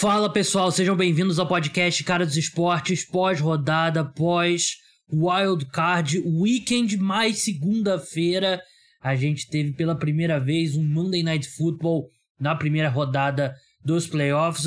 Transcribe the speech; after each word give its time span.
Fala 0.00 0.32
pessoal, 0.32 0.72
sejam 0.72 0.96
bem-vindos 0.96 1.38
ao 1.38 1.46
podcast 1.46 2.02
Cara 2.04 2.24
dos 2.24 2.38
Esportes, 2.38 3.04
pós-rodada, 3.04 4.02
pós 4.02 4.76
Wild 5.12 5.66
Card 5.66 6.18
Weekend, 6.20 6.96
mais 6.96 7.40
segunda-feira. 7.40 8.62
A 9.02 9.14
gente 9.14 9.46
teve 9.46 9.74
pela 9.74 9.94
primeira 9.94 10.40
vez 10.40 10.74
um 10.74 10.82
Monday 10.82 11.22
Night 11.22 11.46
Football 11.46 12.08
na 12.40 12.56
primeira 12.56 12.88
rodada 12.88 13.54
dos 13.84 14.06
playoffs. 14.06 14.64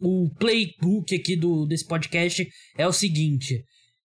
O 0.00 0.30
playbook 0.38 1.12
aqui 1.16 1.34
do, 1.34 1.66
desse 1.66 1.84
podcast 1.84 2.46
é 2.78 2.86
o 2.86 2.92
seguinte: 2.92 3.64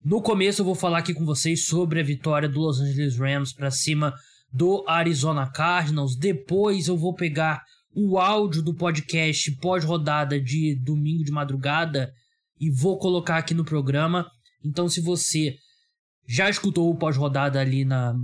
no 0.04 0.20
começo 0.20 0.60
eu 0.60 0.66
vou 0.66 0.74
falar 0.74 0.98
aqui 0.98 1.14
com 1.14 1.24
vocês 1.24 1.64
sobre 1.64 2.00
a 2.00 2.04
vitória 2.04 2.46
do 2.46 2.60
Los 2.60 2.78
Angeles 2.78 3.16
Rams 3.16 3.54
para 3.54 3.70
cima 3.70 4.12
do 4.52 4.84
Arizona 4.86 5.50
Cardinals. 5.50 6.14
Depois 6.14 6.88
eu 6.88 6.96
vou 6.98 7.14
pegar 7.14 7.62
o 8.00 8.16
áudio 8.16 8.62
do 8.62 8.72
podcast 8.72 9.50
pós-rodada 9.56 10.40
de 10.40 10.76
domingo 10.76 11.24
de 11.24 11.32
madrugada 11.32 12.12
e 12.60 12.70
vou 12.70 12.96
colocar 12.96 13.38
aqui 13.38 13.52
no 13.52 13.64
programa. 13.64 14.30
Então, 14.64 14.88
se 14.88 15.00
você 15.00 15.56
já 16.24 16.48
escutou 16.48 16.88
o 16.88 16.96
pós-rodada 16.96 17.58
ali 17.58 17.84
na, 17.84 18.14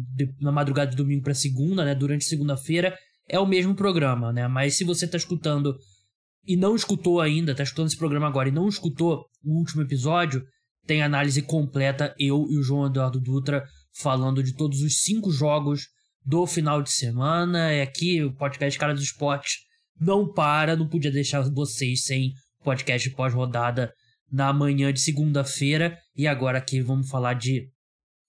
na 0.41 0.53
madrugada 0.53 0.93
de 0.93 0.97
domingo 0.97 1.25
para 1.25 1.35
segunda, 1.35 1.85
né, 1.85 1.93
durante 1.93 2.25
segunda-feira, 2.25 2.97
é 3.29 3.41
o 3.41 3.47
mesmo 3.47 3.75
programa, 3.75 4.33
né? 4.33 4.47
Mas 4.47 4.77
se 4.77 4.85
você 4.85 5.07
está 5.07 5.17
escutando 5.17 5.77
e 6.47 6.57
não 6.57 6.77
escutou 6.77 7.21
ainda, 7.21 7.51
está 7.51 7.65
escutando 7.65 7.89
esse 7.89 7.97
programa 7.97 8.29
agora 8.29 8.49
e 8.49 8.53
não 8.53 8.69
escutou 8.69 9.25
o 9.43 9.59
último 9.59 9.83
episódio, 9.83 10.45
tem 10.87 11.03
análise 11.03 11.43
completa, 11.43 12.15
eu 12.17 12.47
e 12.49 12.59
o 12.59 12.63
João 12.63 12.87
Eduardo 12.87 13.19
Dutra 13.19 13.65
falando 13.93 14.41
de 14.41 14.55
todos 14.55 14.83
os 14.83 15.01
cinco 15.01 15.33
jogos 15.33 15.89
do 16.25 16.47
final 16.47 16.83
de 16.83 16.91
semana. 16.91 17.71
É 17.71 17.83
aqui 17.83 18.23
o 18.23 18.33
podcast 18.33 18.79
Cara 18.79 18.95
dos 18.95 19.03
Esportes 19.03 19.59
não 20.01 20.33
para, 20.33 20.77
não 20.77 20.89
podia 20.89 21.11
deixar 21.11 21.43
vocês 21.43 22.05
sem 22.05 22.33
podcast 22.63 23.09
pós-rodada 23.11 23.93
na 24.31 24.53
manhã 24.53 24.93
de 24.93 25.01
segunda-feira. 25.01 25.99
E 26.17 26.27
agora 26.27 26.59
aqui 26.59 26.81
vamos 26.81 27.09
falar 27.09 27.35
de 27.35 27.69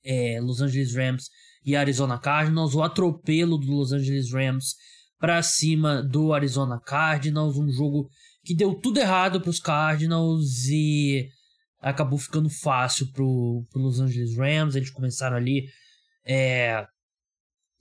é, 0.03 0.39
Los 0.41 0.61
Angeles 0.61 0.93
Rams 0.93 1.29
e 1.65 1.75
Arizona 1.75 2.19
Cardinals, 2.19 2.75
o 2.75 2.83
atropelo 2.83 3.57
do 3.57 3.71
Los 3.71 3.91
Angeles 3.91 4.31
Rams 4.31 4.75
para 5.17 5.41
cima 5.41 6.03
do 6.03 6.33
Arizona 6.33 6.79
Cardinals, 6.79 7.57
um 7.57 7.71
jogo 7.71 8.07
que 8.43 8.53
deu 8.53 8.75
tudo 8.75 8.99
errado 8.99 9.41
para 9.41 9.49
os 9.49 9.59
Cardinals 9.59 10.67
e 10.67 11.27
acabou 11.81 12.19
ficando 12.19 12.49
fácil 12.49 13.11
para 13.11 13.23
os 13.23 13.65
Los 13.73 13.99
Angeles 13.99 14.37
Rams. 14.37 14.75
Eles 14.75 14.91
começaram 14.91 15.37
ali 15.37 15.67
é, 16.23 16.85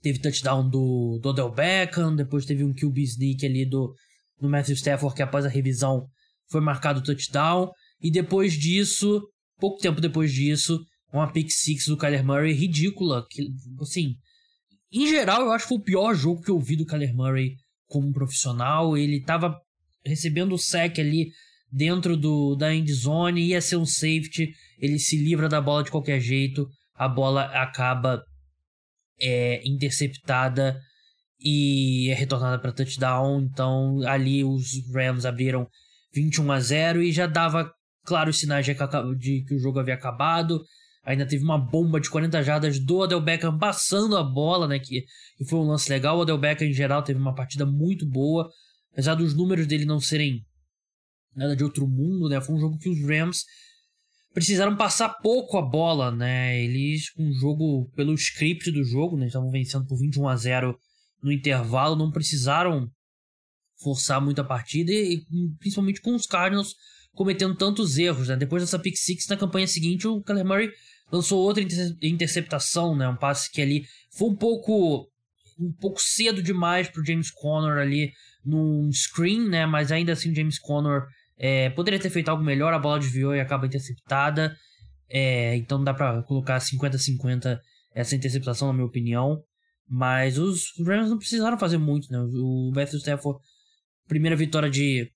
Teve 0.05 0.19
touchdown 0.19 0.69
do, 0.69 1.17
do 1.19 1.29
Odell 1.29 1.51
Beckham, 1.51 2.15
depois 2.15 2.45
teve 2.45 2.63
um 2.63 2.71
QB 2.71 3.01
sneak 3.01 3.43
ali 3.43 3.65
do, 3.65 3.91
do 4.39 4.47
Matthew 4.47 4.75
Stafford, 4.75 5.15
que 5.15 5.23
após 5.23 5.43
a 5.47 5.49
revisão 5.49 6.05
foi 6.47 6.61
marcado 6.61 7.01
touchdown. 7.01 7.71
E 7.99 8.11
depois 8.11 8.53
disso, 8.53 9.27
pouco 9.59 9.81
tempo 9.81 9.99
depois 9.99 10.31
disso, 10.31 10.79
uma 11.11 11.31
pick 11.31 11.49
six 11.49 11.87
do 11.87 11.97
Kyler 11.97 12.23
Murray 12.23 12.53
ridícula. 12.53 13.25
Que, 13.27 13.47
assim, 13.81 14.13
em 14.91 15.07
geral, 15.07 15.41
eu 15.41 15.51
acho 15.51 15.65
que 15.65 15.69
foi 15.69 15.77
o 15.79 15.83
pior 15.83 16.13
jogo 16.13 16.43
que 16.43 16.51
eu 16.51 16.59
vi 16.59 16.75
do 16.75 16.85
Kyler 16.85 17.15
Murray 17.15 17.55
como 17.87 18.13
profissional. 18.13 18.95
Ele 18.95 19.23
tava 19.23 19.59
recebendo 20.05 20.53
o 20.53 20.59
sec 20.59 20.99
ali 20.99 21.31
dentro 21.71 22.15
do, 22.15 22.55
da 22.55 22.75
end 22.75 22.93
zone, 22.93 23.47
ia 23.47 23.59
ser 23.59 23.77
um 23.77 23.87
safety, 23.87 24.53
ele 24.77 24.99
se 24.99 25.17
livra 25.17 25.49
da 25.49 25.59
bola 25.59 25.83
de 25.83 25.89
qualquer 25.89 26.19
jeito, 26.19 26.67
a 26.93 27.09
bola 27.09 27.45
acaba 27.45 28.21
é 29.19 29.61
interceptada 29.67 30.79
e 31.39 32.09
é 32.09 32.13
retornada 32.13 32.59
para 32.59 32.71
touchdown. 32.71 33.41
Então 33.41 34.01
ali 34.07 34.43
os 34.43 34.71
Rams 34.93 35.25
abriram 35.25 35.67
21 36.13 36.51
a 36.51 36.59
0 36.59 37.03
e 37.03 37.11
já 37.11 37.27
dava 37.27 37.71
claros 38.05 38.39
sinais 38.39 38.65
de 38.65 38.75
que, 39.43 39.55
o 39.55 39.59
jogo 39.59 39.79
havia 39.79 39.95
acabado. 39.95 40.63
Ainda 41.03 41.25
teve 41.25 41.43
uma 41.43 41.57
bomba 41.57 41.99
de 41.99 42.09
40 42.09 42.41
jardas 42.41 42.79
do 42.79 42.97
Odell 42.97 43.21
Beckham 43.21 43.57
passando 43.59 44.17
a 44.17 44.23
bola, 44.23 44.67
né? 44.67 44.79
Que, 44.79 45.03
que 45.37 45.45
foi 45.45 45.59
um 45.59 45.67
lance 45.67 45.89
legal. 45.89 46.17
O 46.17 46.21
Odell 46.21 46.37
Beckham, 46.37 46.67
em 46.67 46.73
geral, 46.73 47.03
teve 47.03 47.19
uma 47.19 47.35
partida 47.35 47.65
muito 47.65 48.09
boa. 48.09 48.49
Apesar 48.91 49.13
dos 49.13 49.35
números 49.35 49.67
dele 49.67 49.85
não 49.85 49.99
serem 49.99 50.41
nada 51.35 51.55
de 51.55 51.63
outro 51.63 51.87
mundo, 51.87 52.27
né? 52.27 52.41
Foi 52.41 52.55
um 52.55 52.59
jogo 52.59 52.79
que 52.79 52.89
os 52.89 52.99
Rams 53.07 53.43
precisaram 54.35 54.75
passar 54.75 55.09
pouco 55.21 55.57
a 55.57 55.61
bola, 55.61 56.11
né? 56.11 56.61
Eles, 56.61 57.09
com 57.09 57.23
um 57.23 57.31
jogo, 57.31 57.89
pelo 57.95 58.13
script 58.13 58.69
do 58.69 58.83
jogo, 58.83 59.15
né? 59.15 59.27
Estavam 59.27 59.49
vencendo 59.49 59.87
por 59.87 59.97
21 59.97 60.27
a 60.27 60.35
0 60.35 60.77
no 61.23 61.31
intervalo, 61.31 61.95
não 61.95 62.11
precisaram 62.11 62.91
forçar 63.81 64.21
muito 64.21 64.41
a 64.41 64.43
partida 64.43 64.91
e, 64.91 65.23
principalmente 65.57 66.01
com 66.01 66.13
os 66.13 66.27
Cardinals 66.27 66.75
cometendo 67.13 67.55
tantos 67.55 67.97
erros, 67.97 68.27
né? 68.27 68.35
Depois 68.35 68.61
dessa 68.61 68.77
pick 68.77 68.97
six 68.97 69.25
na 69.29 69.37
campanha 69.37 69.67
seguinte, 69.67 70.05
o 70.05 70.21
Kyler 70.21 70.45
Murray 70.45 70.69
lançou 71.09 71.41
outra 71.41 71.63
interceptação, 72.01 72.93
né? 72.93 73.07
Um 73.07 73.15
passe 73.15 73.49
que 73.49 73.61
ali 73.61 73.85
foi 74.17 74.29
um 74.29 74.35
pouco 74.35 75.09
um 75.57 75.71
pouco 75.79 76.01
cedo 76.01 76.43
demais 76.43 76.89
pro 76.89 77.05
James 77.05 77.31
Conner 77.31 77.77
ali 77.77 78.11
num 78.43 78.91
screen, 78.91 79.47
né? 79.47 79.65
Mas 79.65 79.93
ainda 79.93 80.11
assim 80.11 80.29
o 80.29 80.35
James 80.35 80.59
Conner 80.59 81.03
é, 81.37 81.69
poderia 81.71 81.99
ter 81.99 82.09
feito 82.09 82.29
algo 82.29 82.43
melhor, 82.43 82.73
a 82.73 82.79
bola 82.79 82.99
desviou 82.99 83.35
e 83.35 83.39
acaba 83.39 83.65
interceptada. 83.65 84.55
É, 85.09 85.55
então 85.55 85.83
dá 85.83 85.93
para 85.93 86.23
colocar 86.23 86.57
50-50 86.57 87.59
essa 87.93 88.15
interceptação, 88.15 88.67
na 88.67 88.73
minha 88.73 88.85
opinião. 88.85 89.41
Mas 89.87 90.37
os 90.37 90.65
Rams 90.85 91.09
não 91.09 91.17
precisaram 91.17 91.59
fazer 91.59 91.77
muito, 91.77 92.11
né? 92.11 92.17
O 92.19 92.71
Matthew 92.73 92.99
Stafford, 92.99 93.39
primeira 94.07 94.35
vitória 94.35 94.69
de, 94.69 95.11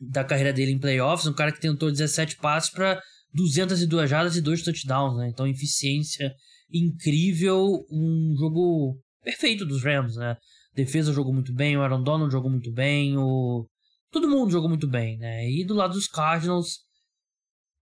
da 0.00 0.24
carreira 0.24 0.52
dele 0.52 0.72
em 0.72 0.78
playoffs, 0.78 1.26
um 1.26 1.34
cara 1.34 1.52
que 1.52 1.60
tentou 1.60 1.90
17 1.90 2.36
passes 2.36 2.70
para 2.70 3.00
202 3.34 4.08
jardas 4.08 4.36
e 4.36 4.40
2 4.40 4.62
touchdowns, 4.62 5.18
né? 5.18 5.28
Então 5.28 5.46
eficiência 5.46 6.32
incrível, 6.72 7.84
um 7.90 8.34
jogo 8.38 8.98
perfeito 9.22 9.66
dos 9.66 9.84
Rams, 9.84 10.16
né? 10.16 10.36
Defesa 10.74 11.12
jogou 11.12 11.32
muito 11.32 11.52
bem, 11.52 11.76
o 11.76 11.82
Aaron 11.82 12.02
Donald 12.02 12.32
jogou 12.32 12.50
muito 12.50 12.72
bem, 12.72 13.16
o 13.18 13.66
todo 14.14 14.28
mundo 14.28 14.52
jogou 14.52 14.68
muito 14.68 14.86
bem, 14.86 15.18
né? 15.18 15.50
E 15.50 15.64
do 15.64 15.74
lado 15.74 15.94
dos 15.94 16.06
Cardinals, 16.06 16.84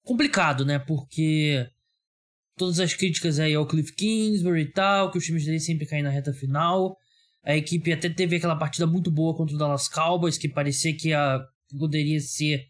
complicado, 0.03 0.63
né? 0.63 0.79
Porque 0.79 1.67
todas 2.57 2.79
as 2.79 2.93
críticas 2.93 3.39
aí 3.39 3.53
ao 3.53 3.67
Cliff 3.67 3.93
Kingsbury 3.93 4.61
e 4.61 4.71
tal, 4.71 5.11
que 5.11 5.17
os 5.17 5.25
times 5.25 5.43
dele 5.43 5.59
sempre 5.59 5.85
caem 5.85 6.01
na 6.01 6.09
reta 6.09 6.33
final. 6.33 6.95
A 7.43 7.57
equipe 7.57 7.91
até 7.91 8.09
teve 8.09 8.37
aquela 8.37 8.55
partida 8.55 8.87
muito 8.87 9.11
boa 9.11 9.35
contra 9.35 9.53
o 9.53 9.59
Dallas 9.59 9.89
Cowboys, 9.89 10.37
que 10.37 10.47
parecia 10.47 10.95
que 10.95 11.11
a, 11.11 11.45
poderia 11.77 12.21
ser 12.21 12.67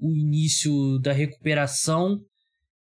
o 0.00 0.10
início 0.10 0.98
da 1.00 1.12
recuperação, 1.12 2.18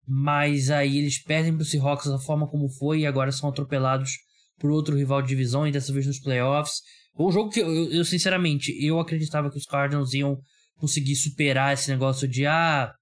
mas 0.06 0.70
aí 0.70 0.98
eles 0.98 1.19
perdem 1.19 1.54
para 1.54 1.62
o 1.62 1.64
Seahawks 1.64 2.06
da 2.06 2.19
forma 2.19 2.47
como 2.47 2.69
foi 2.69 3.00
e 3.00 3.06
agora 3.06 3.32
são 3.32 3.48
atropelados 3.48 4.19
por 4.58 4.70
outro 4.70 4.94
rival 4.94 5.22
de 5.22 5.28
divisão 5.28 5.66
e 5.66 5.72
dessa 5.72 5.94
vez 5.94 6.06
nos 6.06 6.20
playoffs. 6.20 6.82
Um 7.19 7.31
jogo 7.31 7.50
que 7.50 7.60
eu, 7.60 7.93
eu, 7.93 8.04
sinceramente, 8.04 8.72
eu 8.84 8.98
acreditava 8.98 9.50
que 9.50 9.59
os 9.59 9.66
Cardinals 9.66 10.15
iam 10.15 10.38
conseguir 10.76 11.16
superar 11.16 11.75
esse 11.75 11.91
negócio 11.91 12.26
de 12.26 12.47
ah, 12.47 12.93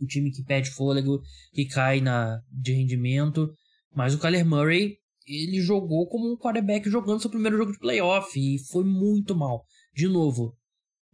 o 0.00 0.06
time 0.06 0.30
que 0.30 0.44
perde 0.44 0.70
fôlego, 0.70 1.20
que 1.52 1.66
cai 1.66 2.00
na, 2.00 2.40
de 2.50 2.72
rendimento. 2.72 3.50
Mas 3.94 4.14
o 4.14 4.18
Kyler 4.18 4.44
Murray, 4.44 4.96
ele 5.26 5.60
jogou 5.60 6.06
como 6.08 6.30
um 6.30 6.36
quarterback 6.36 6.88
jogando 6.90 7.20
seu 7.20 7.30
primeiro 7.30 7.56
jogo 7.56 7.72
de 7.72 7.78
playoff 7.78 8.38
e 8.38 8.58
foi 8.70 8.84
muito 8.84 9.34
mal. 9.34 9.64
De 9.94 10.06
novo, 10.06 10.54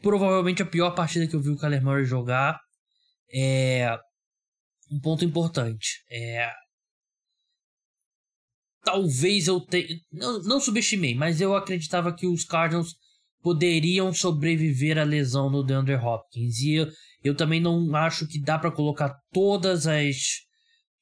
provavelmente 0.03 0.63
a 0.63 0.67
pior 0.67 0.91
partida 0.91 1.27
que 1.27 1.35
eu 1.35 1.41
vi 1.41 1.51
o 1.51 1.57
Kyler 1.57 1.83
Murray 1.83 2.05
jogar. 2.05 2.59
É 3.33 3.97
um 4.91 5.01
ponto 5.01 5.25
importante. 5.25 6.05
É 6.11 6.51
talvez 8.85 9.49
eu 9.49 9.61
tenha. 9.61 9.89
Não, 10.13 10.43
não 10.43 10.61
subestimei, 10.61 11.15
mas 11.15 11.41
eu 11.41 11.57
acreditava 11.57 12.15
que 12.15 12.27
os 12.27 12.45
Cardinals 12.45 12.95
poderiam 13.43 14.13
sobreviver 14.13 14.99
à 14.99 15.05
lesão 15.05 15.51
do 15.51 15.63
DeAndre 15.63 15.97
Hopkins. 15.97 16.61
E 16.61 16.75
eu, 16.75 16.89
eu 17.23 17.35
também 17.35 17.61
não 17.61 17.95
acho 17.97 18.27
que 18.27 18.41
dá 18.41 18.59
para 18.59 18.71
colocar 18.71 19.15
todas 19.33 19.87
as. 19.87 20.45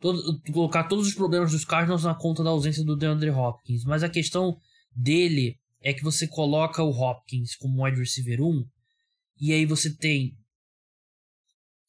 Todo, 0.00 0.40
colocar 0.52 0.84
todos 0.84 1.06
os 1.06 1.14
problemas 1.14 1.52
dos 1.52 1.64
Cardinals 1.64 2.02
na 2.02 2.14
conta 2.14 2.42
da 2.42 2.50
ausência 2.50 2.84
do 2.84 2.96
DeAndre 2.96 3.30
Hopkins. 3.30 3.84
Mas 3.84 4.02
a 4.02 4.08
questão 4.08 4.56
dele 4.94 5.56
é 5.80 5.92
que 5.92 6.02
você 6.02 6.26
coloca 6.26 6.82
o 6.82 6.90
Hopkins 6.90 7.54
como 7.56 7.84
wide 7.84 7.98
receiver 7.98 8.40
1 8.40 8.64
e 9.40 9.52
aí 9.52 9.66
você 9.66 9.94
tem 9.94 10.36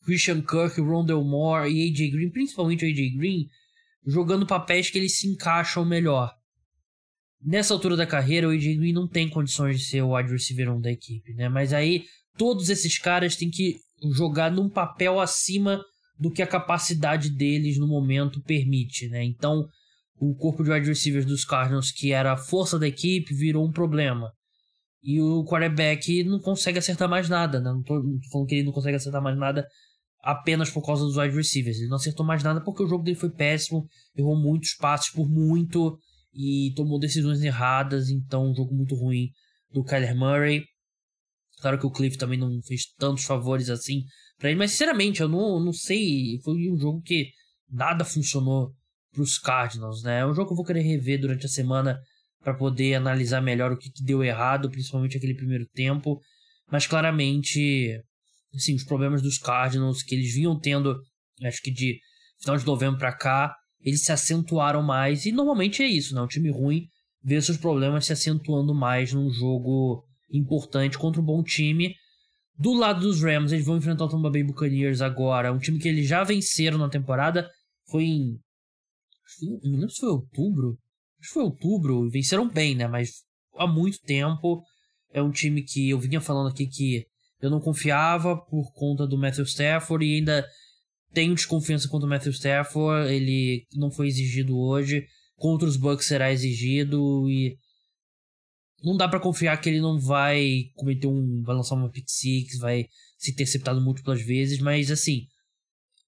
Christian 0.04 0.42
Kirk, 0.42 0.80
Rondell 0.82 1.24
Moore 1.24 1.72
e 1.72 1.90
AJ 1.90 2.12
Green, 2.12 2.30
principalmente 2.32 2.86
AJ 2.86 3.16
Green, 3.16 3.48
jogando 4.06 4.46
papéis 4.46 4.90
que 4.90 4.98
eles 4.98 5.18
se 5.18 5.28
encaixam 5.28 5.86
melhor. 5.86 6.32
Nessa 7.42 7.74
altura 7.74 7.96
da 7.96 8.06
carreira, 8.06 8.48
o 8.48 8.52
Green 8.52 8.94
não 8.94 9.08
tem 9.08 9.30
condições 9.30 9.80
de 9.80 9.86
ser 9.86 10.02
o 10.02 10.16
wide 10.16 10.32
receiver 10.32 10.72
1 10.72 10.80
da 10.80 10.92
equipe, 10.92 11.34
né? 11.34 11.50
Mas 11.50 11.74
aí 11.74 12.06
todos 12.38 12.70
esses 12.70 12.98
caras 12.98 13.36
têm 13.36 13.50
que 13.50 13.78
jogar 14.14 14.52
num 14.52 14.70
papel 14.70 15.20
acima 15.20 15.84
do 16.18 16.32
que 16.32 16.42
a 16.42 16.48
capacidade 16.48 17.30
deles 17.30 17.78
no 17.78 17.88
momento 17.88 18.42
permite, 18.44 19.10
né? 19.10 19.24
Então, 19.24 19.68
o 20.18 20.34
corpo 20.36 20.64
de 20.64 20.72
wide 20.72 20.88
receivers 20.88 21.26
dos 21.26 21.44
Cardinals, 21.44 21.92
que 21.92 22.12
era 22.12 22.34
a 22.34 22.38
força 22.38 22.80
da 22.80 22.88
equipe, 22.88 23.34
virou 23.34 23.66
um 23.66 23.72
problema. 23.72 24.32
E 25.02 25.20
o 25.20 25.44
quarterback 25.44 26.24
não 26.24 26.40
consegue 26.40 26.80
acertar 26.80 27.10
mais 27.10 27.28
nada, 27.28 27.60
né? 27.60 27.72
Não 27.72 27.84
tô, 27.84 27.96
não 27.96 28.20
tô 28.20 28.30
falando 28.32 28.48
que 28.48 28.56
ele 28.56 28.64
não 28.64 28.72
consegue 28.72 28.96
acertar 28.96 29.22
mais 29.22 29.38
nada 29.38 29.68
apenas 30.24 30.72
por 30.72 30.82
causa 30.82 31.04
dos 31.04 31.18
wide 31.18 31.36
receivers. 31.36 31.78
Ele 31.78 31.90
não 31.90 31.98
acertou 31.98 32.26
mais 32.26 32.42
nada 32.42 32.64
porque 32.64 32.82
o 32.82 32.88
jogo 32.88 33.04
dele 33.04 33.18
foi 33.18 33.30
péssimo, 33.30 33.86
errou 34.16 34.40
muitos 34.40 34.74
passes 34.76 35.12
por 35.12 35.30
muito 35.30 36.00
e 36.34 36.74
tomou 36.76 36.98
decisões 36.98 37.42
erradas, 37.44 38.10
então 38.10 38.50
um 38.50 38.56
jogo 38.56 38.74
muito 38.74 38.96
ruim 38.96 39.30
do 39.72 39.84
Kyler 39.84 40.16
Murray. 40.16 40.64
Claro 41.60 41.78
que 41.78 41.86
o 41.86 41.92
Cliff 41.92 42.18
também 42.18 42.40
não 42.40 42.62
fez 42.64 42.86
tantos 42.98 43.26
favores 43.26 43.70
assim 43.70 44.04
para 44.40 44.50
ele, 44.50 44.58
mas 44.58 44.72
sinceramente 44.72 45.22
eu 45.22 45.28
não, 45.28 45.60
não 45.60 45.74
sei, 45.74 46.40
foi 46.44 46.56
um 46.72 46.78
jogo 46.78 47.02
que 47.02 47.30
nada 47.70 48.06
funcionou 48.06 48.72
pros 49.12 49.38
Cardinals, 49.38 50.04
né? 50.04 50.20
É 50.20 50.26
um 50.26 50.34
jogo 50.34 50.48
que 50.48 50.54
eu 50.54 50.58
vou 50.58 50.66
querer 50.66 50.82
rever 50.82 51.20
durante 51.20 51.46
a 51.46 51.50
semana 51.50 52.00
para 52.42 52.54
poder 52.54 52.96
analisar 52.96 53.42
melhor 53.42 53.72
o 53.72 53.78
que, 53.78 53.92
que 53.92 54.04
deu 54.04 54.24
errado, 54.24 54.70
principalmente 54.70 55.18
aquele 55.18 55.36
primeiro 55.36 55.66
tempo, 55.74 56.20
mas 56.72 56.88
claramente 56.88 58.02
assim, 58.56 58.76
os 58.76 58.84
problemas 58.84 59.22
dos 59.22 59.38
Cardinals 59.38 60.04
que 60.04 60.16
eles 60.16 60.34
vinham 60.34 60.60
tendo, 60.60 61.00
acho 61.44 61.62
que 61.62 61.72
de 61.72 62.00
final 62.40 62.58
de 62.58 62.66
novembro 62.66 63.00
para 63.00 63.16
cá, 63.16 63.56
eles 63.82 64.04
se 64.04 64.12
acentuaram 64.12 64.84
mais. 64.84 65.26
E 65.26 65.32
normalmente 65.32 65.82
é 65.82 65.88
isso, 65.88 66.14
né? 66.14 66.22
Um 66.22 66.28
time 66.28 66.50
ruim 66.50 66.88
vê 67.24 67.42
seus 67.42 67.58
problemas 67.58 68.06
se 68.06 68.14
acentuando 68.14 68.74
mais 68.74 69.14
num 69.14 69.30
jogo 69.30 70.04
importante 70.32 70.98
contra 70.98 71.22
um 71.22 71.26
bom 71.26 71.44
time. 71.44 71.96
Do 72.58 72.74
lado 72.74 73.02
dos 73.02 73.22
Rams, 73.22 73.52
eles 73.52 73.66
vão 73.66 73.78
enfrentar 73.78 74.06
o 74.06 74.10
Tampa 74.10 74.30
Bay 74.30 74.44
Buccaneers 74.44 75.02
agora, 75.02 75.52
um 75.52 75.58
time 75.58 75.80
que 75.80 75.88
eles 75.88 76.08
já 76.08 76.24
venceram 76.24 76.78
na 76.78 76.90
temporada. 76.90 77.50
Foi 77.90 78.04
em. 78.04 78.40
Não 79.64 79.72
lembro 79.72 79.90
se 79.90 80.02
foi 80.02 80.10
outubro. 80.10 80.78
Acho 81.20 81.30
que 81.30 81.34
foi 81.34 81.44
outubro. 81.44 82.10
Venceram 82.10 82.48
bem, 82.48 82.76
né? 82.76 82.88
Mas 82.88 83.24
há 83.58 83.66
muito 83.66 84.00
tempo. 84.00 84.64
É 85.12 85.22
um 85.22 85.32
time 85.32 85.64
que 85.64 85.90
eu 85.90 86.00
vinha 86.00 86.20
falando 86.20 86.52
aqui 86.52 86.68
que 86.68 87.06
eu 87.44 87.50
não 87.50 87.60
confiava 87.60 88.38
por 88.38 88.72
conta 88.72 89.06
do 89.06 89.18
Matthew 89.18 89.44
Stafford 89.44 90.06
e 90.06 90.16
ainda 90.16 90.48
tenho 91.14 91.36
desconfiança 91.36 91.90
contra 91.90 92.08
o 92.08 92.10
Matthew 92.10 92.32
Stafford. 92.32 93.14
Ele 93.14 93.68
não 93.76 93.92
foi 93.92 94.08
exigido 94.08 94.58
hoje. 94.58 95.06
Contra 95.36 95.68
os 95.68 95.76
Bucks 95.76 96.08
será 96.08 96.32
exigido 96.32 97.30
e 97.30 97.58
não 98.82 98.96
dá 98.96 99.10
para 99.10 99.20
confiar 99.20 99.58
que 99.58 99.68
ele 99.68 99.82
não 99.82 100.00
vai 100.00 100.70
cometer 100.74 101.08
um, 101.08 101.42
vai 101.42 101.54
lançar 101.54 101.76
uma 101.76 101.90
pick 101.90 102.06
six, 102.08 102.58
vai 102.60 102.86
ser 103.18 103.32
interceptado 103.32 103.82
múltiplas 103.82 104.22
vezes, 104.22 104.60
mas 104.60 104.90
assim, 104.90 105.24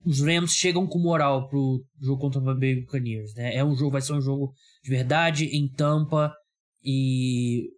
os 0.05 0.21
Rams 0.21 0.53
chegam 0.53 0.87
com 0.87 0.99
moral 0.99 1.49
pro 1.49 1.83
jogo 1.99 2.21
contra 2.21 2.39
o 2.39 2.57
Bay 2.57 2.79
Buccaneers, 2.79 3.33
né? 3.35 3.55
É 3.55 3.63
um 3.63 3.75
jogo, 3.75 3.91
vai 3.91 4.01
ser 4.01 4.13
um 4.13 4.21
jogo 4.21 4.53
de 4.81 4.89
verdade 4.89 5.45
em 5.47 5.67
Tampa 5.67 6.33
e 6.81 7.71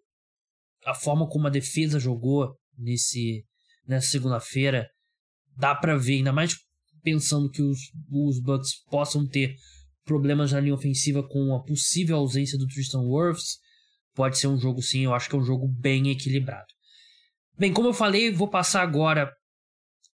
a 0.86 0.94
forma 0.94 1.28
como 1.28 1.48
a 1.48 1.52
defesa 1.52 2.00
jogou 2.00 2.56
nesse 2.78 3.44
nessa 3.88 4.08
segunda-feira 4.08 4.88
dá 5.56 5.74
para 5.74 5.98
ver, 5.98 6.16
ainda 6.16 6.32
mais 6.32 6.56
pensando 7.02 7.50
que 7.50 7.62
os, 7.62 7.80
os 8.12 8.40
Bucks 8.42 8.84
possam 8.90 9.26
ter 9.26 9.56
problemas 10.04 10.52
na 10.52 10.60
linha 10.60 10.76
ofensiva 10.76 11.28
com 11.28 11.56
a 11.56 11.64
possível 11.64 12.18
ausência 12.18 12.58
do 12.58 12.68
Tristan 12.68 13.02
Wirfs, 13.02 13.58
pode 14.14 14.38
ser 14.38 14.48
um 14.48 14.58
jogo 14.58 14.82
sim, 14.82 15.06
eu 15.06 15.14
acho 15.14 15.30
que 15.30 15.36
é 15.36 15.40
um 15.40 15.44
jogo 15.44 15.68
bem 15.68 16.10
equilibrado. 16.10 16.68
Bem, 17.58 17.74
como 17.74 17.90
eu 17.90 17.94
falei, 17.94 18.32
vou 18.32 18.50
passar 18.50 18.82
agora 18.82 19.32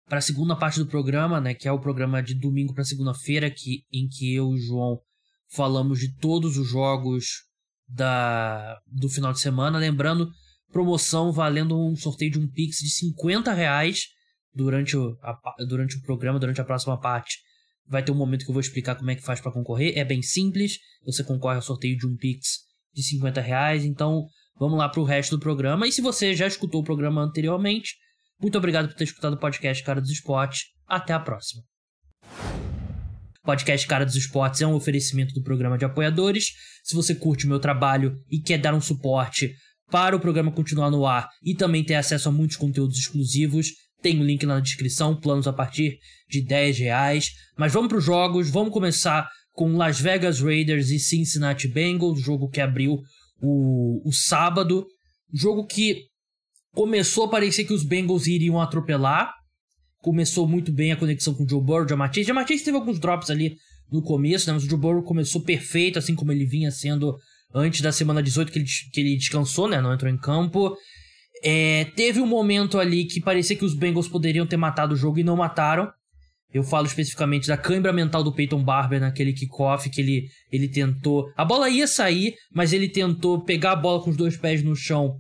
para 0.07 0.19
a 0.19 0.23
segunda 0.23 0.57
parte 0.57 0.79
do 0.79 0.87
programa, 0.87 1.41
né, 1.41 1.55
que 1.55 1.67
é 1.67 1.73
o 1.73 1.81
programa 1.81 2.23
de 2.23 2.35
domingo 2.35 2.75
para 2.75 2.85
segunda-feira, 2.85 3.51
que 3.51 3.85
em 3.93 4.09
que 4.09 4.35
eu 4.35 4.53
e 4.53 4.55
o 4.55 4.59
João 4.59 5.01
falamos 5.49 5.99
de 5.99 6.15
todos 6.17 6.57
os 6.57 6.69
jogos 6.69 7.45
da 7.89 8.79
do 8.87 9.09
final 9.09 9.33
de 9.33 9.41
semana, 9.41 9.79
lembrando 9.79 10.31
promoção 10.73 11.31
valendo 11.31 11.79
um 11.79 11.95
sorteio 11.95 12.33
de 12.33 12.39
um 12.39 12.49
Pix 12.49 12.79
de 12.79 12.91
50 12.91 13.53
reais 13.53 14.09
durante 14.55 14.97
o, 14.97 15.17
a, 15.23 15.39
durante 15.69 15.97
o 15.97 16.03
programa, 16.03 16.41
durante 16.41 16.61
a 16.61 16.65
próxima 16.65 16.99
parte. 16.99 17.39
Vai 17.87 18.03
ter 18.03 18.11
um 18.11 18.17
momento 18.17 18.45
que 18.45 18.51
eu 18.51 18.55
vou 18.55 18.61
explicar 18.61 18.97
como 18.97 19.11
é 19.11 19.15
que 19.15 19.23
faz 19.23 19.41
para 19.41 19.53
concorrer. 19.53 19.97
É 19.97 20.05
bem 20.05 20.23
simples. 20.23 20.79
Você 21.05 21.23
concorre 21.23 21.57
ao 21.57 21.63
sorteio 21.63 21.97
de 21.97 22.07
um 22.07 22.17
Pix 22.17 22.61
de 22.95 23.03
50 23.03 23.41
reais. 23.41 23.85
Então, 23.85 24.27
vamos 24.59 24.79
lá 24.79 24.89
para 24.89 25.01
o 25.01 25.05
resto 25.05 25.37
do 25.37 25.41
programa. 25.41 25.87
E 25.87 25.93
se 25.93 26.01
você 26.01 26.35
já 26.35 26.47
escutou 26.47 26.81
o 26.81 26.85
programa 26.85 27.23
anteriormente, 27.23 27.97
muito 28.41 28.57
obrigado 28.57 28.89
por 28.89 28.97
ter 28.97 29.05
escutado 29.05 29.35
o 29.35 29.39
podcast 29.39 29.85
Cara 29.85 30.01
dos 30.01 30.11
Esportes. 30.11 30.65
Até 30.87 31.13
a 31.13 31.21
próxima. 31.21 31.63
Podcast 33.45 33.87
Cara 33.89 34.05
dos 34.05 34.15
Esportes 34.15 34.61
é 34.63 34.67
um 34.67 34.75
oferecimento 34.75 35.35
do 35.35 35.43
programa 35.43 35.77
de 35.77 35.85
apoiadores. 35.85 36.53
Se 36.85 36.95
você 36.95 37.15
curte 37.15 37.45
o 37.45 37.49
meu 37.49 37.59
trabalho 37.59 38.17
e 38.31 38.41
quer 38.41 38.59
dar 38.59 38.73
um 38.73 38.81
suporte 38.81 39.53
para 39.93 40.17
o 40.17 40.21
programa 40.21 40.51
continuar 40.51 40.91
no 40.91 41.07
ar 41.07 41.29
e 41.45 41.55
também 41.55 41.85
ter 41.85 41.95
acesso 41.95 42.31
a 42.31 42.33
muitos 42.33 42.57
conteúdos 42.57 42.99
exclusivos. 42.99 43.69
Tem 44.01 44.19
o 44.19 44.23
um 44.23 44.25
link 44.25 44.45
na 44.47 44.59
descrição, 44.59 45.15
planos 45.15 45.47
a 45.47 45.53
partir 45.53 45.99
de 46.29 46.41
10 46.41 46.79
reais. 46.79 47.31
Mas 47.59 47.75
vamos 47.75 47.89
para 47.89 47.99
os 47.99 48.05
jogos, 48.05 48.49
vamos 48.49 48.73
começar 48.73 49.29
com 49.53 49.77
Las 49.77 50.01
Vegas 50.01 50.41
Raiders 50.41 50.89
e 50.89 50.99
Cincinnati 50.99 51.69
Bengals, 51.69 52.23
jogo 52.23 52.49
que 52.49 52.61
abriu 52.61 52.99
o, 53.43 54.09
o 54.09 54.13
sábado. 54.13 54.87
Jogo 55.31 55.67
que 55.67 56.07
começou 56.73 57.25
a 57.25 57.29
parecer 57.29 57.65
que 57.65 57.75
os 57.75 57.85
Bengals 57.85 58.27
iriam 58.27 58.59
atropelar. 58.59 59.31
Começou 59.99 60.49
muito 60.49 60.73
bem 60.73 60.91
a 60.91 60.97
conexão 60.97 61.35
com 61.35 61.45
o 61.45 61.49
Joe 61.49 61.63
Burrow, 61.63 61.85
o 61.85 61.89
Jamatisse. 61.89 62.27
Jamatisse 62.27 62.65
teve 62.65 62.79
alguns 62.79 62.99
drops 62.99 63.29
ali 63.29 63.57
no 63.91 64.03
começo, 64.03 64.47
né? 64.47 64.55
mas 64.55 64.65
o 64.65 64.71
Joe 64.71 64.81
Burrow 64.81 65.03
começou 65.03 65.43
perfeito, 65.43 65.99
assim 65.99 66.15
como 66.15 66.33
ele 66.33 66.47
vinha 66.47 66.71
sendo 66.71 67.15
antes 67.55 67.81
da 67.81 67.93
semana 67.93 68.23
18 68.23 68.53
que 68.53 68.59
ele, 68.59 68.67
que 68.93 69.01
ele 69.01 69.17
descansou, 69.17 69.69
né? 69.69 69.81
Não 69.81 69.93
entrou 69.93 70.11
em 70.11 70.17
campo. 70.17 70.77
É, 71.45 71.87
teve 71.97 72.21
um 72.21 72.27
momento 72.27 72.79
ali 72.79 73.05
que 73.05 73.21
parecia 73.21 73.57
que 73.57 73.65
os 73.65 73.75
Bengals 73.75 74.09
poderiam 74.09 74.47
ter 74.47 74.57
matado 74.57 74.95
o 74.95 74.97
jogo 74.97 75.19
e 75.19 75.25
não 75.25 75.37
mataram. 75.37 75.91
Eu 76.53 76.63
falo 76.63 76.87
especificamente 76.87 77.49
da 77.49 77.57
câimbra 77.57 77.93
mental 77.93 78.23
do 78.23 78.33
Peyton 78.33 78.63
Barber 78.63 79.01
naquele 79.01 79.33
kickoff 79.33 79.89
que 79.89 80.01
ele, 80.01 80.29
ele 80.51 80.69
tentou. 80.69 81.33
A 81.35 81.45
bola 81.45 81.71
ia 81.71 81.87
sair, 81.87 82.35
mas 82.55 82.73
ele 82.73 82.89
tentou 82.89 83.43
pegar 83.43 83.73
a 83.73 83.77
bola 83.77 84.03
com 84.03 84.11
os 84.11 84.17
dois 84.17 84.37
pés 84.37 84.63
no 84.63 84.77
chão 84.77 85.17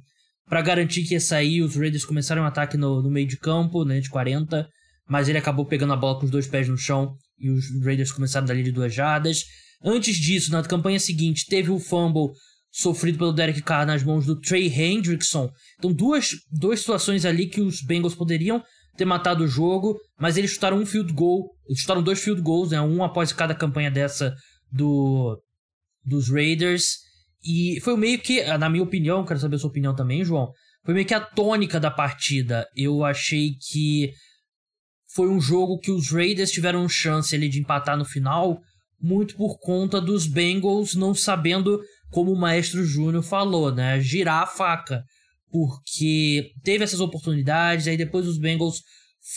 para 0.46 0.60
garantir 0.60 1.04
que 1.04 1.14
ia 1.14 1.20
sair. 1.20 1.62
Os 1.62 1.74
Raiders 1.74 2.04
começaram 2.04 2.42
um 2.42 2.46
ataque 2.46 2.76
no, 2.76 3.02
no 3.02 3.10
meio 3.10 3.26
de 3.26 3.38
campo, 3.38 3.82
né, 3.82 3.98
de 3.98 4.10
40, 4.10 4.68
mas 5.08 5.28
ele 5.28 5.38
acabou 5.38 5.64
pegando 5.64 5.94
a 5.94 5.96
bola 5.96 6.18
com 6.18 6.26
os 6.26 6.30
dois 6.30 6.46
pés 6.46 6.68
no 6.68 6.76
chão 6.76 7.16
e 7.38 7.50
os 7.50 7.64
Raiders 7.82 8.12
começaram 8.12 8.46
dali 8.46 8.62
de 8.62 8.70
duas 8.70 8.94
jardas. 8.94 9.44
Antes 9.84 10.16
disso, 10.16 10.52
na 10.52 10.62
campanha 10.62 11.00
seguinte, 11.00 11.46
teve 11.46 11.70
o 11.70 11.78
fumble 11.78 12.32
sofrido 12.70 13.18
pelo 13.18 13.32
Derek 13.32 13.62
Carr 13.62 13.86
nas 13.86 14.02
mãos 14.02 14.24
do 14.24 14.40
Trey 14.40 14.68
Hendrickson. 14.68 15.50
Então, 15.78 15.92
duas, 15.92 16.30
duas 16.50 16.80
situações 16.80 17.24
ali 17.24 17.46
que 17.46 17.60
os 17.60 17.82
Bengals 17.82 18.14
poderiam 18.14 18.62
ter 18.96 19.04
matado 19.04 19.44
o 19.44 19.48
jogo, 19.48 19.98
mas 20.18 20.36
eles 20.36 20.52
chutaram 20.52 20.78
um 20.78 20.86
field 20.86 21.12
goal, 21.12 21.50
eles 21.66 21.80
chutaram 21.80 22.02
dois 22.02 22.22
field 22.22 22.40
goals, 22.40 22.70
né, 22.70 22.80
um 22.80 23.02
após 23.02 23.32
cada 23.32 23.54
campanha 23.54 23.90
dessa 23.90 24.34
do 24.70 25.40
dos 26.04 26.30
Raiders. 26.30 26.98
E 27.44 27.80
foi 27.80 27.96
meio 27.96 28.18
que, 28.18 28.42
na 28.56 28.68
minha 28.68 28.82
opinião, 28.82 29.24
quero 29.24 29.40
saber 29.40 29.56
a 29.56 29.58
sua 29.58 29.70
opinião 29.70 29.94
também, 29.94 30.24
João. 30.24 30.52
Foi 30.84 30.94
meio 30.94 31.06
que 31.06 31.14
a 31.14 31.20
tônica 31.20 31.78
da 31.78 31.90
partida. 31.90 32.66
Eu 32.74 33.04
achei 33.04 33.56
que 33.70 34.12
foi 35.14 35.28
um 35.28 35.40
jogo 35.40 35.78
que 35.78 35.90
os 35.90 36.10
Raiders 36.10 36.50
tiveram 36.50 36.88
chance 36.88 37.34
ali 37.34 37.48
de 37.48 37.60
empatar 37.60 37.96
no 37.96 38.04
final, 38.04 38.60
muito 39.02 39.36
por 39.36 39.58
conta 39.58 40.00
dos 40.00 40.26
Bengals 40.26 40.94
não 40.94 41.12
sabendo, 41.12 41.80
como 42.08 42.32
o 42.32 42.38
Maestro 42.38 42.84
Júnior 42.84 43.22
falou, 43.22 43.74
né? 43.74 44.00
Girar 44.00 44.44
a 44.44 44.46
faca. 44.46 45.02
Porque 45.50 46.52
teve 46.62 46.84
essas 46.84 47.00
oportunidades, 47.00 47.88
aí 47.88 47.96
depois 47.96 48.26
os 48.26 48.38
Bengals 48.38 48.80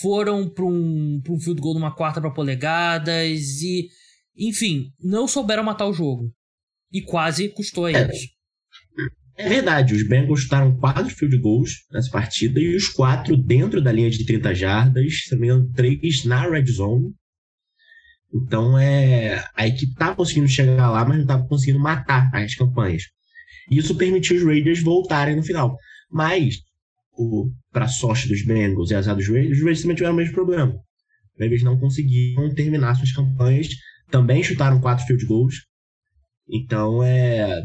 foram 0.00 0.48
para 0.48 0.64
um, 0.64 1.20
um 1.28 1.40
field 1.40 1.60
goal 1.60 1.74
numa 1.74 1.94
quarta 1.94 2.20
para 2.20 2.30
polegadas 2.30 3.60
e, 3.60 3.88
enfim, 4.36 4.90
não 5.00 5.26
souberam 5.26 5.64
matar 5.64 5.86
o 5.86 5.92
jogo. 5.92 6.32
E 6.92 7.02
quase 7.02 7.48
custou 7.48 7.86
a 7.86 7.92
eles. 7.92 8.36
É, 9.36 9.48
verdade, 9.48 9.94
os 9.94 10.06
Bengals 10.08 10.40
chutaram 10.40 10.78
quatro 10.78 11.14
field 11.14 11.38
goals 11.38 11.84
nessa 11.92 12.10
partida 12.10 12.58
e 12.58 12.74
os 12.74 12.88
quatro 12.88 13.36
dentro 13.36 13.82
da 13.82 13.92
linha 13.92 14.08
de 14.08 14.24
30 14.24 14.54
jardas, 14.54 15.24
também 15.28 15.50
três 15.72 16.24
na 16.24 16.48
red 16.48 16.64
zone. 16.66 17.12
Então 18.32 18.78
é 18.78 19.44
a 19.54 19.66
equipe 19.66 19.94
tá 19.94 20.14
conseguindo 20.14 20.48
chegar 20.48 20.90
lá, 20.90 21.04
mas 21.04 21.18
não 21.18 21.26
tá 21.26 21.38
conseguindo 21.42 21.78
matar 21.78 22.30
as 22.34 22.54
campanhas. 22.54 23.04
Isso 23.70 23.96
permitiu 23.96 24.36
os 24.36 24.44
Raiders 24.44 24.82
voltarem 24.82 25.36
no 25.36 25.42
final. 25.42 25.76
Mas, 26.10 26.56
para 27.72 27.88
sorte 27.88 28.28
dos 28.28 28.44
Bengals 28.44 28.90
e 28.90 28.94
azar 28.94 29.16
dos 29.16 29.28
Raiders, 29.28 29.58
os 29.58 29.58
Raiders 29.58 29.82
também 29.82 29.96
tiveram 29.96 30.14
o 30.14 30.16
mesmo 30.16 30.34
problema. 30.34 30.72
Os 30.72 31.40
Raiders 31.40 31.62
não 31.62 31.78
conseguiram 31.78 32.54
terminar 32.54 32.94
suas 32.94 33.12
campanhas. 33.12 33.68
Também 34.10 34.42
chutaram 34.42 34.80
quatro 34.80 35.04
field 35.06 35.24
goals. 35.26 35.54
Então 36.48 37.02
é 37.02 37.62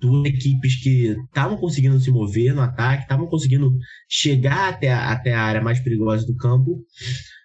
duas 0.00 0.26
equipes 0.26 0.82
que 0.82 1.16
estavam 1.28 1.56
conseguindo 1.56 2.00
se 2.00 2.10
mover 2.10 2.54
no 2.54 2.62
ataque, 2.62 3.02
estavam 3.02 3.26
conseguindo 3.26 3.76
chegar 4.08 4.70
até 4.70 4.92
a, 4.92 5.12
até 5.12 5.32
a 5.32 5.42
área 5.42 5.62
mais 5.62 5.80
perigosa 5.80 6.26
do 6.26 6.36
campo, 6.36 6.82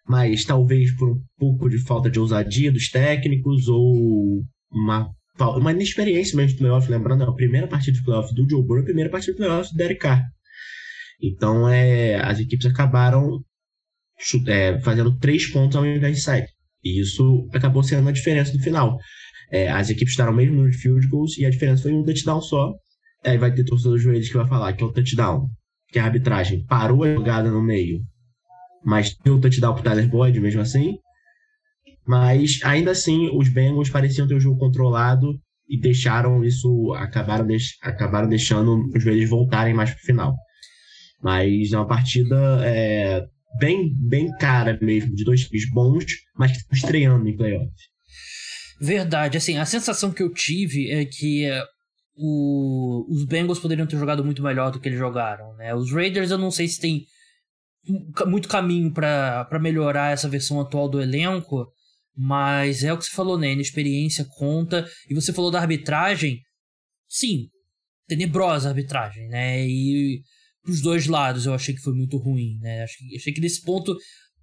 mas 0.09 0.43
talvez 0.43 0.91
por 0.97 1.11
um 1.11 1.21
pouco 1.37 1.69
de 1.69 1.77
falta 1.77 2.09
de 2.09 2.19
ousadia 2.19 2.71
dos 2.71 2.89
técnicos 2.89 3.67
ou 3.67 4.43
uma, 4.71 5.07
uma 5.39 5.71
inexperiência 5.71 6.35
mesmo 6.35 6.53
de 6.53 6.57
playoff, 6.57 6.89
lembrando, 6.89 7.25
a 7.25 7.35
primeira 7.35 7.67
partida 7.67 7.95
de 7.95 8.03
playoff 8.03 8.33
do 8.33 8.49
Joe 8.49 8.63
Burrow, 8.63 8.81
a 8.81 8.85
primeira 8.85 9.11
partida 9.11 9.33
de 9.33 9.37
playoff 9.37 9.71
do 9.71 9.77
Derek 9.77 10.01
Carr. 10.01 10.25
Então, 11.21 11.69
é, 11.69 12.15
as 12.15 12.39
equipes 12.39 12.65
acabaram 12.65 13.39
é, 14.47 14.79
fazendo 14.79 15.15
três 15.19 15.45
pontos 15.51 15.75
ao 15.75 15.85
invés 15.85 16.15
de 16.15 16.23
sete. 16.23 16.51
E 16.83 16.99
isso 16.99 17.47
acabou 17.53 17.83
sendo 17.83 18.09
a 18.09 18.11
diferença 18.11 18.51
no 18.51 18.63
final. 18.63 18.97
É, 19.51 19.69
as 19.69 19.91
equipes 19.91 20.13
estavam 20.13 20.33
mesmo 20.33 20.63
no 20.63 20.73
field 20.73 21.07
goals 21.07 21.37
e 21.37 21.45
a 21.45 21.51
diferença 21.51 21.83
foi 21.83 21.93
um 21.93 22.03
touchdown 22.03 22.41
só. 22.41 22.73
Aí 23.23 23.37
vai 23.37 23.53
ter 23.53 23.63
torcedor 23.63 23.93
dos 23.93 24.01
joelhos 24.01 24.27
que 24.27 24.37
vai 24.37 24.47
falar 24.47 24.73
que 24.73 24.83
é 24.83 24.87
o 24.87 24.91
touchdown, 24.91 25.47
que 25.89 25.99
a 25.99 26.05
arbitragem 26.05 26.65
parou 26.65 27.03
a 27.03 27.13
jogada 27.13 27.51
no 27.51 27.61
meio, 27.61 28.01
mas 28.83 29.15
deu 29.23 29.35
o 29.35 29.41
touchdown 29.41 29.73
pro 29.73 29.83
Tyler 29.83 30.09
Boyd 30.09 30.39
mesmo 30.39 30.61
assim. 30.61 30.97
Mas 32.07 32.59
ainda 32.63 32.91
assim, 32.91 33.29
os 33.33 33.49
Bengals 33.49 33.89
pareciam 33.89 34.27
ter 34.27 34.35
o 34.35 34.39
jogo 34.39 34.59
controlado 34.59 35.39
e 35.67 35.79
deixaram 35.79 36.43
isso, 36.43 36.93
acabaram, 36.93 37.45
deix, 37.45 37.77
acabaram 37.81 38.27
deixando 38.27 38.89
os 38.95 39.03
joelhos 39.03 39.29
voltarem 39.29 39.73
mais 39.73 39.91
pro 39.91 40.03
final. 40.03 40.35
Mas 41.21 41.71
é 41.71 41.77
uma 41.77 41.87
partida 41.87 42.35
é, 42.65 43.23
bem, 43.59 43.93
bem 43.95 44.31
cara 44.37 44.79
mesmo, 44.81 45.13
de 45.13 45.23
dois 45.23 45.45
times 45.45 45.69
bons, 45.69 46.05
mas 46.35 46.51
que 46.51 46.57
estão 46.57 46.77
estreando 46.77 47.27
em 47.27 47.37
playoff. 47.37 47.71
Verdade, 48.81 49.37
assim, 49.37 49.57
a 49.57 49.65
sensação 49.65 50.11
que 50.11 50.23
eu 50.23 50.33
tive 50.33 50.89
é 50.89 51.05
que 51.05 51.49
uh, 51.51 51.63
o, 52.15 53.05
os 53.09 53.25
Bengals 53.25 53.59
poderiam 53.59 53.85
ter 53.85 53.97
jogado 53.97 54.23
muito 54.23 54.41
melhor 54.41 54.71
do 54.71 54.79
que 54.79 54.87
eles 54.87 54.97
jogaram, 54.97 55.53
né? 55.55 55.75
Os 55.75 55.91
Raiders 55.91 56.31
eu 56.31 56.37
não 56.37 56.49
sei 56.49 56.67
se 56.67 56.79
tem 56.79 57.05
muito 58.27 58.47
caminho 58.47 58.91
para 58.93 59.59
melhorar 59.61 60.11
essa 60.11 60.29
versão 60.29 60.59
atual 60.59 60.89
do 60.89 61.01
elenco, 61.01 61.67
mas 62.15 62.83
é 62.83 62.91
o 62.91 62.97
que 62.97 63.05
você 63.05 63.11
falou, 63.11 63.37
né? 63.37 63.47
A 63.47 63.53
experiência 63.53 64.25
conta. 64.25 64.85
E 65.09 65.13
você 65.13 65.31
falou 65.31 65.49
da 65.49 65.59
arbitragem. 65.59 66.41
Sim, 67.07 67.47
tenebrosa 68.07 68.67
a 68.67 68.71
arbitragem, 68.71 69.27
né? 69.29 69.65
E 69.65 70.21
pros 70.63 70.81
dois 70.81 71.07
lados 71.07 71.45
eu 71.45 71.53
achei 71.53 71.73
que 71.73 71.81
foi 71.81 71.93
muito 71.93 72.17
ruim, 72.17 72.57
né? 72.59 72.83
Achei, 72.83 73.15
achei 73.15 73.33
que 73.33 73.41
nesse 73.41 73.63
ponto 73.63 73.97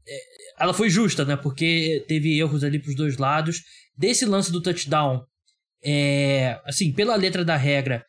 é, 0.08 0.18
ela 0.58 0.72
foi 0.72 0.88
justa, 0.88 1.24
né? 1.24 1.36
Porque 1.36 2.04
teve 2.08 2.38
erros 2.38 2.64
ali 2.64 2.78
pros 2.78 2.96
dois 2.96 3.18
lados. 3.18 3.62
Desse 3.96 4.24
lance 4.24 4.50
do 4.50 4.62
touchdown, 4.62 5.22
é, 5.82 6.60
assim, 6.64 6.92
pela 6.92 7.16
letra 7.16 7.44
da 7.44 7.56
regra, 7.56 8.04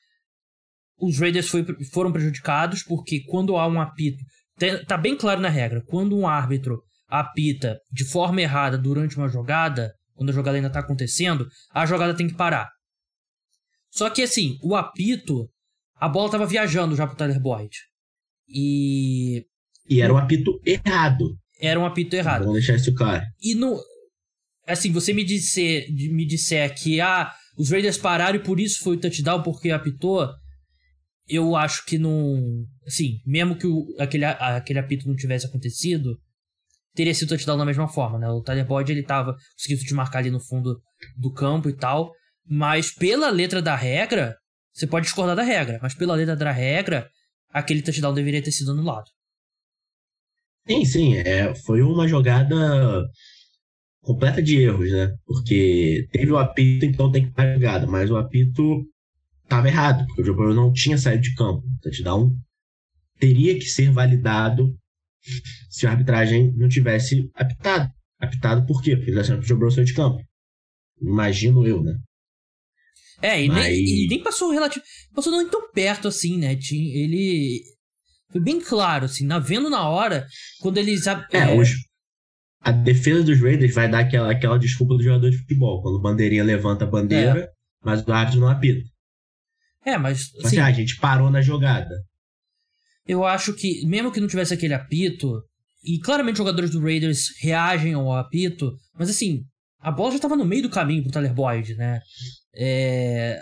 os 1.00 1.20
Raiders 1.20 1.50
foi, 1.50 1.66
foram 1.92 2.12
prejudicados, 2.12 2.84
porque 2.84 3.24
quando 3.28 3.58
há 3.58 3.68
um 3.68 3.80
apito, 3.80 4.24
tá 4.88 4.98
bem 4.98 5.16
claro 5.16 5.42
na 5.42 5.50
regra, 5.50 5.84
quando 5.88 6.18
um 6.18 6.28
árbitro 6.28 6.82
apita 7.08 7.80
de 7.92 8.04
forma 8.04 8.42
errada 8.42 8.78
durante 8.78 9.18
uma 9.18 9.30
jogada, 9.30 9.94
quando 10.14 10.30
a 10.30 10.34
jogada 10.34 10.58
ainda 10.58 10.70
tá 10.70 10.80
acontecendo, 10.80 11.48
a 11.72 11.86
jogada 11.86 12.16
tem 12.16 12.28
que 12.28 12.36
parar. 12.36 12.70
Só 13.92 14.10
que 14.10 14.22
assim, 14.22 14.58
o 14.62 14.76
apito, 14.76 15.50
a 15.96 16.10
bola 16.10 16.30
tava 16.30 16.46
viajando 16.46 16.96
já 16.96 17.08
pro 17.08 17.16
Tyler 17.16 17.40
Boyd. 17.40 17.76
E. 18.48 19.46
E 19.90 20.02
era 20.02 20.14
um 20.14 20.18
apito 20.18 20.60
errado. 20.66 21.38
Era 21.60 21.80
um 21.80 21.86
apito 21.86 22.16
errado. 22.16 22.42
Vamos 22.42 22.56
deixar 22.56 22.76
isso 22.76 22.94
claro. 22.94 23.24
E 23.42 23.56
no. 23.56 23.80
Assim, 24.68 24.92
você 24.92 25.14
me 25.14 25.24
disser, 25.24 25.86
me 25.90 26.26
disser 26.26 26.76
que 26.76 27.00
ah, 27.00 27.32
os 27.58 27.72
Raiders 27.72 27.98
pararam 27.98 28.38
e 28.38 28.44
por 28.44 28.60
isso 28.60 28.84
foi 28.84 28.98
o 28.98 29.00
touchdown 29.00 29.42
porque 29.42 29.72
apitou. 29.72 30.30
Eu 31.28 31.56
acho 31.56 31.86
que 31.86 31.98
não. 31.98 32.66
Assim, 32.86 33.22
mesmo 33.26 33.58
que 33.58 33.68
o, 33.68 33.86
aquele, 34.00 34.26
aquele 34.26 34.80
apito 34.80 35.08
não 35.08 35.16
tivesse 35.16 35.46
acontecido, 35.46 36.18
teria 36.96 37.14
sido 37.14 37.30
touchdown 37.30 37.58
da 37.58 37.66
mesma 37.66 37.88
forma, 37.88 38.18
né? 38.18 38.30
O 38.30 38.42
Tyler 38.42 38.66
Boyd, 38.66 38.92
ele 38.92 39.04
tava 39.04 39.36
conseguindo 39.56 39.84
te 39.84 39.94
marcar 39.94 40.20
ali 40.20 40.32
no 40.32 40.40
fundo 40.40 40.82
do 41.18 41.34
campo 41.34 41.70
e 41.70 41.76
tal. 41.76 42.12
Mas 42.50 42.94
pela 42.94 43.30
letra 43.30 43.62
da 43.62 43.76
regra, 43.76 44.38
você 44.74 44.88
pode 44.88 45.06
discordar 45.06 45.36
da 45.36 45.44
regra, 45.44 45.80
mas 45.82 45.94
pela 45.94 46.16
letra 46.16 46.36
da 46.36 46.52
regra, 46.52 47.10
aquele 47.50 47.82
touchdown 47.82 48.14
deveria 48.14 48.42
ter 48.42 48.52
sido 48.52 48.72
anulado. 48.72 49.10
Sim, 50.68 50.86
sim, 50.86 51.16
é, 51.16 51.54
foi 51.66 51.82
uma 51.82 52.08
jogada 52.08 53.06
completa 54.02 54.42
de 54.42 54.62
erros, 54.62 54.92
né? 54.92 55.14
Porque 55.26 56.08
teve 56.12 56.32
o 56.32 56.38
apito, 56.38 56.86
então 56.86 57.12
tem 57.12 57.26
que 57.26 57.34
parar 57.34 57.52
a 57.52 57.54
jogada, 57.56 57.88
mas 57.88 58.10
o 58.10 58.18
apito 58.18 58.86
estava 59.48 59.68
errado, 59.68 60.06
porque 60.06 60.22
o 60.22 60.26
jogador 60.26 60.54
não 60.54 60.72
tinha 60.72 60.98
saído 60.98 61.24
de 61.24 61.34
campo. 61.34 61.66
O 61.66 61.82
touchdown 61.82 62.36
teria 63.18 63.58
que 63.58 63.66
ser 63.66 63.90
validado 63.92 64.78
se 65.70 65.88
a 65.88 65.92
arbitragem 65.92 66.54
não 66.56 66.68
tivesse 66.68 67.30
apitado. 67.34 67.92
Apitado 68.20 68.66
por 68.66 68.82
quê? 68.82 68.96
Porque 68.96 69.12
ele 69.12 69.20
achando 69.20 69.40
que 69.40 69.46
o 69.46 69.48
Joe 69.48 69.58
Burrow 69.58 69.72
saiu 69.72 69.86
de 69.86 69.94
campo. 69.94 70.22
Imagino 71.02 71.66
eu, 71.66 71.84
né? 71.84 71.94
É, 73.22 73.44
e, 73.44 73.48
Mas... 73.48 73.66
nem, 73.66 73.76
e 73.76 74.08
nem 74.08 74.24
passou 74.24 74.52
relativo. 74.52 74.84
Passou 75.14 75.32
não 75.32 75.48
tão 75.50 75.72
perto 75.72 76.08
assim, 76.08 76.38
né? 76.38 76.58
Ele. 76.72 77.62
Foi 78.32 78.42
bem 78.42 78.60
claro, 78.60 79.06
assim, 79.06 79.26
na, 79.26 79.40
vendo 79.40 79.70
na 79.70 79.88
hora, 79.88 80.28
quando 80.60 80.78
eles. 80.78 81.08
É, 81.08 81.26
é... 81.32 81.60
Os, 81.60 81.70
a 82.60 82.72
defesa 82.72 83.24
dos 83.24 83.40
Raiders 83.40 83.74
vai 83.74 83.90
dar 83.90 84.00
aquela, 84.00 84.32
aquela 84.32 84.58
desculpa 84.58 84.96
do 84.96 85.04
jogador 85.04 85.30
de 85.30 85.38
futebol. 85.38 85.82
Quando 85.82 85.96
o 85.96 86.02
bandeirinha 86.02 86.44
levanta 86.44 86.86
a 86.86 86.88
bandeira, 86.88 87.40
é. 87.40 87.50
mas 87.84 88.06
o 88.06 88.12
árbitro 88.12 88.42
não 88.42 88.50
apita. 88.50 88.82
É, 89.88 89.98
mas. 89.98 90.36
Assim, 90.40 90.48
assim, 90.48 90.60
a 90.60 90.72
gente 90.74 90.98
parou 90.98 91.32
na 91.32 91.42
jogada. 91.42 91.96
Eu 93.08 93.24
acho 93.24 93.54
que, 93.54 93.86
mesmo 93.88 94.12
que 94.12 94.20
não 94.20 94.28
tivesse 94.28 94.54
aquele 94.54 94.74
apito, 94.74 95.42
e 95.82 95.98
claramente 96.00 96.34
os 96.34 96.40
jogadores 96.40 96.72
do 96.72 96.82
Raiders 96.82 97.28
reagem 97.42 97.94
ao 97.94 98.12
apito, 98.12 98.74
mas 99.00 99.10
assim, 99.10 99.44
a 99.80 99.90
bola 99.90 100.12
já 100.12 100.18
estava 100.18 100.36
no 100.36 100.44
meio 100.44 100.64
do 100.64 100.70
caminho 100.70 101.04
pro 101.04 101.12
Tyler 101.14 101.34
Boyd, 101.34 101.76
né? 101.76 102.02
É... 102.54 103.42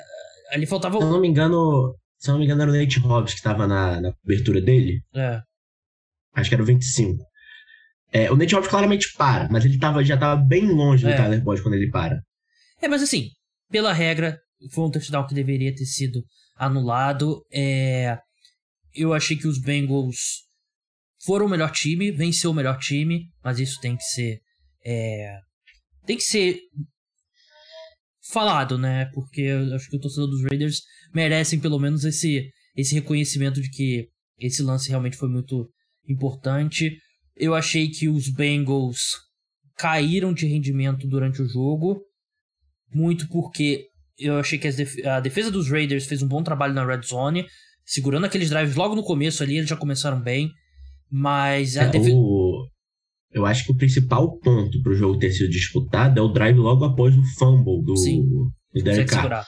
Ali 0.52 0.68
faltava. 0.68 1.00
Se 1.00 1.04
eu 1.04 1.10
não 1.10 1.20
me 1.20 1.28
engano, 1.28 1.96
se 2.20 2.30
eu 2.30 2.34
não 2.34 2.40
me 2.40 2.46
engano, 2.46 2.62
era 2.62 2.72
o 2.72 2.75
Nate 2.75 3.00
Hobbs 3.00 3.34
que 3.34 3.40
estava 3.40 3.66
na, 3.66 4.00
na 4.00 4.14
cobertura 4.14 4.62
dele. 4.62 5.02
É. 5.16 5.42
Acho 6.36 6.50
que 6.50 6.54
era 6.54 6.62
o 6.62 6.68
25. 6.68 7.24
É, 8.14 8.32
o 8.32 8.36
Nate 8.36 8.54
Hobbs 8.54 8.70
claramente 8.70 9.08
para, 9.18 9.50
mas 9.50 9.66
ele 9.66 9.80
tava, 9.80 10.04
já 10.04 10.14
estava 10.14 10.40
bem 10.40 10.68
longe 10.68 11.04
do 11.04 11.10
é. 11.10 11.18
Tyler 11.18 11.42
Boyd 11.42 11.64
quando 11.64 11.74
ele 11.74 11.90
para. 11.90 12.22
É, 12.80 12.88
mas 12.88 13.02
assim, 13.02 13.30
pela 13.72 13.92
regra, 13.92 14.40
foi 14.72 14.86
um 14.86 14.92
touchdown 14.92 15.28
que 15.28 15.34
deveria 15.34 15.74
ter 15.74 15.86
sido 15.86 16.24
anulado. 16.56 17.46
É... 17.52 18.18
Eu 18.94 19.14
achei 19.14 19.36
que 19.36 19.48
os 19.48 19.60
Bengals 19.60 20.46
foram 21.26 21.48
o 21.48 21.50
melhor 21.50 21.72
time, 21.72 22.12
venceu 22.12 22.52
o 22.52 22.54
melhor 22.54 22.78
time, 22.78 23.30
mas 23.44 23.60
isso 23.60 23.80
tem 23.82 23.96
que 23.96 24.04
ser. 24.04 24.40
É... 24.86 25.38
Tem 26.06 26.18
que 26.18 26.24
ser 26.24 26.60
falado, 28.32 28.78
né? 28.78 29.06
Porque 29.14 29.42
eu 29.42 29.76
acho 29.76 29.90
que 29.90 29.98
o 29.98 30.00
torcedor 30.00 30.30
dos 30.30 30.44
Raiders 30.44 30.82
merecem 31.14 31.60
pelo 31.60 31.80
menos 31.80 32.04
esse, 32.04 32.50
esse 32.76 32.94
reconhecimento 32.94 33.62
de 33.62 33.70
que 33.70 34.08
esse 34.38 34.62
lance 34.62 34.90
realmente 34.90 35.18
foi 35.18 35.30
muito 35.30 35.70
importante. 36.08 36.98
Eu 37.36 37.54
achei 37.54 37.90
que 37.90 38.08
os 38.08 38.30
Bengals 38.30 39.00
caíram 39.78 40.34
de 40.34 40.46
rendimento 40.46 41.08
durante 41.08 41.42
o 41.42 41.48
jogo, 41.48 42.02
muito 42.94 43.28
porque 43.30 43.88
eu 44.18 44.38
achei 44.38 44.58
que 44.58 44.70
def 44.72 44.96
a 45.06 45.20
defesa 45.20 45.52
dos 45.52 45.70
Raiders 45.70 46.06
fez 46.06 46.22
um 46.22 46.28
bom 46.28 46.44
trabalho 46.44 46.74
na 46.74 46.86
red 46.86 47.02
zone, 47.02 47.46
segurando 47.86 48.26
aqueles 48.26 48.50
drives 48.50 48.76
logo 48.76 48.96
no 48.96 49.04
começo 49.04 49.44
ali, 49.44 49.58
eles 49.58 49.70
já 49.70 49.76
começaram 49.76 50.22
bem, 50.22 50.52
mas 51.10 51.78
a 51.78 51.84
é, 51.84 51.90
defesa... 51.90 52.16
o... 52.16 52.68
Eu 53.32 53.46
acho 53.46 53.66
que 53.66 53.72
o 53.72 53.78
principal 53.78 54.40
ponto 54.40 54.82
para 54.82 54.94
o 54.94 54.96
jogo 54.96 55.20
ter 55.20 55.30
sido 55.32 55.50
disputado 55.50 56.18
é 56.18 56.22
o 56.22 56.30
drive 56.30 56.58
logo 56.58 56.86
após 56.86 57.14
o 57.14 57.24
fumble 57.38 57.84
do, 57.84 57.98
Sim, 57.98 58.24
do 58.24 58.82
Derek 58.82 59.12
Carr. 59.12 59.46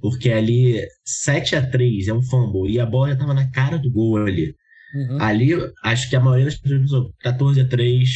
Porque 0.00 0.30
ali 0.30 0.78
7 1.06 1.56
a 1.56 1.66
3 1.66 2.08
é 2.08 2.12
um 2.12 2.22
fumble 2.22 2.70
e 2.70 2.78
a 2.78 2.84
bola 2.84 3.08
já 3.08 3.14
estava 3.14 3.32
na 3.32 3.50
cara 3.50 3.78
do 3.78 3.90
gol 3.90 4.18
ali. 4.18 4.54
Uhum. 4.94 5.22
Ali, 5.22 5.52
acho 5.84 6.10
que 6.10 6.16
a 6.16 6.20
maioria 6.20 6.46
das 6.46 6.56
pessoas 6.56 6.80
pensou 6.82 7.14
14 7.20 7.60
a 7.60 7.68
3 7.68 8.08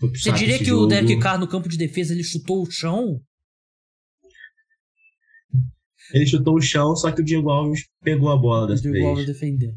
Você 0.00 0.32
diria 0.32 0.58
que 0.58 0.66
jogo. 0.66 0.84
o 0.84 0.86
Derek 0.86 1.18
Carr 1.18 1.38
no 1.38 1.48
campo 1.48 1.68
de 1.68 1.78
defesa 1.78 2.12
ele 2.12 2.24
chutou 2.24 2.62
o 2.62 2.70
chão? 2.70 3.20
Ele 6.12 6.26
chutou 6.26 6.56
o 6.56 6.60
chão, 6.60 6.96
só 6.96 7.10
que 7.10 7.20
o 7.20 7.24
Diego 7.24 7.50
Alves 7.50 7.84
pegou 8.02 8.30
a 8.30 8.36
bola 8.36 8.66
dessa 8.66 8.82
vez. 8.82 8.92
O 8.92 8.92
Diego 8.92 9.08
Alves 9.08 9.26
defendeu. 9.26 9.72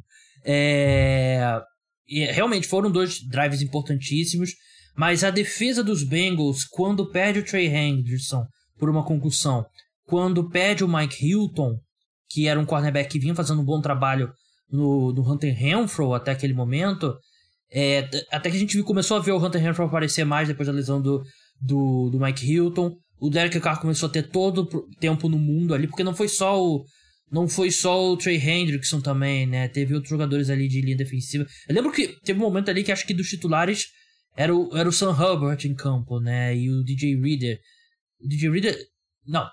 É... 0.45 1.61
E 2.07 2.25
realmente 2.25 2.67
foram 2.67 2.91
dois 2.91 3.19
drives 3.27 3.61
importantíssimos. 3.61 4.51
Mas 4.95 5.23
a 5.23 5.31
defesa 5.31 5.83
dos 5.83 6.03
Bengals, 6.03 6.65
quando 6.65 7.09
perde 7.09 7.39
o 7.39 7.45
Trey 7.45 7.67
Henderson 7.67 8.45
por 8.77 8.89
uma 8.89 9.05
concussão, 9.05 9.65
quando 10.05 10.49
perde 10.49 10.83
o 10.83 10.87
Mike 10.87 11.25
Hilton, 11.25 11.79
que 12.29 12.47
era 12.47 12.59
um 12.59 12.65
cornerback 12.65 13.09
que 13.09 13.19
vinha 13.19 13.35
fazendo 13.35 13.61
um 13.61 13.65
bom 13.65 13.79
trabalho 13.79 14.31
no, 14.69 15.13
no 15.13 15.21
Hunter 15.21 15.55
Renfro 15.55 16.13
até 16.13 16.31
aquele 16.31 16.53
momento, 16.53 17.15
é, 17.71 18.09
até 18.31 18.49
que 18.49 18.57
a 18.57 18.59
gente 18.59 18.81
começou 18.83 19.17
a 19.17 19.21
ver 19.21 19.31
o 19.31 19.37
Hunter 19.37 19.61
Renfro 19.61 19.85
aparecer 19.85 20.25
mais 20.25 20.47
depois 20.47 20.67
da 20.67 20.73
lesão 20.73 21.01
do, 21.01 21.23
do, 21.61 22.09
do 22.09 22.19
Mike 22.19 22.45
Hilton. 22.45 22.97
O 23.21 23.29
Derek 23.29 23.59
Carr 23.59 23.79
começou 23.79 24.09
a 24.09 24.11
ter 24.11 24.23
todo 24.23 24.63
o 24.63 24.95
tempo 24.95 25.29
no 25.29 25.37
mundo 25.37 25.75
ali, 25.75 25.85
porque 25.85 26.03
não 26.03 26.15
foi 26.15 26.27
só 26.27 26.59
o, 26.59 26.83
não 27.31 27.47
foi 27.47 27.69
só 27.69 28.11
o 28.11 28.17
Trey 28.17 28.37
Hendrickson 28.37 28.99
também, 28.99 29.45
né? 29.45 29.67
Teve 29.67 29.93
outros 29.93 30.09
jogadores 30.09 30.49
ali 30.49 30.67
de 30.67 30.81
linha 30.81 30.97
defensiva. 30.97 31.45
Eu 31.69 31.75
lembro 31.75 31.91
que 31.91 32.19
teve 32.23 32.39
um 32.39 32.41
momento 32.41 32.69
ali 32.69 32.83
que 32.83 32.91
acho 32.91 33.05
que 33.05 33.13
dos 33.13 33.29
titulares 33.29 33.85
era 34.35 34.55
o, 34.55 34.75
era 34.75 34.89
o 34.89 34.91
Sam 34.91 35.11
Hubbard 35.11 35.67
em 35.67 35.75
campo, 35.75 36.19
né? 36.19 36.57
E 36.57 36.71
o 36.71 36.83
DJ 36.83 37.15
Reader. 37.15 37.59
O 38.19 38.27
DJ 38.27 38.49
Reader. 38.49 38.77
Não. 39.27 39.47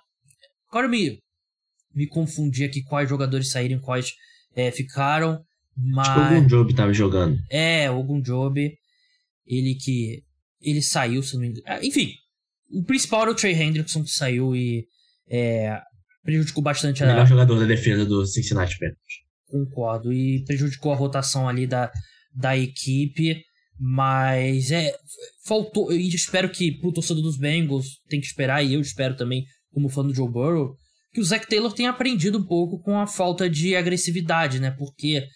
Agora 0.71 0.89
me, 0.89 1.21
me 1.95 2.07
confundi 2.07 2.65
aqui 2.65 2.83
quais 2.83 3.07
jogadores 3.07 3.51
saíram, 3.51 3.79
quais 3.81 4.13
é, 4.57 4.71
ficaram. 4.71 5.45
Mas... 5.77 6.09
Acho 6.09 6.29
que 6.31 6.35
o 6.47 6.47
Job 6.49 6.75
tava 6.75 6.95
jogando. 6.95 7.39
É, 7.51 7.91
o 7.91 8.21
Job. 8.23 8.73
Ele 9.47 9.75
que. 9.75 10.23
Ele 10.59 10.81
saiu, 10.81 11.23
se 11.23 11.35
não 11.35 11.43
me 11.43 11.49
engano. 11.49 11.65
Ah, 11.67 11.85
enfim, 11.85 12.15
o 12.71 12.85
principal 12.85 13.23
era 13.23 13.31
o 13.31 13.35
Trey 13.35 13.55
Hendrickson 13.55 14.03
que 14.03 14.11
saiu 14.11 14.55
e. 14.55 14.87
É, 15.31 15.81
prejudicou 16.23 16.63
bastante 16.63 17.03
o 17.03 17.07
a. 17.07 17.09
Melhor 17.09 17.27
jogador 17.27 17.59
da 17.61 17.67
defesa 17.67 18.05
do 18.05 18.27
Cincinnati 18.27 18.79
Panthers. 18.79 18.99
Concordo. 19.47 20.13
E 20.13 20.45
prejudicou 20.45 20.93
a 20.93 20.97
rotação 20.97 21.49
ali 21.49 21.67
da, 21.67 21.91
da 22.35 22.57
equipe. 22.57 23.43
Mas 23.79 24.71
é. 24.71 24.93
Faltou. 25.45 25.93
E 25.93 26.09
espero 26.09 26.51
que 26.51 26.73
pro 26.79 26.93
torcedor 26.93 27.23
dos 27.23 27.39
Bengals 27.39 28.01
tem 28.09 28.21
que 28.21 28.27
esperar, 28.27 28.63
e 28.63 28.75
eu 28.75 28.81
espero 28.81 29.17
também, 29.17 29.45
como 29.73 29.89
fã 29.89 30.05
do 30.05 30.15
Joe 30.15 30.31
Burrow, 30.31 30.75
que 31.13 31.21
o 31.21 31.25
Zach 31.25 31.47
Taylor 31.47 31.73
tenha 31.73 31.91
aprendido 31.91 32.39
um 32.39 32.45
pouco 32.45 32.81
com 32.83 32.99
a 32.99 33.07
falta 33.07 33.49
de 33.49 33.77
agressividade, 33.77 34.61
né? 34.61 34.71
Porque 34.73 35.27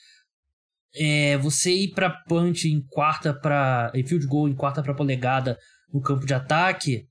é, 0.94 1.38
você 1.38 1.72
ir 1.72 1.88
para 1.92 2.10
punch 2.10 2.68
em 2.68 2.84
quarta 2.88 3.32
para 3.32 3.92
field 4.06 4.26
goal 4.26 4.48
em 4.48 4.54
quarta 4.54 4.82
para 4.82 4.94
polegada 4.94 5.56
no 5.92 6.00
campo 6.00 6.26
de 6.26 6.34
ataque, 6.34 7.06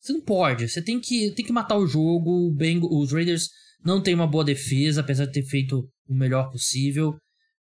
você 0.00 0.12
não 0.12 0.20
pode. 0.20 0.68
Você 0.68 0.82
tem 0.82 0.98
que, 0.98 1.30
tem 1.32 1.44
que 1.44 1.52
matar 1.52 1.76
o 1.76 1.86
jogo. 1.86 2.30
O 2.30 3.00
os 3.02 3.12
Raiders 3.12 3.48
não 3.84 4.02
tem 4.02 4.14
uma 4.14 4.26
boa 4.26 4.44
defesa, 4.44 5.00
apesar 5.02 5.26
de 5.26 5.32
ter 5.32 5.44
feito 5.44 5.86
o 6.08 6.14
melhor 6.14 6.50
possível. 6.50 7.16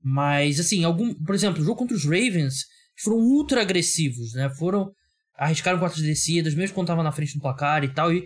Mas, 0.03 0.59
assim, 0.59 0.83
algum, 0.83 1.13
por 1.13 1.33
exemplo, 1.33 1.61
o 1.61 1.65
jogo 1.65 1.79
contra 1.79 1.97
os 1.97 2.05
Ravens 2.05 2.65
foram 3.01 3.17
ultra 3.17 3.61
agressivos, 3.61 4.33
né? 4.33 4.49
Foram. 4.57 4.91
arriscaram 5.35 5.79
quartas 5.79 6.01
descidas, 6.01 6.53
mesmo 6.53 6.75
quando 6.75 6.87
tava 6.87 7.03
na 7.03 7.11
frente 7.11 7.33
do 7.33 7.41
placar 7.41 7.83
e 7.83 7.93
tal. 7.93 8.13
E 8.13 8.23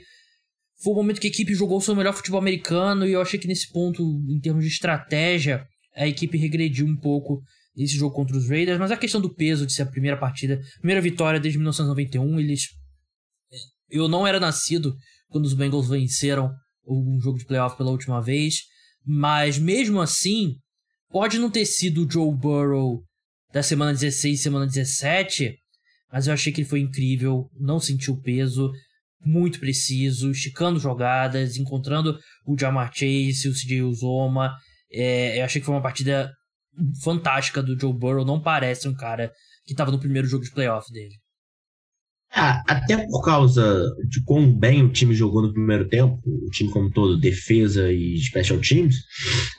foi 0.84 0.94
o 0.94 0.96
momento 0.96 1.22
que 1.22 1.28
a 1.28 1.30
equipe 1.30 1.54
jogou 1.54 1.78
o 1.78 1.82
seu 1.82 1.96
melhor 1.96 2.14
futebol 2.14 2.40
americano. 2.40 3.08
E 3.08 3.14
eu 3.14 3.22
achei 3.22 3.40
que 3.40 3.48
nesse 3.48 3.72
ponto, 3.72 4.04
em 4.30 4.40
termos 4.42 4.66
de 4.66 4.70
estratégia, 4.70 5.66
a 5.96 6.06
equipe 6.06 6.38
regrediu 6.38 6.86
um 6.86 6.98
pouco 6.98 7.42
esse 7.78 7.96
jogo 7.96 8.14
contra 8.14 8.36
os 8.36 8.50
Raiders, 8.50 8.78
mas 8.78 8.92
a 8.92 8.98
questão 8.98 9.22
do 9.22 9.34
peso 9.34 9.66
de 9.66 9.72
ser 9.72 9.84
a 9.84 9.86
primeira 9.86 10.18
partida, 10.18 10.60
primeira 10.80 11.02
vitória 11.02 11.40
desde 11.40 11.58
1991, 11.58 12.38
eles 12.38 12.68
eu 13.92 14.08
não 14.08 14.26
era 14.26 14.40
nascido 14.40 14.96
quando 15.30 15.46
os 15.46 15.54
Bengals 15.54 15.88
venceram 15.88 16.52
um 16.88 17.20
jogo 17.22 17.38
de 17.38 17.46
playoff 17.46 17.78
pela 17.78 17.92
última 17.92 18.22
vez, 18.22 18.62
mas 19.06 19.58
mesmo 19.58 20.02
assim, 20.02 20.56
pode 21.10 21.38
não 21.38 21.50
ter 21.50 21.66
sido 21.66 22.06
o 22.06 22.12
Joe 22.12 22.36
Burrow 22.36 23.04
da 23.54 23.62
semana 23.62 23.92
16 23.92 24.40
e 24.40 24.44
semana 24.44 24.66
17, 24.66 25.56
mas 26.12 26.28
eu 26.28 26.34
achei 26.34 26.52
que 26.52 26.62
ele 26.62 26.70
foi 26.70 26.80
incrível, 26.80 27.50
não 27.60 27.80
sentiu 27.80 28.20
peso, 28.20 28.72
muito 29.24 29.60
preciso, 29.60 30.32
esticando 30.32 30.80
jogadas, 30.80 31.58
encontrando 31.58 32.18
o 32.46 32.58
Jamar 32.58 32.92
Chase, 32.94 33.48
o 33.48 33.54
CJ 33.54 33.84
Uzoma, 33.84 34.56
é, 34.92 35.40
eu 35.40 35.46
achei 35.46 35.62
que 35.62 35.66
foi 35.66 35.76
uma 35.76 35.82
partida 35.82 36.32
fantástica 37.04 37.64
do 37.64 37.80
Joe 37.80 37.94
Burrow. 37.94 38.26
Não 38.26 38.42
parece 38.42 38.88
um 38.88 38.94
cara 38.94 39.32
que 39.66 39.74
estava 39.74 39.92
no 39.92 40.00
primeiro 40.00 40.28
jogo 40.28 40.44
de 40.44 40.52
playoff 40.52 40.92
dele. 40.92 41.16
Ah, 42.34 42.64
até 42.66 43.06
por 43.08 43.22
causa 43.24 43.86
de 44.08 44.24
quão 44.24 44.50
bem 44.52 44.84
o 44.84 44.90
time 44.90 45.14
jogou 45.14 45.42
no 45.42 45.52
primeiro 45.52 45.88
tempo, 45.90 46.18
o 46.26 46.50
time 46.50 46.72
como 46.72 46.90
todo, 46.90 47.20
defesa 47.20 47.92
e 47.92 48.18
special 48.20 48.60
teams, 48.60 48.96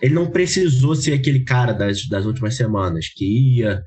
ele 0.01 0.15
não 0.15 0.31
precisou 0.31 0.95
ser 0.95 1.13
aquele 1.13 1.45
cara 1.45 1.73
das, 1.75 2.07
das 2.07 2.25
últimas 2.25 2.57
semanas 2.57 3.09
que 3.15 3.59
ia 3.59 3.83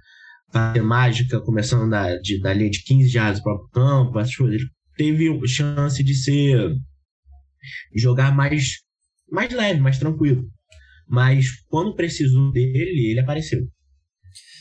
fazer 0.51 0.83
mágica 0.83 1.41
começando 1.41 1.89
da, 1.89 2.15
de, 2.17 2.39
da 2.39 2.53
linha 2.53 2.69
de 2.69 2.83
15 2.83 3.09
jardas 3.09 3.41
para 3.41 3.55
o 3.55 3.67
campo, 3.69 4.19
essas 4.19 4.35
coisas. 4.35 4.61
Ele 4.61 4.69
teve 4.95 5.47
chance 5.47 6.03
de 6.03 6.13
ser 6.13 6.75
jogar 7.95 8.35
mais, 8.35 8.81
mais 9.31 9.51
leve, 9.51 9.79
mais 9.79 9.97
tranquilo. 9.97 10.47
Mas 11.07 11.47
quando 11.67 11.95
precisou 11.95 12.51
dele, 12.51 13.11
ele 13.11 13.19
apareceu. 13.19 13.67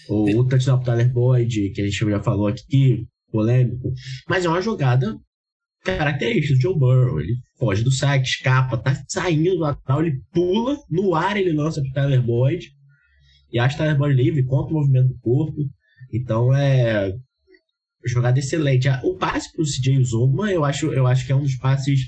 O, 0.09 0.41
o 0.41 0.47
touchdown 0.47 0.83
Tyler 0.83 1.13
Boyd, 1.13 1.71
que 1.71 1.81
a 1.81 1.85
gente 1.85 1.97
já 1.97 2.23
falou 2.23 2.47
aqui, 2.47 3.07
polêmico. 3.35 3.93
Mas 4.29 4.45
é 4.45 4.49
uma 4.49 4.63
jogada 4.63 5.19
característica 5.85 6.55
do 6.55 6.61
Joe 6.61 6.79
Burrow. 6.79 7.21
Ele 7.21 7.35
foge 7.59 7.83
do 7.83 7.91
saque, 7.91 8.29
escapa, 8.29 8.79
tá 8.79 8.97
saindo 9.09 9.51
do 9.51 9.59
lateral, 9.59 10.05
ele 10.05 10.21
pula, 10.33 10.79
no 10.89 11.15
ar 11.15 11.37
ele 11.37 11.53
lança 11.53 11.83
pro 11.83 11.93
Tyler 11.93 12.23
Boyd. 12.23 12.71
E 13.53 13.59
acha 13.59 13.75
o 13.75 13.79
Tyler 13.79 13.99
Boyd 13.99 14.15
livre, 14.15 14.45
contra 14.45 14.73
o 14.73 14.79
movimento 14.79 15.09
do 15.09 15.19
corpo. 15.19 15.57
Então 16.13 16.55
é 16.55 17.13
jogada 18.07 18.39
excelente. 18.39 18.89
O 19.03 19.17
passe 19.17 19.51
pro 19.53 19.65
CJ 19.65 19.99
Uzoma, 19.99 20.51
eu 20.53 20.65
acho, 20.65 20.93
eu 20.93 21.07
acho 21.07 21.27
que 21.27 21.33
é 21.33 21.37
um 21.37 21.43
dos 21.43 21.57
passes. 21.57 22.01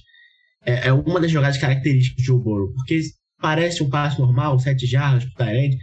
É, 0.65 0.89
é 0.89 0.93
uma 0.93 1.21
das 1.21 1.31
jogadas 1.31 1.59
características 1.59 2.23
do 2.23 2.27
Joe 2.27 2.43
Burrow. 2.43 2.73
Porque 2.73 3.01
parece 3.41 3.83
um 3.83 3.91
passo 3.91 4.21
normal, 4.21 4.59
sete 4.59 4.87
jardas 4.87 5.25
pro 5.25 5.35
Tyrande, 5.45 5.77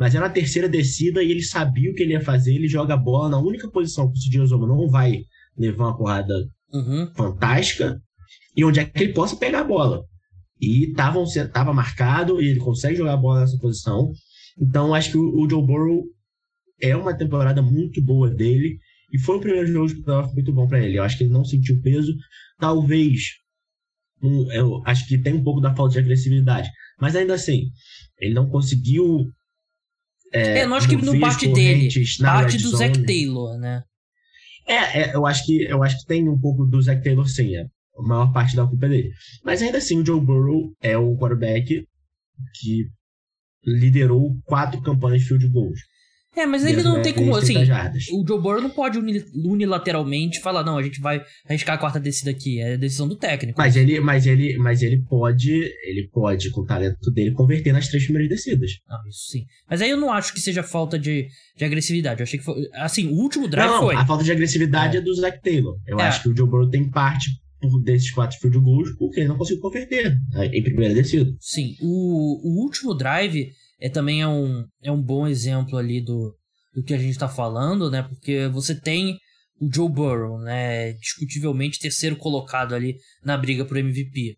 mas 0.00 0.14
era 0.14 0.26
a 0.26 0.30
terceira 0.30 0.66
descida 0.66 1.22
e 1.22 1.30
ele 1.30 1.42
sabia 1.42 1.90
o 1.90 1.94
que 1.94 2.02
ele 2.02 2.14
ia 2.14 2.22
fazer, 2.22 2.54
ele 2.54 2.66
joga 2.66 2.94
a 2.94 2.96
bola 2.96 3.28
na 3.28 3.38
única 3.38 3.70
posição 3.70 4.10
que 4.10 4.18
o 4.18 4.20
Cid 4.20 4.40
Ozoma 4.40 4.66
não 4.66 4.88
vai 4.88 5.20
levar 5.58 5.88
uma 5.88 5.96
porrada 5.96 6.34
uhum. 6.72 7.12
fantástica 7.14 8.00
e 8.56 8.64
onde 8.64 8.80
é 8.80 8.84
que 8.86 9.04
ele 9.04 9.12
possa 9.12 9.36
pegar 9.36 9.60
a 9.60 9.64
bola. 9.64 10.02
E 10.58 10.92
tava, 10.94 11.22
tava 11.52 11.74
marcado 11.74 12.40
e 12.40 12.48
ele 12.48 12.60
consegue 12.60 12.96
jogar 12.96 13.12
a 13.12 13.18
bola 13.18 13.40
nessa 13.40 13.58
posição. 13.58 14.10
Então 14.58 14.94
acho 14.94 15.10
que 15.10 15.18
o, 15.18 15.38
o 15.38 15.48
Joe 15.48 15.64
Burrow 15.64 16.04
é 16.80 16.96
uma 16.96 17.14
temporada 17.14 17.60
muito 17.60 18.02
boa 18.02 18.30
dele 18.30 18.78
e 19.12 19.18
foi 19.18 19.36
o 19.36 19.40
primeiro 19.40 19.66
jogo 19.66 19.88
de 19.88 20.02
playoff 20.02 20.32
muito 20.34 20.52
bom 20.52 20.66
para 20.66 20.80
ele. 20.80 20.98
Eu 20.98 21.02
acho 21.02 21.18
que 21.18 21.24
ele 21.24 21.32
não 21.32 21.44
sentiu 21.44 21.80
peso. 21.82 22.14
Talvez, 22.58 23.20
um, 24.22 24.50
eu 24.52 24.82
acho 24.86 25.06
que 25.06 25.18
tem 25.18 25.34
um 25.34 25.42
pouco 25.42 25.60
da 25.60 25.74
falta 25.74 25.92
de 25.92 25.98
agressividade. 25.98 26.70
Mas 26.98 27.16
ainda 27.16 27.34
assim, 27.34 27.70
ele 28.18 28.34
não 28.34 28.48
conseguiu. 28.48 29.26
É, 30.32 30.60
é 30.60 30.66
não 30.66 30.76
acho 30.76 30.88
que 30.88 30.96
não 30.96 31.18
parte 31.18 31.48
dele, 31.48 31.88
parte 32.20 32.58
do 32.58 32.76
Zac 32.76 33.02
Taylor, 33.04 33.58
né? 33.58 33.82
É, 34.66 35.02
é, 35.02 35.14
eu, 35.16 35.26
acho 35.26 35.44
que, 35.44 35.62
eu 35.64 35.82
acho 35.82 35.98
que 35.98 36.06
tem 36.06 36.28
um 36.28 36.38
pouco 36.38 36.64
do 36.64 36.80
Zac 36.80 37.02
Taylor, 37.02 37.28
sim. 37.28 37.56
É, 37.56 37.66
a 37.98 38.02
maior 38.02 38.32
parte 38.32 38.54
da 38.54 38.66
culpa 38.66 38.86
é 38.86 38.88
dele. 38.88 39.10
Mas 39.44 39.62
ainda 39.62 39.78
assim, 39.78 40.00
o 40.00 40.06
Joe 40.06 40.20
Burrow 40.20 40.72
é 40.80 40.96
o 40.96 41.16
quarterback 41.16 41.84
que 42.54 42.88
liderou 43.64 44.36
quatro 44.44 44.80
campanhas 44.80 45.22
de 45.22 45.28
field 45.28 45.48
goals. 45.48 45.80
É, 46.36 46.46
mas 46.46 46.64
ele 46.64 46.82
não 46.82 47.02
tem 47.02 47.12
como, 47.12 47.34
assim, 47.34 47.56
o 48.12 48.26
Joe 48.26 48.40
Burrow 48.40 48.62
não 48.62 48.70
pode 48.70 48.98
unilateralmente 48.98 50.40
falar, 50.40 50.62
não, 50.62 50.78
a 50.78 50.82
gente 50.82 51.00
vai 51.00 51.20
arriscar 51.48 51.74
a 51.74 51.78
quarta 51.78 51.98
descida 51.98 52.30
aqui, 52.30 52.60
é 52.60 52.74
a 52.74 52.76
decisão 52.76 53.08
do 53.08 53.16
técnico. 53.16 53.58
Mas 53.58 53.74
ele, 53.74 53.98
mas 53.98 54.26
ele, 54.26 54.56
mas 54.56 54.80
ele 54.80 55.02
pode, 55.02 55.50
ele 55.50 56.08
pode, 56.12 56.50
com 56.50 56.60
o 56.60 56.64
talento 56.64 57.10
dele, 57.10 57.32
converter 57.32 57.72
nas 57.72 57.88
três 57.88 58.04
primeiras 58.04 58.28
descidas. 58.28 58.70
Ah, 58.88 59.00
isso 59.08 59.26
sim. 59.30 59.44
Mas 59.68 59.82
aí 59.82 59.90
eu 59.90 59.96
não 59.96 60.12
acho 60.12 60.32
que 60.32 60.40
seja 60.40 60.62
falta 60.62 60.96
de, 60.96 61.26
de 61.56 61.64
agressividade, 61.64 62.20
eu 62.20 62.24
achei 62.24 62.38
que 62.38 62.44
foi, 62.44 62.62
assim, 62.74 63.08
o 63.08 63.14
último 63.16 63.48
drive 63.48 63.68
não, 63.68 63.80
foi. 63.80 63.96
a 63.96 64.06
falta 64.06 64.22
de 64.22 64.30
agressividade 64.30 64.96
é, 64.96 65.00
é 65.00 65.02
do 65.02 65.12
Zach 65.14 65.40
Taylor. 65.42 65.76
Eu 65.84 65.98
é. 65.98 66.04
acho 66.04 66.22
que 66.22 66.28
o 66.28 66.36
Joe 66.36 66.48
Burrow 66.48 66.70
tem 66.70 66.88
parte 66.88 67.28
desses 67.82 68.10
quatro 68.12 68.38
field 68.38 68.58
goals 68.58 68.90
porque 68.98 69.20
ele 69.20 69.28
não 69.28 69.36
conseguiu 69.36 69.60
converter 69.60 70.16
né, 70.30 70.46
em 70.46 70.62
primeira 70.62 70.94
descida. 70.94 71.30
Sim, 71.40 71.74
o, 71.80 72.40
o 72.48 72.62
último 72.62 72.94
drive 72.94 73.52
é 73.80 73.88
também 73.88 74.20
é 74.20 74.28
um, 74.28 74.66
é 74.82 74.92
um 74.92 75.02
bom 75.02 75.26
exemplo 75.26 75.76
ali 75.78 76.00
do, 76.00 76.36
do 76.74 76.82
que 76.82 76.92
a 76.92 76.98
gente 76.98 77.12
está 77.12 77.28
falando, 77.28 77.90
né? 77.90 78.02
Porque 78.02 78.46
você 78.48 78.74
tem 78.74 79.18
o 79.60 79.72
Joe 79.72 79.90
Burrow, 79.90 80.38
né? 80.38 80.92
Discutivelmente 80.94 81.78
terceiro 81.78 82.16
colocado 82.16 82.74
ali 82.74 82.96
na 83.24 83.36
briga 83.36 83.64
por 83.64 83.76
MVP. 83.76 84.36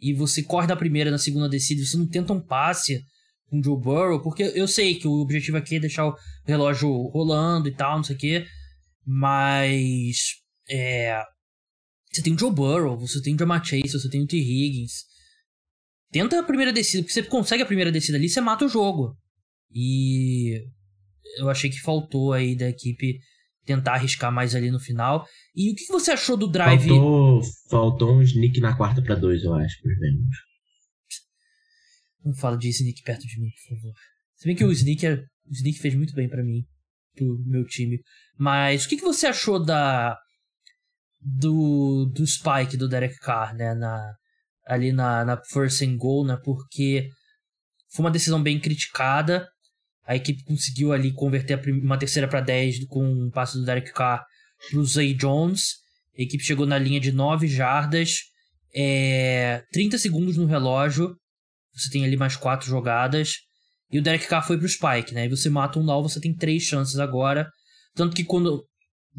E 0.00 0.14
você 0.14 0.42
corre 0.42 0.66
da 0.66 0.76
primeira 0.76 1.10
na 1.10 1.18
segunda 1.18 1.48
descida, 1.48 1.84
você 1.84 1.96
não 1.96 2.08
tenta 2.08 2.32
um 2.32 2.40
passe 2.40 3.02
com 3.48 3.58
o 3.58 3.62
Joe 3.62 3.78
Burrow, 3.78 4.22
porque 4.22 4.44
eu 4.54 4.66
sei 4.66 4.94
que 4.94 5.06
o 5.06 5.20
objetivo 5.20 5.58
aqui 5.58 5.76
é 5.76 5.80
deixar 5.80 6.06
o 6.06 6.16
relógio 6.46 6.90
rolando 7.08 7.68
e 7.68 7.74
tal, 7.74 7.96
não 7.96 8.04
sei 8.04 8.16
o 8.16 8.18
quê. 8.18 8.46
Mas 9.04 10.36
é, 10.70 11.20
você 12.10 12.22
tem 12.22 12.34
o 12.34 12.38
Joe 12.38 12.52
Burrow, 12.52 12.98
você 12.98 13.20
tem 13.20 13.34
o 13.34 13.38
Jamar 13.38 13.64
Chase, 13.64 13.92
você 13.92 14.08
tem 14.08 14.22
o 14.22 14.26
T. 14.26 14.36
Higgins. 14.36 15.04
Tenta 16.10 16.40
a 16.40 16.42
primeira 16.42 16.72
descida, 16.72 17.02
porque 17.02 17.12
você 17.12 17.22
consegue 17.22 17.62
a 17.62 17.66
primeira 17.66 17.92
descida 17.92 18.18
ali, 18.18 18.28
você 18.28 18.40
mata 18.40 18.64
o 18.64 18.68
jogo. 18.68 19.16
E 19.72 20.60
eu 21.38 21.48
achei 21.48 21.70
que 21.70 21.80
faltou 21.80 22.32
aí 22.32 22.56
da 22.56 22.68
equipe 22.68 23.18
tentar 23.64 23.94
arriscar 23.94 24.32
mais 24.32 24.54
ali 24.54 24.70
no 24.70 24.80
final. 24.80 25.26
E 25.54 25.70
o 25.70 25.74
que 25.74 25.86
você 25.86 26.10
achou 26.10 26.36
do 26.36 26.48
drive? 26.48 26.88
Faltou, 26.88 27.42
faltou 27.70 28.16
um 28.16 28.22
sneak 28.22 28.60
na 28.60 28.76
quarta 28.76 29.00
para 29.00 29.14
dois, 29.14 29.44
eu 29.44 29.54
acho, 29.54 29.80
por 29.80 29.92
Bengals. 29.98 30.36
Não 32.24 32.34
fala 32.34 32.58
de 32.58 32.68
sneak 32.68 33.02
perto 33.02 33.26
de 33.26 33.40
mim, 33.40 33.50
por 33.50 33.76
favor. 33.76 33.94
Se 34.36 34.46
bem 34.46 34.56
que 34.56 34.64
o 34.64 34.72
sneak, 34.72 35.06
é, 35.06 35.14
o 35.14 35.52
sneak 35.52 35.78
fez 35.78 35.94
muito 35.94 36.14
bem 36.14 36.28
para 36.28 36.42
mim, 36.42 36.64
pro 37.14 37.38
meu 37.46 37.64
time. 37.64 38.00
Mas 38.36 38.84
o 38.84 38.88
que 38.88 38.96
você 38.96 39.26
achou 39.28 39.64
da 39.64 40.18
do, 41.20 42.06
do 42.06 42.26
spike 42.26 42.76
do 42.76 42.88
Derek 42.88 43.16
Carr, 43.18 43.54
né, 43.54 43.74
na, 43.74 44.14
ali 44.70 44.92
na, 44.92 45.24
na 45.24 45.36
first 45.36 45.82
and 45.82 45.96
goal, 45.96 46.24
né? 46.24 46.38
Porque 46.44 47.08
foi 47.92 48.04
uma 48.04 48.10
decisão 48.10 48.40
bem 48.40 48.60
criticada. 48.60 49.48
A 50.06 50.14
equipe 50.14 50.44
conseguiu 50.44 50.92
ali 50.92 51.12
converter 51.12 51.60
uma 51.82 51.98
terceira 51.98 52.28
para 52.28 52.40
10 52.40 52.86
com 52.86 53.04
um 53.04 53.30
passe 53.30 53.58
do 53.58 53.64
Derek 53.64 53.92
Carr 53.92 54.24
pro 54.70 54.84
Zay 54.84 55.12
Jones. 55.14 55.74
A 56.16 56.22
equipe 56.22 56.42
chegou 56.42 56.66
na 56.66 56.78
linha 56.78 57.00
de 57.00 57.10
9 57.10 57.48
jardas. 57.48 58.20
É, 58.72 59.62
30 59.72 59.98
segundos 59.98 60.36
no 60.36 60.46
relógio. 60.46 61.16
Você 61.74 61.90
tem 61.90 62.04
ali 62.04 62.16
mais 62.16 62.36
quatro 62.36 62.68
jogadas. 62.68 63.34
E 63.90 63.98
o 63.98 64.02
Derek 64.02 64.28
Carr 64.28 64.46
foi 64.46 64.56
pro 64.56 64.68
Spike, 64.68 65.12
né? 65.12 65.26
E 65.26 65.28
você 65.28 65.50
mata 65.50 65.80
um 65.80 65.82
Null, 65.82 66.04
você 66.04 66.20
tem 66.20 66.32
três 66.32 66.62
chances 66.62 66.98
agora. 66.98 67.50
Tanto 67.94 68.14
que 68.14 68.22
quando. 68.22 68.64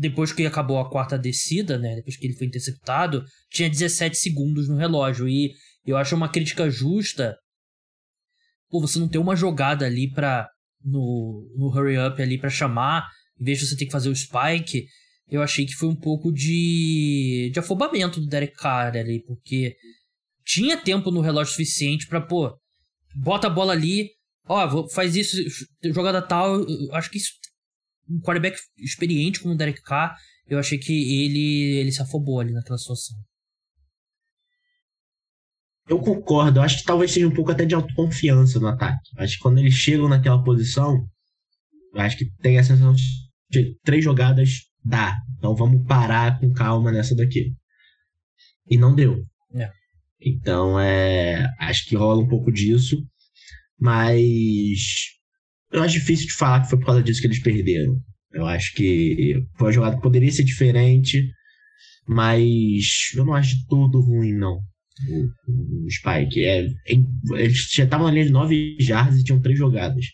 Depois 0.02 0.34
que 0.34 0.44
acabou 0.48 0.80
a 0.80 0.90
quarta 0.90 1.16
descida, 1.16 1.78
né? 1.78 1.98
Depois 1.98 2.18
que 2.18 2.26
ele 2.26 2.34
foi 2.34 2.48
interceptado, 2.48 3.24
tinha 3.52 3.70
17 3.70 4.18
segundos 4.18 4.68
no 4.68 4.76
relógio. 4.76 5.30
E 5.30 5.54
eu 5.86 5.96
acho 5.96 6.16
uma 6.16 6.28
crítica 6.28 6.72
justa. 6.72 7.38
Pô, 8.68 8.82
você 8.82 8.98
não 8.98 9.08
ter 9.08 9.20
uma 9.20 9.36
jogada 9.36 9.86
ali 9.86 10.12
pra. 10.12 10.50
No, 10.84 11.48
no 11.56 11.68
hurry 11.68 12.00
up 12.00 12.20
ali 12.20 12.40
para 12.40 12.50
chamar. 12.50 13.08
Em 13.40 13.44
vez 13.44 13.60
de 13.60 13.68
você 13.68 13.78
ter 13.78 13.86
que 13.86 13.92
fazer 13.92 14.10
o 14.10 14.16
spike. 14.16 14.88
Eu 15.30 15.44
achei 15.44 15.68
que 15.68 15.76
foi 15.76 15.88
um 15.88 15.96
pouco 15.96 16.32
de. 16.32 17.52
de 17.54 17.60
afobamento 17.60 18.20
do 18.20 18.26
Derek 18.26 18.56
Carr 18.56 18.98
ali. 18.98 19.24
Porque 19.24 19.76
tinha 20.44 20.78
tempo 20.78 21.12
no 21.12 21.22
relógio 21.22 21.52
suficiente 21.52 22.08
para 22.08 22.22
pô. 22.22 22.58
Bota 23.14 23.46
a 23.46 23.52
bola 23.52 23.74
ali, 23.74 24.10
ó, 24.48 24.88
faz 24.90 25.16
isso, 25.16 25.38
jogada 25.94 26.24
tal. 26.24 26.66
Acho 26.94 27.12
que 27.12 27.18
isso, 27.18 27.34
um 28.10 28.20
quarterback 28.20 28.58
experiente 28.78 29.40
como 29.40 29.54
o 29.54 29.58
Derek 29.58 29.82
Carr, 29.82 30.16
eu 30.48 30.60
achei 30.60 30.78
que 30.78 30.92
ele, 31.24 31.80
ele 31.80 31.92
se 31.92 32.02
afobou 32.02 32.40
ali 32.40 32.52
naquela 32.52 32.78
situação. 32.78 33.18
Eu 35.88 36.00
concordo, 36.00 36.60
eu 36.60 36.64
acho 36.64 36.80
que 36.80 36.84
talvez 36.84 37.12
seja 37.12 37.28
um 37.28 37.34
pouco 37.34 37.52
até 37.52 37.66
de 37.66 37.76
autoconfiança 37.76 38.60
no 38.60 38.68
ataque. 38.68 39.10
Acho 39.18 39.36
que 39.36 39.42
quando 39.42 39.58
eles 39.58 39.74
chegam 39.74 40.08
naquela 40.08 40.42
posição, 40.44 41.06
acho 41.96 42.18
que 42.18 42.32
tem 42.42 42.58
a 42.58 42.64
sensação 42.64 42.94
de 43.50 43.78
três 43.84 44.04
jogadas 44.04 44.72
dá. 44.84 45.18
Então 45.38 45.56
vamos 45.56 45.86
parar 45.86 46.40
com 46.40 46.54
calma 46.54 46.92
nessa 46.92 47.16
daqui. 47.16 47.54
E 48.70 48.78
não 48.78 48.96
deu. 48.96 49.26
É. 49.54 49.70
Então 50.20 50.80
é. 50.80 51.52
Acho 51.60 51.88
que 51.88 51.96
rola 51.96 52.24
um 52.24 52.28
pouco 52.28 52.52
disso. 52.52 52.98
Mas 53.80 54.80
eu 55.72 55.84
acho 55.84 56.00
difícil 56.00 56.28
de 56.28 56.34
falar 56.34 56.62
que 56.62 56.70
foi 56.70 56.80
por 56.80 56.86
causa 56.86 57.04
disso 57.04 57.22
que 57.22 57.28
eles 57.28 57.42
perderam. 57.42 57.96
Eu 58.34 58.46
acho 58.46 58.74
que 58.74 59.44
foi 59.58 59.68
uma 59.68 59.74
jogada 59.74 59.96
que 59.96 60.02
poderia 60.02 60.32
ser 60.32 60.44
diferente, 60.44 61.30
mas 62.08 63.12
eu 63.16 63.26
não 63.26 63.34
acho 63.34 63.56
de 63.56 63.68
todo 63.68 64.02
ruim, 64.02 64.34
não. 64.34 64.60
O, 65.08 65.86
o 65.86 65.90
Spike. 65.90 66.44
É, 66.46 66.68
eles 67.36 67.70
já 67.74 67.84
estavam 67.84 68.08
na 68.08 68.14
linha 68.14 68.26
de 68.26 68.32
9 68.32 68.78
jardas 68.80 69.20
e 69.20 69.24
tinham 69.24 69.42
três 69.42 69.58
jogadas. 69.58 70.06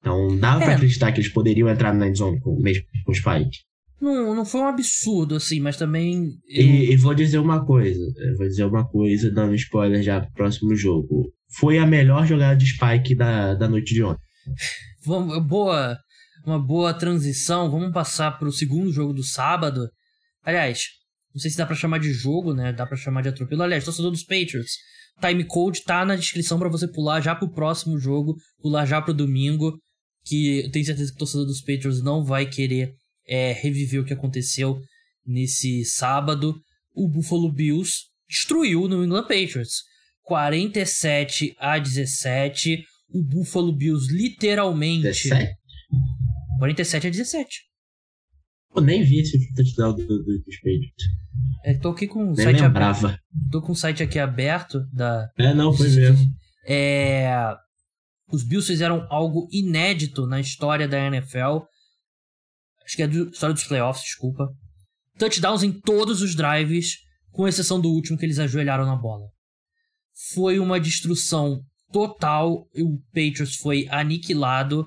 Então 0.00 0.38
dava 0.38 0.62
é. 0.62 0.64
pra 0.64 0.74
acreditar 0.74 1.12
que 1.12 1.20
eles 1.20 1.32
poderiam 1.32 1.68
entrar 1.68 1.94
na 1.94 2.08
endzone 2.08 2.40
com, 2.40 2.60
mesmo 2.60 2.84
com 3.04 3.12
o 3.12 3.14
Spike. 3.14 3.58
Não, 4.00 4.34
não 4.34 4.44
foi 4.44 4.60
um 4.60 4.66
absurdo, 4.66 5.34
assim, 5.34 5.60
mas 5.60 5.76
também. 5.76 6.34
Eu... 6.48 6.64
E, 6.64 6.92
e, 6.92 6.96
vou 6.96 7.14
dizer 7.14 7.38
uma 7.38 7.64
coisa. 7.64 8.00
vou 8.36 8.46
dizer 8.46 8.64
uma 8.64 8.86
coisa, 8.86 9.30
dando 9.30 9.54
spoiler 9.54 10.02
já 10.02 10.20
pro 10.20 10.32
próximo 10.32 10.74
jogo 10.76 11.32
foi 11.50 11.78
a 11.78 11.86
melhor 11.86 12.26
jogada 12.26 12.56
de 12.56 12.66
Spike 12.66 13.14
da, 13.14 13.54
da 13.54 13.68
noite 13.68 13.94
de 13.94 14.02
ontem. 14.02 14.22
Vamos, 15.04 15.44
boa, 15.46 15.98
uma 16.44 16.58
boa 16.58 16.94
transição. 16.94 17.70
Vamos 17.70 17.92
passar 17.92 18.38
para 18.38 18.48
o 18.48 18.52
segundo 18.52 18.92
jogo 18.92 19.12
do 19.12 19.22
sábado. 19.22 19.88
Aliás, 20.42 20.86
não 21.34 21.40
sei 21.40 21.50
se 21.50 21.56
dá 21.56 21.66
para 21.66 21.76
chamar 21.76 21.98
de 21.98 22.12
jogo, 22.12 22.54
né? 22.54 22.72
Dá 22.72 22.86
para 22.86 22.96
chamar 22.96 23.22
de 23.22 23.28
atropelo. 23.28 23.62
Aliás, 23.62 23.84
torcedor 23.84 24.10
dos 24.10 24.24
Patriots. 24.24 24.72
Time 25.20 25.44
code 25.44 25.82
tá 25.82 26.04
na 26.04 26.16
descrição 26.16 26.58
para 26.58 26.68
você 26.68 26.86
pular 26.86 27.20
já 27.20 27.34
pro 27.34 27.52
próximo 27.52 27.98
jogo, 27.98 28.36
pular 28.60 28.86
já 28.86 29.02
pro 29.02 29.12
domingo, 29.12 29.76
que 30.24 30.60
eu 30.64 30.70
tenho 30.70 30.84
certeza 30.84 31.10
que 31.10 31.16
o 31.16 31.18
torcedor 31.18 31.46
dos 31.46 31.60
Patriots 31.60 32.02
não 32.02 32.24
vai 32.24 32.46
querer 32.46 32.92
é, 33.26 33.52
reviver 33.52 34.00
o 34.00 34.04
que 34.04 34.12
aconteceu 34.12 34.80
nesse 35.26 35.84
sábado. 35.84 36.54
O 36.94 37.08
Buffalo 37.08 37.52
Bills 37.52 38.04
destruiu 38.28 38.82
o 38.82 38.88
New 38.88 39.04
England 39.04 39.22
Patriots. 39.22 39.82
47 40.22 41.54
a 41.58 41.78
17. 41.78 42.84
O 43.10 43.22
Buffalo 43.22 43.72
Bills 43.72 44.12
literalmente. 44.12 45.02
17? 45.02 45.56
47 46.58 47.06
a 47.06 47.10
17. 47.10 47.68
Eu 48.74 48.82
nem 48.82 49.02
vi 49.02 49.20
esse 49.20 49.54
touchdown 49.54 49.94
do, 49.94 50.06
do, 50.06 50.24
do 50.24 50.44
Patriots. 50.44 51.06
É, 51.64 51.74
tô 51.74 51.90
aqui 51.90 52.06
com 52.06 52.22
o 52.22 52.26
nem 52.34 52.44
site 52.44 52.60
lembrava. 52.60 53.08
aberto. 53.08 53.22
Tô 53.50 53.62
com 53.62 53.72
o 53.72 53.76
site 53.76 54.02
aqui 54.02 54.18
aberto 54.18 54.80
da. 54.92 55.30
É, 55.38 55.54
não, 55.54 55.72
foi 55.72 55.88
mesmo. 55.88 56.30
É. 56.66 57.30
Os 58.30 58.44
Bills 58.44 58.66
fizeram 58.66 59.06
algo 59.08 59.48
inédito 59.50 60.26
na 60.26 60.38
história 60.38 60.86
da 60.86 60.98
NFL. 60.98 61.64
Acho 62.84 62.96
que 62.96 63.02
é 63.02 63.08
do, 63.08 63.30
história 63.30 63.54
dos 63.54 63.64
playoffs, 63.64 64.04
desculpa. 64.04 64.48
Touchdowns 65.18 65.62
em 65.62 65.72
todos 65.72 66.20
os 66.20 66.34
drives, 66.34 66.98
com 67.32 67.48
exceção 67.48 67.80
do 67.80 67.88
último 67.88 68.18
que 68.18 68.26
eles 68.26 68.38
ajoelharam 68.38 68.84
na 68.84 68.96
bola 68.96 69.26
foi 70.34 70.58
uma 70.58 70.80
destruição 70.80 71.62
total. 71.92 72.66
O 72.74 72.98
Patriots 73.12 73.56
foi 73.56 73.86
aniquilado 73.90 74.86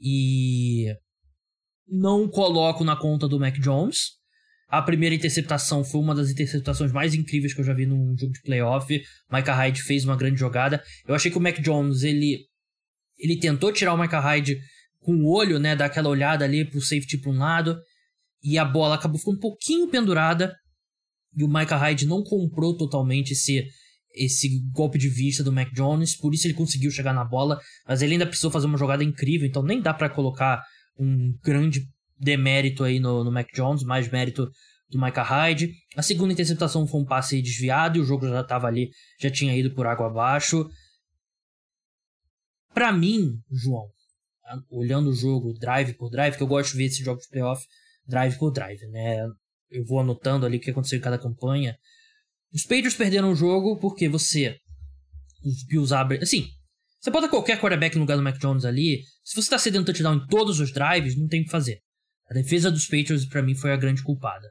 e 0.00 0.86
não 1.86 2.28
coloco 2.28 2.84
na 2.84 2.96
conta 2.96 3.26
do 3.28 3.40
Mac 3.40 3.58
Jones. 3.58 4.18
A 4.68 4.82
primeira 4.82 5.14
interceptação 5.14 5.82
foi 5.82 6.00
uma 6.00 6.14
das 6.14 6.30
interceptações 6.30 6.92
mais 6.92 7.14
incríveis 7.14 7.54
que 7.54 7.60
eu 7.60 7.64
já 7.64 7.72
vi 7.72 7.86
num 7.86 8.14
jogo 8.18 8.32
de 8.32 8.42
playoff. 8.42 9.02
Micah 9.32 9.54
Hyde 9.54 9.82
fez 9.82 10.04
uma 10.04 10.16
grande 10.16 10.38
jogada. 10.38 10.82
Eu 11.06 11.14
achei 11.14 11.30
que 11.30 11.38
o 11.38 11.40
Mac 11.40 11.58
Jones, 11.60 12.02
ele 12.02 12.46
ele 13.18 13.36
tentou 13.38 13.72
tirar 13.72 13.94
o 13.94 13.98
Micah 13.98 14.20
Hyde 14.20 14.60
com 15.00 15.12
o 15.12 15.32
olho, 15.32 15.58
né, 15.58 15.74
dar 15.74 15.86
aquela 15.86 16.08
olhada 16.08 16.44
ali 16.44 16.64
pro 16.64 16.80
safety 16.80 17.18
para 17.18 17.32
um 17.32 17.38
lado, 17.38 17.76
e 18.42 18.58
a 18.58 18.64
bola 18.64 18.94
acabou 18.94 19.18
ficando 19.18 19.38
um 19.38 19.40
pouquinho 19.40 19.88
pendurada. 19.88 20.54
E 21.36 21.42
o 21.42 21.48
Micah 21.48 21.76
Hyde 21.76 22.06
não 22.06 22.22
comprou 22.22 22.76
totalmente 22.76 23.32
esse 23.32 23.66
esse 24.14 24.60
golpe 24.72 24.98
de 24.98 25.08
vista 25.08 25.44
do 25.44 25.52
Mac 25.52 25.72
Jones, 25.72 26.16
por 26.16 26.34
isso 26.34 26.46
ele 26.46 26.54
conseguiu 26.54 26.90
chegar 26.90 27.12
na 27.12 27.24
bola, 27.24 27.60
mas 27.86 28.02
ele 28.02 28.12
ainda 28.12 28.26
precisou 28.26 28.50
fazer 28.50 28.66
uma 28.66 28.78
jogada 28.78 29.04
incrível, 29.04 29.46
então 29.46 29.62
nem 29.62 29.80
dá 29.80 29.92
para 29.94 30.08
colocar 30.08 30.62
um 30.98 31.32
grande 31.42 31.86
demérito 32.18 32.82
aí 32.82 32.98
no, 32.98 33.22
no 33.22 33.30
Mac 33.30 33.48
Jones, 33.54 33.84
mais 33.84 34.10
mérito 34.10 34.50
do 34.90 35.00
Micah 35.00 35.22
Hyde. 35.22 35.72
A 35.96 36.02
segunda 36.02 36.32
interceptação 36.32 36.86
foi 36.86 37.00
um 37.00 37.04
passe 37.04 37.40
desviado 37.40 37.98
e 37.98 38.00
o 38.00 38.04
jogo 38.04 38.26
já 38.26 38.40
estava 38.40 38.66
ali, 38.66 38.90
já 39.20 39.30
tinha 39.30 39.56
ido 39.56 39.74
por 39.74 39.86
água 39.86 40.06
abaixo. 40.06 40.68
Para 42.72 42.92
mim, 42.92 43.40
João, 43.50 43.88
olhando 44.70 45.10
o 45.10 45.14
jogo 45.14 45.52
drive 45.54 45.94
por 45.94 46.10
drive, 46.10 46.36
que 46.36 46.42
eu 46.42 46.46
gosto 46.46 46.72
de 46.72 46.78
ver 46.78 46.84
esse 46.84 47.02
jogo 47.02 47.20
de 47.20 47.28
playoff 47.28 47.64
drive 48.06 48.38
por 48.38 48.50
drive, 48.50 48.86
né? 48.88 49.26
Eu 49.70 49.84
vou 49.84 50.00
anotando 50.00 50.46
ali 50.46 50.56
o 50.56 50.60
que 50.60 50.70
aconteceu 50.70 50.98
em 50.98 51.02
cada 51.02 51.18
campanha. 51.18 51.76
Os 52.52 52.62
Patriots 52.62 52.94
perderam 52.94 53.32
o 53.32 53.36
jogo 53.36 53.76
porque 53.78 54.08
você. 54.08 54.56
Os 55.44 55.64
Bills 55.66 55.94
abrem. 55.94 56.20
Assim, 56.20 56.48
você 57.00 57.10
bota 57.10 57.28
qualquer 57.28 57.60
quarterback 57.60 57.94
no 57.94 58.02
lugar 58.02 58.16
do 58.16 58.22
Mac 58.22 58.38
Jones 58.38 58.64
ali. 58.64 59.02
Se 59.22 59.36
você 59.36 59.50
tá 59.50 59.58
cedendo 59.58 59.86
touchdown 59.86 60.16
em 60.16 60.26
todos 60.26 60.58
os 60.58 60.72
drives, 60.72 61.16
não 61.16 61.28
tem 61.28 61.42
o 61.42 61.44
que 61.44 61.50
fazer. 61.50 61.80
A 62.30 62.34
defesa 62.34 62.70
dos 62.70 62.86
Patriots, 62.86 63.26
para 63.26 63.42
mim, 63.42 63.54
foi 63.54 63.72
a 63.72 63.76
grande 63.76 64.02
culpada. 64.02 64.46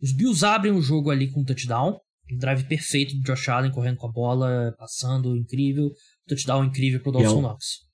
Os 0.00 0.12
Bills 0.12 0.44
abrem 0.44 0.72
o 0.72 0.80
jogo 0.80 1.10
ali 1.10 1.30
com 1.30 1.40
um 1.40 1.44
touchdown. 1.44 1.98
Um 2.30 2.36
drive 2.36 2.64
perfeito 2.64 3.16
do 3.16 3.22
Josh 3.22 3.48
Allen 3.48 3.72
correndo 3.72 3.96
com 3.96 4.06
a 4.06 4.12
bola, 4.12 4.74
passando, 4.78 5.36
incrível. 5.36 5.90
Touchdown 6.28 6.64
incrível 6.64 7.00
pro 7.00 7.12
Dawson 7.12 7.40
Knox. 7.40 7.88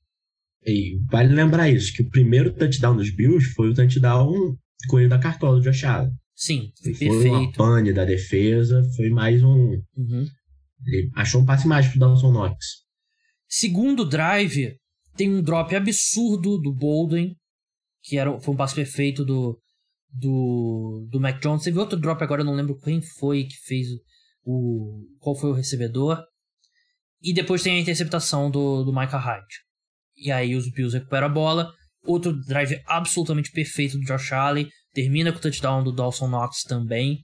E 0.67 0.99
vale 1.11 1.35
lembrar 1.35 1.71
isso, 1.71 1.93
que 1.93 2.03
o 2.03 2.11
primeiro 2.11 2.53
touchdown 2.53 2.97
dos 2.97 3.15
Bills 3.15 3.53
foi 3.55 3.71
o 3.71 3.75
touchdown 3.75 4.57
correndo 4.89 5.11
da 5.11 5.19
cartola 5.19 5.59
do 5.59 5.63
Josh 5.63 5.85
Allen. 5.85 6.13
Sim, 6.35 6.73
foi 6.83 6.95
perfeito. 6.95 7.29
Uma 7.29 7.53
pane 7.53 7.93
da 7.93 8.05
defesa, 8.05 8.83
foi 8.97 9.09
mais 9.11 9.43
um. 9.43 9.81
Uhum. 9.97 10.27
Ele 10.87 11.11
achou 11.15 11.41
um 11.41 11.47
passe 11.47 11.67
mágico 11.67 11.99
pro 11.99 12.01
Dawson 12.01 12.33
Knox. 12.33 12.85
Segundo 13.49 14.05
drive, 14.05 14.77
tem 15.17 15.33
um 15.33 15.41
drop 15.41 15.75
absurdo 15.75 16.59
do 16.59 16.75
Bolden, 16.75 17.37
que 18.03 18.19
era, 18.19 18.39
foi 18.41 18.53
um 18.53 18.57
passe 18.57 18.75
perfeito 18.75 19.25
do, 19.25 19.59
do, 20.11 21.07
do 21.11 21.21
Mac 21.21 21.41
Jones. 21.41 21.63
Teve 21.63 21.79
outro 21.79 21.99
drop 21.99 22.23
agora, 22.23 22.43
eu 22.43 22.47
não 22.47 22.55
lembro 22.55 22.79
quem 22.79 23.01
foi 23.01 23.45
que 23.45 23.57
fez 23.65 23.87
o. 24.45 25.07
qual 25.21 25.37
foi 25.37 25.51
o 25.51 25.55
recebedor. 25.55 26.23
E 27.23 27.33
depois 27.33 27.63
tem 27.63 27.77
a 27.77 27.81
interceptação 27.81 28.51
do, 28.51 28.85
do 28.85 28.93
Micah 28.93 29.19
Hyde. 29.19 29.65
E 30.17 30.31
aí 30.31 30.55
os 30.55 30.71
Bills 30.71 30.97
recuperam 30.97 31.27
a 31.27 31.31
bola. 31.31 31.73
Outro 32.05 32.39
drive 32.45 32.83
absolutamente 32.87 33.51
perfeito 33.51 33.99
do 33.99 34.05
Josh 34.05 34.33
Allen. 34.33 34.69
Termina 34.95 35.33
com 35.33 35.39
o 35.39 35.41
touchdown 35.41 35.83
do 35.83 35.93
Dawson 35.93 36.29
Knox 36.29 36.63
também. 36.63 37.19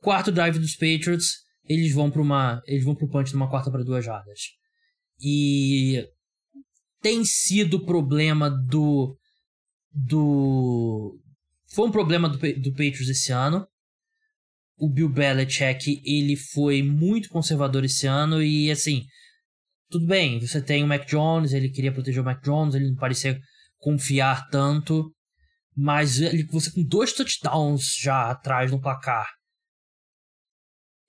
Quarto 0.00 0.32
drive 0.32 0.58
dos 0.58 0.74
Patriots, 0.74 1.34
eles 1.68 1.92
vão 1.94 2.10
para 2.10 2.22
uma, 2.22 2.60
eles 2.66 2.84
vão 2.84 2.94
pro 2.94 3.08
punch 3.08 3.32
numa 3.32 3.48
quarta 3.48 3.70
para 3.70 3.84
duas 3.84 4.04
jardas. 4.04 4.40
E 5.20 6.04
tem 7.00 7.24
sido 7.24 7.84
problema 7.84 8.50
do 8.50 9.16
do 9.94 11.18
foi 11.72 11.86
um 11.88 11.92
problema 11.92 12.28
do, 12.28 12.38
do 12.38 12.70
Patriots 12.70 13.08
esse 13.08 13.32
ano. 13.32 13.66
O 14.78 14.88
Bill 14.88 15.08
Belichick, 15.08 16.02
ele 16.04 16.36
foi 16.36 16.82
muito 16.82 17.28
conservador 17.28 17.84
esse 17.84 18.06
ano 18.06 18.42
e 18.42 18.70
assim, 18.70 19.04
tudo 19.90 20.06
bem, 20.06 20.40
você 20.40 20.60
tem 20.60 20.82
o 20.82 20.86
Mac 20.86 21.06
Jones, 21.06 21.52
ele 21.52 21.70
queria 21.70 21.92
proteger 21.92 22.20
o 22.20 22.24
Mac 22.24 22.42
Jones, 22.42 22.74
ele 22.74 22.88
não 22.88 22.96
parecia 22.96 23.38
confiar 23.78 24.48
tanto. 24.48 25.12
Mas 25.76 26.20
ele, 26.20 26.44
você 26.44 26.70
com 26.70 26.82
dois 26.82 27.12
touchdowns 27.12 27.96
já 27.96 28.30
atrás 28.30 28.70
no 28.70 28.80
placar. 28.80 29.28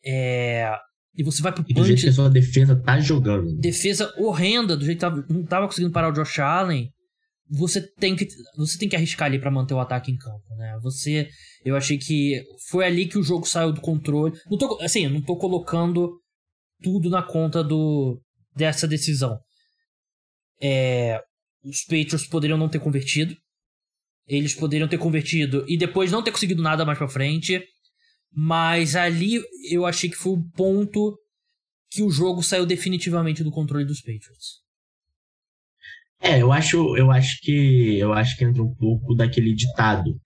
É, 0.05 0.73
e 1.15 1.23
você 1.23 1.41
vai 1.41 1.51
pro 1.51 1.63
e 1.67 1.73
do 1.73 1.85
jeito 1.85 2.01
que 2.01 2.09
a 2.09 2.13
sua 2.13 2.29
defesa 2.29 2.75
tá 2.75 2.99
jogando. 2.99 3.55
Defesa 3.57 4.13
horrenda, 4.17 4.75
do 4.75 4.85
jeito 4.85 4.97
que 4.97 5.01
tava, 5.01 5.25
não 5.29 5.45
tava 5.45 5.67
conseguindo 5.67 5.93
parar 5.93 6.09
o 6.09 6.13
Josh 6.13 6.39
Allen. 6.39 6.89
Você 7.49 7.81
tem 7.95 8.15
que, 8.15 8.27
você 8.57 8.77
tem 8.77 8.89
que 8.89 8.95
arriscar 8.95 9.27
ali 9.27 9.39
para 9.39 9.51
manter 9.51 9.73
o 9.75 9.79
ataque 9.79 10.11
em 10.11 10.17
campo, 10.17 10.55
né? 10.57 10.79
Você, 10.81 11.29
eu 11.63 11.75
achei 11.75 11.97
que 11.97 12.41
foi 12.69 12.85
ali 12.85 13.05
que 13.05 13.17
o 13.17 13.23
jogo 13.23 13.47
saiu 13.47 13.71
do 13.71 13.81
controle. 13.81 14.33
Não 14.49 14.57
tô, 14.57 14.81
assim, 14.81 15.07
não 15.07 15.21
tô 15.21 15.37
colocando 15.37 16.19
tudo 16.81 17.09
na 17.09 17.21
conta 17.21 17.63
do 17.63 18.19
dessa 18.55 18.87
decisão. 18.87 19.37
É, 20.61 21.21
os 21.63 21.81
Patriots 21.81 22.27
poderiam 22.27 22.57
não 22.57 22.69
ter 22.69 22.79
convertido. 22.79 23.35
Eles 24.27 24.53
poderiam 24.53 24.87
ter 24.87 24.97
convertido 24.97 25.65
e 25.67 25.77
depois 25.77 26.11
não 26.11 26.23
ter 26.23 26.31
conseguido 26.31 26.61
nada 26.61 26.85
mais 26.85 26.97
para 26.97 27.07
frente. 27.07 27.63
Mas 28.35 28.95
ali 28.95 29.41
eu 29.69 29.85
achei 29.85 30.09
que 30.09 30.15
foi 30.15 30.33
o 30.33 30.43
ponto 30.51 31.17
que 31.91 32.01
o 32.01 32.09
jogo 32.09 32.41
saiu 32.41 32.65
definitivamente 32.65 33.43
do 33.43 33.51
controle 33.51 33.85
dos 33.85 34.01
Patriots. 34.01 34.63
É, 36.19 36.41
eu 36.41 36.51
acho, 36.51 36.97
eu 36.97 37.11
acho 37.11 37.39
que 37.41 37.99
eu 37.99 38.13
acho 38.13 38.37
que 38.37 38.45
entra 38.45 38.63
um 38.63 38.73
pouco 38.73 39.13
daquele 39.13 39.53
ditado. 39.53 40.19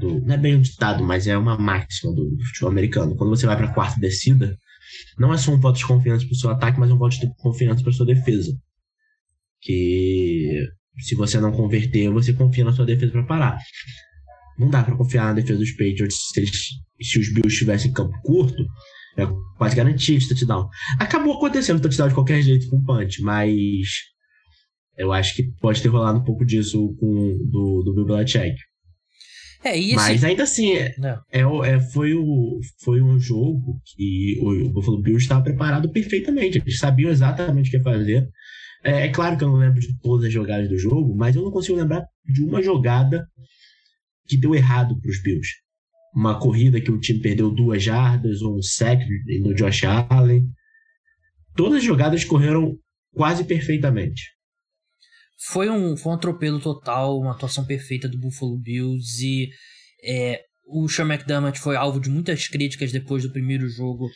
Do, 0.00 0.20
não 0.22 0.34
é 0.34 0.38
bem 0.38 0.56
um 0.56 0.62
ditado, 0.62 1.04
mas 1.04 1.26
é 1.26 1.36
uma 1.36 1.58
máxima 1.58 2.12
do, 2.14 2.30
do 2.30 2.44
futebol 2.46 2.70
americano. 2.70 3.14
Quando 3.14 3.30
você 3.30 3.46
vai 3.46 3.56
para 3.56 3.66
a 3.66 3.74
quarta 3.74 4.00
descida, 4.00 4.56
não 5.18 5.32
é 5.32 5.36
só 5.36 5.52
um 5.52 5.60
voto 5.60 5.78
de 5.78 5.86
confiança 5.86 6.24
para 6.24 6.32
o 6.32 6.36
seu 6.36 6.50
ataque, 6.50 6.80
mas 6.80 6.90
um 6.90 6.98
voto 6.98 7.20
de 7.20 7.32
confiança 7.36 7.82
para 7.82 7.92
sua 7.92 8.06
defesa. 8.06 8.50
Que 9.60 10.66
se 10.98 11.14
você 11.14 11.40
não 11.40 11.52
converter, 11.52 12.10
você 12.10 12.32
confia 12.32 12.64
na 12.64 12.72
sua 12.72 12.86
defesa 12.86 13.12
para 13.12 13.24
parar. 13.24 13.58
Não 14.58 14.68
dá 14.68 14.82
para 14.82 14.96
confiar 14.96 15.26
na 15.26 15.32
defesa 15.34 15.58
dos 15.58 15.70
Patriots 15.72 16.16
se, 16.32 16.40
eles, 16.40 16.58
se 17.00 17.18
os 17.18 17.32
Bills 17.32 17.56
tivessem 17.56 17.92
campo 17.92 18.14
curto. 18.22 18.64
É 19.16 19.26
quase 19.58 19.76
garantido 19.76 20.18
esse 20.18 20.28
touchdown. 20.28 20.68
Acabou 20.98 21.34
acontecendo 21.36 21.80
touchdown 21.80 22.08
de 22.08 22.14
qualquer 22.14 22.40
jeito 22.42 22.68
com 22.70 22.78
o 22.78 22.84
punch, 22.84 23.20
mas 23.22 23.86
eu 24.96 25.12
acho 25.12 25.34
que 25.34 25.42
pode 25.60 25.82
ter 25.82 25.88
rolado 25.88 26.18
um 26.18 26.24
pouco 26.24 26.44
disso 26.44 26.94
com 26.98 27.38
do, 27.50 27.82
do 27.82 27.94
Bill 27.94 28.06
Belichick. 28.06 28.56
É, 29.64 29.78
esse... 29.78 29.94
Mas 29.94 30.24
ainda 30.24 30.42
assim, 30.42 30.72
é, 30.72 30.94
é, 31.30 31.40
é, 31.40 31.80
foi, 31.92 32.14
o, 32.14 32.58
foi 32.82 33.00
um 33.00 33.18
jogo 33.18 33.80
que 33.94 34.38
o, 34.40 34.66
o 34.66 34.70
Buffalo 34.70 35.00
Bills 35.00 35.22
estava 35.22 35.42
preparado 35.42 35.90
perfeitamente. 35.90 36.58
Eles 36.58 36.78
sabiam 36.78 37.10
exatamente 37.10 37.68
o 37.68 37.70
que 37.70 37.82
fazer. 37.82 38.28
É, 38.84 39.06
é, 39.06 39.08
claro 39.08 39.36
que 39.36 39.44
eu 39.44 39.48
não 39.48 39.56
lembro 39.56 39.80
de 39.80 39.96
todas 40.00 40.26
as 40.26 40.32
jogadas 40.32 40.68
do 40.68 40.78
jogo, 40.78 41.14
mas 41.14 41.36
eu 41.36 41.42
não 41.42 41.50
consigo 41.50 41.78
lembrar 41.78 42.04
de 42.24 42.42
uma 42.42 42.62
jogada 42.62 43.26
que 44.26 44.36
deu 44.36 44.54
errado 44.54 44.98
para 45.00 45.10
os 45.10 45.22
Bills. 45.22 45.48
Uma 46.14 46.38
corrida 46.38 46.80
que 46.80 46.90
o 46.90 47.00
time 47.00 47.20
perdeu 47.20 47.50
duas 47.50 47.82
jardas, 47.82 48.42
ou 48.42 48.58
um 48.58 48.62
sack 48.62 49.04
no 49.40 49.54
Josh 49.54 49.84
Allen. 49.84 50.46
Todas 51.54 51.78
as 51.78 51.84
jogadas 51.84 52.24
correram 52.24 52.76
quase 53.14 53.44
perfeitamente. 53.44 54.22
Foi 55.48 55.68
um, 55.68 55.96
foi 55.96 56.12
um 56.12 56.14
atropelo 56.14 56.60
total, 56.60 57.18
uma 57.18 57.32
atuação 57.32 57.64
perfeita 57.64 58.08
do 58.08 58.18
Buffalo 58.18 58.58
Bills 58.58 59.24
e 59.24 59.50
é, 60.04 60.40
o 60.66 60.88
Sean 60.88 61.06
McDermott 61.06 61.58
foi 61.58 61.76
alvo 61.76 62.00
de 62.00 62.08
muitas 62.08 62.46
críticas 62.48 62.92
depois 62.92 63.22
do 63.22 63.32
primeiro 63.32 63.68
jogo 63.68 64.08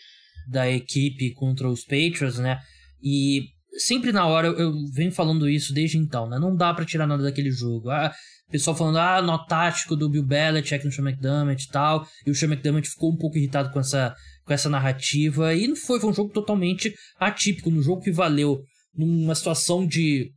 da 0.48 0.70
equipe 0.70 1.34
contra 1.34 1.68
os 1.68 1.82
Patriots, 1.82 2.38
né? 2.38 2.60
E 3.02 3.55
sempre 3.78 4.12
na 4.12 4.26
hora 4.26 4.48
eu 4.48 4.72
venho 4.92 5.12
falando 5.12 5.48
isso 5.48 5.72
desde 5.72 5.98
então, 5.98 6.28
né? 6.28 6.38
Não 6.38 6.54
dá 6.54 6.72
para 6.72 6.84
tirar 6.84 7.06
nada 7.06 7.22
daquele 7.22 7.50
jogo. 7.50 7.90
Ah, 7.90 8.12
pessoal 8.50 8.76
falando, 8.76 8.98
ah, 8.98 9.22
nó 9.22 9.38
tático 9.38 9.96
do 9.96 10.08
Bill 10.08 10.24
Belichick 10.24 10.84
no 10.84 10.92
Sean 10.92 11.08
McDermott 11.08 11.64
e 11.64 11.68
tal. 11.68 12.06
E 12.24 12.30
o 12.30 12.34
Sean 12.34 12.48
McDermott 12.48 12.88
ficou 12.88 13.12
um 13.12 13.16
pouco 13.16 13.36
irritado 13.36 13.70
com 13.70 13.80
essa, 13.80 14.14
com 14.44 14.52
essa 14.52 14.68
narrativa. 14.68 15.54
E 15.54 15.66
não 15.66 15.76
foi, 15.76 16.00
foi 16.00 16.10
um 16.10 16.14
jogo 16.14 16.32
totalmente 16.32 16.94
atípico. 17.18 17.70
No 17.70 17.82
jogo 17.82 18.02
que 18.02 18.12
valeu 18.12 18.62
numa 18.94 19.34
situação 19.34 19.86
de 19.86 20.30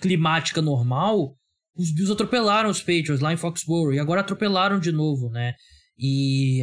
climática 0.00 0.60
normal, 0.60 1.34
os 1.76 1.92
Bills 1.92 2.12
atropelaram 2.12 2.70
os 2.70 2.80
Patriots 2.80 3.20
lá 3.20 3.32
em 3.32 3.36
Foxborough 3.36 3.94
e 3.94 3.98
agora 3.98 4.20
atropelaram 4.20 4.78
de 4.78 4.92
novo, 4.92 5.28
né? 5.30 5.54
E 5.98 6.62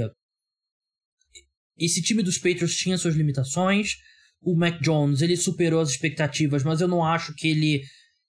esse 1.77 2.01
time 2.01 2.21
dos 2.21 2.37
Patriots 2.37 2.75
tinha 2.75 2.97
suas 2.97 3.15
limitações. 3.15 3.95
O 4.41 4.55
Mac 4.55 4.81
Jones 4.81 5.21
ele 5.21 5.37
superou 5.37 5.81
as 5.81 5.89
expectativas, 5.89 6.63
mas 6.63 6.81
eu 6.81 6.87
não 6.87 7.03
acho 7.05 7.33
que 7.35 7.47
ele 7.47 7.83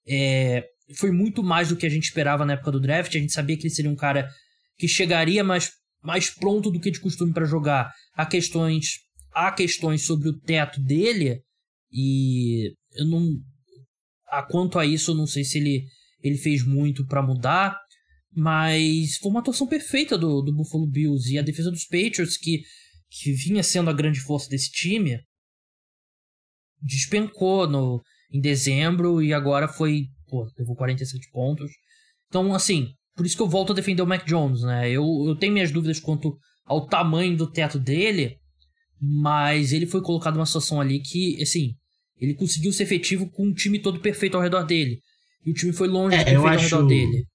é, 0.07 0.64
foi 0.96 1.11
muito 1.11 1.42
mais 1.42 1.68
do 1.68 1.77
que 1.77 1.87
a 1.87 1.88
gente 1.88 2.05
esperava 2.05 2.44
na 2.44 2.55
época 2.55 2.72
do 2.72 2.81
draft. 2.81 3.14
A 3.14 3.18
gente 3.18 3.33
sabia 3.33 3.57
que 3.57 3.62
ele 3.62 3.75
seria 3.75 3.90
um 3.90 3.96
cara 3.96 4.29
que 4.77 4.88
chegaria 4.88 5.42
mais, 5.42 5.70
mais 6.03 6.31
pronto 6.31 6.70
do 6.70 6.81
que 6.81 6.90
de 6.90 7.01
costume 7.01 7.33
para 7.33 7.44
jogar. 7.44 7.92
Há 8.14 8.27
questões, 8.27 8.98
há 9.33 9.53
questões 9.53 10.05
sobre 10.05 10.29
o 10.29 10.38
teto 10.38 10.81
dele 10.81 11.40
e 11.90 12.75
eu 12.94 13.07
não 13.07 13.40
a 14.29 14.42
quanto 14.42 14.79
a 14.79 14.87
isso, 14.87 15.11
eu 15.11 15.14
não 15.14 15.27
sei 15.27 15.44
se 15.44 15.59
ele, 15.59 15.85
ele 16.22 16.38
fez 16.38 16.64
muito 16.64 17.07
para 17.07 17.22
mudar, 17.22 17.79
mas 18.35 19.18
foi 19.18 19.31
uma 19.31 19.40
atuação 19.40 19.66
perfeita 19.66 20.16
do, 20.16 20.40
do 20.40 20.55
Buffalo 20.55 20.87
Bills 20.87 21.31
e 21.31 21.38
a 21.38 21.42
defesa 21.42 21.70
dos 21.70 21.85
Patriots, 21.85 22.38
que, 22.38 22.62
que 23.11 23.31
vinha 23.33 23.62
sendo 23.62 23.90
a 23.90 23.92
grande 23.92 24.20
força 24.20 24.48
desse 24.48 24.70
time, 24.70 25.20
despencou 26.82 27.68
no, 27.68 28.02
em 28.32 28.40
dezembro 28.40 29.22
e 29.22 29.32
agora 29.32 29.68
foi, 29.68 30.06
pô, 30.28 30.46
levou 30.58 30.74
47 30.74 31.30
pontos. 31.30 31.70
Então, 32.28 32.54
assim, 32.54 32.88
por 33.14 33.26
isso 33.26 33.36
que 33.36 33.42
eu 33.42 33.48
volto 33.48 33.72
a 33.72 33.76
defender 33.76 34.02
o 34.02 34.06
Mac 34.06 34.26
Jones, 34.26 34.62
né? 34.62 34.90
Eu, 34.90 35.04
eu 35.26 35.36
tenho 35.36 35.52
minhas 35.52 35.70
dúvidas 35.70 36.00
quanto 36.00 36.36
ao 36.64 36.86
tamanho 36.86 37.36
do 37.36 37.50
teto 37.50 37.78
dele, 37.78 38.36
mas 39.00 39.72
ele 39.72 39.86
foi 39.86 40.00
colocado 40.00 40.34
numa 40.34 40.46
situação 40.46 40.80
ali 40.80 41.00
que, 41.00 41.40
assim, 41.42 41.74
ele 42.18 42.34
conseguiu 42.34 42.72
ser 42.72 42.84
efetivo 42.84 43.28
com 43.30 43.46
um 43.46 43.52
time 43.52 43.78
todo 43.78 44.00
perfeito 44.00 44.36
ao 44.36 44.42
redor 44.42 44.62
dele. 44.62 45.00
E 45.44 45.50
o 45.50 45.54
time 45.54 45.72
foi 45.72 45.88
longe 45.88 46.16
é, 46.16 46.18
de 46.20 46.24
perfeito 46.24 46.48
acho, 46.48 46.74
ao 46.76 46.82
redor 46.82 46.88
dele. 46.88 47.26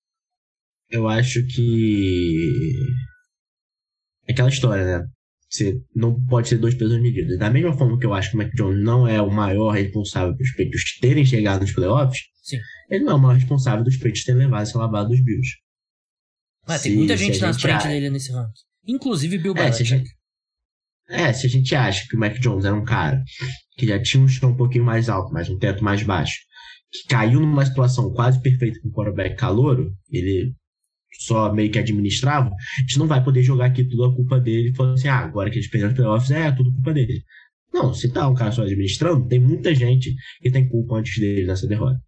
Eu 0.90 1.08
acho 1.08 1.46
que. 1.48 2.74
É 4.28 4.32
aquela 4.32 4.50
história, 4.50 5.00
né? 5.00 5.06
Você 5.50 5.82
não 5.96 6.20
pode 6.26 6.50
ser 6.50 6.58
dois 6.58 6.76
pesos 6.76 7.02
medidos. 7.02 7.38
Da 7.38 7.50
mesma 7.50 7.74
forma 7.74 7.98
que 7.98 8.06
eu 8.06 8.14
acho 8.14 8.32
que 8.32 8.36
o 8.36 8.40
Mac 8.40 8.54
Jones 8.54 8.84
não 8.84 9.08
é 9.08 9.22
o 9.22 9.32
maior 9.32 9.72
responsável 9.72 10.36
pelos 10.36 10.54
Peitos 10.54 10.98
terem 11.00 11.26
chegado 11.26 11.62
nos 11.62 11.72
playoffs, 11.72 12.22
Sim. 12.44 12.58
ele 12.90 13.06
não 13.06 13.14
é 13.14 13.16
o 13.16 13.20
maior 13.20 13.36
responsável 13.36 13.84
dos 13.84 13.98
Peitos 13.98 14.24
terem 14.24 14.42
levado 14.42 14.64
essa 14.64 14.78
lavada 14.78 15.08
dos 15.08 15.24
Bills. 15.24 15.50
Ah, 16.66 16.78
tem 16.78 16.96
muita 16.96 17.16
gente 17.16 17.40
na 17.40 17.54
frente 17.54 17.88
a... 17.88 17.90
dele 17.90 18.10
nesse 18.10 18.32
ranking. 18.32 18.62
Inclusive 18.86 19.38
Bill 19.38 19.54
é, 19.56 19.72
Belichick. 19.72 20.10
É, 21.10 21.32
se 21.32 21.48
a 21.48 21.50
gente 21.50 21.74
acha 21.74 22.06
que 22.08 22.18
o 22.18 22.20
Mac 22.20 22.38
Jones 22.40 22.66
era 22.66 22.76
um 22.76 22.84
cara 22.84 23.24
que 23.78 23.88
já 23.88 24.02
tinha 24.02 24.22
um 24.22 24.28
chão 24.28 24.52
um 24.52 24.58
pouquinho 24.58 24.84
mais 24.84 25.08
alto, 25.08 25.32
mas 25.32 25.50
um 25.50 25.58
teto 25.58 25.82
mais 25.82 26.04
baixo, 26.04 26.36
que 26.92 27.08
caiu 27.08 27.40
numa 27.40 27.66
situação 27.66 28.12
quase 28.14 28.42
perfeita 28.42 28.80
com 28.82 28.90
o 28.90 28.92
quarterback 28.92 29.38
calouro, 29.38 29.94
ele 30.12 30.54
só 31.20 31.52
meio 31.54 31.72
que 31.72 31.80
administrava, 31.80 32.50
a 32.50 32.82
gente 32.82 33.00
não 33.00 33.08
vai 33.08 33.24
poder 33.24 33.44
jogar 33.44 33.66
aqui 33.66 33.84
tudo 33.84 34.06
a 34.06 34.16
culpa 34.16 34.40
dele 34.40 34.70
e 34.70 34.76
falar 34.76 34.94
assim, 34.94 35.08
ah, 35.08 35.20
agora 35.20 35.50
que 35.50 35.58
eles 35.58 35.70
perderam 35.70 35.92
os 35.92 35.98
playoffs, 35.98 36.32
é 36.32 36.52
tudo 36.52 36.74
culpa 36.74 36.94
dele. 36.94 37.24
Não, 37.74 37.94
se 37.94 38.12
tá 38.12 38.28
um 38.28 38.34
cara 38.34 38.52
só 38.52 38.64
administrando, 38.64 39.28
tem 39.28 39.40
muita 39.40 39.74
gente 39.74 40.16
que 40.42 40.52
tem 40.52 40.68
culpa 40.68 40.96
antes 40.96 41.20
dele 41.20 41.46
nessa 41.46 41.68
derrota. 41.68 42.00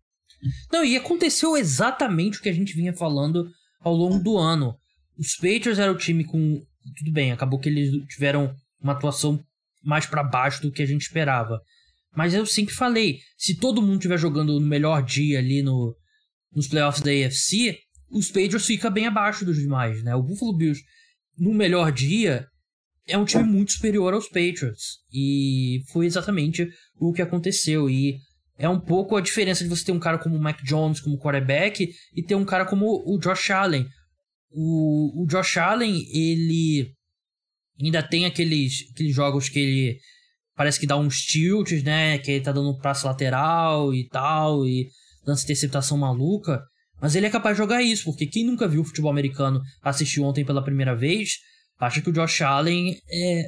Não, 0.72 0.86
e 0.86 0.96
aconteceu 0.96 1.58
exatamente 1.58 2.40
o 2.40 2.42
que 2.42 2.50
a 2.50 2.54
gente 2.54 2.74
vinha 2.74 2.94
falando 2.94 3.50
ao 3.82 3.94
longo 3.94 4.20
do 4.20 4.38
ano. 4.38 4.76
Os 5.18 5.36
Patriots 5.36 5.80
era 5.80 5.92
o 5.92 5.98
time 5.98 6.24
com. 6.24 6.62
Tudo 6.98 7.12
bem, 7.12 7.32
acabou 7.32 7.60
que 7.60 7.68
eles 7.68 7.92
tiveram 8.08 8.56
uma 8.82 8.94
atuação 8.94 9.40
mais 9.84 10.06
para 10.06 10.24
baixo 10.24 10.62
do 10.62 10.72
que 10.72 10.82
a 10.82 10.86
gente 10.86 11.02
esperava. 11.02 11.60
Mas 12.16 12.34
eu 12.34 12.46
sempre 12.46 12.74
falei, 12.74 13.20
se 13.38 13.56
todo 13.56 13.82
mundo 13.82 13.96
estiver 13.96 14.18
jogando 14.18 14.60
no 14.60 14.66
melhor 14.66 15.04
dia 15.04 15.40
ali 15.40 15.62
no, 15.62 15.96
nos 16.54 16.68
playoffs 16.68 17.04
da 17.04 17.12
AFC, 17.12 17.78
os 18.12 18.28
Patriots 18.28 18.66
fica 18.66 18.90
bem 18.90 19.08
abaixo 19.08 19.46
dos 19.46 19.58
demais, 19.58 20.04
né? 20.04 20.16
O 20.16 20.24
Buffalo 20.24 20.56
Bills, 20.56 20.82
no 21.38 21.54
melhor 21.54 21.92
dia, 21.92 22.46
é 23.08 23.18
um 23.18 23.26
time 23.26 23.44
muito 23.44 23.74
superior 23.74 24.14
aos 24.14 24.28
Patriots. 24.28 25.00
E 25.12 25.82
foi 25.92 26.06
exatamente 26.06 26.68
o 27.00 27.14
que 27.14 27.22
aconteceu. 27.22 27.90
E 27.90 28.18
é 28.58 28.68
um 28.68 28.80
pouco 28.80 29.16
a 29.16 29.22
diferença 29.22 29.64
de 29.64 29.70
você 29.70 29.86
ter 29.86 29.92
um 29.92 30.00
cara 30.00 30.18
como 30.18 30.36
o 30.36 30.42
Mac 30.42 30.62
Jones 30.64 31.00
como 31.00 31.20
quarterback 31.20 31.90
e 32.16 32.24
ter 32.24 32.36
um 32.36 32.46
cara 32.46 32.66
como 32.66 33.04
o 33.06 33.18
Josh 33.20 33.52
Allen. 33.52 33.88
O, 34.52 35.24
o 35.24 35.28
Josh 35.28 35.58
Allen, 35.58 36.04
ele 36.12 36.94
Ainda 37.82 38.04
tem 38.04 38.26
aqueles, 38.26 38.90
aqueles 38.92 39.16
jogos 39.16 39.48
que 39.48 39.60
ele 39.60 40.00
parece 40.56 40.80
que 40.80 40.86
dá 40.86 40.98
uns 40.98 41.22
tilts, 41.22 41.82
né? 41.82 42.18
Que 42.18 42.32
ele 42.32 42.44
tá 42.44 42.52
dando 42.52 42.70
um 42.70 42.78
passo 42.78 43.08
lateral 43.08 43.94
e 43.94 44.08
tal, 44.10 44.68
e 44.68 44.90
dando 45.26 45.36
essa 45.36 45.46
interceptação 45.46 45.98
maluca. 45.98 46.62
Mas 47.02 47.16
ele 47.16 47.26
é 47.26 47.30
capaz 47.30 47.56
de 47.56 47.60
jogar 47.60 47.82
isso, 47.82 48.06
porque 48.06 48.26
quem 48.26 48.46
nunca 48.46 48.68
viu 48.68 48.84
futebol 48.84 49.12
americano 49.12 49.62
assistiu 49.82 50.24
ontem 50.24 50.46
pela 50.46 50.64
primeira 50.64 50.96
vez, 50.96 51.38
acha 51.80 52.02
que 52.02 52.10
o 52.10 52.14
Josh 52.14 52.42
Allen 52.42 52.98
é 53.10 53.46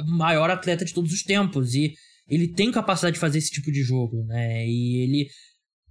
o 0.00 0.10
maior 0.10 0.50
atleta 0.50 0.84
de 0.84 0.94
todos 0.94 1.12
os 1.12 1.22
tempos. 1.22 1.74
E 1.74 1.94
ele 2.28 2.48
tem 2.48 2.72
capacidade 2.72 3.14
de 3.14 3.20
fazer 3.20 3.38
esse 3.38 3.50
tipo 3.50 3.70
de 3.70 3.82
jogo, 3.82 4.24
né? 4.26 4.66
E 4.66 5.02
ele 5.02 5.28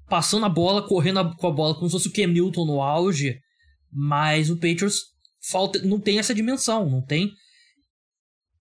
passando 0.09 0.45
a 0.45 0.49
bola, 0.49 0.87
correndo 0.87 1.35
com 1.35 1.47
a 1.47 1.51
bola 1.51 1.75
como 1.75 1.87
se 1.87 1.93
fosse 1.93 2.07
o 2.07 2.11
Cam 2.11 2.27
Newton 2.27 2.65
no 2.65 2.81
auge. 2.81 3.39
Mas 3.91 4.49
o 4.49 4.55
Patriots 4.55 4.99
falta, 5.49 5.79
não 5.79 5.99
tem 5.99 6.17
essa 6.17 6.33
dimensão, 6.33 6.89
não 6.89 7.01
tem 7.01 7.31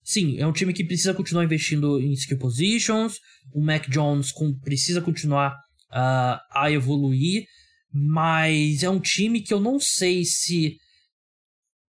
sim, 0.03 0.37
é 0.37 0.45
um 0.45 0.51
time 0.51 0.73
que 0.73 0.83
precisa 0.83 1.13
continuar 1.13 1.45
investindo 1.45 1.99
em 1.99 2.11
skill 2.11 2.37
positions. 2.37 3.19
O 3.53 3.63
Mac 3.63 3.87
Jones 3.89 4.31
com, 4.31 4.53
precisa 4.59 5.01
continuar 5.01 5.53
uh, 5.91 6.39
a 6.51 6.69
evoluir. 6.69 7.45
Mas 7.93 8.81
é 8.81 8.89
um 8.89 8.99
time 8.99 9.41
que 9.41 9.53
eu 9.53 9.59
não 9.59 9.79
sei 9.79 10.25
se 10.25 10.77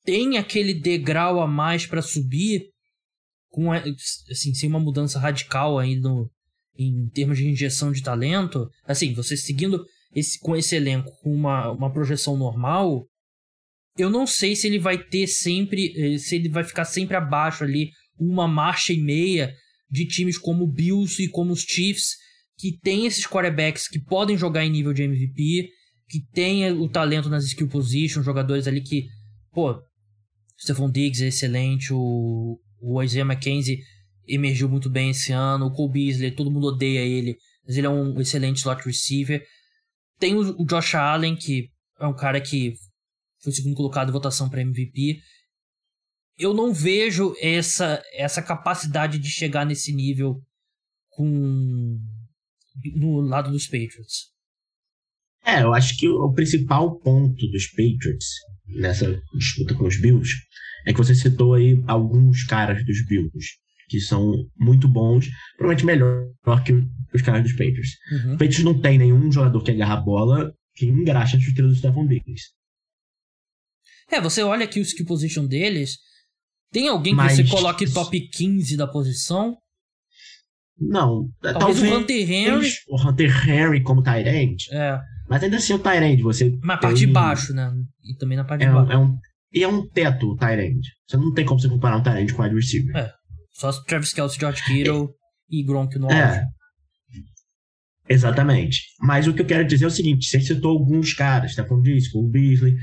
tem 0.05 0.37
aquele 0.37 0.75
degrau 0.75 1.41
a 1.41 1.47
mais 1.47 1.87
para 1.87 2.03
subir 2.03 2.65
com 3.49 3.71
assim, 3.71 4.55
sem 4.55 4.69
uma 4.69 4.81
mudança 4.81 5.19
radical 5.19 5.77
no, 6.01 6.29
em 6.77 7.09
termos 7.11 7.39
de 7.39 7.47
injeção 7.47 7.93
de 7.93 8.03
talento. 8.03 8.69
Assim, 8.85 9.13
você 9.15 9.37
seguindo 9.37 9.85
esse, 10.15 10.39
com 10.41 10.57
esse 10.57 10.75
elenco 10.75 11.11
com 11.23 11.33
uma, 11.33 11.71
uma 11.71 11.93
projeção 11.93 12.37
normal, 12.37 13.07
eu 13.97 14.11
não 14.11 14.27
sei 14.27 14.57
se 14.57 14.67
ele 14.67 14.79
vai 14.79 14.99
ter 14.99 15.27
sempre, 15.27 15.93
eh, 15.97 16.19
se 16.19 16.37
ele 16.37 16.49
vai 16.49 16.65
ficar 16.65 16.85
sempre 16.85 17.17
abaixo 17.17 17.63
ali, 17.63 17.91
uma 18.19 18.49
marcha 18.49 18.93
e 18.93 19.01
meia 19.01 19.55
de 19.91 20.07
times 20.07 20.39
como 20.39 20.65
o 20.65 20.73
Bills 20.73 21.23
e 21.23 21.29
como 21.29 21.53
os 21.53 21.61
Chiefs, 21.61 22.17
que 22.57 22.79
tem 22.79 23.07
esses 23.07 23.27
quarterbacks 23.27 23.87
que 23.87 24.01
podem 24.01 24.37
jogar 24.37 24.65
em 24.65 24.71
nível 24.71 24.95
de 24.95 25.03
MVP, 25.03 25.69
que 26.13 26.21
tem 26.31 26.71
o 26.71 26.87
talento 26.91 27.31
nas 27.31 27.43
skill 27.47 27.69
positions, 27.69 28.23
jogadores 28.23 28.69
ali 28.69 28.83
que, 28.83 29.09
pô, 29.51 29.83
Stephon 30.61 30.91
Diggs 30.91 31.25
é 31.25 31.29
excelente, 31.29 31.91
o, 31.91 32.61
o 32.79 33.03
Isaiah 33.03 33.25
McKenzie 33.25 33.79
emergiu 34.29 34.69
muito 34.69 34.91
bem 34.91 35.09
esse 35.09 35.33
ano, 35.33 35.65
o 35.65 35.73
Cole 35.73 35.93
Beasley, 35.95 36.31
todo 36.31 36.51
mundo 36.51 36.67
odeia 36.67 37.01
ele, 37.01 37.39
mas 37.67 37.79
ele 37.79 37.87
é 37.87 37.91
um 37.91 38.21
excelente 38.21 38.59
slot 38.59 38.85
receiver. 38.85 39.43
Tem 40.19 40.35
o, 40.35 40.61
o 40.61 40.67
Josh 40.67 40.95
Allen, 40.95 41.35
que 41.35 41.71
é 41.99 42.07
um 42.07 42.15
cara 42.15 42.43
que 42.43 42.75
foi 43.43 43.51
segundo 43.51 43.75
colocado 43.75 44.11
em 44.11 44.13
votação 44.13 44.51
para 44.51 44.61
MVP. 44.61 45.19
Eu 46.37 46.53
não 46.53 46.75
vejo 46.75 47.35
essa, 47.41 48.03
essa 48.13 48.43
capacidade 48.43 49.19
de 49.19 49.31
chegar 49.31 49.65
nesse 49.65 49.95
nível 49.95 50.43
com 51.09 51.99
no 52.97 53.23
lado 53.23 53.51
dos 53.51 53.65
Patriots. 53.65 54.32
É, 55.45 55.63
eu 55.63 55.75
acho 55.75 55.97
que 55.97 56.09
o 56.09 56.33
principal 56.33 56.99
ponto 56.99 57.47
dos 57.49 57.67
Patriots 57.69 58.27
nessa 58.67 59.21
disputa 59.35 59.75
com 59.75 59.87
os 59.87 60.01
Bills 60.01 60.31
é 60.87 60.93
que 60.93 60.99
você 60.99 61.15
citou 61.15 61.55
aí 61.55 61.83
alguns 61.87 62.45
caras 62.45 62.85
dos 62.85 63.05
Bills 63.07 63.63
que 63.89 64.01
são 64.01 64.33
muito 64.59 64.89
bons, 64.89 65.29
provavelmente 65.59 65.85
melhor 65.85 66.65
que 66.65 66.73
os 67.15 67.21
caras 67.21 67.43
dos 67.43 67.53
Patriots. 67.53 67.91
Uhum. 68.11 68.33
Os 68.33 68.39
Patriots 68.39 68.65
não 68.65 68.81
tem 68.81 68.97
nenhum 68.97 69.31
jogador 69.31 69.63
que 69.63 69.71
agarra 69.71 69.95
a 69.95 70.01
bola 70.01 70.53
que 70.75 70.87
engraxa 70.87 71.37
a 71.37 71.41
estrela 71.41 71.69
do 71.69 71.77
Stephon 71.77 72.07
Diggs. 72.07 72.53
É, 74.11 74.21
você 74.21 74.43
olha 74.43 74.65
aqui 74.65 74.81
o 74.81 74.83
skill 74.83 75.05
position 75.05 75.47
deles, 75.47 75.99
tem 76.71 76.89
alguém 76.89 77.15
Mas... 77.15 77.37
que 77.37 77.45
você 77.45 77.51
coloque 77.51 77.93
top 77.93 78.19
15 78.19 78.77
da 78.77 78.87
posição? 78.87 79.57
Não. 80.89 81.29
Talvez, 81.41 81.59
talvez 81.59 81.83
o 81.83 81.97
Hunter 81.97 82.31
Henry. 82.31 82.73
O 82.89 83.09
Hunter 83.09 83.49
Henry 83.49 83.83
como 83.83 84.03
Tyrant. 84.03 84.69
É. 84.71 85.01
Mas 85.29 85.43
ainda 85.43 85.57
assim 85.57 85.73
o 85.75 85.79
Tyrant, 85.79 86.21
você. 86.21 86.59
Na 86.63 86.77
parte 86.77 86.99
de 86.99 87.07
baixo, 87.07 87.55
né? 87.55 87.73
E 88.05 88.17
também 88.17 88.37
na 88.37 88.45
parte 88.45 88.65
é 88.65 88.69
de 88.69 88.73
baixo. 88.75 88.91
Um, 88.91 88.93
é 88.93 88.99
um, 88.99 89.19
e 89.53 89.63
é 89.63 89.69
um 89.69 89.87
teto 89.87 90.33
o 90.33 90.37
Tyrant. 90.37 90.81
Você 91.07 91.17
não 91.17 91.33
tem 91.33 91.45
como 91.45 91.61
você 91.61 91.69
comparar 91.69 91.97
um 91.97 92.03
Tyrant 92.03 92.33
com 92.33 92.43
o 92.43 92.45
wide 92.45 92.57
receiver. 92.57 92.97
É. 92.97 93.13
Só 93.53 93.73
Travis 93.85 94.13
Kelce, 94.13 94.39
George 94.39 94.63
Kittle 94.65 95.05
é. 95.05 95.57
e 95.57 95.63
Gronk 95.63 95.99
no 95.99 96.11
é. 96.11 96.45
Exatamente. 98.09 98.81
Mas 99.01 99.27
o 99.27 99.33
que 99.33 99.43
eu 99.43 99.47
quero 99.47 99.67
dizer 99.67 99.85
é 99.85 99.89
o 99.89 99.91
seguinte: 99.91 100.27
você 100.27 100.41
citou 100.41 100.73
alguns 100.73 101.15
caras, 101.15 101.55
tá 101.55 101.65
falando 101.65 101.85
disso, 101.85 102.19
o 102.19 102.29
Beasley. 102.29 102.77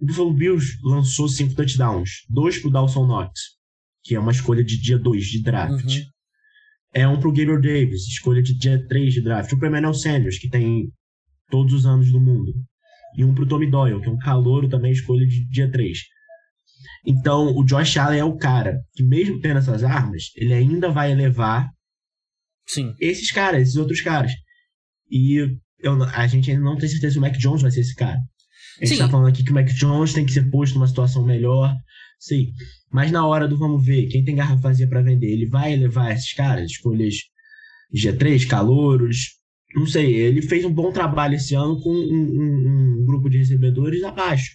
O 0.00 0.06
Buffalo 0.06 0.34
Bills 0.34 0.76
lançou 0.82 1.28
cinco 1.28 1.54
touchdowns, 1.54 2.10
dois 2.28 2.58
pro 2.58 2.70
Dawson 2.70 3.06
Knox, 3.06 3.40
que 4.02 4.16
é 4.16 4.20
uma 4.20 4.32
escolha 4.32 4.64
de 4.64 4.80
dia 4.80 4.98
2 4.98 5.24
de 5.24 5.42
draft. 5.42 5.84
Uhum. 5.84 6.02
É 6.94 7.08
um 7.08 7.18
pro 7.18 7.32
Gabriel 7.32 7.60
Davis, 7.60 8.02
escolha 8.02 8.42
de 8.42 8.56
dia 8.56 8.86
3 8.86 9.14
de 9.14 9.22
draft. 9.22 9.52
Um 9.52 9.58
pro 9.58 9.68
Emmanuel 9.68 9.94
Sanders, 9.94 10.38
que 10.38 10.48
tem 10.48 10.92
todos 11.50 11.72
os 11.72 11.86
anos 11.86 12.10
do 12.12 12.20
mundo. 12.20 12.52
E 13.16 13.24
um 13.24 13.34
pro 13.34 13.46
Tommy 13.46 13.70
Doyle, 13.70 14.00
que 14.00 14.08
é 14.08 14.10
um 14.10 14.18
calouro 14.18 14.68
também, 14.68 14.92
escolha 14.92 15.26
de 15.26 15.46
dia 15.48 15.70
3. 15.70 15.98
Então, 17.06 17.56
o 17.56 17.64
Josh 17.64 17.96
Allen 17.96 18.20
é 18.20 18.24
o 18.24 18.36
cara 18.36 18.80
que, 18.94 19.02
mesmo 19.02 19.40
tendo 19.40 19.58
essas 19.58 19.82
armas, 19.82 20.30
ele 20.36 20.52
ainda 20.52 20.90
vai 20.90 21.10
elevar 21.10 21.68
Sim. 22.66 22.94
esses 23.00 23.30
caras, 23.30 23.62
esses 23.62 23.76
outros 23.76 24.00
caras. 24.00 24.32
E 25.10 25.58
eu, 25.80 26.02
a 26.04 26.26
gente 26.26 26.50
ainda 26.50 26.62
não 26.62 26.76
tem 26.76 26.88
certeza 26.88 27.14
se 27.14 27.18
o 27.18 27.20
Mac 27.20 27.36
Jones 27.36 27.62
vai 27.62 27.70
ser 27.70 27.80
esse 27.80 27.94
cara. 27.94 28.18
A 28.80 28.84
gente 28.84 28.96
Sim. 28.96 29.02
tá 29.02 29.08
falando 29.08 29.28
aqui 29.28 29.44
que 29.44 29.50
o 29.50 29.54
Mac 29.54 29.66
Jones 29.66 30.14
tem 30.14 30.24
que 30.24 30.32
ser 30.32 30.50
posto 30.50 30.74
numa 30.74 30.86
situação 30.86 31.24
melhor. 31.24 31.74
Sim. 32.22 32.52
Mas 32.88 33.10
na 33.10 33.26
hora 33.26 33.48
do 33.48 33.58
vamos 33.58 33.84
ver, 33.84 34.06
quem 34.06 34.24
tem 34.24 34.36
garrafa 34.36 34.62
vazia 34.62 34.86
para 34.86 35.02
vender, 35.02 35.26
ele 35.26 35.46
vai 35.46 35.74
levar 35.74 36.12
esses 36.12 36.32
caras, 36.32 36.70
escolhas 36.70 37.16
G3, 37.92 38.46
calouros, 38.46 39.40
não 39.74 39.86
sei, 39.86 40.14
ele 40.14 40.40
fez 40.40 40.64
um 40.64 40.72
bom 40.72 40.92
trabalho 40.92 41.34
esse 41.34 41.56
ano 41.56 41.80
com 41.82 41.90
um, 41.90 41.96
um, 41.96 43.00
um 43.00 43.04
grupo 43.04 43.28
de 43.28 43.38
recebedores 43.38 44.04
abaixo. 44.04 44.52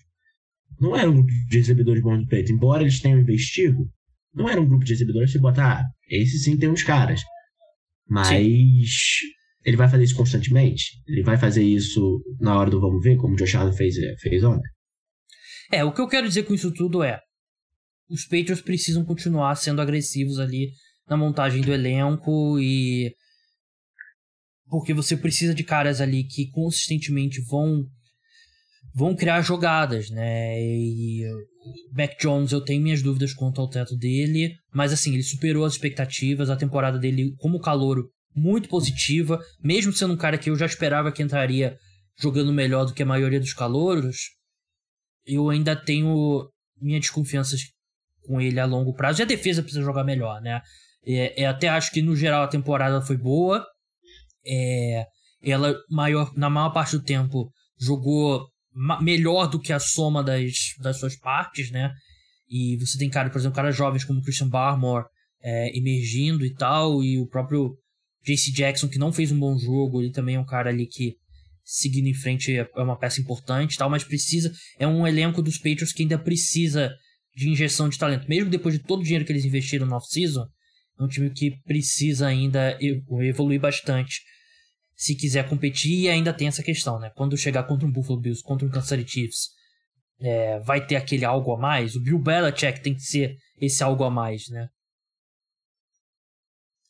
Não 0.80 0.96
era 0.96 1.10
um 1.10 1.16
grupo 1.16 1.30
de 1.50 1.58
recebedores 1.58 2.02
bons 2.02 2.22
do 2.22 2.28
peito. 2.28 2.54
Embora 2.54 2.84
eles 2.84 3.02
tenham 3.02 3.20
investido, 3.20 3.86
não 4.34 4.48
era 4.48 4.62
um 4.62 4.66
grupo 4.66 4.86
de 4.86 4.94
recebedores 4.94 5.34
que 5.34 5.40
botar, 5.40 5.82
ah, 5.82 5.86
esse 6.10 6.40
sim 6.40 6.56
tem 6.56 6.70
uns 6.70 6.84
caras. 6.84 7.22
Mas 8.08 8.30
sim. 8.30 8.82
ele 9.66 9.76
vai 9.76 9.90
fazer 9.90 10.06
isso 10.06 10.16
constantemente? 10.16 11.02
Ele 11.06 11.22
vai 11.22 11.38
fazer 11.38 11.64
isso 11.64 12.24
na 12.40 12.58
hora 12.58 12.70
do 12.70 12.80
vamos 12.80 13.04
ver, 13.04 13.18
como 13.18 13.34
o 13.34 13.38
Josh 13.38 13.56
Allen 13.56 13.76
fez, 13.76 13.96
fez 14.22 14.42
ontem? 14.42 14.70
É, 15.70 15.84
o 15.84 15.92
que 15.92 16.00
eu 16.00 16.08
quero 16.08 16.30
dizer 16.30 16.44
com 16.44 16.54
isso 16.54 16.72
tudo 16.72 17.04
é 17.04 17.20
os 18.10 18.24
Patriots 18.24 18.62
precisam 18.62 19.04
continuar 19.04 19.56
sendo 19.56 19.82
agressivos 19.82 20.40
ali 20.40 20.72
na 21.08 21.18
montagem 21.18 21.62
do 21.62 21.74
elenco 21.74 22.60
e 22.60 23.14
porque 24.70 24.94
você 24.94 25.16
precisa 25.16 25.54
de 25.54 25.64
caras 25.64 26.02
ali 26.02 26.24
que 26.24 26.50
consistentemente 26.52 27.42
vão 27.42 27.86
vão 28.94 29.16
criar 29.16 29.42
jogadas, 29.42 30.10
né? 30.10 30.60
E 30.60 31.24
Mac 31.96 32.20
Jones, 32.20 32.52
eu 32.52 32.62
tenho 32.62 32.82
minhas 32.82 33.02
dúvidas 33.02 33.34
quanto 33.34 33.62
ao 33.62 33.70
teto 33.70 33.96
dele, 33.96 34.56
mas 34.74 34.92
assim, 34.92 35.14
ele 35.14 35.24
superou 35.24 35.66
as 35.66 35.74
expectativas, 35.74 36.50
a 36.50 36.56
temporada 36.56 36.98
dele 36.98 37.34
como 37.38 37.60
calouro 37.60 38.10
muito 38.36 38.70
positiva, 38.70 39.40
mesmo 39.64 39.94
sendo 39.94 40.14
um 40.14 40.18
cara 40.18 40.38
que 40.38 40.50
eu 40.50 40.56
já 40.56 40.66
esperava 40.66 41.12
que 41.12 41.22
entraria 41.22 41.78
jogando 42.20 42.52
melhor 42.52 42.86
do 42.86 42.94
que 42.94 43.04
a 43.04 43.06
maioria 43.06 43.40
dos 43.40 43.54
calouros, 43.54 44.18
eu 45.26 45.50
ainda 45.50 45.76
tenho 45.76 46.50
minhas 46.82 47.02
desconfianças 47.02 47.62
com 48.28 48.42
ele 48.42 48.60
a 48.60 48.66
longo 48.66 48.94
prazo. 48.94 49.22
E 49.22 49.24
a 49.24 49.26
defesa 49.26 49.64
precisa 49.64 49.84
jogar 49.84 50.04
melhor, 50.04 50.42
né? 50.42 50.62
É, 51.06 51.44
é, 51.44 51.46
até 51.46 51.70
acho 51.70 51.92
que 51.92 52.02
no 52.02 52.16
geral 52.16 52.44
a 52.44 52.48
temporada 52.48 53.02
foi 53.02 53.18
boa, 53.18 53.66
é, 54.46 55.06
ela 55.42 55.74
maior, 55.90 56.32
na 56.36 56.50
maior 56.50 56.72
parte 56.72 56.98
do 56.98 57.04
tempo 57.04 57.50
jogou 57.80 58.46
melhor 59.02 59.48
do 59.48 59.60
que 59.60 59.72
a 59.72 59.80
soma 59.80 60.24
das, 60.24 60.52
das 60.82 61.00
suas 61.00 61.16
partes, 61.16 61.72
né? 61.72 61.92
E 62.50 62.78
você 62.78 62.98
tem 62.98 63.10
cara, 63.10 63.30
por 63.30 63.40
exemplo, 63.40 63.56
caras 63.56 63.76
jovens 63.76 64.04
como 64.04 64.22
Christian 64.22 64.50
Barmore 64.50 65.06
é, 65.42 65.78
emergindo 65.78 66.46
e 66.46 66.54
tal, 66.54 67.04
e 67.04 67.20
o 67.20 67.28
próprio 67.28 67.76
JC 68.26 68.52
Jackson, 68.52 68.88
que 68.88 69.00
não 69.00 69.14
fez 69.14 69.32
um 69.32 69.40
bom 69.40 69.58
jogo, 69.58 70.02
ele 70.02 70.12
também 70.12 70.36
é 70.36 70.40
um 70.40 70.46
cara 70.46 70.70
ali 70.70 70.86
que 70.86 71.16
seguindo 71.64 72.08
em 72.08 72.14
frente 72.14 72.58
é, 72.58 72.68
é 72.76 72.82
uma 72.82 72.98
peça 72.98 73.20
importante 73.20 73.76
e 73.76 73.78
tal, 73.78 73.90
mas 73.90 74.04
precisa. 74.04 74.52
É 74.80 74.88
um 74.88 75.06
elenco 75.06 75.42
dos 75.42 75.58
Patriots 75.58 75.92
que 75.92 76.04
ainda 76.04 76.18
precisa 76.18 76.94
de 77.38 77.50
injeção 77.50 77.88
de 77.88 78.00
talento. 78.00 78.28
Mesmo 78.28 78.50
depois 78.50 78.74
de 78.74 78.84
todo 78.84 79.02
o 79.02 79.04
dinheiro 79.04 79.24
que 79.24 79.32
eles 79.32 79.46
investiram 79.46 79.86
no 79.86 79.96
off-season, 79.96 80.48
é 81.00 81.04
um 81.04 81.08
time 81.08 81.30
que 81.30 81.52
precisa 81.64 82.26
ainda 82.26 82.76
evoluir 82.82 83.62
bastante 83.62 84.22
se 84.96 85.14
quiser 85.14 85.48
competir, 85.48 86.00
e 86.00 86.10
ainda 86.10 86.34
tem 86.34 86.48
essa 86.48 86.64
questão, 86.64 87.00
né? 87.00 87.12
Quando 87.16 87.38
chegar 87.38 87.62
contra 87.66 87.88
um 87.88 87.92
Buffalo 87.92 88.20
Bills, 88.20 88.42
contra 88.42 88.66
um 88.66 88.72
Kansas 88.72 88.90
City 88.90 89.08
Chiefs, 89.08 89.50
é, 90.20 90.60
vai 90.62 90.84
ter 90.84 90.96
aquele 90.96 91.24
algo 91.24 91.54
a 91.54 91.60
mais? 91.60 91.96
O 91.96 92.02
Bill 92.02 92.18
Belichick 92.18 92.82
tem 92.82 92.96
que 92.96 93.04
ser 93.04 93.38
esse 93.62 93.84
algo 93.84 94.04
a 94.04 94.10
mais, 94.10 94.50
né? 94.50 94.68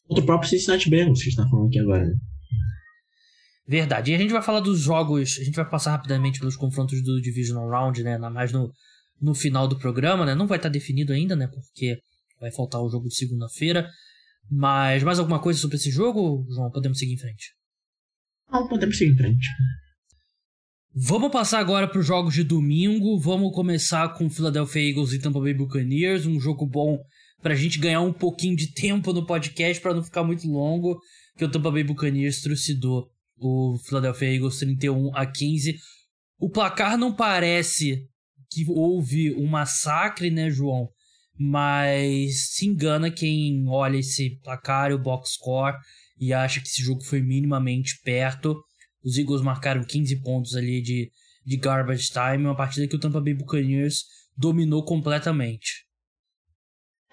Contra 0.07 0.23
o 0.23 0.25
próprio 0.25 0.49
Cincinnati 0.49 0.89
Bengals, 0.89 1.21
que 1.21 1.27
está 1.27 1.45
falando 1.49 1.67
aqui 1.67 1.79
agora, 1.79 2.05
né? 2.05 2.13
Verdade. 3.67 4.11
E 4.11 4.15
a 4.15 4.17
gente 4.17 4.31
vai 4.31 4.41
falar 4.41 4.61
dos 4.61 4.79
jogos, 4.79 5.37
a 5.41 5.43
gente 5.43 5.55
vai 5.55 5.69
passar 5.69 5.91
rapidamente 5.91 6.39
pelos 6.39 6.55
confrontos 6.55 7.03
do 7.03 7.21
Divisional 7.21 7.69
Round, 7.69 8.01
né? 8.01 8.17
Mais 8.17 8.53
no, 8.53 8.71
no 9.21 9.33
final 9.33 9.67
do 9.67 9.77
programa, 9.77 10.25
né? 10.25 10.35
Não 10.35 10.47
vai 10.47 10.57
estar 10.57 10.69
definido 10.69 11.13
ainda, 11.13 11.35
né? 11.35 11.47
Porque 11.47 11.99
vai 12.39 12.51
faltar 12.51 12.81
o 12.81 12.89
jogo 12.89 13.07
de 13.07 13.15
segunda-feira. 13.15 13.89
Mas 14.49 15.03
mais 15.03 15.19
alguma 15.19 15.39
coisa 15.39 15.59
sobre 15.59 15.77
esse 15.77 15.91
jogo, 15.91 16.45
João? 16.49 16.71
Podemos 16.71 16.97
seguir 16.97 17.13
em 17.13 17.17
frente. 17.17 17.53
Não, 18.51 18.67
podemos 18.67 18.97
seguir 18.97 19.13
em 19.13 19.17
frente. 19.17 19.47
Vamos 20.95 21.31
passar 21.31 21.59
agora 21.59 21.87
para 21.87 21.99
os 21.99 22.05
jogos 22.05 22.33
de 22.33 22.43
domingo. 22.43 23.19
Vamos 23.19 23.53
começar 23.53 24.13
com 24.13 24.29
Philadelphia 24.29 24.89
Eagles 24.89 25.13
e 25.13 25.19
Tampa 25.19 25.39
Bay 25.39 25.53
Buccaneers, 25.53 26.25
um 26.25 26.39
jogo 26.39 26.65
bom 26.65 26.97
para 27.41 27.53
a 27.53 27.57
gente 27.57 27.77
ganhar 27.77 28.01
um 28.01 28.13
pouquinho 28.13 28.55
de 28.55 28.73
tempo 28.73 29.13
no 29.13 29.25
podcast 29.25 29.81
para 29.81 29.93
não 29.93 30.03
ficar 30.03 30.23
muito 30.23 30.47
longo, 30.47 30.99
que 31.37 31.45
o 31.45 31.51
Tampa 31.51 31.69
Bay 31.69 31.83
Buccaneers 31.83 32.41
trucidou 32.41 33.11
o 33.37 33.77
Philadelphia 33.85 34.33
Eagles 34.33 34.57
31 34.57 35.15
a 35.15 35.25
15. 35.25 35.75
O 36.39 36.49
placar 36.49 36.97
não 36.97 37.13
parece 37.13 38.07
que 38.51 38.65
houve 38.69 39.33
um 39.35 39.47
massacre, 39.47 40.29
né, 40.29 40.49
João? 40.49 40.89
mas 41.37 42.53
se 42.53 42.65
engana 42.65 43.11
quem 43.11 43.67
olha 43.67 43.97
esse 43.97 44.39
placar 44.41 44.91
o 44.91 44.97
box 44.97 45.33
score 45.33 45.77
e 46.19 46.33
acha 46.33 46.59
que 46.59 46.67
esse 46.67 46.81
jogo 46.81 47.03
foi 47.03 47.21
minimamente 47.21 47.99
perto. 48.03 48.59
Os 49.03 49.17
Eagles 49.17 49.41
marcaram 49.41 49.83
15 49.83 50.21
pontos 50.21 50.55
ali 50.55 50.81
de, 50.81 51.11
de 51.45 51.57
garbage 51.57 52.09
time, 52.09 52.43
uma 52.43 52.55
partida 52.55 52.87
que 52.87 52.95
o 52.95 52.99
Tampa 52.99 53.21
Bay 53.21 53.35
Buccaneers 53.35 54.03
dominou 54.35 54.83
completamente. 54.83 55.85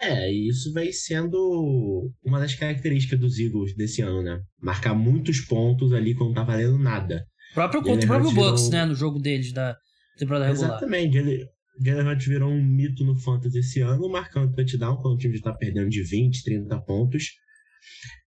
É, 0.01 0.31
isso 0.33 0.73
vai 0.73 0.91
sendo 0.91 2.11
uma 2.25 2.41
das 2.41 2.55
características 2.55 3.21
dos 3.21 3.39
Eagles 3.39 3.77
desse 3.77 4.03
ano, 4.03 4.23
né? 4.23 4.41
Marcar 4.61 4.95
muitos 4.95 5.41
pontos 5.41 5.93
ali 5.93 6.15
quando 6.15 6.35
tá 6.35 6.43
valendo 6.43 6.79
nada. 6.79 7.25
Próprio 7.55 7.83
contra 7.83 8.05
o 8.05 8.09
próprio 8.09 8.33
Bucks, 8.33 8.65
virou... 8.65 8.73
né? 8.73 8.87
No 8.87 8.95
jogo 8.95 9.19
deles 9.19 9.53
da 9.53 9.77
temporada 10.19 10.47
regular. 10.47 10.71
Exatamente. 10.71 11.19
Ele, 11.19 11.49
Jalen 11.85 12.07
Hurts 12.07 12.27
virou 12.27 12.51
um 12.51 12.63
mito 12.63 13.05
no 13.05 13.17
Fantasy 13.17 13.59
esse 13.59 13.81
ano, 13.81 14.09
marcando 14.09 14.55
touchdown 14.55 14.97
quando 14.97 15.15
o 15.15 15.19
time 15.19 15.35
está 15.35 15.53
perdendo 15.53 15.89
de 15.89 16.03
20, 16.03 16.45
30 16.45 16.81
pontos. 16.83 17.33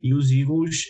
E 0.02 0.14
os 0.14 0.32
Eagles 0.32 0.84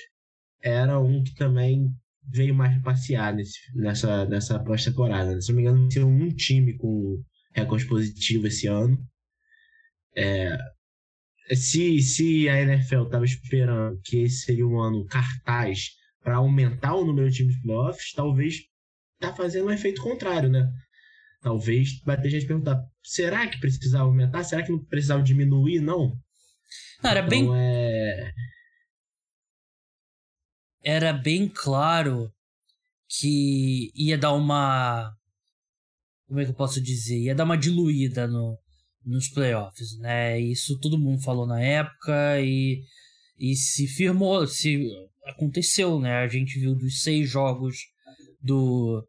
era 0.62 1.00
um 1.00 1.24
que 1.24 1.34
também 1.36 1.90
veio 2.30 2.56
mais 2.56 2.82
passear 2.82 3.34
nesse, 3.34 3.60
nessa, 3.76 4.26
nessa 4.26 4.64
pós-temporada. 4.64 5.40
Se 5.42 5.50
não 5.50 5.56
me 5.58 5.62
engano, 5.64 5.90
tinha 5.90 6.06
um 6.06 6.30
time 6.30 6.78
com 6.78 7.22
recorde 7.54 7.86
positivo 7.86 8.48
esse 8.48 8.68
ano. 8.68 8.98
É, 10.16 10.58
se, 11.54 12.02
se 12.02 12.48
a 12.48 12.62
NFL 12.62 13.04
estava 13.04 13.26
esperando 13.26 14.00
que 14.04 14.20
esse 14.20 14.46
seria 14.46 14.66
um 14.66 14.80
ano 14.80 15.06
cartaz 15.06 15.90
para 16.24 16.38
aumentar 16.38 16.96
o 16.96 17.06
número 17.06 17.30
de 17.30 17.38
times 17.38 17.62
playoffs, 17.62 18.14
talvez 18.14 18.56
tá 19.28 19.36
fazendo 19.36 19.68
um 19.68 19.72
efeito 19.72 20.02
contrário, 20.02 20.50
né? 20.50 20.70
Talvez 21.42 22.00
vai 22.06 22.20
ter 22.20 22.30
gente 22.30 22.46
perguntar: 22.46 22.82
será 23.04 23.48
que 23.48 23.60
precisava 23.60 24.06
aumentar? 24.06 24.44
Será 24.44 24.64
que 24.64 24.72
não 24.72 24.84
precisava 24.86 25.22
diminuir? 25.22 25.82
Não. 25.82 26.18
não 27.04 27.10
era 27.12 27.20
então, 27.20 27.30
bem. 27.30 27.50
É... 27.54 28.32
Era 30.86 31.14
bem 31.14 31.48
claro 31.48 32.32
que 33.08 33.92
ia 33.96 34.18
dar 34.18 34.34
uma. 34.34 35.14
Como 36.28 36.40
é 36.40 36.46
que 36.46 36.52
eu 36.52 36.56
posso 36.56 36.82
dizer? 36.82 37.20
Ia 37.20 37.36
dar 37.36 37.44
uma 37.44 37.58
diluída 37.58 38.28
no, 38.28 38.58
nos 39.06 39.28
playoffs, 39.30 39.98
né? 40.00 40.40
Isso 40.40 40.80
todo 40.80 41.00
mundo 41.00 41.22
falou 41.22 41.46
na 41.46 41.62
época 41.62 42.40
e, 42.42 42.84
e 43.38 43.56
se 43.56 43.88
firmou, 43.88 44.48
se 44.48 44.90
aconteceu, 45.26 46.00
né? 46.00 46.18
A 46.18 46.28
gente 46.28 46.60
viu 46.60 46.76
dos 46.76 47.02
seis 47.02 47.30
jogos 47.30 47.78
do, 48.42 49.06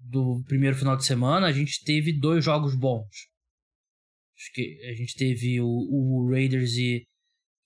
do 0.00 0.42
primeiro 0.46 0.76
final 0.76 0.96
de 0.96 1.04
semana, 1.04 1.46
a 1.46 1.52
gente 1.52 1.84
teve 1.84 2.12
dois 2.12 2.44
jogos 2.44 2.74
bons. 2.74 3.28
Acho 4.36 4.52
que 4.54 4.80
a 4.88 4.94
gente 4.94 5.14
teve 5.16 5.60
o, 5.60 5.66
o 5.66 6.30
Raiders 6.30 6.72
e, 6.72 7.04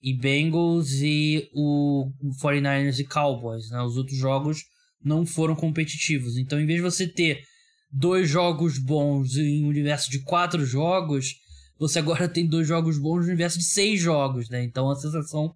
e 0.01 0.13
Bengals 0.17 0.91
e 1.01 1.49
o 1.53 2.11
49ers 2.43 2.99
e 2.99 3.05
Cowboys, 3.05 3.69
né? 3.69 3.81
Os 3.81 3.95
outros 3.95 4.17
jogos 4.17 4.63
não 5.03 5.25
foram 5.25 5.55
competitivos. 5.55 6.37
Então, 6.37 6.59
em 6.59 6.65
vez 6.65 6.77
de 6.77 6.83
você 6.83 7.07
ter 7.07 7.43
dois 7.91 8.29
jogos 8.29 8.77
bons 8.77 9.37
em 9.37 9.63
um 9.63 9.69
universo 9.69 10.11
de 10.11 10.21
quatro 10.23 10.65
jogos, 10.65 11.35
você 11.79 11.99
agora 11.99 12.27
tem 12.29 12.47
dois 12.47 12.67
jogos 12.67 12.97
bons 12.97 13.21
no 13.21 13.27
universo 13.27 13.57
de 13.57 13.65
seis 13.65 14.01
jogos, 14.01 14.49
né? 14.49 14.63
Então 14.63 14.89
a 14.89 14.95
sensação 14.95 15.53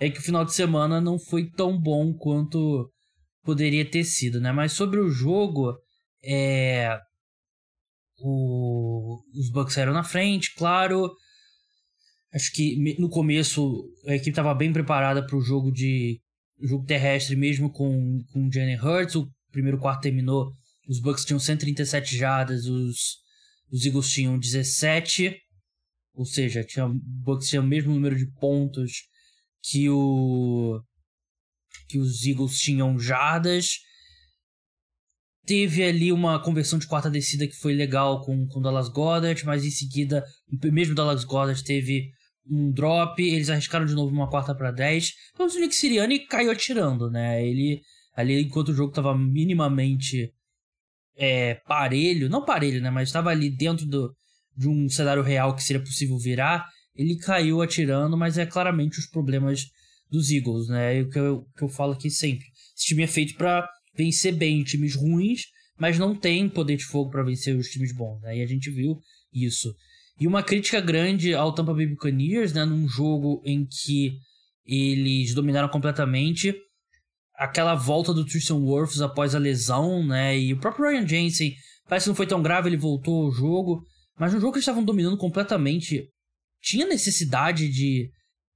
é 0.00 0.08
que 0.08 0.18
o 0.18 0.22
final 0.22 0.44
de 0.44 0.54
semana 0.54 1.00
não 1.00 1.18
foi 1.18 1.50
tão 1.50 1.78
bom 1.78 2.14
quanto 2.14 2.90
poderia 3.42 3.84
ter 3.84 4.04
sido, 4.04 4.40
né? 4.40 4.52
Mas 4.52 4.72
sobre 4.72 5.00
o 5.00 5.10
jogo, 5.10 5.76
é... 6.24 6.98
o... 8.20 9.22
os 9.34 9.50
Bucks 9.50 9.74
saíram 9.74 9.92
na 9.92 10.04
frente, 10.04 10.54
claro. 10.54 11.12
Acho 12.32 12.50
que 12.52 12.76
no 12.98 13.10
começo 13.10 13.84
a 14.06 14.14
equipe 14.14 14.30
estava 14.30 14.54
bem 14.54 14.72
preparada 14.72 15.24
para 15.26 15.36
o 15.36 15.42
jogo 15.42 15.70
de 15.70 16.20
jogo 16.60 16.84
terrestre, 16.86 17.36
mesmo 17.36 17.70
com, 17.70 18.20
com 18.32 18.50
Jalen 18.50 18.78
Hurts. 18.80 19.16
O 19.16 19.28
primeiro 19.50 19.78
quarto 19.78 20.02
terminou, 20.02 20.52
os 20.88 21.00
Bucks 21.00 21.24
tinham 21.24 21.38
137 21.38 22.16
jardas, 22.16 22.66
os, 22.66 23.18
os 23.70 23.84
Eagles 23.84 24.10
tinham 24.10 24.38
17. 24.38 25.36
Ou 26.14 26.24
seja, 26.24 26.64
tinha, 26.64 26.88
Bucks 26.88 27.48
tinha 27.48 27.60
o 27.60 27.66
mesmo 27.66 27.92
número 27.92 28.16
de 28.16 28.30
pontos 28.32 28.92
que 29.62 29.88
o 29.88 30.80
que 31.88 31.98
os 31.98 32.24
Eagles 32.24 32.58
tinham 32.58 32.98
jardas. 32.98 33.78
Teve 35.44 35.82
ali 35.82 36.12
uma 36.12 36.40
conversão 36.40 36.78
de 36.78 36.86
quarta 36.86 37.10
descida 37.10 37.46
que 37.46 37.56
foi 37.56 37.74
legal 37.74 38.24
com 38.24 38.46
o 38.54 38.60
Dallas 38.60 38.88
Goddard, 38.88 39.44
mas 39.44 39.64
em 39.64 39.70
seguida, 39.70 40.24
mesmo 40.64 40.94
Dallas 40.94 41.24
Goddard 41.24 41.62
teve 41.64 42.10
um 42.48 42.70
drop, 42.70 43.20
eles 43.22 43.50
arriscaram 43.50 43.86
de 43.86 43.94
novo 43.94 44.12
uma 44.12 44.30
quarta 44.30 44.54
para 44.54 44.70
10. 44.70 45.12
Então 45.34 45.46
o 45.46 45.60
Nick 45.60 45.74
Sirianni 45.74 46.26
caiu 46.26 46.50
atirando, 46.50 47.10
né? 47.10 47.44
Ele 47.44 47.80
ali 48.14 48.42
enquanto 48.42 48.68
o 48.68 48.74
jogo 48.74 48.90
estava 48.90 49.16
minimamente 49.16 50.32
é, 51.16 51.54
parelho, 51.66 52.28
não 52.28 52.44
parelho, 52.44 52.80
né, 52.80 52.90
mas 52.90 53.08
estava 53.08 53.30
ali 53.30 53.50
dentro 53.50 53.86
do, 53.86 54.14
de 54.56 54.68
um 54.68 54.88
cenário 54.88 55.22
real 55.22 55.54
que 55.54 55.62
seria 55.62 55.82
possível 55.82 56.18
virar, 56.18 56.66
ele 56.94 57.16
caiu 57.16 57.62
atirando, 57.62 58.16
mas 58.16 58.38
é 58.38 58.46
claramente 58.46 58.98
os 58.98 59.06
problemas 59.06 59.66
dos 60.10 60.30
Eagles, 60.30 60.68
né? 60.68 60.98
É 60.98 61.02
o 61.02 61.08
que 61.08 61.18
eu, 61.18 61.46
que 61.56 61.64
eu 61.64 61.68
falo 61.68 61.92
aqui 61.92 62.10
sempre. 62.10 62.44
Esse 62.76 62.86
time 62.88 63.02
é 63.02 63.06
feito 63.06 63.34
para 63.34 63.66
vencer 63.94 64.34
bem 64.34 64.62
times 64.62 64.94
ruins, 64.94 65.42
mas 65.78 65.98
não 65.98 66.14
tem 66.14 66.48
poder 66.48 66.76
de 66.76 66.84
fogo 66.84 67.10
para 67.10 67.22
vencer 67.22 67.56
os 67.56 67.68
times 67.68 67.92
bons? 67.94 68.22
E 68.24 68.42
a 68.42 68.46
gente 68.46 68.70
viu 68.70 68.98
isso. 69.32 69.74
E 70.20 70.26
uma 70.26 70.42
crítica 70.42 70.80
grande 70.80 71.34
ao 71.34 71.54
Tampa 71.54 71.74
Bay 71.74 71.86
Buccaneers, 71.86 72.52
né? 72.52 72.64
Num 72.64 72.88
jogo 72.88 73.42
em 73.44 73.66
que 73.66 74.12
eles 74.64 75.34
dominaram 75.34 75.68
completamente 75.68 76.54
aquela 77.34 77.74
volta 77.74 78.14
do 78.14 78.24
Tristan 78.24 78.56
Wirfs 78.56 79.00
após 79.00 79.34
a 79.34 79.38
lesão, 79.38 80.06
né? 80.06 80.38
E 80.38 80.52
o 80.52 80.60
próprio 80.60 80.88
Ryan 80.88 81.06
Jensen 81.06 81.54
parece 81.88 82.04
que 82.04 82.10
não 82.10 82.16
foi 82.16 82.26
tão 82.26 82.42
grave, 82.42 82.68
ele 82.68 82.76
voltou 82.76 83.24
ao 83.24 83.32
jogo. 83.32 83.82
Mas 84.18 84.32
no 84.32 84.40
jogo 84.40 84.52
que 84.52 84.58
eles 84.58 84.64
estavam 84.64 84.84
dominando 84.84 85.16
completamente, 85.16 86.08
tinha 86.60 86.86
necessidade 86.86 87.68
de 87.68 88.10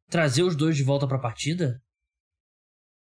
trazer 0.09 0.43
os 0.43 0.55
dois 0.55 0.77
de 0.77 0.83
volta 0.83 1.07
para 1.07 1.17
a 1.17 1.21
partida? 1.21 1.81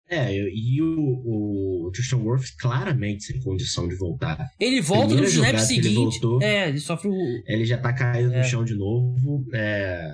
É, 0.08 0.32
e 0.32 0.80
o, 0.80 1.86
o 1.86 1.90
Tristan 1.92 2.18
Wirfs 2.18 2.52
claramente 2.52 3.24
sem 3.24 3.40
condição 3.40 3.88
de 3.88 3.96
voltar. 3.96 4.38
Ele 4.60 4.80
volta 4.80 5.08
Primeira 5.08 5.28
no 5.28 5.32
snap 5.32 5.58
seguinte. 5.58 5.86
Ele 5.88 5.94
voltou, 5.96 6.42
é, 6.42 6.68
ele 6.68 6.78
sofre 6.78 7.08
o. 7.08 7.42
Ele 7.46 7.64
já 7.64 7.76
tá 7.76 7.92
caído 7.92 8.32
é. 8.32 8.38
no 8.38 8.44
chão 8.44 8.64
de 8.64 8.74
novo. 8.74 9.44
É, 9.52 10.12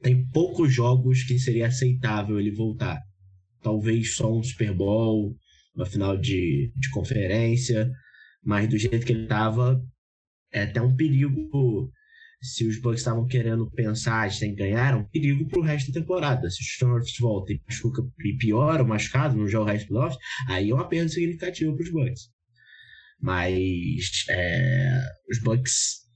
tem 0.00 0.26
poucos 0.28 0.72
jogos 0.72 1.24
que 1.24 1.38
seria 1.38 1.66
aceitável 1.66 2.40
ele 2.40 2.50
voltar. 2.50 2.98
Talvez 3.62 4.14
só 4.14 4.34
um 4.34 4.42
Super 4.42 4.72
Bowl, 4.72 5.36
uma 5.74 5.84
final 5.84 6.16
de, 6.16 6.72
de 6.74 6.90
conferência. 6.90 7.90
Mas 8.42 8.68
do 8.68 8.78
jeito 8.78 9.04
que 9.04 9.12
ele 9.12 9.26
tava, 9.26 9.78
é 10.50 10.62
até 10.62 10.80
um 10.80 10.96
perigo. 10.96 11.90
Se 12.40 12.64
os 12.64 12.80
Bucks 12.80 13.00
estavam 13.00 13.26
querendo 13.26 13.68
pensar, 13.72 14.28
gente 14.28 14.40
tem 14.40 14.54
que 14.54 14.62
ganhar, 14.62 14.92
é 14.92 14.96
um 14.96 15.04
perigo 15.04 15.48
pro 15.48 15.60
resto 15.60 15.90
da 15.90 16.00
temporada. 16.00 16.48
Se 16.48 16.60
o 16.60 16.64
Shorts 16.64 17.18
volta 17.18 17.52
e 17.52 17.60
machuca 17.66 18.02
e 18.24 18.36
piora 18.36 18.82
o 18.82 18.88
machucado, 18.88 19.36
não 19.36 19.48
joga 19.48 19.70
o 19.70 19.72
resto 19.72 19.88
playoffs, 19.88 20.18
aí 20.48 20.70
é 20.70 20.74
uma 20.74 20.88
perda 20.88 21.08
significativa 21.08 21.74
pros 21.74 21.90
Bucks. 21.90 22.30
Mas 23.20 24.24
é, 24.30 25.00
os 25.28 25.42
Bucks. 25.42 26.06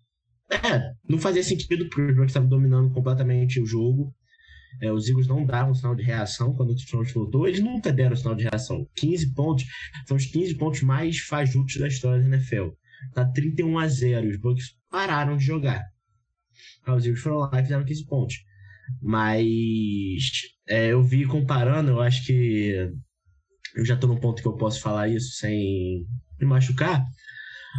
É, 0.52 0.92
não 1.08 1.18
fazia 1.18 1.42
sentido 1.42 1.88
porque 1.88 2.12
os 2.12 2.14
Bucks 2.14 2.30
estavam 2.30 2.48
dominando 2.48 2.92
completamente 2.92 3.60
o 3.60 3.66
jogo. 3.66 4.14
É, 4.80 4.92
os 4.92 5.08
Eagles 5.08 5.26
não 5.26 5.44
davam 5.44 5.74
sinal 5.74 5.94
de 5.94 6.02
reação 6.02 6.54
quando 6.54 6.70
o 6.70 6.76
Trump 6.76 7.06
voltou. 7.08 7.48
Eles 7.48 7.60
nunca 7.60 7.92
deram 7.92 8.14
sinal 8.14 8.34
de 8.34 8.44
reação. 8.44 8.86
15 8.94 9.34
pontos 9.34 9.64
são 10.06 10.16
os 10.16 10.26
15 10.26 10.54
pontos 10.56 10.82
mais 10.82 11.18
fajutos 11.18 11.76
da 11.76 11.88
história 11.88 12.22
da 12.22 12.28
NFL. 12.28 12.68
Tá 13.12 13.24
31 13.24 13.78
a 13.78 13.88
0 13.88 14.28
Os 14.28 14.40
Bucks 14.40 14.76
pararam 14.88 15.36
de 15.36 15.44
jogar. 15.44 15.82
Os 16.86 17.04
Eagles 17.04 17.22
foram 17.22 17.38
lá 17.38 17.50
e 17.54 17.62
fizeram 17.62 17.84
15 17.84 18.06
pontos. 18.06 18.36
Mas 19.00 20.42
é, 20.68 20.88
eu 20.92 21.02
vi 21.02 21.24
comparando, 21.26 21.90
eu 21.90 22.00
acho 22.00 22.24
que 22.26 22.90
eu 23.74 23.84
já 23.84 23.96
tô 23.96 24.06
num 24.06 24.20
ponto 24.20 24.42
que 24.42 24.48
eu 24.48 24.56
posso 24.56 24.80
falar 24.80 25.08
isso 25.08 25.36
sem 25.36 26.06
me 26.40 26.46
machucar. 26.46 27.04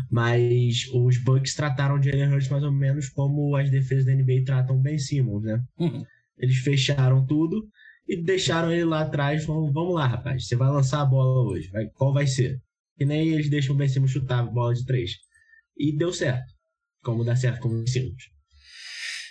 Mas 0.10 0.88
os 0.92 1.18
Bucks 1.18 1.54
trataram 1.54 2.00
de 2.00 2.10
Jalen 2.10 2.34
Hurts 2.34 2.50
mais 2.50 2.64
ou 2.64 2.72
menos 2.72 3.10
como 3.10 3.56
as 3.56 3.70
defesas 3.70 4.06
da 4.06 4.14
NBA 4.14 4.44
tratam 4.46 4.82
Ben 4.82 4.98
Simmons, 4.98 5.44
né? 5.44 5.64
Uhum. 5.78 6.04
Eles 6.38 6.58
fecharam 6.58 7.26
tudo 7.26 7.68
e 8.08 8.22
deixaram 8.22 8.72
ele 8.72 8.86
lá 8.86 9.02
atrás. 9.02 9.46
Vamos, 9.46 9.72
vamos 9.72 9.94
lá, 9.94 10.08
rapaz. 10.08 10.48
Você 10.48 10.56
vai 10.56 10.70
lançar 10.70 11.02
a 11.02 11.06
bola 11.06 11.48
hoje. 11.48 11.70
Vai, 11.70 11.86
qual 11.90 12.12
vai 12.12 12.26
ser? 12.26 12.60
Que 12.98 13.06
nem 13.06 13.30
eles 13.30 13.50
deixam 13.50 13.76
o 13.76 13.78
Ben 13.78 13.88
Simmons 13.88 14.12
chutar 14.12 14.40
a 14.40 14.44
bola 14.44 14.74
de 14.74 14.86
três. 14.86 15.12
E 15.78 15.96
deu 15.96 16.12
certo. 16.12 16.52
Como 17.04 17.24
dá 17.24 17.36
certo 17.36 17.60
com 17.62 17.70
o 17.70 17.78
Ben 17.78 17.88
Simmons. 17.88 18.33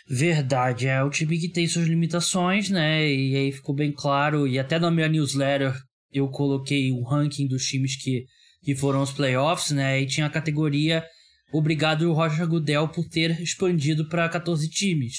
Verdade, 0.09 0.89
é 0.89 1.03
o 1.03 1.11
time 1.11 1.39
que 1.39 1.49
tem 1.49 1.67
suas 1.67 1.87
limitações, 1.87 2.69
né? 2.69 3.09
E 3.09 3.37
aí 3.37 3.53
ficou 3.53 3.75
bem 3.75 3.93
claro. 3.93 4.47
E 4.47 4.59
até 4.59 4.79
na 4.79 4.91
minha 4.91 5.09
newsletter 5.09 5.75
eu 6.13 6.29
coloquei 6.29 6.91
o 6.91 7.03
ranking 7.03 7.47
dos 7.47 7.65
times 7.65 7.97
que, 7.97 8.27
que 8.63 8.75
foram 8.75 9.01
aos 9.01 9.13
playoffs, 9.13 9.71
né? 9.71 10.01
E 10.01 10.07
tinha 10.07 10.27
a 10.27 10.31
categoria 10.31 11.05
Obrigado 11.53 12.11
Roger 12.15 12.49
Goodell 12.49 12.89
por 12.89 13.07
ter 13.07 13.39
expandido 13.43 14.09
para 14.09 14.27
14 14.27 14.69
times. 14.71 15.19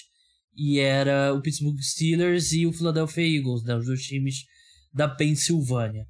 E 0.58 0.80
era 0.80 1.32
o 1.32 1.42
Pittsburgh 1.42 1.80
Steelers 1.80 2.52
e 2.54 2.66
o 2.66 2.74
Philadelphia 2.74 3.38
Eagles, 3.38 3.64
né, 3.64 3.76
os 3.76 3.86
dois 3.86 4.02
times 4.02 4.44
da 4.92 5.08
Pensilvânia. 5.08 6.08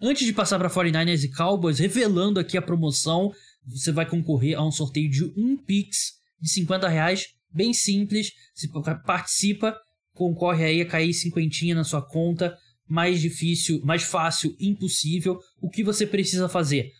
Antes 0.00 0.26
de 0.26 0.32
passar 0.32 0.58
para 0.58 0.70
49ers 0.70 1.24
e 1.24 1.30
Cowboys, 1.30 1.78
revelando 1.78 2.40
aqui 2.40 2.56
a 2.56 2.62
promoção, 2.62 3.32
você 3.66 3.92
vai 3.92 4.08
concorrer 4.08 4.58
a 4.58 4.66
um 4.66 4.72
sorteio 4.72 5.10
de 5.10 5.24
um 5.36 5.56
Pix 5.56 6.12
de 6.40 6.50
50 6.50 6.88
reais, 6.88 7.26
bem 7.52 7.72
simples. 7.72 8.32
Você 8.54 8.68
participa, 9.04 9.76
concorre 10.12 10.64
aí 10.64 10.80
a 10.80 10.86
cair 10.86 11.12
cinquentinha 11.12 11.74
na 11.74 11.84
sua 11.84 12.02
conta. 12.02 12.56
Mais 12.86 13.20
difícil, 13.20 13.80
mais 13.84 14.02
fácil, 14.02 14.54
impossível. 14.60 15.38
O 15.60 15.70
que 15.70 15.82
você 15.82 16.06
precisa 16.06 16.48
fazer? 16.48 16.90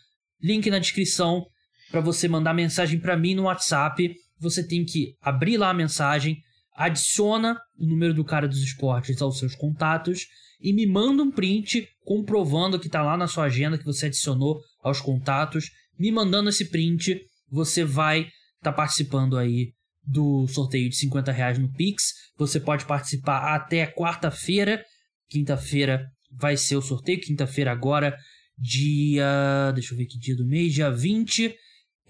Link 0.41 0.70
na 0.70 0.78
descrição 0.78 1.45
para 1.91 2.01
você 2.01 2.26
mandar 2.26 2.55
mensagem 2.55 2.99
para 2.99 3.16
mim 3.16 3.35
no 3.35 3.43
WhatsApp. 3.43 4.14
Você 4.39 4.66
tem 4.66 4.85
que 4.85 5.14
abrir 5.20 5.59
lá 5.59 5.70
a 5.70 5.74
mensagem, 5.74 6.39
adiciona 6.74 7.59
o 7.78 7.87
número 7.87 8.14
do 8.14 8.24
cara 8.24 8.49
dos 8.49 8.62
esportes 8.62 9.20
aos 9.20 9.39
seus 9.39 9.55
contatos 9.55 10.26
e 10.61 10.72
me 10.72 10.87
manda 10.87 11.22
um 11.22 11.30
print 11.30 11.87
comprovando 12.05 12.78
que 12.80 12.87
está 12.87 13.03
lá 13.03 13.16
na 13.16 13.26
sua 13.26 13.45
agenda 13.45 13.76
que 13.76 13.85
você 13.85 14.07
adicionou 14.07 14.61
aos 14.82 15.01
contatos. 15.01 15.70
Me 15.99 16.11
mandando 16.11 16.49
esse 16.49 16.70
print, 16.70 17.20
você 17.51 17.85
vai 17.85 18.26
estar 18.65 18.73
tá 18.73 18.77
participando 18.77 19.37
aí 19.37 19.73
do 20.07 20.47
sorteio 20.49 20.89
de 20.89 20.97
50 20.97 21.33
reais 21.33 21.59
no 21.59 21.73
Pix. 21.73 22.12
Você 22.37 22.61
pode 22.61 22.85
participar 22.85 23.55
até 23.55 23.87
quarta-feira. 23.87 24.85
Quinta-feira 25.29 26.07
vai 26.31 26.57
ser 26.57 26.77
o 26.77 26.83
sorteio. 26.83 27.21
Quinta-feira 27.21 27.73
agora, 27.73 28.17
dia. 28.59 29.73
Deixa 29.75 29.95
eu 29.95 29.99
ver 29.99 30.07
que 30.07 30.19
dia 30.19 30.37
do 30.37 30.47
mês, 30.47 30.73
dia 30.75 30.91
20. 30.91 31.55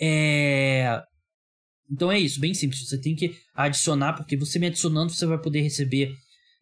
É. 0.01 1.01
Então 1.91 2.11
é 2.11 2.19
isso, 2.19 2.41
bem 2.41 2.55
simples. 2.55 2.89
Você 2.89 3.01
tem 3.01 3.15
que 3.15 3.37
adicionar, 3.55 4.15
porque 4.15 4.37
você 4.37 4.59
me 4.59 4.67
adicionando, 4.67 5.13
você 5.13 5.27
vai 5.27 5.39
poder 5.39 5.61
receber 5.61 6.11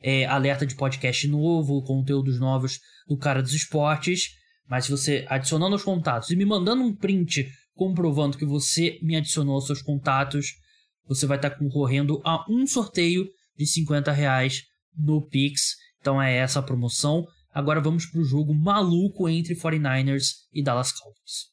é, 0.02 0.26
alerta 0.26 0.66
de 0.66 0.74
podcast 0.74 1.26
novo, 1.28 1.82
conteúdos 1.84 2.38
novos 2.40 2.80
do 3.08 3.16
cara 3.16 3.42
dos 3.42 3.54
esportes. 3.54 4.30
Mas 4.68 4.84
se 4.84 4.90
você 4.90 5.24
adicionando 5.28 5.76
os 5.76 5.82
contatos 5.82 6.30
e 6.30 6.36
me 6.36 6.44
mandando 6.44 6.82
um 6.82 6.94
print 6.94 7.48
comprovando 7.74 8.38
que 8.38 8.44
você 8.44 8.98
me 9.02 9.16
adicionou 9.16 9.54
aos 9.54 9.66
seus 9.66 9.82
contatos, 9.82 10.54
você 11.06 11.26
vai 11.26 11.38
estar 11.38 11.50
concorrendo 11.50 12.20
a 12.24 12.44
um 12.50 12.66
sorteio 12.66 13.28
de 13.56 13.66
50 13.66 14.12
reais 14.12 14.62
no 14.96 15.22
Pix. 15.22 15.76
Então 16.00 16.20
é 16.20 16.36
essa 16.36 16.60
a 16.60 16.62
promoção. 16.62 17.26
Agora 17.52 17.80
vamos 17.80 18.06
para 18.06 18.20
o 18.20 18.24
jogo 18.24 18.54
maluco 18.54 19.28
entre 19.28 19.54
49ers 19.54 20.30
e 20.52 20.62
Dallas 20.62 20.92
Cowboys. 20.92 21.52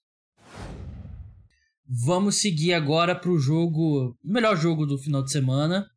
Vamos 1.86 2.36
seguir 2.36 2.74
agora 2.74 3.16
para 3.16 3.32
o 3.32 3.40
jogo, 3.40 4.16
melhor 4.24 4.56
jogo 4.56 4.86
do 4.86 4.98
final 4.98 5.24
de 5.24 5.32
semana, 5.32 5.88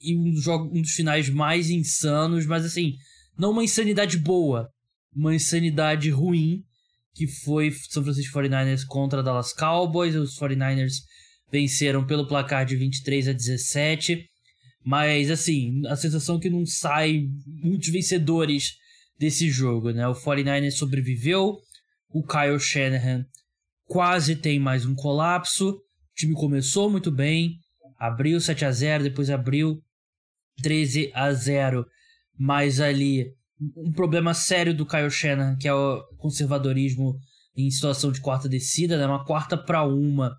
e 0.00 0.16
um 0.16 0.32
dos, 0.32 0.42
jogos, 0.42 0.76
um 0.76 0.82
dos 0.82 0.90
finais 0.90 1.30
mais 1.30 1.70
insanos, 1.70 2.44
mas 2.44 2.64
assim, 2.64 2.94
não 3.38 3.52
uma 3.52 3.62
insanidade 3.62 4.18
boa, 4.18 4.68
uma 5.14 5.32
insanidade 5.32 6.10
ruim, 6.10 6.64
que 7.14 7.26
foi 7.26 7.70
São 7.90 8.02
Francisco 8.02 8.38
49ers 8.38 8.84
contra 8.86 9.22
Dallas 9.22 9.52
Cowboys. 9.52 10.14
Os 10.14 10.38
49ers 10.38 10.94
venceram 11.50 12.06
pelo 12.06 12.26
placar 12.26 12.64
de 12.64 12.76
23 12.76 13.28
a 13.28 13.32
17. 13.32 14.26
Mas 14.84 15.30
assim, 15.30 15.86
a 15.86 15.96
sensação 15.96 16.36
é 16.36 16.40
que 16.40 16.50
não 16.50 16.66
sai 16.66 17.22
muitos 17.46 17.88
vencedores 17.90 18.72
desse 19.18 19.48
jogo, 19.50 19.92
né? 19.92 20.08
O 20.08 20.14
49ers 20.14 20.72
sobreviveu, 20.72 21.58
o 22.10 22.26
Kyle 22.26 22.58
Shanahan 22.58 23.24
quase 23.84 24.34
tem 24.34 24.58
mais 24.58 24.84
um 24.84 24.94
colapso. 24.94 25.70
O 25.70 25.80
time 26.16 26.34
começou 26.34 26.90
muito 26.90 27.10
bem, 27.10 27.58
abriu 27.98 28.40
7 28.40 28.64
a 28.64 28.72
0, 28.72 29.04
depois 29.04 29.30
abriu 29.30 29.80
13 30.62 31.10
a 31.14 31.32
0, 31.32 31.86
mas 32.38 32.80
ali 32.80 33.26
um 33.76 33.92
problema 33.92 34.34
sério 34.34 34.74
do 34.74 34.86
Kyle 34.86 35.10
Shannon, 35.10 35.56
que 35.56 35.68
é 35.68 35.74
o 35.74 36.02
conservadorismo 36.18 37.16
em 37.56 37.70
situação 37.70 38.10
de 38.10 38.20
quarta 38.20 38.48
descida, 38.48 38.96
né? 38.96 39.06
Uma 39.06 39.24
quarta 39.24 39.56
para 39.56 39.84
uma, 39.84 40.34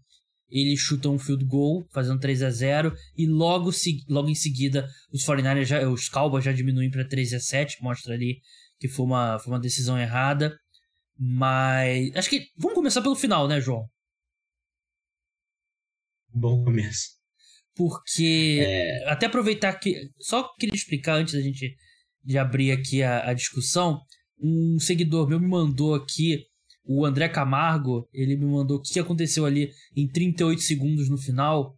ele 0.50 0.76
chuta 0.76 1.10
um 1.10 1.20
field 1.20 1.46
goal, 1.46 1.86
fazendo 1.92 2.20
3 2.20 2.44
a 2.44 2.50
0 2.50 2.94
e 3.18 3.26
logo, 3.26 3.72
logo 4.10 4.30
em 4.30 4.36
seguida 4.36 4.88
os 5.12 5.24
49ers 5.24 5.66
já, 5.66 5.88
os 5.88 6.10
Cowboys 6.10 6.44
já 6.44 6.52
diminuem 6.52 6.90
para 6.90 7.08
3 7.08 7.34
a 7.34 7.40
7, 7.40 7.82
mostra 7.82 8.14
ali 8.14 8.40
que 8.80 8.88
foi 8.88 9.06
uma, 9.06 9.40
foi 9.40 9.54
uma 9.54 9.60
decisão 9.60 9.98
errada. 9.98 10.58
Mas 11.18 12.16
acho 12.16 12.30
que 12.30 12.48
vamos 12.58 12.76
começar 12.76 13.02
pelo 13.02 13.16
final, 13.16 13.48
né, 13.48 13.62
João? 13.62 13.88
Bom 16.34 16.64
começo. 16.64 17.12
Porque. 17.76 18.60
É... 18.66 19.10
Até 19.10 19.28
aproveitar 19.28 19.74
que. 19.76 20.10
Só 20.20 20.52
queria 20.56 20.76
explicar 20.76 21.16
antes 21.16 21.34
da 21.34 21.42
gente 21.42 21.76
de 22.24 22.38
abrir 22.38 22.72
aqui 22.72 23.04
a, 23.04 23.30
a 23.30 23.34
discussão. 23.34 24.00
Um 24.40 24.80
seguidor 24.80 25.28
meu 25.28 25.40
me 25.40 25.48
mandou 25.48 25.96
aqui, 25.96 26.46
o 26.86 27.06
André 27.06 27.30
Camargo, 27.30 28.08
ele 28.14 28.36
me 28.36 28.46
mandou 28.46 28.78
o 28.78 28.82
que 28.82 29.00
aconteceu 29.00 29.46
ali 29.46 29.72
em 29.96 30.08
38 30.08 30.62
segundos 30.62 31.10
no 31.10 31.18
final. 31.18 31.78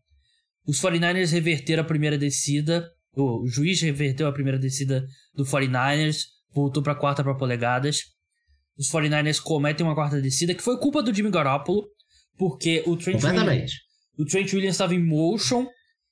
Os 0.66 0.80
49ers 0.82 1.32
reverteram 1.32 1.84
a 1.84 1.86
primeira 1.86 2.18
descida. 2.18 2.90
O 3.16 3.48
juiz 3.48 3.80
reverteu 3.82 4.28
a 4.28 4.34
primeira 4.34 4.58
descida 4.60 5.06
do 5.34 5.46
49ers, 5.46 6.24
voltou 6.54 6.82
para 6.82 6.96
quarta 6.96 7.24
para 7.24 7.36
polegadas. 7.36 8.00
Os 8.78 8.90
49ers 8.90 9.40
cometem 9.40 9.86
uma 9.86 9.96
quarta 9.96 10.22
descida, 10.22 10.54
que 10.54 10.64
foi 10.64 10.78
culpa 10.80 11.02
do 11.02 11.14
Jimmy 11.14 11.32
Garoppolo, 11.32 11.88
porque 12.38 12.84
o 12.86 12.98
Trent, 12.98 13.24
Williams, 13.24 13.72
o 14.18 14.26
Trent 14.26 14.52
Williams 14.52 14.76
estava 14.76 14.94
em 14.94 15.04
motion 15.04 15.66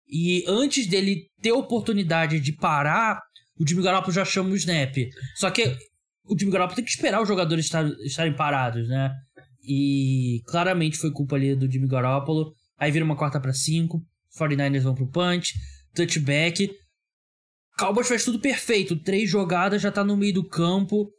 e 0.08 0.46
antes 0.48 0.88
dele 0.88 1.30
ter 1.42 1.52
oportunidade 1.52 2.40
de 2.40 2.54
parar, 2.54 3.20
o 3.64 3.68
Jimmy 3.68 3.82
Garoppolo 3.82 4.14
já 4.14 4.26
chama 4.26 4.50
o 4.50 4.56
snap. 4.56 4.96
Só 5.36 5.50
que 5.50 5.76
o 6.26 6.38
Jimmy 6.38 6.52
Garoppolo 6.52 6.76
tem 6.76 6.86
que 6.86 6.92
esperar 6.92 7.22
os 7.22 7.28
jogadores 7.28 7.66
estar, 7.66 7.86
estarem 8.02 8.36
parados, 8.36 8.88
né? 8.88 9.12
E 9.64 10.42
claramente 10.48 10.98
foi 10.98 11.12
culpa 11.12 11.36
ali 11.36 11.56
do 11.56 11.72
Jimmy 11.72 11.88
Garoppolo. 11.88 12.54
Aí 12.78 12.92
vira 12.92 13.06
uma 13.06 13.16
quarta 13.16 13.40
para 13.40 13.54
cinco. 13.54 14.06
49ers 14.38 14.82
vão 14.82 14.96
pro 14.96 15.10
punch, 15.10 15.54
touchback. 15.94 16.70
Cowboys 17.78 18.08
faz 18.08 18.26
tudo 18.26 18.40
perfeito. 18.40 18.96
Três 19.02 19.30
jogadas, 19.30 19.82
já 19.82 19.92
tá 19.92 20.04
no 20.04 20.18
meio 20.18 20.34
do 20.34 20.48
campo. 20.48 21.10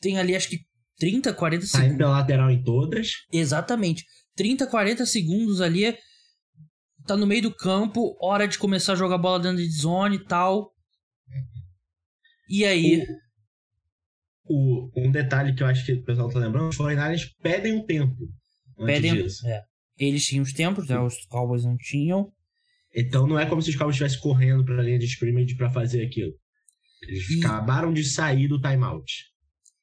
Tem 0.00 0.18
ali 0.18 0.34
acho 0.34 0.48
que 0.48 0.60
30, 0.98 1.32
40 1.32 1.66
segundos. 1.66 1.88
Saindo 1.88 2.08
lateral 2.08 2.50
em 2.50 2.62
todas. 2.62 3.10
Exatamente. 3.32 4.04
30, 4.34 4.66
40 4.66 5.06
segundos 5.06 5.60
ali 5.60 5.96
tá 7.06 7.16
no 7.16 7.26
meio 7.26 7.42
do 7.42 7.54
campo, 7.54 8.16
hora 8.20 8.48
de 8.48 8.58
começar 8.58 8.94
a 8.94 8.96
jogar 8.96 9.16
bola 9.16 9.38
dentro 9.38 9.58
de 9.58 9.70
zone 9.70 10.16
e 10.16 10.24
tal. 10.24 10.72
E 12.48 12.64
aí. 12.64 13.06
O, 14.44 14.90
o, 14.94 15.06
um 15.06 15.10
detalhe 15.10 15.54
que 15.54 15.62
eu 15.62 15.66
acho 15.66 15.84
que 15.84 15.92
o 15.92 16.04
pessoal 16.04 16.28
tá 16.30 16.38
lembrando: 16.38 16.68
os 16.68 16.76
49 16.76 17.30
pedem 17.42 17.74
um 17.74 17.84
tempo. 17.84 18.16
Pedem. 18.84 19.26
É. 19.44 19.62
Eles 19.98 20.24
tinham 20.24 20.42
os 20.42 20.52
tempos, 20.52 20.88
né? 20.88 20.98
Os 20.98 21.24
Cowboys 21.26 21.64
não 21.64 21.76
tinham. 21.76 22.30
Então 22.94 23.26
não 23.26 23.38
é 23.38 23.46
como 23.46 23.60
se 23.60 23.70
os 23.70 23.76
Cowboys 23.76 23.94
estivessem 23.94 24.20
correndo 24.20 24.64
pra 24.64 24.82
linha 24.82 24.98
de 24.98 25.06
scrimmage 25.06 25.56
para 25.56 25.70
fazer 25.70 26.04
aquilo. 26.04 26.32
Eles 27.02 27.28
e... 27.30 27.44
acabaram 27.44 27.92
de 27.92 28.04
sair 28.04 28.48
do 28.48 28.60
timeout. 28.60 29.24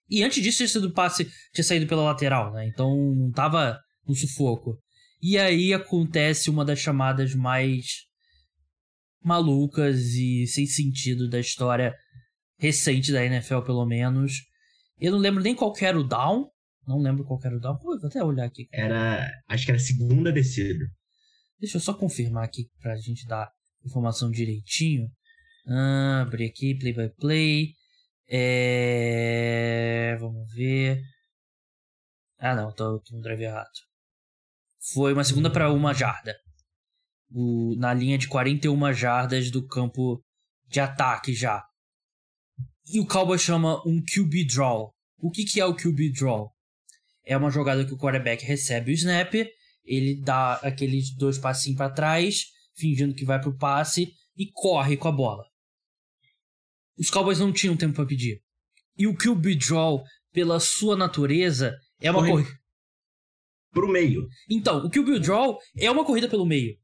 E 0.10 0.24
antes 0.24 0.44
disso, 0.44 0.58
tinha 0.58 0.70
sido 0.70 0.94
passe 0.94 1.28
tinha 1.54 1.64
saído 1.64 1.88
pela 1.88 2.04
lateral, 2.04 2.54
né? 2.54 2.68
Então 2.68 2.96
não 3.16 3.32
tava 3.32 3.80
no 4.08 4.16
sufoco. 4.16 4.78
E 5.22 5.38
aí 5.38 5.74
acontece 5.74 6.50
uma 6.50 6.66
das 6.66 6.80
chamadas 6.80 7.34
mais 7.34 7.86
malucas 9.24 10.00
e 10.16 10.46
sem 10.48 10.66
sentido 10.66 11.30
da 11.30 11.40
história 11.40 11.96
recente 12.64 13.12
da 13.12 13.24
NFL, 13.26 13.62
pelo 13.62 13.86
menos. 13.86 14.42
Eu 15.00 15.12
não 15.12 15.20
lembro 15.20 15.44
nem 15.44 15.56
qual 15.56 15.74
era 15.82 16.00
o 16.00 16.04
down. 16.04 16.50
Não 16.88 17.00
lembro 17.00 17.26
qual 17.26 17.40
era 17.44 17.56
o 17.56 17.60
down. 17.60 17.78
Vou 17.78 17.96
até 18.04 18.24
olhar 18.24 18.46
aqui. 18.46 18.68
Era. 18.72 19.30
Acho 19.48 19.66
que 19.66 19.72
era 19.72 19.80
a 19.80 19.84
segunda 19.84 20.32
descida. 20.32 20.86
Deixa 21.60 21.78
eu 21.78 21.82
só 21.82 21.94
confirmar 21.94 22.44
aqui 22.46 22.70
pra 22.82 22.96
gente 22.96 23.28
dar 23.28 23.52
informação 23.86 24.32
direitinho. 24.32 25.10
Ah, 25.68 26.22
abrir 26.22 26.46
aqui, 26.46 26.76
play 26.76 26.94
by 26.94 27.10
play. 27.20 27.74
É... 28.28 30.18
Vamos 30.20 30.54
ver. 30.54 31.02
Ah, 32.40 32.56
não, 32.56 32.74
tô, 32.74 33.00
tô 33.00 33.16
no 33.16 33.22
drive 33.22 33.44
errado 33.44 33.70
foi 34.92 35.14
uma 35.14 35.24
segunda 35.24 35.50
para 35.50 35.72
uma 35.72 35.94
jarda. 35.94 36.36
O, 37.32 37.76
na 37.78 37.94
linha 37.94 38.18
de 38.18 38.28
41 38.28 38.94
jardas 38.94 39.50
do 39.50 39.66
campo 39.66 40.22
de 40.68 40.80
ataque 40.80 41.34
já. 41.34 41.66
E 42.86 43.00
o 43.00 43.08
Cowboy 43.08 43.40
chama 43.40 43.82
um 43.88 44.02
QB 44.02 44.46
draw. 44.46 44.94
O 45.18 45.32
que, 45.32 45.46
que 45.46 45.60
é 45.60 45.66
o 45.66 45.76
QB 45.76 46.12
draw? 46.12 46.52
É 47.26 47.38
uma 47.38 47.50
jogada 47.50 47.86
que 47.86 47.94
o 47.94 47.98
quarterback 47.98 48.44
recebe 48.44 48.92
o 48.92 48.94
snap, 48.94 49.34
ele 49.86 50.22
dá 50.22 50.56
aqueles 50.56 51.16
dois 51.16 51.38
passinhos 51.38 51.78
para 51.78 51.94
trás, 51.94 52.46
fingindo 52.76 53.16
que 53.16 53.24
vai 53.24 53.40
pro 53.40 53.58
passe 53.58 54.12
e 54.36 54.52
corre 54.52 54.98
com 54.98 55.08
a 55.08 55.12
bola. 55.12 55.46
Os 56.98 57.10
Cowboys 57.10 57.40
não 57.40 57.54
tinham 57.54 57.78
tempo 57.78 57.96
para 57.96 58.06
pedir. 58.06 58.42
E 58.98 59.08
o 59.08 59.16
QB 59.16 59.56
draw, 59.56 60.04
pela 60.32 60.60
sua 60.60 60.96
natureza, 60.96 61.76
é 62.00 62.12
uma 62.12 62.26
corrida 62.26 62.64
pro 63.74 63.92
meio. 63.92 64.28
Então, 64.50 64.86
o 64.86 64.90
QB 64.90 65.20
Draw 65.20 65.58
é 65.78 65.90
uma 65.90 66.06
corrida 66.06 66.30
pelo 66.30 66.46
meio. 66.46 66.78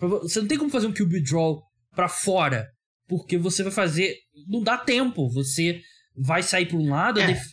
Você 0.00 0.40
não 0.40 0.48
tem 0.48 0.58
como 0.58 0.70
fazer 0.70 0.88
um 0.88 0.92
QB 0.92 1.22
draw 1.22 1.62
pra 1.94 2.08
fora. 2.08 2.68
Porque 3.12 3.36
você 3.36 3.62
vai 3.62 3.70
fazer. 3.72 4.16
Não 4.48 4.62
dá 4.62 4.78
tempo. 4.78 5.28
Você 5.28 5.82
vai 6.16 6.42
sair 6.42 6.64
pra 6.66 6.78
um 6.78 6.88
lado. 6.88 7.20
É. 7.20 7.26
def- 7.26 7.52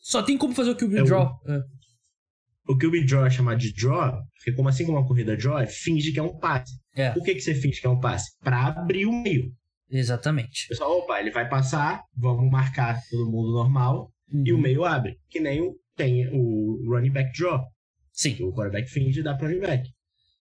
Só 0.00 0.20
tem 0.20 0.36
como 0.36 0.52
fazer 0.52 0.70
o 0.70 0.76
QB 0.76 0.98
É 0.98 1.02
o- 1.02 1.04
draw. 1.04 1.30
É. 1.46 1.60
O 2.68 2.76
QB 2.76 3.04
draw 3.06 3.24
é 3.24 3.30
chamado 3.30 3.58
de 3.58 3.72
draw, 3.72 4.20
porque 4.36 4.52
como 4.52 4.68
assim 4.68 4.84
como 4.84 4.98
uma 4.98 5.06
corrida 5.06 5.36
draw, 5.36 5.58
é 5.60 5.66
finge 5.66 6.10
que 6.12 6.18
é 6.18 6.22
um 6.22 6.36
passe. 6.38 6.72
É. 6.96 7.10
Por 7.12 7.22
que, 7.22 7.34
que 7.34 7.40
você 7.40 7.54
finge 7.54 7.80
que 7.80 7.86
é 7.86 7.90
um 7.90 8.00
passe? 8.00 8.36
Pra 8.40 8.66
abrir 8.68 9.06
o 9.06 9.12
meio. 9.12 9.52
Exatamente. 9.88 10.64
O 10.64 10.68
pessoal, 10.70 10.98
opa, 10.98 11.20
ele 11.20 11.30
vai 11.30 11.48
passar, 11.48 12.02
vamos 12.16 12.50
marcar 12.50 13.00
todo 13.10 13.30
mundo 13.30 13.52
normal, 13.52 14.10
e 14.44 14.50
o 14.52 14.56
Uhum. 14.56 14.60
meio 14.62 14.84
abre. 14.84 15.18
Que 15.30 15.38
nem 15.38 15.60
o, 15.60 15.76
tem 15.94 16.26
o 16.32 16.82
running 16.90 17.12
back 17.12 17.30
draw, 17.38 17.60
Sim. 18.12 18.36
o 18.42 18.52
quarterback 18.52 18.88
finge 18.90 19.20
e 19.20 19.22
dá 19.22 19.34
pro 19.36 19.46
running 19.46 19.60
back. 19.60 19.88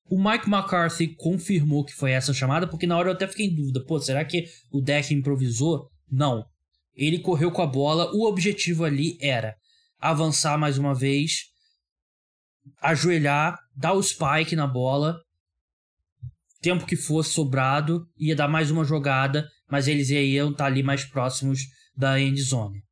O 0.09 0.17
Mike 0.21 0.49
McCarthy 0.49 1.15
confirmou 1.15 1.83
que 1.83 1.93
foi 1.93 2.11
essa 2.11 2.33
chamada, 2.33 2.67
porque 2.67 2.85
na 2.85 2.97
hora 2.97 3.09
eu 3.09 3.13
até 3.13 3.27
fiquei 3.27 3.47
em 3.47 3.55
dúvida. 3.55 3.83
Pô, 3.85 3.99
será 3.99 4.23
que 4.23 4.45
o 4.71 4.81
deck 4.81 5.13
improvisou? 5.13 5.89
Não. 6.11 6.45
Ele 6.93 7.19
correu 7.19 7.51
com 7.51 7.61
a 7.61 7.67
bola. 7.67 8.11
O 8.13 8.27
objetivo 8.27 8.83
ali 8.83 9.17
era 9.19 9.55
avançar 9.99 10.57
mais 10.57 10.77
uma 10.77 10.93
vez, 10.93 11.45
ajoelhar, 12.81 13.57
dar 13.75 13.93
o 13.93 14.03
spike 14.03 14.55
na 14.55 14.67
bola, 14.67 15.19
tempo 16.61 16.85
que 16.85 16.95
fosse 16.95 17.33
sobrado, 17.33 18.07
ia 18.17 18.35
dar 18.35 18.47
mais 18.47 18.69
uma 18.71 18.85
jogada, 18.85 19.47
mas 19.69 19.87
eles 19.87 20.09
iam 20.09 20.51
estar 20.51 20.65
ali 20.65 20.83
mais 20.83 21.03
próximos 21.03 21.61
da 21.95 22.19
end 22.19 22.41
zone. 22.41 22.83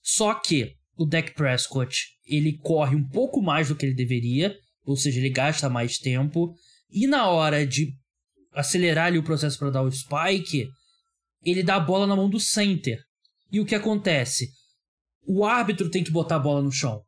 Só 0.00 0.34
que 0.34 0.74
o 0.96 1.06
Dak 1.06 1.34
Prescott, 1.34 2.08
ele 2.26 2.58
corre 2.58 2.96
um 2.96 3.08
pouco 3.08 3.40
mais 3.40 3.68
do 3.68 3.76
que 3.76 3.86
ele 3.86 3.94
deveria, 3.94 4.56
ou 4.84 4.96
seja, 4.96 5.18
ele 5.18 5.30
gasta 5.30 5.68
mais 5.68 5.98
tempo, 5.98 6.54
e 6.90 7.06
na 7.06 7.28
hora 7.28 7.66
de 7.66 7.92
acelerar 8.52 9.06
ali 9.06 9.18
o 9.18 9.22
processo 9.22 9.58
para 9.58 9.70
dar 9.70 9.82
o 9.82 9.90
spike, 9.90 10.68
ele 11.44 11.62
dá 11.62 11.76
a 11.76 11.80
bola 11.80 12.06
na 12.06 12.16
mão 12.16 12.28
do 12.28 12.38
center. 12.38 12.98
E 13.50 13.60
o 13.60 13.66
que 13.66 13.74
acontece? 13.74 14.50
O 15.26 15.44
árbitro 15.44 15.90
tem 15.90 16.02
que 16.02 16.10
botar 16.10 16.36
a 16.36 16.40
bola 16.40 16.62
no 16.62 16.72
chão. 16.72 17.00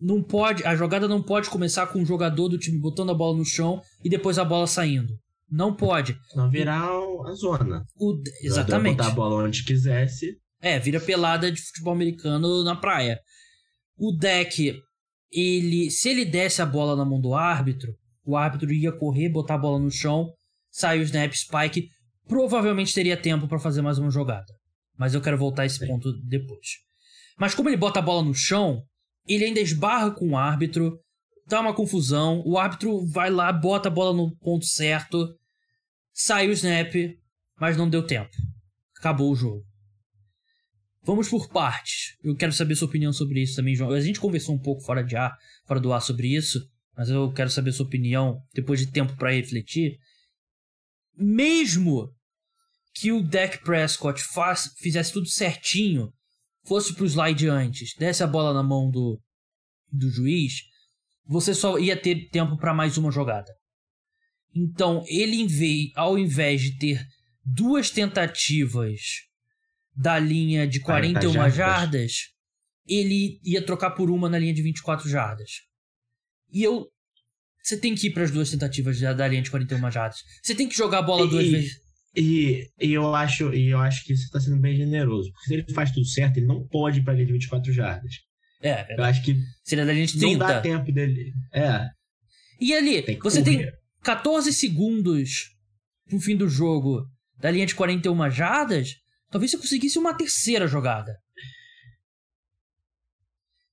Não 0.00 0.22
pode, 0.22 0.64
a 0.64 0.76
jogada 0.76 1.08
não 1.08 1.22
pode 1.22 1.50
começar 1.50 1.86
com 1.88 2.00
o 2.00 2.06
jogador 2.06 2.48
do 2.48 2.58
time 2.58 2.78
botando 2.78 3.10
a 3.10 3.14
bola 3.14 3.36
no 3.36 3.44
chão 3.44 3.82
e 4.04 4.08
depois 4.08 4.38
a 4.38 4.44
bola 4.44 4.66
saindo. 4.66 5.12
Não 5.50 5.74
pode. 5.74 6.16
Senão 6.30 6.50
virar 6.50 6.88
a 7.26 7.32
zona. 7.34 7.84
O, 7.96 8.20
exatamente. 8.42 8.96
Botar 8.96 9.08
a 9.08 9.14
bola 9.14 9.44
onde 9.44 9.64
quisesse. 9.64 10.38
É, 10.60 10.78
vira 10.78 11.00
pelada 11.00 11.50
de 11.50 11.60
futebol 11.60 11.94
americano 11.94 12.62
na 12.62 12.76
praia. 12.76 13.18
O 13.96 14.12
deck, 14.12 14.80
ele, 15.30 15.90
se 15.90 16.08
ele 16.08 16.24
desse 16.24 16.62
a 16.62 16.66
bola 16.66 16.96
na 16.96 17.04
mão 17.04 17.20
do 17.20 17.34
árbitro, 17.34 17.94
o 18.24 18.36
árbitro 18.36 18.72
ia 18.72 18.92
correr, 18.92 19.28
botar 19.28 19.54
a 19.54 19.58
bola 19.58 19.78
no 19.78 19.90
chão, 19.90 20.32
sair 20.70 21.00
o 21.00 21.02
snap, 21.02 21.32
spike, 21.32 21.88
provavelmente 22.26 22.94
teria 22.94 23.16
tempo 23.16 23.48
pra 23.48 23.58
fazer 23.58 23.82
mais 23.82 23.98
uma 23.98 24.10
jogada. 24.10 24.52
Mas 24.98 25.14
eu 25.14 25.20
quero 25.20 25.38
voltar 25.38 25.62
a 25.62 25.66
esse 25.66 25.78
Sim. 25.78 25.86
ponto 25.86 26.12
depois. 26.24 26.66
Mas 27.38 27.54
como 27.54 27.68
ele 27.68 27.76
bota 27.76 28.00
a 28.00 28.02
bola 28.02 28.22
no 28.22 28.34
chão, 28.34 28.82
ele 29.26 29.44
ainda 29.44 29.60
esbarra 29.60 30.10
com 30.10 30.30
o 30.30 30.36
árbitro, 30.36 30.98
dá 31.46 31.60
uma 31.60 31.74
confusão, 31.74 32.42
o 32.44 32.58
árbitro 32.58 33.06
vai 33.06 33.30
lá, 33.30 33.52
bota 33.52 33.88
a 33.88 33.92
bola 33.92 34.14
no 34.16 34.36
ponto 34.38 34.66
certo, 34.66 35.34
sai 36.12 36.48
o 36.48 36.52
snap, 36.52 36.94
mas 37.58 37.76
não 37.76 37.88
deu 37.88 38.04
tempo. 38.04 38.30
Acabou 38.98 39.30
o 39.30 39.36
jogo. 39.36 39.64
Vamos 41.08 41.30
por 41.30 41.48
partes. 41.48 42.18
Eu 42.22 42.36
quero 42.36 42.52
saber 42.52 42.76
sua 42.76 42.86
opinião 42.86 43.14
sobre 43.14 43.40
isso 43.40 43.56
também, 43.56 43.74
João. 43.74 43.92
A 43.92 44.00
gente 44.00 44.20
conversou 44.20 44.54
um 44.54 44.58
pouco 44.58 44.82
fora 44.82 45.02
de 45.02 45.16
ar, 45.16 45.34
fora 45.66 45.80
do 45.80 45.90
ar 45.90 46.02
sobre 46.02 46.36
isso, 46.36 46.60
mas 46.94 47.08
eu 47.08 47.32
quero 47.32 47.48
saber 47.48 47.72
sua 47.72 47.86
opinião 47.86 48.42
depois 48.52 48.78
de 48.78 48.92
tempo 48.92 49.16
pra 49.16 49.32
refletir. 49.32 49.96
Mesmo 51.16 52.14
que 52.92 53.10
o 53.10 53.22
Dak 53.22 53.64
Prescott 53.64 54.22
faz, 54.22 54.74
fizesse 54.76 55.10
tudo 55.10 55.26
certinho, 55.26 56.12
fosse 56.66 56.92
pro 56.92 57.06
slide 57.06 57.48
antes, 57.48 57.94
desse 57.96 58.22
a 58.22 58.26
bola 58.26 58.52
na 58.52 58.62
mão 58.62 58.90
do, 58.90 59.18
do 59.90 60.10
juiz, 60.10 60.56
você 61.24 61.54
só 61.54 61.78
ia 61.78 61.96
ter 61.98 62.28
tempo 62.28 62.58
pra 62.58 62.74
mais 62.74 62.98
uma 62.98 63.10
jogada. 63.10 63.50
Então, 64.54 65.02
ele 65.08 65.90
ao 65.94 66.18
invés 66.18 66.60
de 66.60 66.76
ter 66.76 67.02
duas 67.42 67.90
tentativas 67.90 69.26
da 69.98 70.18
linha 70.18 70.66
de 70.66 70.80
40 70.80 71.20
41 71.20 71.32
jardas. 71.32 71.54
jardas, 71.56 72.12
ele 72.86 73.40
ia 73.44 73.60
trocar 73.62 73.90
por 73.90 74.10
uma 74.10 74.28
na 74.28 74.38
linha 74.38 74.54
de 74.54 74.62
24 74.62 75.08
jardas. 75.08 75.50
E 76.52 76.62
eu. 76.62 76.86
Você 77.62 77.76
tem 77.76 77.94
que 77.94 78.06
ir 78.06 78.10
para 78.12 78.22
as 78.22 78.30
duas 78.30 78.48
tentativas 78.50 78.98
da, 79.00 79.12
da 79.12 79.28
linha 79.28 79.42
de 79.42 79.50
41 79.50 79.90
jardas. 79.90 80.18
Você 80.42 80.54
tem 80.54 80.68
que 80.68 80.76
jogar 80.76 81.00
a 81.00 81.02
bola 81.02 81.26
E- 81.26 81.30
duas 81.30 81.44
e- 81.46 81.50
vezes. 81.50 81.72
E, 82.16 82.66
e 82.80 82.92
eu 82.92 83.14
acho, 83.14 83.52
e 83.54 83.68
eu 83.68 83.78
acho 83.78 84.02
que 84.04 84.16
você 84.16 84.28
tá 84.30 84.40
sendo 84.40 84.56
bem 84.58 84.74
generoso. 84.76 85.30
Porque 85.32 85.46
se 85.48 85.54
ele 85.54 85.72
faz 85.74 85.90
tudo 85.92 86.06
certo, 86.06 86.38
ele 86.38 86.46
não 86.46 86.66
pode 86.66 87.00
ir 87.00 87.02
pra 87.04 87.12
linha 87.12 87.26
de 87.26 87.32
24 87.32 87.70
jardas. 87.72 88.12
É, 88.62 88.96
Eu 88.98 89.04
acho 89.04 89.22
que 89.22 89.36
seria 89.62 89.84
da 89.86 89.92
linha 89.92 90.06
de 90.06 90.14
não 90.14 90.20
30. 90.30 90.38
dá 90.46 90.60
tempo 90.60 90.90
dele. 90.90 91.32
É, 91.52 91.86
E 92.60 92.74
ali, 92.74 93.02
tem 93.02 93.18
você 93.18 93.42
tem 93.42 93.58
correr. 93.58 93.72
14 94.02 94.52
segundos 94.52 95.50
pro 96.08 96.18
fim 96.18 96.34
do 96.36 96.48
jogo 96.48 97.04
da 97.38 97.50
linha 97.50 97.66
de 97.66 97.74
41 97.74 98.30
jardas. 98.30 98.96
Talvez 99.30 99.50
você 99.50 99.58
conseguisse 99.58 99.98
uma 99.98 100.14
terceira 100.14 100.66
jogada. 100.66 101.16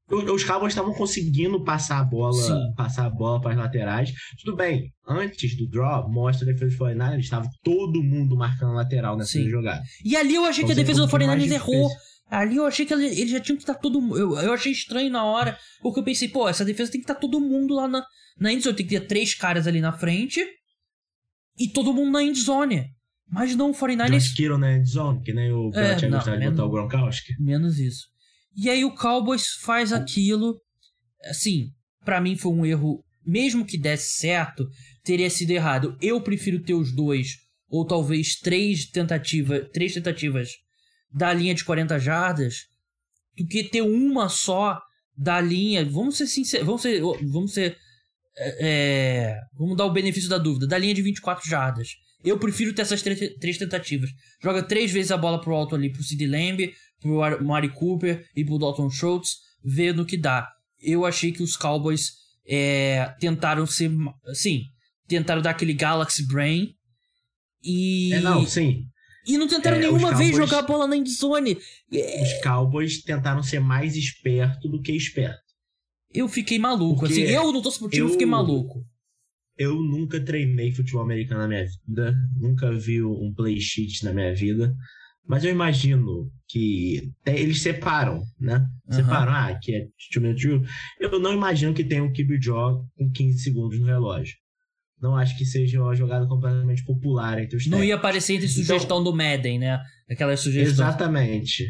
Os 0.07 0.43
Cowboys 0.43 0.71
estavam 0.71 0.93
conseguindo 0.93 1.63
passar 1.63 1.99
a 1.99 2.03
bola, 2.03 2.33
Sim. 2.33 2.73
passar 2.77 3.07
a 3.07 3.09
bola 3.09 3.41
para 3.41 3.51
as 3.53 3.57
laterais. 3.57 4.11
Tudo 4.43 4.55
bem, 4.55 4.93
antes 5.07 5.57
do 5.57 5.67
draw, 5.67 6.07
mostra 6.07 6.47
a 6.47 6.53
defesa 6.53 6.71
do 6.71 6.77
49 6.77 7.19
estava 7.21 7.49
todo 7.63 8.03
mundo 8.03 8.35
marcando 8.37 8.73
lateral 8.73 9.17
nessa 9.17 9.31
Sim. 9.31 9.49
jogada. 9.49 9.81
E 10.03 10.15
ali 10.15 10.35
eu 10.35 10.45
achei 10.45 10.63
que 10.63 10.69
a 10.71 10.73
Então, 10.73 10.83
defesa 10.83 10.99
do 11.01 11.07
um 11.07 11.09
pouquinho 11.09 11.31
49ers 11.31 11.39
mais 11.49 11.51
errou. 11.51 11.87
difícil. 11.87 12.05
Ali 12.29 12.55
eu 12.57 12.65
achei 12.65 12.85
que 12.85 12.93
ele- 12.93 13.05
eles 13.19 13.31
já 13.31 13.39
tinham 13.39 13.55
que 13.57 13.63
estar 13.63 13.73
todo 13.75 13.99
mundo. 13.99 14.17
Eu, 14.17 14.37
eu 14.37 14.53
achei 14.53 14.71
estranho 14.71 15.09
na 15.09 15.23
hora, 15.23 15.57
porque 15.81 15.99
eu 15.99 16.03
pensei, 16.03 16.27
pô, 16.27 16.47
essa 16.47 16.63
defesa 16.65 16.91
tem 16.91 17.01
que 17.01 17.05
estar 17.09 17.19
todo 17.19 17.39
mundo 17.41 17.73
lá 17.73 17.87
na, 17.87 18.05
na 18.37 18.51
endzone. 18.53 18.75
Tem 18.75 18.85
que 18.85 18.99
ter 18.99 19.07
três 19.07 19.33
caras 19.33 19.65
ali 19.65 19.81
na 19.81 19.91
frente 19.93 20.43
e 21.57 21.67
todo 21.67 21.93
mundo 21.93 22.11
na 22.11 22.21
endzone. 22.23 22.85
Mas 23.27 23.55
não, 23.55 23.71
o 23.71 23.73
49ers. 23.73 24.11
Josh 24.11 24.33
Kittle 24.33 24.57
na 24.57 24.77
endzone, 24.77 25.21
que 25.23 25.33
nem 25.33 25.51
o 25.51 25.71
É, 25.73 25.99
não, 26.01 26.09
gostava 26.11 26.31
de 26.31 26.37
menos- 26.39 26.55
botar 26.55 26.65
o 26.65 26.71
Gronkowski. 26.71 27.33
Menos 27.39 27.79
isso. 27.79 28.07
E 28.55 28.69
aí 28.69 28.85
o 28.85 28.93
Cowboys 28.95 29.47
faz 29.61 29.91
aquilo. 29.91 30.59
Assim, 31.25 31.71
pra 32.03 32.21
mim 32.21 32.35
foi 32.37 32.51
um 32.51 32.65
erro. 32.65 33.03
Mesmo 33.25 33.65
que 33.65 33.77
desse 33.77 34.17
certo, 34.19 34.67
teria 35.03 35.29
sido 35.29 35.49
errado. 35.51 35.97
Eu 35.99 36.21
prefiro 36.21 36.61
ter 36.61 36.75
os 36.75 36.93
dois, 36.95 37.37
ou 37.67 37.85
talvez 37.85 38.35
três 38.39 38.85
tentativas, 38.89 39.67
três 39.73 39.93
tentativas 39.93 40.49
da 41.11 41.33
linha 41.33 41.55
de 41.55 41.65
40 41.65 41.97
jardas, 41.99 42.57
do 43.35 43.45
que 43.47 43.63
ter 43.63 43.81
uma 43.81 44.29
só 44.29 44.79
da 45.17 45.41
linha. 45.41 45.83
Vamos 45.83 46.17
ser 46.17 46.27
sinceros. 46.27 46.65
Vamos 46.67 46.81
ser. 46.83 47.01
Vamos 47.01 47.53
ser. 47.53 47.75
é, 48.37 48.67
é, 48.67 49.39
vamos 49.57 49.75
dar 49.75 49.85
o 49.85 49.91
benefício 49.93 50.29
da 50.29 50.37
dúvida. 50.37 50.67
Da 50.67 50.77
linha 50.77 50.93
de 50.93 51.01
24 51.01 51.49
jardas. 51.49 51.89
Eu 52.25 52.39
prefiro 52.39 52.73
ter 52.73 52.81
essas 52.81 53.01
três, 53.01 53.19
três 53.39 53.57
tentativas. 53.57 54.09
Joga 54.41 54.63
três 54.63 54.91
vezes 54.91 55.11
a 55.11 55.17
bola 55.17 55.39
pro 55.39 55.53
alto 55.53 55.75
ali 55.75 55.91
pro 55.91 56.03
Sid 56.03 56.25
Lamb, 56.25 56.73
pro 56.99 57.21
Ar- 57.21 57.41
Mari 57.43 57.69
Cooper 57.69 58.25
e 58.35 58.43
pro 58.43 58.57
Dalton 58.57 58.89
Schultz, 58.89 59.37
vê 59.63 59.93
no 59.93 60.05
que 60.05 60.17
dá. 60.17 60.47
Eu 60.81 61.05
achei 61.05 61.31
que 61.31 61.43
os 61.43 61.55
Cowboys 61.55 62.11
é, 62.47 63.13
tentaram 63.19 63.65
ser. 63.67 63.91
Assim, 64.27 64.63
tentaram 65.07 65.41
dar 65.41 65.51
aquele 65.51 65.73
Galaxy 65.73 66.25
Brain. 66.27 66.73
E. 67.63 68.13
É, 68.13 68.19
não, 68.21 68.45
sim. 68.45 68.83
E 69.27 69.37
não 69.37 69.47
tentaram 69.47 69.77
É, 69.77 69.79
nenhuma 69.81 70.13
vez 70.13 70.31
Cowboys- 70.31 70.49
jogar 70.49 70.59
a 70.59 70.67
bola 70.67 70.87
na 70.87 70.95
endzone. 70.97 71.57
É, 71.91 72.23
Os 72.23 72.43
Cowboys 72.43 73.01
tentaram 73.01 73.41
ser 73.41 73.59
mais 73.59 73.95
esperto 73.95 74.67
do 74.69 74.81
que 74.81 74.91
esperto. 74.91 75.39
Eu 76.13 76.27
fiquei 76.29 76.59
maluco. 76.59 76.99
Porque 77.01 77.13
Assim, 77.13 77.23
eu 77.23 77.51
não 77.51 77.61
torço 77.61 77.79
pro 77.79 77.89
time, 77.89 78.01
eu- 78.03 78.09
fiquei 78.09 78.25
maluco. 78.27 78.85
Eu 79.57 79.75
nunca 79.81 80.19
treinei 80.19 80.71
futebol 80.71 81.01
americano 81.03 81.41
na 81.41 81.47
minha 81.47 81.65
vida, 81.87 82.13
nunca 82.37 82.71
vi 82.73 83.01
um 83.03 83.33
play 83.33 83.59
sheet 83.59 84.03
na 84.03 84.11
minha 84.13 84.33
vida, 84.35 84.73
mas 85.27 85.43
eu 85.43 85.51
imagino 85.51 86.29
que 86.47 87.11
eles 87.25 87.61
separam, 87.61 88.21
né? 88.39 88.55
Aham. 88.55 88.69
Separam, 88.91 89.31
ah, 89.33 89.57
que 89.61 89.73
é 89.75 89.85
two 90.11 90.21
minute 90.21 90.41
drill. 90.41 90.61
Eu 90.99 91.19
não 91.19 91.33
imagino 91.33 91.73
que 91.73 91.83
tenha 91.83 92.03
um 92.03 92.11
keep 92.11 92.37
draw 92.39 92.83
com 92.97 93.09
15 93.11 93.39
segundos 93.39 93.79
no 93.79 93.85
relógio. 93.85 94.35
Não 95.01 95.15
acho 95.15 95.37
que 95.37 95.45
seja 95.45 95.81
uma 95.81 95.95
jogada 95.95 96.25
completamente 96.27 96.83
popular 96.85 97.41
entre 97.41 97.57
os 97.57 97.65
Não 97.65 97.71
técnicos. 97.77 97.87
ia 97.89 97.95
aparecer 97.95 98.33
entre 98.35 98.47
Então- 98.47 98.63
sugestão 98.63 99.03
do 99.03 99.13
Madden, 99.15 99.59
né? 99.59 99.79
Aquelas 100.09 100.39
sugestões. 100.41 100.73
Exatamente. 100.73 101.65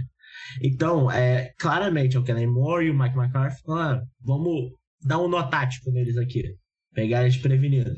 Então, 0.61 1.09
é, 1.11 1.51
claramente, 1.57 2.15
é 2.15 2.19
o 2.19 2.23
Kellen 2.23 2.47
Moore 2.47 2.85
e 2.87 2.91
o 2.91 2.97
Mike 2.97 3.17
McCarthy 3.17 3.61
falaram, 3.63 4.01
vamos 4.21 4.71
dar 5.01 5.19
um 5.19 5.27
nó 5.27 5.43
tático 5.43 5.91
neles 5.91 6.17
aqui. 6.17 6.43
Pegar 6.95 7.21
eles 7.23 7.37
prevenidos. 7.37 7.93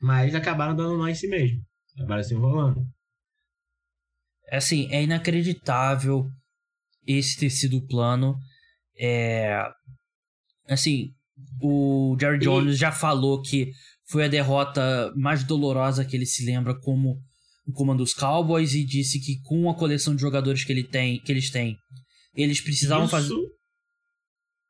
Mas 0.00 0.34
acabaram 0.34 0.76
dando 0.76 0.96
nó 0.96 1.08
em 1.08 1.14
si 1.14 1.26
mesmo. 1.26 1.60
Acabaram 1.96 2.22
se 2.22 2.34
enrolando. 2.34 2.86
Assim, 4.50 4.86
é 4.92 5.02
inacreditável 5.02 6.26
esse 7.06 7.36
ter 7.38 7.50
sido 7.50 7.78
o 7.78 7.86
plano. 7.86 8.36
É. 8.96 9.60
Assim, 10.68 11.10
o 11.60 12.16
Jerry 12.20 12.36
E- 12.36 12.40
Jones 12.40 12.78
já 12.78 12.92
falou 12.92 13.42
que 13.42 13.72
foi 14.08 14.24
a 14.24 14.28
derrota 14.28 15.12
mais 15.16 15.42
dolorosa 15.44 16.04
que 16.04 16.16
ele 16.16 16.26
se 16.26 16.44
lembra 16.44 16.78
como 16.80 17.18
o 17.66 17.72
comando 17.72 17.98
dos 17.98 18.14
Cowboys 18.14 18.74
e 18.74 18.84
disse 18.84 19.20
que 19.20 19.40
com 19.42 19.68
a 19.68 19.74
coleção 19.76 20.14
de 20.14 20.20
jogadores 20.22 20.64
que, 20.64 20.72
ele 20.72 20.84
tem, 20.84 21.20
que 21.20 21.30
eles 21.32 21.50
têm, 21.50 21.76
eles 22.34 22.60
precisavam 22.60 23.04
Isso 23.04 23.10
fazer. 23.10 23.34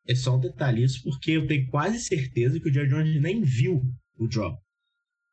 É 0.08 0.14
só 0.14 0.36
um 0.36 0.40
detalhe, 0.40 0.82
isso 0.82 1.02
porque 1.02 1.32
eu 1.32 1.46
tenho 1.46 1.66
quase 1.68 2.00
certeza 2.00 2.58
que 2.58 2.68
o 2.68 2.72
Jerry 2.72 2.88
Jones 2.88 3.20
nem 3.20 3.42
viu 3.42 3.82
o 4.16 4.26
drop. 4.26 4.58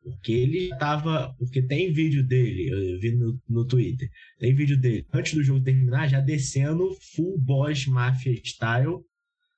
Porque 0.03 0.31
ele 0.33 0.69
tava. 0.77 1.33
Porque 1.39 1.61
tem 1.61 1.91
vídeo 1.91 2.23
dele, 2.23 2.69
eu 2.69 2.99
vi 2.99 3.15
no, 3.15 3.41
no 3.49 3.65
Twitter, 3.65 4.07
tem 4.37 4.53
vídeo 4.53 4.79
dele 4.79 5.05
antes 5.11 5.33
do 5.33 5.43
jogo 5.43 5.63
terminar, 5.63 6.07
já 6.07 6.19
descendo 6.19 6.95
full 7.15 7.39
boss 7.39 7.87
mafia 7.87 8.39
style, 8.43 8.99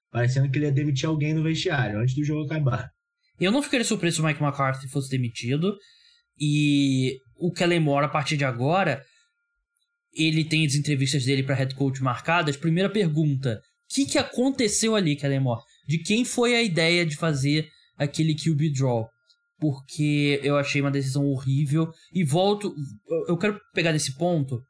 parecendo 0.10 0.50
que 0.50 0.58
ele 0.58 0.68
ia 0.68 0.72
demitir 0.72 1.10
alguém 1.10 1.34
no 1.34 1.44
vestiário 1.44 2.00
antes 2.00 2.16
do 2.16 2.24
jogo 2.24 2.46
acabar. 2.46 2.90
Eu 3.40 3.52
não 3.52 3.62
ficaria 3.62 3.84
surpreso 3.84 4.18
se 4.18 4.22
o 4.22 4.26
Mike 4.26 4.42
McCarthy 4.42 4.88
fosse 4.88 5.10
demitido. 5.10 5.76
E 6.40 7.18
o 7.36 7.52
Kellen 7.52 7.80
Moore, 7.80 8.06
a 8.06 8.10
partir 8.10 8.38
de 8.38 8.46
agora, 8.46 9.04
ele 10.14 10.44
tem 10.46 10.66
as 10.66 10.76
entrevistas 10.76 11.26
dele 11.26 11.44
para 11.44 11.56
head 11.56 11.76
coach 11.76 12.02
marcadas. 12.02 12.56
Primeira 12.56 12.90
pergunta: 12.90 13.60
que, 13.90 14.06
que 14.06 14.18
aconteceu 14.18 14.96
ali, 14.96 15.16
Kellen 15.16 15.40
Moore? 15.40 15.62
De 15.88 16.00
quem 16.00 16.26
foi 16.26 16.56
a 16.56 16.62
ideia 16.62 17.06
de 17.06 17.16
fazer 17.16 17.68
aquele 17.98 18.36
QB 18.36 18.72
draw? 18.72 19.08
Porque 19.60 20.40
eu 20.44 20.58
achei 20.58 20.82
uma 20.82 20.92
decisão 20.92 21.26
horrível. 21.26 21.92
E 22.14 22.24
volto. 22.24 22.74
Eu 23.28 23.38
quero 23.38 23.60
pegar 23.74 23.92
nesse 23.92 24.16
ponto, 24.16 24.62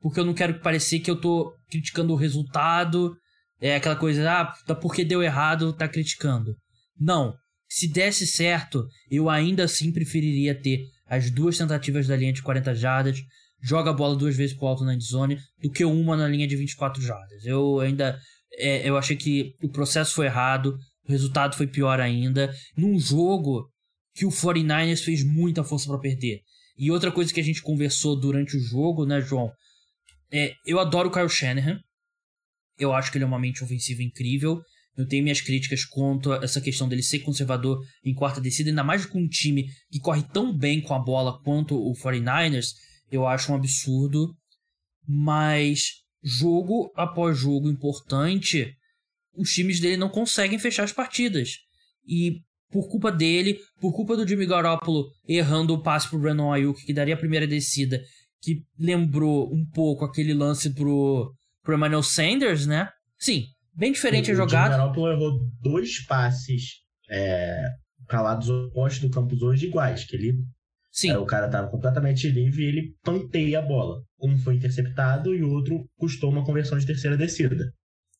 porque 0.00 0.20
eu 0.20 0.24
não 0.24 0.34
quero 0.34 0.60
parecer 0.60 1.00
que 1.00 1.10
eu 1.10 1.20
tô 1.20 1.54
criticando 1.70 2.12
o 2.12 2.16
resultado. 2.16 3.14
É 3.60 3.76
aquela 3.76 3.96
coisa, 3.96 4.30
ah, 4.30 4.52
tá 4.66 4.74
porque 4.74 5.04
deu 5.04 5.22
errado, 5.22 5.72
tá 5.72 5.88
criticando. 5.88 6.54
Não. 6.98 7.34
Se 7.68 7.88
desse 7.88 8.26
certo, 8.26 8.86
eu 9.10 9.30
ainda 9.30 9.64
assim 9.64 9.90
preferiria 9.90 10.54
ter 10.54 10.80
as 11.06 11.30
duas 11.30 11.56
tentativas 11.56 12.06
da 12.06 12.16
linha 12.16 12.32
de 12.32 12.42
40 12.42 12.74
jardas, 12.74 13.18
joga 13.62 13.90
a 13.90 13.94
bola 13.94 14.16
duas 14.16 14.36
vezes 14.36 14.56
pro 14.56 14.66
alto 14.66 14.84
na 14.84 14.94
endzone, 14.94 15.38
do 15.62 15.70
que 15.70 15.84
uma 15.84 16.16
na 16.16 16.28
linha 16.28 16.46
de 16.46 16.56
24 16.56 17.02
jardas. 17.02 17.44
Eu 17.44 17.80
ainda. 17.80 18.18
É, 18.56 18.88
eu 18.88 18.96
achei 18.96 19.16
que 19.16 19.54
o 19.62 19.68
processo 19.68 20.14
foi 20.14 20.26
errado, 20.26 20.76
o 21.06 21.12
resultado 21.12 21.56
foi 21.56 21.66
pior 21.66 22.00
ainda. 22.00 22.54
Num 22.76 22.98
jogo 22.98 23.68
que 24.14 24.24
o 24.24 24.30
49ers 24.30 25.02
fez 25.02 25.24
muita 25.24 25.64
força 25.64 25.88
para 25.88 25.98
perder. 25.98 26.40
E 26.76 26.90
outra 26.90 27.12
coisa 27.12 27.32
que 27.32 27.40
a 27.40 27.44
gente 27.44 27.62
conversou 27.62 28.18
durante 28.18 28.56
o 28.56 28.60
jogo, 28.60 29.04
né, 29.04 29.20
João? 29.20 29.50
É, 30.32 30.54
eu 30.66 30.78
adoro 30.80 31.08
o 31.08 31.12
Kyle 31.12 31.28
Shanahan. 31.28 31.78
Eu 32.78 32.92
acho 32.92 33.10
que 33.10 33.18
ele 33.18 33.24
é 33.24 33.26
uma 33.26 33.38
mente 33.38 33.62
ofensiva 33.62 34.02
incrível. 34.02 34.60
Eu 34.96 35.06
tenho 35.06 35.22
minhas 35.22 35.40
críticas 35.40 35.84
quanto 35.84 36.32
a 36.32 36.44
essa 36.44 36.60
questão 36.60 36.88
dele 36.88 37.02
ser 37.02 37.20
conservador 37.20 37.80
em 38.04 38.14
quarta 38.14 38.40
descida, 38.40 38.70
ainda 38.70 38.84
mais 38.84 39.04
com 39.06 39.20
um 39.20 39.28
time 39.28 39.66
que 39.90 40.00
corre 40.00 40.22
tão 40.32 40.56
bem 40.56 40.80
com 40.80 40.94
a 40.94 40.98
bola 40.98 41.40
quanto 41.42 41.76
o 41.76 41.92
49ers. 41.94 42.68
Eu 43.10 43.26
acho 43.26 43.52
um 43.52 43.56
absurdo. 43.56 44.34
Mas 45.06 46.03
jogo 46.24 46.90
após 46.96 47.38
jogo 47.38 47.68
importante, 47.68 48.74
os 49.36 49.52
times 49.52 49.78
dele 49.78 49.96
não 49.96 50.08
conseguem 50.08 50.58
fechar 50.58 50.84
as 50.84 50.92
partidas. 50.92 51.58
E 52.06 52.40
por 52.70 52.88
culpa 52.88 53.12
dele, 53.12 53.58
por 53.80 53.92
culpa 53.92 54.16
do 54.16 54.26
Jimmy 54.26 54.46
Garoppolo 54.46 55.06
errando 55.28 55.74
o 55.74 55.82
passe 55.82 56.08
pro 56.08 56.18
Brandon 56.18 56.52
Ayuk, 56.52 56.84
que 56.84 56.94
daria 56.94 57.14
a 57.14 57.18
primeira 57.18 57.46
descida, 57.46 58.02
que 58.40 58.62
lembrou 58.78 59.52
um 59.52 59.64
pouco 59.66 60.04
aquele 60.04 60.34
lance 60.34 60.74
pro, 60.74 61.32
pro 61.62 61.76
Emmanuel 61.76 62.02
Sanders, 62.02 62.66
né? 62.66 62.88
Sim, 63.18 63.44
bem 63.74 63.92
diferente 63.92 64.30
o, 64.30 64.34
a 64.34 64.36
jogada. 64.36 64.74
O 64.74 64.78
Garoppolo 64.78 65.12
errou 65.12 65.38
dois 65.60 66.04
passes 66.06 66.80
é, 67.10 67.62
para 68.06 68.22
lados 68.22 68.48
opostos 68.48 69.02
do 69.02 69.10
campo 69.10 69.36
hoje 69.44 69.66
iguais, 69.66 70.04
que 70.04 70.16
ele 70.16 70.34
Sim. 70.94 71.10
É, 71.10 71.18
o 71.18 71.26
cara 71.26 71.48
tava 71.48 71.68
completamente 71.68 72.30
livre 72.30 72.62
e 72.62 72.68
ele 72.68 72.94
panteia 73.02 73.58
a 73.58 73.62
bola. 73.62 74.00
Um 74.24 74.38
foi 74.38 74.56
interceptado 74.56 75.34
e 75.34 75.42
o 75.42 75.50
outro 75.50 75.88
custou 75.96 76.30
uma 76.30 76.44
conversão 76.44 76.78
de 76.78 76.86
terceira 76.86 77.16
descida. 77.16 77.72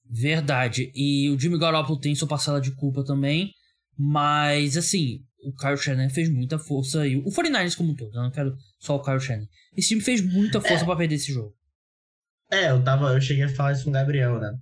Verdade. 0.08 0.92
E 0.94 1.30
o 1.30 1.38
Jimmy 1.38 1.58
Garoppolo 1.58 1.98
tem 1.98 2.14
sua 2.14 2.28
parcela 2.28 2.60
de 2.60 2.72
culpa 2.72 3.04
também. 3.04 3.50
Mas, 3.96 4.76
assim, 4.76 5.20
o 5.44 5.54
Kyle 5.54 5.76
Shannon 5.76 6.10
fez 6.10 6.28
muita 6.28 6.58
força. 6.58 7.06
E 7.06 7.16
o 7.16 7.24
49ers 7.24 7.76
como 7.76 7.92
um 7.92 7.94
todo, 7.94 8.14
eu 8.14 8.22
não 8.22 8.30
quero 8.30 8.56
só 8.78 8.96
o 8.96 9.02
Kyle 9.02 9.20
Shannon. 9.20 9.46
Esse 9.76 9.88
time 9.88 10.00
fez 10.00 10.20
muita 10.20 10.60
força 10.60 10.82
é. 10.82 10.86
para 10.86 10.96
perder 10.96 11.14
esse 11.14 11.32
jogo. 11.32 11.54
É, 12.50 12.70
eu 12.70 12.82
tava. 12.82 13.12
Eu 13.12 13.20
cheguei 13.20 13.44
a 13.44 13.48
falar 13.48 13.72
isso 13.72 13.84
com 13.84 13.90
o 13.90 13.92
Gabriel, 13.92 14.38
né? 14.38 14.52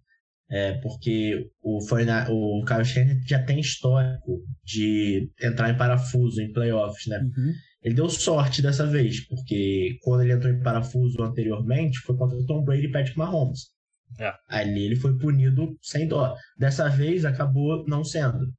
É, 0.51 0.72
porque 0.80 1.51
o, 1.62 1.78
o 1.78 2.64
Kyle 2.64 2.84
Shannon 2.84 3.20
já 3.26 3.43
tem 3.43 3.59
histórico 3.59 4.45
de 4.62 5.30
entrar 5.40 5.70
em 5.70 5.78
parafuso 5.78 6.40
em 6.40 6.53
playoffs, 6.53 7.07
né? 7.07 7.18
Uhum. 7.18 7.53
Ele 7.83 7.95
deu 7.95 8.09
sorte 8.09 8.62
dessa 8.62 8.87
vez, 8.87 9.26
porque 9.26 9.99
quando 10.03 10.22
ele 10.22 10.33
entrou 10.33 10.53
em 10.53 10.62
parafuso 10.62 11.20
anteriormente 11.22 11.99
foi 11.99 12.16
contra 12.16 12.37
o 12.37 12.47
Tom 12.47 12.62
Brady 12.64 12.87
e 12.87 12.93
Patrick 12.93 13.18
Mahomes. 13.18 13.70
É. 14.18 14.33
Ali 14.49 14.85
ele 14.85 14.97
foi 14.97 15.18
punido 15.18 15.76
sem 15.80 16.07
dó. 16.07 16.35
Dessa 16.57 16.89
vez 16.89 17.24
acabou 17.24 17.85
não 17.89 18.05
sendo, 18.05 18.53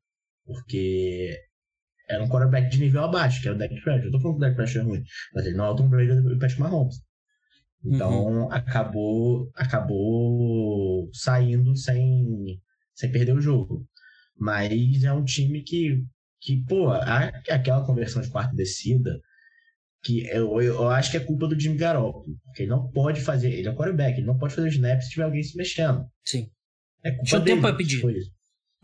porque 0.45 1.37
era 2.09 2.23
um 2.23 2.27
quarterback 2.27 2.69
de 2.69 2.79
nível 2.79 3.03
abaixo, 3.03 3.41
que 3.41 3.47
era 3.47 3.55
o 3.55 3.59
Dak 3.59 3.73
Prescott. 3.81 4.05
Eu 4.05 4.11
tô 4.11 4.19
falando 4.19 4.39
que 4.39 4.45
o 4.45 4.47
Dak 4.47 4.55
Prescott 4.55 4.79
é 4.79 4.89
ruim, 4.89 5.03
mas 5.33 5.45
ele 5.45 5.55
não 5.55 5.65
é 5.65 5.69
o 5.69 5.75
Tom 5.75 5.89
Brady 5.89 6.11
e 6.11 6.33
o 6.33 6.39
Patrick 6.39 6.59
Mahomes. 6.59 6.95
Então 7.85 8.11
uhum. 8.11 8.51
acabou 8.51 9.51
acabou 9.55 11.09
saindo 11.13 11.75
sem, 11.75 12.59
sem 12.93 13.11
perder 13.11 13.33
o 13.33 13.41
jogo. 13.41 13.85
Mas 14.37 15.03
é 15.03 15.13
um 15.13 15.23
time 15.23 15.61
que 15.61 16.03
que, 16.43 16.63
pô, 16.65 16.89
a, 16.89 17.25
aquela 17.49 17.85
conversão 17.85 18.21
de 18.21 18.29
quarta 18.29 18.53
descida, 18.55 19.17
que 20.03 20.25
eu, 20.27 20.61
eu 20.61 20.89
acho 20.89 21.09
que 21.11 21.17
é 21.17 21.19
culpa 21.21 21.47
do 21.47 21.57
Jimmy 21.59 21.77
Garoppolo, 21.77 22.35
porque 22.45 22.63
ele 22.63 22.69
não 22.69 22.89
pode 22.91 23.21
fazer, 23.21 23.51
ele 23.51 23.67
é 23.67 23.71
o 23.71 23.75
quarterback, 23.75 24.17
ele 24.17 24.27
não 24.27 24.37
pode 24.37 24.53
fazer 24.53 24.67
snap 24.69 25.01
se 25.01 25.09
tiver 25.11 25.23
alguém 25.23 25.41
se 25.41 25.55
mexendo. 25.55 26.03
Sim. 26.25 26.47
É 27.03 27.11
culpa 27.11 27.25
Tinha 27.25 27.39
dele. 27.39 27.51
tempo 27.55 27.61
pra 27.67 27.75
pedir. 27.77 28.01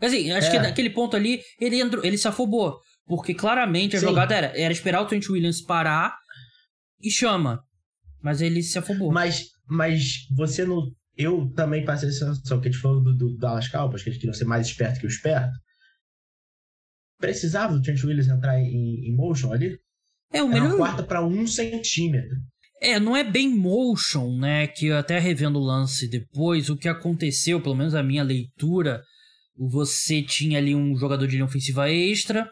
Mas 0.00 0.12
assim, 0.14 0.30
acho 0.30 0.48
É. 0.48 0.50
que 0.50 0.58
naquele 0.58 0.90
ponto 0.90 1.14
ali, 1.16 1.42
ele 1.60 1.78
entrou, 1.80 2.02
ele 2.04 2.16
se 2.16 2.26
afobou. 2.26 2.78
Porque 3.06 3.34
claramente 3.34 3.96
a 3.96 4.00
Sim. 4.00 4.06
jogada 4.06 4.34
era, 4.34 4.46
era 4.58 4.72
esperar 4.72 5.02
o 5.02 5.06
Trent 5.06 5.28
Williams 5.28 5.60
parar 5.60 6.16
e 7.02 7.10
chama. 7.10 7.60
Mas 8.22 8.40
ele 8.40 8.62
se 8.62 8.78
afobou. 8.78 9.10
Mas, 9.12 9.46
mas 9.66 10.26
você 10.34 10.64
não. 10.64 10.90
Eu 11.16 11.50
também 11.54 11.84
passei 11.84 12.08
essa 12.08 12.26
sensação, 12.26 12.60
que 12.60 12.68
a 12.68 12.70
gente 12.70 12.80
falou 12.80 13.02
do, 13.02 13.14
do 13.14 13.36
Dallas 13.36 13.68
Cowboys, 13.68 14.02
que 14.02 14.08
eles 14.08 14.18
queriam 14.18 14.32
ser 14.32 14.44
mais 14.44 14.66
esperto 14.66 15.00
que 15.00 15.06
o 15.06 15.08
esperto. 15.08 15.52
Precisava 17.20 17.74
o 17.74 17.82
Trent 17.82 18.02
Williams 18.02 18.28
entrar 18.28 18.58
em, 18.58 19.10
em 19.10 19.14
motion 19.14 19.52
ali? 19.52 19.78
é, 20.32 20.42
o 20.42 20.46
Era 20.46 20.54
uma 20.54 20.62
melhor. 20.62 20.76
quarta 20.76 21.02
para 21.02 21.24
um 21.24 21.46
centímetro. 21.46 22.36
É, 22.80 22.98
não 22.98 23.14
é 23.16 23.22
bem 23.22 23.48
motion, 23.48 24.38
né? 24.38 24.66
Que 24.66 24.90
até 24.90 25.18
revendo 25.18 25.58
o 25.58 25.64
lance 25.64 26.08
depois, 26.08 26.70
o 26.70 26.76
que 26.76 26.88
aconteceu, 26.88 27.60
pelo 27.60 27.74
menos 27.74 27.94
a 27.94 28.02
minha 28.02 28.22
leitura, 28.22 29.02
você 29.56 30.22
tinha 30.22 30.58
ali 30.58 30.74
um 30.74 30.96
jogador 30.96 31.26
de 31.26 31.34
linha 31.34 31.44
ofensiva 31.44 31.90
extra, 31.90 32.50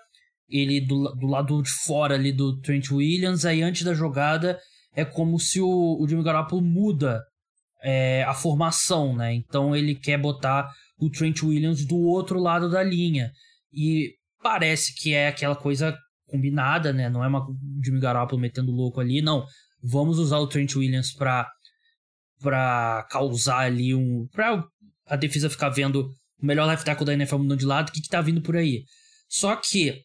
ele 0.48 0.80
do, 0.80 1.14
do 1.14 1.26
lado 1.26 1.62
de 1.62 1.70
fora 1.70 2.14
ali 2.14 2.32
do 2.32 2.60
Trent 2.60 2.90
Williams, 2.90 3.46
aí 3.46 3.62
antes 3.62 3.82
da 3.82 3.94
jogada 3.94 4.58
é 4.94 5.04
como 5.04 5.38
se 5.38 5.60
o, 5.60 5.98
o 6.00 6.06
Jimmy 6.08 6.22
Garoppolo 6.22 6.62
muda 6.62 7.22
é, 7.82 8.24
a 8.24 8.34
formação, 8.34 9.16
né? 9.16 9.32
Então 9.32 9.74
ele 9.74 9.94
quer 9.94 10.18
botar 10.18 10.68
o 10.98 11.08
Trent 11.08 11.42
Williams 11.42 11.86
do 11.86 11.96
outro 11.96 12.38
lado 12.38 12.68
da 12.68 12.82
linha. 12.82 13.30
E 13.72 14.17
parece 14.48 14.94
que 14.94 15.12
é 15.12 15.28
aquela 15.28 15.54
coisa 15.54 15.94
combinada, 16.26 16.90
né? 16.90 17.10
Não 17.10 17.22
é 17.22 17.28
uma 17.28 17.40
o 17.46 17.56
Jimmy 17.84 18.00
Garoppolo 18.00 18.40
metendo 18.40 18.72
louco 18.72 18.98
ali, 18.98 19.20
não. 19.20 19.44
Vamos 19.82 20.18
usar 20.18 20.38
o 20.38 20.46
Trent 20.46 20.74
Williams 20.74 21.12
pra, 21.12 21.46
pra 22.40 23.06
causar 23.10 23.58
ali 23.58 23.94
um. 23.94 24.26
pra 24.32 24.64
a 25.06 25.16
defesa 25.16 25.50
ficar 25.50 25.68
vendo 25.68 26.10
o 26.40 26.46
melhor 26.46 26.66
left 26.66 26.84
tackle 26.84 27.04
da 27.04 27.12
NFL 27.12 27.38
mudando 27.38 27.58
de 27.58 27.66
lado, 27.66 27.90
o 27.90 27.92
que, 27.92 28.00
que 28.00 28.08
tá 28.08 28.22
vindo 28.22 28.40
por 28.40 28.56
aí. 28.56 28.84
Só 29.28 29.54
que, 29.56 30.02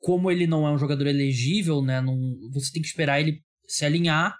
como 0.00 0.30
ele 0.30 0.46
não 0.46 0.66
é 0.66 0.70
um 0.70 0.78
jogador 0.78 1.06
elegível, 1.08 1.82
né? 1.82 2.00
Não, 2.00 2.16
você 2.52 2.72
tem 2.72 2.80
que 2.82 2.88
esperar 2.88 3.20
ele 3.20 3.40
se 3.66 3.84
alinhar 3.84 4.36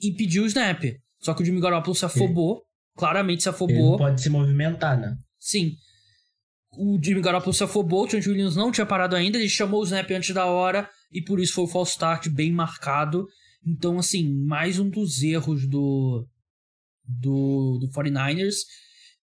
e 0.00 0.12
pedir 0.12 0.40
o 0.40 0.46
snap. 0.46 0.82
Só 1.20 1.32
que 1.32 1.42
o 1.42 1.44
Jimmy 1.44 1.60
Garoppolo 1.60 1.94
se 1.94 2.04
afobou, 2.04 2.62
claramente 2.96 3.42
se 3.42 3.48
Ele 3.48 3.54
afobou. 3.54 3.90
não 3.92 3.98
pode 3.98 4.20
se 4.20 4.28
movimentar, 4.28 4.98
né? 5.00 5.16
Sim. 5.38 5.72
O 6.76 6.98
Jimmy 7.02 7.20
Garoppolo 7.20 7.52
se 7.52 7.64
afobou, 7.64 8.06
o 8.06 8.08
Williams 8.14 8.56
não 8.56 8.72
tinha 8.72 8.86
parado 8.86 9.14
ainda, 9.14 9.38
ele 9.38 9.48
chamou 9.48 9.80
o 9.80 9.84
snap 9.84 10.10
antes 10.10 10.34
da 10.34 10.46
hora 10.46 10.88
e 11.12 11.22
por 11.22 11.40
isso 11.40 11.54
foi 11.54 11.64
o 11.64 11.68
false 11.68 11.92
start 11.92 12.28
bem 12.28 12.52
marcado. 12.52 13.26
Então, 13.66 13.98
assim, 13.98 14.28
mais 14.44 14.78
um 14.78 14.88
dos 14.88 15.22
erros 15.22 15.66
do 15.66 16.26
do, 17.06 17.78
do 17.80 17.88
49ers 17.90 18.54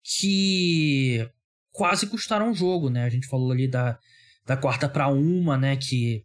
que 0.03 1.29
quase 1.71 2.07
custaram 2.07 2.51
o 2.51 2.55
jogo, 2.55 2.89
né? 2.89 3.05
A 3.05 3.09
gente 3.09 3.27
falou 3.27 3.51
ali 3.51 3.69
da, 3.69 3.99
da 4.47 4.57
quarta 4.57 4.89
para 4.89 5.09
uma, 5.09 5.59
né? 5.59 5.77
Que 5.77 6.25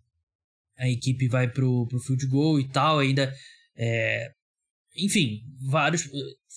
a 0.78 0.90
equipe 0.90 1.28
vai 1.28 1.48
pro, 1.48 1.88
pro 1.88 2.00
field 2.00 2.26
goal 2.28 2.60
e 2.60 2.68
tal, 2.68 3.00
ainda 3.00 3.34
é, 3.76 4.32
enfim, 4.96 5.42
vários, 5.68 6.10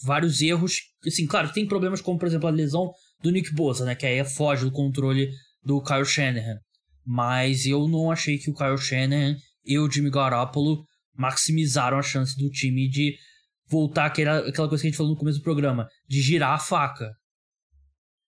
vários 0.02 0.40
erros. 0.40 0.74
Assim, 1.06 1.26
claro, 1.26 1.52
tem 1.52 1.66
problemas 1.66 2.00
como, 2.00 2.18
por 2.18 2.26
exemplo, 2.26 2.48
a 2.48 2.52
lesão 2.52 2.92
do 3.24 3.32
Nick 3.32 3.52
Bosa, 3.54 3.86
né? 3.86 3.94
Que 3.94 4.04
aí 4.04 4.22
foge 4.22 4.64
do 4.64 4.70
controle 4.70 5.30
do 5.64 5.82
Kyle 5.82 6.04
Shanahan. 6.04 6.60
Mas 7.04 7.64
eu 7.64 7.88
não 7.88 8.10
achei 8.10 8.38
que 8.38 8.50
o 8.50 8.54
Kyle 8.54 8.76
Shanahan 8.76 9.34
e 9.64 9.78
o 9.78 9.90
Jimmy 9.90 10.10
Garoppolo 10.10 10.84
maximizaram 11.16 11.98
a 11.98 12.02
chance 12.02 12.36
do 12.36 12.50
time 12.50 12.88
de 12.88 13.16
voltar 13.66 14.06
àquela, 14.06 14.46
aquela 14.46 14.68
coisa 14.68 14.82
que 14.82 14.88
a 14.88 14.90
gente 14.90 14.96
falou 14.96 15.12
no 15.12 15.18
começo 15.18 15.38
do 15.38 15.44
programa, 15.44 15.88
de 16.06 16.20
girar 16.20 16.52
a 16.52 16.58
faca. 16.58 17.10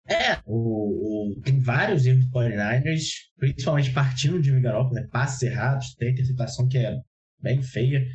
É, 0.09 0.39
o, 0.45 1.29
o, 1.31 1.41
tem 1.41 1.59
vários 1.59 2.05
erros 2.05 2.25
do 2.25 2.31
49ers, 2.31 3.03
principalmente 3.37 3.91
partindo 3.91 4.41
de 4.41 4.49
Jimmy 4.49 4.61
Garoppolo, 4.61 4.95
né? 4.95 5.07
passes 5.09 5.41
errados, 5.41 5.95
tem 5.95 6.11
interceptação 6.11 6.67
que 6.67 6.77
é 6.77 6.97
bem 7.39 7.61
feia, 7.61 8.05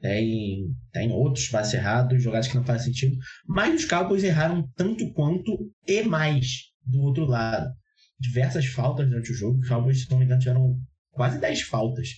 tem, 0.00 0.74
tem 0.92 1.10
outros 1.10 1.48
passes 1.48 1.74
errados, 1.74 2.22
jogadas 2.22 2.48
que 2.48 2.54
não 2.54 2.64
fazem 2.64 2.92
sentido, 2.92 3.16
mas 3.46 3.82
os 3.82 3.88
Cowboys 3.88 4.22
erraram 4.22 4.68
tanto 4.76 5.10
quanto 5.12 5.72
e 5.86 6.02
mais 6.02 6.46
do 6.84 7.00
outro 7.00 7.24
lado. 7.24 7.70
Diversas 8.18 8.66
faltas 8.66 9.08
durante 9.08 9.32
o 9.32 9.34
jogo, 9.34 9.58
os 9.60 9.68
Cowboys, 9.68 10.02
se 10.02 10.10
não 10.10 10.18
me 10.18 10.24
engano, 10.24 10.40
tiveram 10.40 10.78
quase 11.10 11.38
10 11.40 11.62
faltas. 11.62 12.08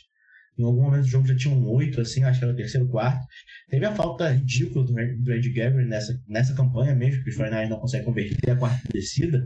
Em 0.58 0.64
algum 0.64 0.82
momento 0.82 1.02
do 1.02 1.08
jogo 1.08 1.26
já 1.28 1.36
tinham 1.36 1.64
oito, 1.68 2.00
assim, 2.00 2.24
acho 2.24 2.40
que 2.40 2.44
era 2.44 2.52
o 2.52 2.56
terceiro 2.56 2.88
quarto. 2.88 3.24
Teve 3.68 3.86
a 3.86 3.94
falta 3.94 4.30
ridícula 4.30 4.84
do, 4.84 4.92
do 4.92 5.54
Gabriel 5.54 5.86
nessa, 5.86 6.20
nessa 6.26 6.54
campanha 6.54 6.96
mesmo, 6.96 7.22
que 7.22 7.30
os 7.30 7.36
49 7.36 7.70
não 7.70 7.80
conseguem 7.80 8.06
converter 8.06 8.50
a 8.50 8.56
quarta 8.56 8.88
descida, 8.92 9.44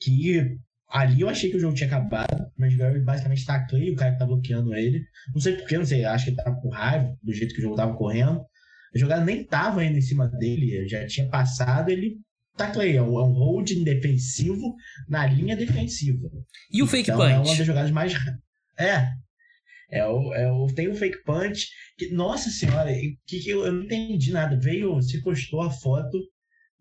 que 0.00 0.56
ali 0.88 1.20
eu 1.20 1.28
achei 1.28 1.50
que 1.50 1.56
o 1.56 1.60
jogo 1.60 1.74
tinha 1.74 1.88
acabado, 1.88 2.50
mas 2.56 2.74
o 2.74 2.78
Gabriel 2.78 3.04
basicamente 3.04 3.44
tacleia 3.44 3.92
o 3.92 3.96
cara 3.96 4.12
que 4.12 4.18
tá 4.18 4.26
bloqueando 4.26 4.74
ele. 4.74 5.04
Não 5.34 5.40
sei 5.40 5.56
porquê, 5.56 5.78
não 5.78 5.84
sei, 5.84 6.04
acho 6.04 6.24
que 6.24 6.30
ele 6.30 6.36
tava 6.36 6.60
com 6.60 6.68
raiva 6.68 7.16
do 7.22 7.32
jeito 7.32 7.54
que 7.54 7.60
o 7.60 7.62
jogo 7.62 7.76
tava 7.76 7.96
correndo. 7.96 8.40
A 8.94 8.98
jogada 8.98 9.24
nem 9.24 9.44
tava 9.44 9.84
indo 9.84 9.98
em 9.98 10.02
cima 10.02 10.26
dele, 10.26 10.88
já 10.88 11.06
tinha 11.06 11.28
passado, 11.28 11.90
ele 11.90 12.18
tacleia. 12.56 12.98
É 12.98 13.02
um 13.02 13.32
holding 13.32 13.84
defensivo 13.84 14.74
na 15.08 15.26
linha 15.26 15.56
defensiva. 15.56 16.28
E 16.72 16.82
o 16.82 16.86
fake 16.86 17.10
então, 17.10 17.20
punch? 17.20 17.32
É 17.32 17.38
uma 17.38 17.56
das 17.56 17.66
jogadas 17.66 17.90
mais. 17.90 18.14
É, 18.78 19.08
é 19.90 20.06
o, 20.06 20.34
é 20.34 20.50
o, 20.50 20.66
tem 20.66 20.88
o 20.88 20.94
fake 20.94 21.22
punch. 21.24 21.68
Que, 21.96 22.10
nossa 22.10 22.50
senhora, 22.50 22.92
que, 23.26 23.40
que 23.40 23.50
eu, 23.50 23.64
eu, 23.64 23.72
não 23.72 23.84
entendi 23.84 24.32
nada. 24.32 24.58
Veio, 24.58 24.94
você 24.94 25.20
postou 25.20 25.62
a 25.62 25.70
foto 25.70 26.18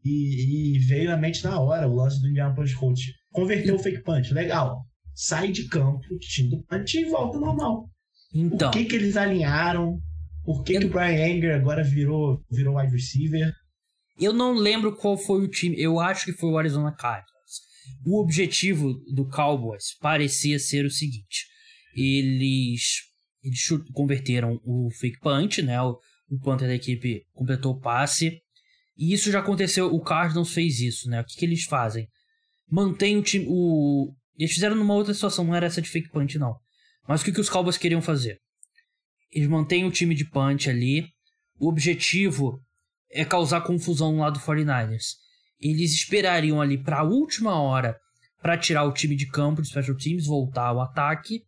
e, 0.03 0.75
e 0.75 0.79
veio 0.79 1.09
na 1.09 1.17
mente 1.17 1.43
na 1.43 1.59
hora 1.59 1.87
o 1.87 1.95
lance 1.95 2.21
do 2.21 2.29
Indianapolis 2.29 2.73
Colts. 2.73 3.03
Converteu 3.35 3.75
o 3.75 3.79
fake 3.79 4.01
punch, 4.01 4.33
legal. 4.33 4.85
Sai 5.13 5.51
de 5.51 5.67
campo, 5.67 6.01
time 6.19 6.49
do 6.49 6.63
punch 6.63 6.97
e 6.97 7.05
volta 7.05 7.37
normal. 7.37 7.89
Então. 8.33 8.71
Por 8.71 8.79
que, 8.79 8.85
que 8.85 8.95
eles 8.95 9.17
alinharam? 9.17 9.99
Por 10.43 10.63
que, 10.63 10.73
eu... 10.73 10.81
que 10.81 10.87
o 10.87 10.89
Brian 10.89 11.25
Anger 11.25 11.55
agora 11.55 11.83
virou, 11.83 12.41
virou 12.49 12.77
wide 12.77 12.93
receiver? 12.93 13.51
Eu 14.17 14.31
não 14.31 14.53
lembro 14.53 14.95
qual 14.95 15.17
foi 15.17 15.41
o 15.41 15.49
time. 15.49 15.75
Eu 15.77 15.99
acho 15.99 16.25
que 16.25 16.33
foi 16.33 16.49
o 16.49 16.57
Arizona 16.57 16.95
Cardinals. 16.95 17.35
O 18.05 18.21
objetivo 18.21 18.93
do 19.13 19.27
Cowboys 19.27 19.97
parecia 19.99 20.57
ser 20.57 20.85
o 20.85 20.91
seguinte: 20.91 21.45
eles, 21.93 23.01
eles 23.43 23.67
converteram 23.93 24.61
o 24.63 24.89
fake 24.91 25.19
punch, 25.19 25.61
né? 25.61 25.81
O, 25.81 25.99
o 26.29 26.39
punter 26.39 26.67
da 26.67 26.75
equipe 26.75 27.23
completou 27.33 27.73
o 27.73 27.79
passe. 27.79 28.39
E 28.97 29.13
isso 29.13 29.29
já 29.29 29.39
aconteceu, 29.39 29.93
o 29.93 30.01
Cardinals 30.01 30.53
fez 30.53 30.79
isso, 30.79 31.09
né? 31.09 31.19
O 31.19 31.25
que, 31.25 31.35
que 31.35 31.45
eles 31.45 31.65
fazem? 31.65 32.07
Mantém 32.69 33.17
o 33.17 33.23
time. 33.23 33.45
O... 33.47 34.13
Eles 34.37 34.53
fizeram 34.53 34.75
numa 34.75 34.93
outra 34.93 35.13
situação, 35.13 35.45
não 35.45 35.55
era 35.55 35.65
essa 35.65 35.81
de 35.81 35.89
fake 35.89 36.09
punch, 36.09 36.37
não. 36.37 36.59
Mas 37.07 37.21
o 37.21 37.25
que, 37.25 37.31
que 37.31 37.39
os 37.39 37.49
Cowboys 37.49 37.77
queriam 37.77 38.01
fazer? 38.01 38.39
Eles 39.31 39.47
mantêm 39.47 39.85
o 39.85 39.91
time 39.91 40.15
de 40.15 40.25
punch 40.25 40.69
ali. 40.69 41.07
O 41.59 41.69
objetivo 41.69 42.59
é 43.11 43.23
causar 43.23 43.61
confusão 43.61 44.17
lado 44.17 44.39
do 44.39 44.45
49ers. 44.45 45.15
Eles 45.59 45.93
esperariam 45.93 46.61
ali 46.61 46.77
para 46.77 46.99
a 46.99 47.03
última 47.03 47.59
hora 47.59 47.97
para 48.41 48.57
tirar 48.57 48.83
o 48.83 48.93
time 48.93 49.15
de 49.15 49.27
campo 49.27 49.61
de 49.61 49.69
special 49.69 49.97
teams, 49.97 50.25
voltar 50.25 50.67
ao 50.67 50.81
ataque 50.81 51.43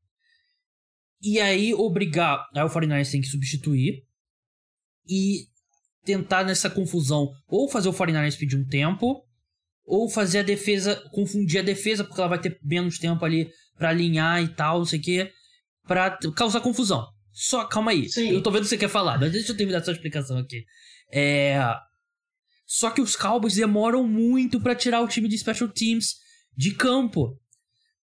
e 1.22 1.40
aí 1.40 1.74
obrigar. 1.74 2.48
Aí 2.56 2.64
o 2.64 2.70
49ers 2.70 3.12
tem 3.12 3.22
que 3.22 3.28
substituir. 3.28 4.04
E 5.10 5.48
tentar 6.04 6.44
nessa 6.44 6.70
confusão 6.70 7.34
ou 7.48 7.70
fazer 7.70 7.90
o 7.90 7.94
49ers 7.94 8.38
pedir 8.38 8.58
um 8.58 8.66
tempo. 8.66 9.27
Ou 9.88 10.10
fazer 10.10 10.40
a 10.40 10.44
defesa. 10.44 11.02
Confundir 11.12 11.62
a 11.62 11.64
defesa, 11.64 12.04
porque 12.04 12.20
ela 12.22 12.30
vai 12.30 12.40
ter 12.40 12.60
menos 12.62 13.00
tempo 13.00 13.26
ali 13.26 13.50
para 13.76 13.90
alinhar 13.90 14.44
e 14.44 14.50
tal, 14.50 14.80
não 14.80 14.86
sei 14.86 15.00
o 15.00 15.02
quê. 15.02 15.32
Pra 15.88 16.20
causar 16.36 16.60
confusão. 16.62 17.08
Só, 17.32 17.66
calma 17.66 17.92
aí. 17.92 18.10
Sim. 18.10 18.32
Eu 18.32 18.44
tô 18.44 18.52
vendo 18.52 18.62
o 18.62 18.64
que 18.64 18.70
você 18.70 18.78
quer 18.78 18.90
falar, 18.90 19.18
mas 19.18 19.32
deixa 19.32 19.52
eu 19.52 19.58
terminar 19.58 19.80
essa 19.80 19.92
explicação 19.92 20.38
aqui. 20.38 20.66
É. 21.12 21.58
Só 22.66 22.90
que 22.90 23.00
os 23.00 23.16
Cowboys 23.16 23.56
demoram 23.56 24.06
muito 24.06 24.60
para 24.60 24.76
tirar 24.76 25.02
o 25.02 25.08
time 25.08 25.30
de 25.30 25.38
special 25.38 25.70
teams 25.70 26.16
de 26.56 26.72
campo. 26.72 27.40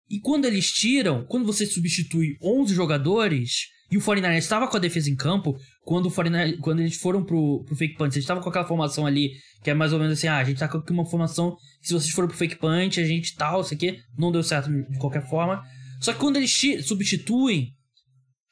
E 0.09 0.19
quando 0.19 0.45
eles 0.45 0.71
tiram, 0.71 1.25
quando 1.25 1.45
você 1.45 1.65
substitui 1.65 2.37
11 2.41 2.73
jogadores, 2.73 3.67
e 3.91 3.97
o 3.97 4.01
49ers 4.01 4.37
estava 4.37 4.67
com 4.67 4.77
a 4.77 4.79
defesa 4.79 5.09
em 5.09 5.15
campo, 5.15 5.57
quando, 5.83 6.07
o 6.07 6.11
49, 6.11 6.57
quando 6.57 6.79
eles 6.79 6.95
foram 6.95 7.23
pro, 7.23 7.63
pro 7.65 7.75
fake 7.75 7.95
punch, 7.95 8.15
eles 8.15 8.23
estavam 8.23 8.41
com 8.41 8.49
aquela 8.49 8.65
formação 8.65 9.05
ali, 9.05 9.31
que 9.63 9.69
é 9.69 9.73
mais 9.73 9.93
ou 9.93 9.99
menos 9.99 10.17
assim, 10.17 10.27
ah, 10.27 10.37
a 10.37 10.43
gente 10.43 10.57
tá 10.57 10.67
com 10.67 10.81
uma 10.93 11.05
formação, 11.05 11.55
se 11.81 11.93
vocês 11.93 12.11
forem 12.11 12.27
pro 12.27 12.37
fake 12.37 12.57
punch, 12.57 12.99
a 12.99 13.05
gente 13.05 13.35
tal, 13.35 13.61
isso 13.61 13.73
aqui, 13.73 13.99
não 14.17 14.31
deu 14.31 14.43
certo 14.43 14.69
de 14.69 14.97
qualquer 14.97 15.27
forma. 15.29 15.61
Só 16.01 16.13
que 16.13 16.19
quando 16.19 16.37
eles 16.37 16.51
substituem, 16.85 17.69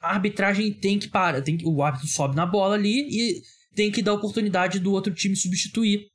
a 0.02 0.14
arbitragem 0.14 0.74
tem 0.74 1.00
que 1.00 1.10
parar, 1.10 1.42
tem 1.42 1.58
que, 1.58 1.66
o 1.66 1.82
árbitro 1.84 2.08
sobe 2.08 2.36
na 2.36 2.46
bola 2.46 2.76
ali 2.76 3.08
e 3.10 3.42
tem 3.76 3.92
que 3.92 4.02
dar 4.02 4.14
oportunidade 4.14 4.80
do 4.80 4.92
outro 4.92 5.14
time 5.14 5.36
substituir. 5.36 6.08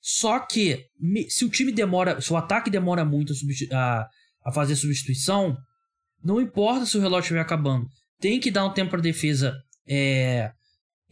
Só 0.00 0.38
que, 0.40 0.84
se 1.28 1.44
o 1.44 1.48
time 1.48 1.72
demora, 1.72 2.20
se 2.20 2.32
o 2.32 2.36
ataque 2.36 2.70
demora 2.70 3.04
muito 3.04 3.32
a, 3.72 3.76
a 3.76 4.08
a 4.48 4.52
fazer 4.52 4.76
substituição, 4.76 5.56
não 6.24 6.40
importa 6.40 6.86
se 6.86 6.96
o 6.96 7.00
relógio 7.00 7.24
estiver 7.24 7.40
acabando. 7.40 7.86
Tem 8.20 8.40
que 8.40 8.50
dar 8.50 8.64
um 8.64 8.72
tempo 8.72 8.90
para 8.90 9.00
a 9.00 9.02
defesa 9.02 9.56
é, 9.86 10.50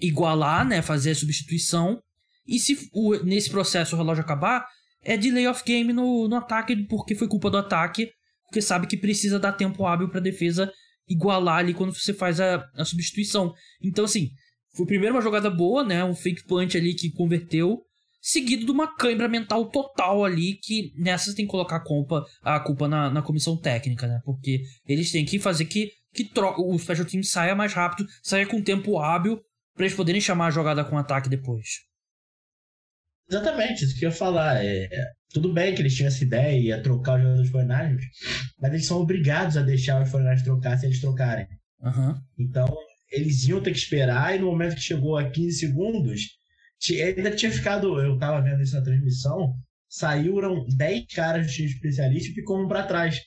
igualar, 0.01 0.67
né? 0.67 0.83
Fazer 0.83 1.13
a 1.13 1.15
substituição. 1.15 2.03
E 2.47 2.59
se 2.59 2.89
o, 2.93 3.17
nesse 3.25 3.51
processo 3.51 3.95
o 3.95 3.99
relógio 3.99 4.23
acabar, 4.23 4.67
é 5.03 5.17
delay 5.17 5.47
of 5.47 5.63
game 5.65 5.93
no, 5.93 6.29
no 6.29 6.37
ataque, 6.37 6.77
porque 6.89 7.15
foi 7.15 7.29
culpa 7.29 7.51
do 7.51 7.59
ataque. 7.59 8.11
Porque 8.45 8.63
sabe 8.63 8.87
que 8.87 8.97
precisa 8.97 9.39
dar 9.39 9.53
tempo 9.53 9.85
hábil 9.87 10.09
para 10.09 10.19
a 10.19 10.23
defesa 10.23 10.73
igualar 11.09 11.59
ali 11.59 11.75
quando 11.75 11.95
você 11.95 12.13
faz 12.13 12.41
a, 12.41 12.65
a 12.75 12.85
substituição. 12.85 13.53
Então, 13.83 14.05
assim, 14.05 14.31
foi 14.75 14.87
primeiro 14.87 15.15
uma 15.15 15.23
jogada 15.23 15.51
boa, 15.51 15.85
né? 15.85 16.05
Um 16.05 16.15
fake 16.15 16.45
punch 16.47 16.77
ali 16.77 16.95
que 16.95 17.11
converteu 17.11 17.83
seguido 18.27 18.67
de 18.67 18.73
uma 18.73 18.93
cãibra 18.93 19.29
mental 19.29 19.71
total 19.71 20.25
ali, 20.25 20.55
que 20.55 20.93
nessas 20.97 21.33
tem 21.33 21.45
que 21.45 21.51
colocar 21.51 21.77
a 21.77 21.85
culpa, 21.85 22.25
a 22.43 22.59
culpa 22.59 22.89
na, 22.89 23.09
na 23.09 23.23
comissão 23.23 23.57
técnica, 23.57 24.09
né? 24.09 24.21
Porque 24.25 24.63
eles 24.85 25.13
têm 25.13 25.25
que 25.25 25.39
fazer 25.39 25.67
que, 25.67 25.93
que 26.17 26.31
o 26.59 26.79
special 26.79 27.07
team 27.07 27.23
saia 27.23 27.55
mais 27.55 27.73
rápido, 27.73 28.09
saia 28.23 28.47
com 28.47 28.63
tempo 28.63 28.99
hábil, 28.99 29.41
para 29.75 29.85
eles 29.85 29.97
poderem 29.97 30.21
chamar 30.21 30.47
a 30.47 30.51
jogada 30.51 30.85
com 30.85 30.97
ataque 30.97 31.29
depois. 31.29 31.67
Exatamente, 33.29 33.85
isso 33.85 33.99
que 33.99 34.05
eu 34.07 34.11
ia 34.11 34.17
falar. 34.17 34.65
É, 34.65 34.89
tudo 35.31 35.53
bem 35.53 35.75
que 35.75 35.83
eles 35.83 35.95
tinham 35.95 36.09
essa 36.09 36.25
ideia, 36.25 36.59
ia 36.59 36.83
trocar 36.83 37.17
os 37.17 37.23
jogadores 37.23 37.51
fornários, 37.51 38.05
mas 38.59 38.73
eles 38.73 38.87
são 38.87 39.01
obrigados 39.01 39.57
a 39.57 39.63
deixar 39.63 40.03
os 40.03 40.11
fornários 40.11 40.43
trocar 40.43 40.79
se 40.79 40.87
eles 40.87 41.01
trocarem. 41.01 41.47
Uhum. 41.81 42.15
Então, 42.39 42.67
eles 43.11 43.47
iam 43.47 43.61
ter 43.61 43.73
que 43.73 43.79
esperar, 43.79 44.35
e 44.35 44.39
no 44.39 44.47
momento 44.47 44.77
que 44.77 44.83
chegou 44.83 45.17
a 45.17 45.29
15 45.29 45.59
segundos, 45.59 46.21
ainda 46.91 47.35
tinha 47.35 47.51
ficado, 47.51 48.01
eu 48.01 48.19
tava 48.19 48.41
vendo 48.41 48.63
isso 48.63 48.75
na 48.75 48.83
transmissão, 48.83 49.55
saíram 49.89 50.65
10 50.77 51.07
caras 51.15 51.53
de 51.53 51.65
especialista 51.65 52.31
e 52.31 52.35
ficou 52.35 52.63
um 52.63 52.69
para 52.69 52.87
trás. 52.87 53.21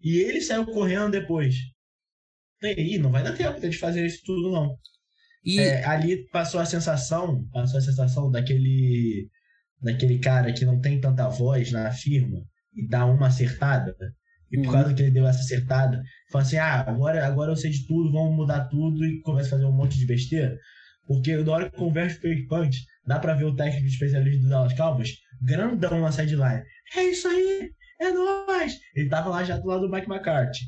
E 0.00 0.18
ele 0.18 0.40
saiu 0.40 0.66
correndo 0.66 1.10
depois. 1.10 1.54
Aí, 2.64 2.98
não 2.98 3.10
vai 3.10 3.22
dar 3.22 3.36
tempo 3.36 3.60
de 3.60 3.76
fazer 3.76 4.06
isso 4.06 4.22
tudo, 4.24 4.50
não. 4.50 4.76
E... 5.44 5.60
É, 5.60 5.84
ali 5.84 6.26
passou 6.30 6.60
a 6.60 6.64
sensação, 6.64 7.46
passou 7.52 7.78
a 7.78 7.82
sensação 7.82 8.30
daquele, 8.30 9.28
daquele 9.80 10.18
cara 10.18 10.52
que 10.52 10.64
não 10.64 10.80
tem 10.80 11.00
tanta 11.00 11.28
voz 11.28 11.70
na 11.70 11.92
firma 11.92 12.42
e 12.74 12.88
dá 12.88 13.04
uma 13.04 13.26
acertada. 13.26 13.94
E 14.50 14.56
por 14.58 14.66
uhum. 14.66 14.72
causa 14.72 14.94
que 14.94 15.02
ele 15.02 15.10
deu 15.10 15.26
essa 15.26 15.40
acertada, 15.40 16.02
fala 16.30 16.44
assim: 16.44 16.56
ah, 16.56 16.84
agora, 16.86 17.26
agora 17.26 17.52
eu 17.52 17.56
sei 17.56 17.70
de 17.70 17.86
tudo, 17.86 18.12
vamos 18.12 18.36
mudar 18.36 18.68
tudo 18.68 19.04
e 19.04 19.20
começa 19.20 19.48
a 19.48 19.50
fazer 19.50 19.64
um 19.64 19.72
monte 19.72 19.98
de 19.98 20.06
besteira. 20.06 20.56
Porque 21.06 21.36
na 21.36 21.52
hora 21.52 21.70
que 21.70 21.76
converte 21.76 22.16
o 22.18 22.20
fake 22.20 22.46
punch, 22.46 22.78
dá 23.06 23.18
pra 23.18 23.34
ver 23.34 23.44
o 23.44 23.54
técnico 23.54 23.86
especialista 23.86 24.42
do 24.42 24.48
Dallas 24.48 24.72
Cowboys, 24.74 25.10
grandão 25.42 26.00
na 26.00 26.12
sideline. 26.12 26.62
É 26.96 27.02
isso 27.02 27.28
aí, 27.28 27.70
é 28.00 28.10
nóis! 28.10 28.78
Ele 28.94 29.08
tava 29.08 29.28
lá 29.28 29.44
já 29.44 29.58
do 29.58 29.66
lado 29.66 29.86
do 29.86 29.90
Mike 29.90 30.08
McCarthy. 30.08 30.64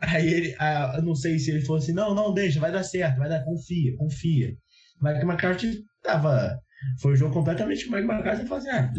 Aí 0.00 0.26
ele, 0.26 0.56
ah, 0.58 0.94
eu 0.96 1.02
não 1.02 1.14
sei 1.14 1.38
se 1.38 1.50
ele 1.50 1.60
falou 1.60 1.76
assim, 1.76 1.92
não, 1.92 2.14
não, 2.14 2.32
deixa, 2.32 2.58
vai 2.58 2.72
dar 2.72 2.82
certo, 2.82 3.18
vai 3.18 3.28
dar, 3.28 3.44
confia, 3.44 3.94
confia. 3.96 4.56
Mike 5.02 5.24
McCarthy 5.24 5.84
tava, 6.02 6.58
foi 7.00 7.12
um 7.12 7.16
jogo 7.16 7.34
completamente 7.34 7.84
que 7.84 7.90
o 7.90 7.92
Mike 7.92 8.10
McCarthy 8.10 8.46
falou 8.46 8.58
assim, 8.58 8.70
ah, 8.70 8.92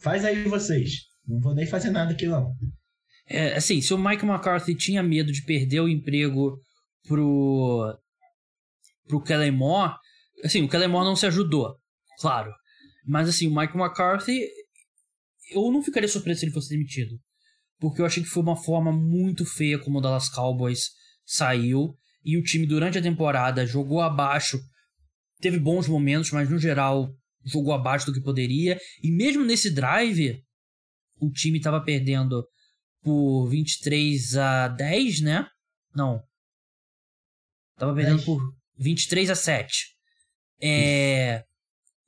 faz 0.00 0.24
aí 0.24 0.42
vocês, 0.44 0.90
não 1.26 1.38
vou 1.40 1.54
nem 1.54 1.66
fazer 1.66 1.90
nada 1.90 2.12
aqui 2.12 2.26
não. 2.26 2.52
É, 3.28 3.56
assim, 3.56 3.80
se 3.80 3.94
o 3.94 3.98
Mike 3.98 4.24
McCarthy 4.24 4.74
tinha 4.74 5.02
medo 5.02 5.32
de 5.32 5.44
perder 5.44 5.80
o 5.80 5.88
emprego 5.88 6.60
pro 7.06 7.96
pro 9.06 9.22
Kellen 9.22 9.56
Assim, 10.44 10.62
o 10.62 10.68
Kellen 10.68 10.88
Moore 10.88 11.06
não 11.06 11.16
se 11.16 11.26
ajudou, 11.26 11.76
claro. 12.20 12.52
Mas 13.06 13.28
assim, 13.28 13.46
o 13.46 13.54
Mike 13.54 13.76
McCarthy, 13.76 14.46
eu 15.52 15.70
não 15.70 15.82
ficaria 15.82 16.08
surpreso 16.08 16.40
se 16.40 16.46
ele 16.46 16.52
fosse 16.52 16.68
demitido. 16.68 17.16
Porque 17.78 18.00
eu 18.00 18.06
achei 18.06 18.22
que 18.22 18.28
foi 18.28 18.42
uma 18.42 18.56
forma 18.56 18.92
muito 18.92 19.44
feia 19.44 19.78
como 19.78 19.98
o 19.98 20.00
Dallas 20.00 20.28
Cowboys 20.28 20.90
saiu 21.24 21.94
e 22.24 22.36
o 22.36 22.42
time 22.42 22.66
durante 22.66 22.98
a 22.98 23.02
temporada 23.02 23.66
jogou 23.66 24.00
abaixo. 24.00 24.58
Teve 25.40 25.58
bons 25.58 25.86
momentos, 25.86 26.30
mas 26.30 26.48
no 26.48 26.58
geral 26.58 27.14
jogou 27.44 27.72
abaixo 27.72 28.06
do 28.06 28.12
que 28.12 28.20
poderia. 28.20 28.78
E 29.02 29.10
mesmo 29.12 29.44
nesse 29.44 29.70
drive, 29.70 30.42
o 31.20 31.30
time 31.30 31.58
estava 31.58 31.80
perdendo 31.80 32.44
por 33.02 33.48
23 33.48 34.36
a 34.36 34.68
10, 34.68 35.20
né? 35.20 35.46
Não. 35.94 36.20
Tava 37.76 37.94
perdendo 37.94 38.16
10. 38.16 38.24
por 38.24 38.40
23 38.78 39.30
a 39.30 39.34
7. 39.34 39.96
É, 40.60 41.44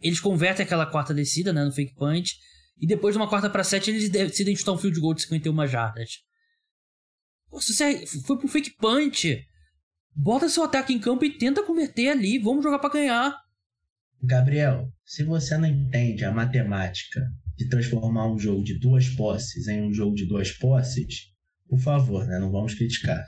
eles 0.00 0.20
convertem 0.20 0.64
aquela 0.64 0.86
quarta 0.86 1.14
descida, 1.14 1.52
né, 1.52 1.64
no 1.64 1.72
fake 1.72 1.94
punch. 1.94 2.34
E 2.80 2.86
depois 2.86 3.14
de 3.14 3.18
uma 3.20 3.28
quarta 3.28 3.50
para 3.50 3.64
7, 3.64 3.90
eles 3.90 4.08
decidem 4.08 4.54
chutar 4.54 4.72
um 4.72 4.78
field 4.78 5.00
goal 5.00 5.14
de 5.14 5.22
51 5.22 5.66
jardas. 5.66 6.10
Pô, 7.50 7.60
se 7.60 7.74
você 7.74 8.06
foi 8.24 8.38
pro 8.38 8.48
fake 8.48 8.76
punch, 8.76 9.44
bota 10.14 10.48
seu 10.48 10.64
ataque 10.64 10.92
em 10.92 10.98
campo 10.98 11.24
e 11.24 11.36
tenta 11.36 11.62
converter 11.62 12.08
ali. 12.08 12.38
Vamos 12.38 12.62
jogar 12.62 12.78
para 12.78 12.92
ganhar. 12.92 13.34
Gabriel, 14.22 14.92
se 15.04 15.24
você 15.24 15.56
não 15.56 15.68
entende 15.68 16.24
a 16.24 16.32
matemática 16.32 17.20
de 17.56 17.68
transformar 17.68 18.30
um 18.30 18.38
jogo 18.38 18.62
de 18.62 18.78
duas 18.78 19.08
posses 19.08 19.66
em 19.68 19.82
um 19.82 19.92
jogo 19.92 20.14
de 20.14 20.26
duas 20.26 20.52
posses, 20.52 21.28
por 21.68 21.78
favor, 21.78 22.26
né? 22.26 22.38
Não 22.38 22.50
vamos 22.50 22.74
criticar. 22.74 23.24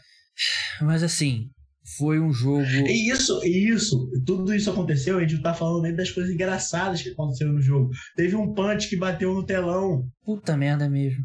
Mas 0.80 1.02
assim, 1.02 1.50
foi 1.96 2.20
um 2.20 2.32
jogo. 2.32 2.62
E 2.62 3.10
isso, 3.10 3.40
isso, 3.44 4.10
tudo 4.24 4.54
isso 4.54 4.70
aconteceu, 4.70 5.18
a 5.18 5.20
gente 5.20 5.42
tá 5.42 5.54
falando 5.54 5.82
nem 5.82 5.94
das 5.94 6.10
coisas 6.10 6.32
engraçadas 6.32 7.02
que 7.02 7.10
aconteceram 7.10 7.52
no 7.52 7.60
jogo. 7.60 7.90
Teve 8.16 8.36
um 8.36 8.52
punch 8.52 8.88
que 8.88 8.96
bateu 8.96 9.34
no 9.34 9.44
telão. 9.44 10.06
Puta 10.24 10.56
merda 10.56 10.88
mesmo. 10.88 11.24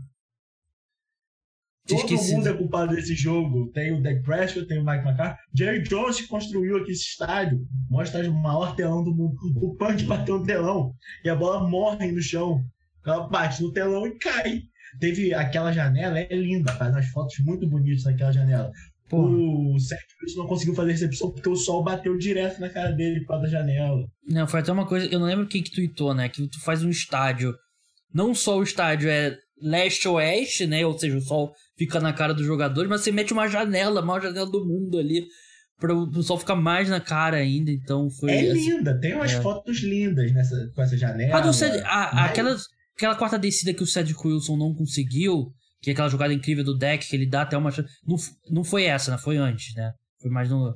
Todo 1.88 1.99
esquecido. 1.99 2.38
mundo 2.38 2.49
é 2.49 2.53
culpado 2.53 2.95
desse 2.95 3.14
jogo. 3.14 3.70
Tem 3.72 3.93
o 3.93 4.01
Dak 4.01 4.24
Prescott, 4.24 4.68
tem 4.68 4.80
o 4.80 4.86
Mike 4.86 5.06
McCarthy. 5.06 5.39
Jerry 5.53 5.84
Jones 5.84 6.22
construiu 6.22 6.78
aqui 6.78 6.91
esse 6.91 7.10
estádio. 7.10 7.60
Mostra 7.89 8.28
o 8.28 8.34
maior 8.34 8.76
telão 8.76 9.03
do 9.03 9.14
mundo. 9.14 9.36
O 9.62 9.76
punch 9.76 10.03
bateu 10.06 10.39
no 10.39 10.45
telão 10.45 10.93
e 11.24 11.30
a 11.30 11.36
bola 11.36 11.68
morre 11.68 12.12
no 12.12 12.22
chão. 12.22 12.64
Ela 13.06 13.28
bate 13.28 13.62
no 13.62 13.72
telão 13.72 14.08
e 14.08 14.18
cai. 14.18 14.62
Teve 14.99 15.34
aquela 15.34 15.72
janela, 15.72 16.20
é 16.20 16.36
linda, 16.36 16.72
faz 16.74 16.91
umas 16.91 17.08
fotos 17.10 17.38
muito 17.39 17.70
bonitas 17.70 18.03
naquela 18.03 18.32
janela. 18.32 18.72
Porra. 19.10 19.30
O 19.30 19.80
Sérgio 19.80 20.38
não 20.38 20.47
conseguiu 20.47 20.74
fazer 20.74 20.91
recepção 20.91 21.32
porque 21.32 21.49
o 21.49 21.56
sol 21.56 21.84
bateu 21.84 22.18
direto 22.18 22.60
na 22.60 22.70
cara 22.70 22.91
dele 22.91 23.20
por 23.22 23.28
causa 23.28 23.43
da 23.43 23.49
janela. 23.49 24.06
Não, 24.28 24.47
foi 24.47 24.60
até 24.60 24.72
uma 24.72 24.88
coisa. 24.88 25.06
Eu 25.08 25.20
não 25.20 25.28
lembro 25.28 25.47
quem 25.47 25.62
que 25.62 25.72
tweetou, 25.72 26.14
né? 26.14 26.28
Que 26.28 26.47
tu 26.47 26.60
faz 26.62 26.84
um 26.84 26.89
estádio. 26.89 27.53
Não 28.14 28.34
só 28.34 28.58
o 28.58 28.64
estádio 28.64 29.10
é 29.10 29.38
leste-oeste, 29.62 30.66
né? 30.66 30.86
Ou 30.86 30.97
seja, 30.97 31.18
o 31.18 31.22
sol 31.22 31.53
fica 31.78 31.99
na 31.99 32.14
cara 32.14 32.34
dos 32.34 32.45
jogadores, 32.45 32.89
mas 32.89 33.01
você 33.01 33.12
mete 33.12 33.34
uma 33.34 33.47
janela, 33.47 33.99
a 33.99 34.06
maior 34.06 34.22
janela 34.22 34.49
do 34.49 34.66
mundo 34.66 34.97
ali. 34.97 35.26
Pra 35.78 35.93
o 35.93 36.24
sol 36.24 36.38
ficar 36.38 36.56
mais 36.56 36.89
na 36.89 37.01
cara 37.01 37.36
ainda, 37.36 37.70
então 37.70 38.10
foi. 38.10 38.32
É 38.32 38.51
assim, 38.51 38.78
linda, 38.78 38.97
tem 38.97 39.14
umas 39.14 39.34
é. 39.34 39.41
fotos 39.41 39.82
lindas 39.82 40.32
nessa, 40.34 40.72
com 40.74 40.82
essa 40.82 40.97
janela. 40.97 41.38
A, 41.38 41.53
Ced, 41.53 41.80
a, 41.84 42.12
mas... 42.14 42.32
aquela, 42.32 42.58
aquela 42.95 43.16
quarta 43.16 43.38
descida 43.38 43.74
que 43.74 43.84
o 43.84 43.88
Cedric 43.88 44.26
Wilson 44.26 44.56
não 44.56 44.74
conseguiu, 44.74 45.51
que 45.86 45.91
é 45.91 45.93
aquela 45.93 46.09
jogada 46.09 46.33
incrível 46.33 46.63
do 46.63 46.75
deck 46.75 47.07
que 47.07 47.15
ele 47.15 47.27
dá 47.27 47.43
até 47.43 47.55
uma 47.55 47.69
chance. 47.69 47.88
Não, 48.03 48.15
não 48.49 48.63
foi 48.63 48.86
essa, 48.86 49.11
né? 49.11 49.19
Foi 49.19 49.38
antes, 49.38 49.75
né? 49.75 49.93
Foi 50.19 50.31
mais 50.31 50.49
no. 50.49 50.75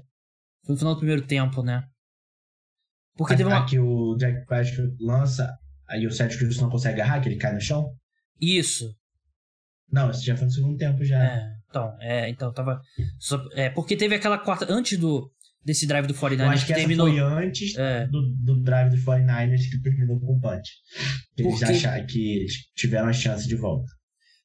Foi 0.63 0.73
no 0.73 0.77
final 0.77 0.93
do 0.93 0.99
primeiro 0.99 1.25
tempo, 1.25 1.63
né? 1.63 1.83
Porque 3.17 3.35
teve 3.35 3.49
uma. 3.49 3.65
que 3.65 3.79
o 3.79 4.15
Jack 4.17 4.45
Prescott 4.45 4.95
lança, 4.99 5.51
aí 5.87 6.05
o 6.05 6.11
Cedric 6.11 6.43
Wilson 6.43 6.61
não 6.61 6.69
consegue 6.69 7.01
agarrar, 7.01 7.21
que 7.21 7.27
ele 7.27 7.37
cai 7.37 7.55
no 7.55 7.59
chão? 7.59 7.91
Isso. 8.39 8.95
Não, 9.91 10.11
isso 10.11 10.23
já 10.23 10.37
foi 10.37 10.45
no 10.45 10.51
segundo 10.51 10.77
tempo 10.77 11.03
já. 11.03 11.23
É, 11.23 11.55
então, 11.67 11.97
é, 11.99 12.29
então 12.29 12.53
tava. 12.53 12.79
Só, 13.17 13.43
é, 13.53 13.67
porque 13.71 13.97
teve 13.97 14.13
aquela 14.13 14.37
quarta. 14.37 14.71
Antes 14.71 14.95
do. 14.99 15.33
Desse 15.65 15.87
drive 15.87 16.05
do 16.05 16.13
49ers. 16.13 16.39
Eu 16.39 16.49
acho 16.51 16.65
que, 16.67 16.73
que 16.73 16.79
terminou... 16.79 17.07
foi 17.07 17.19
antes 17.19 17.75
é. 17.75 18.05
do, 18.05 18.21
do 18.35 18.61
drive 18.61 18.91
do 18.91 18.97
49ers 18.97 19.69
que 19.71 19.81
terminou 19.81 20.19
com 20.19 20.37
o 20.37 20.39
punch. 20.39 20.69
Eles 21.35 21.59
porque... 21.59 21.65
acharam 21.65 22.05
que 22.05 22.45
tiveram 22.75 23.07
a 23.07 23.13
chance 23.13 23.47
de 23.47 23.55
volta. 23.55 23.98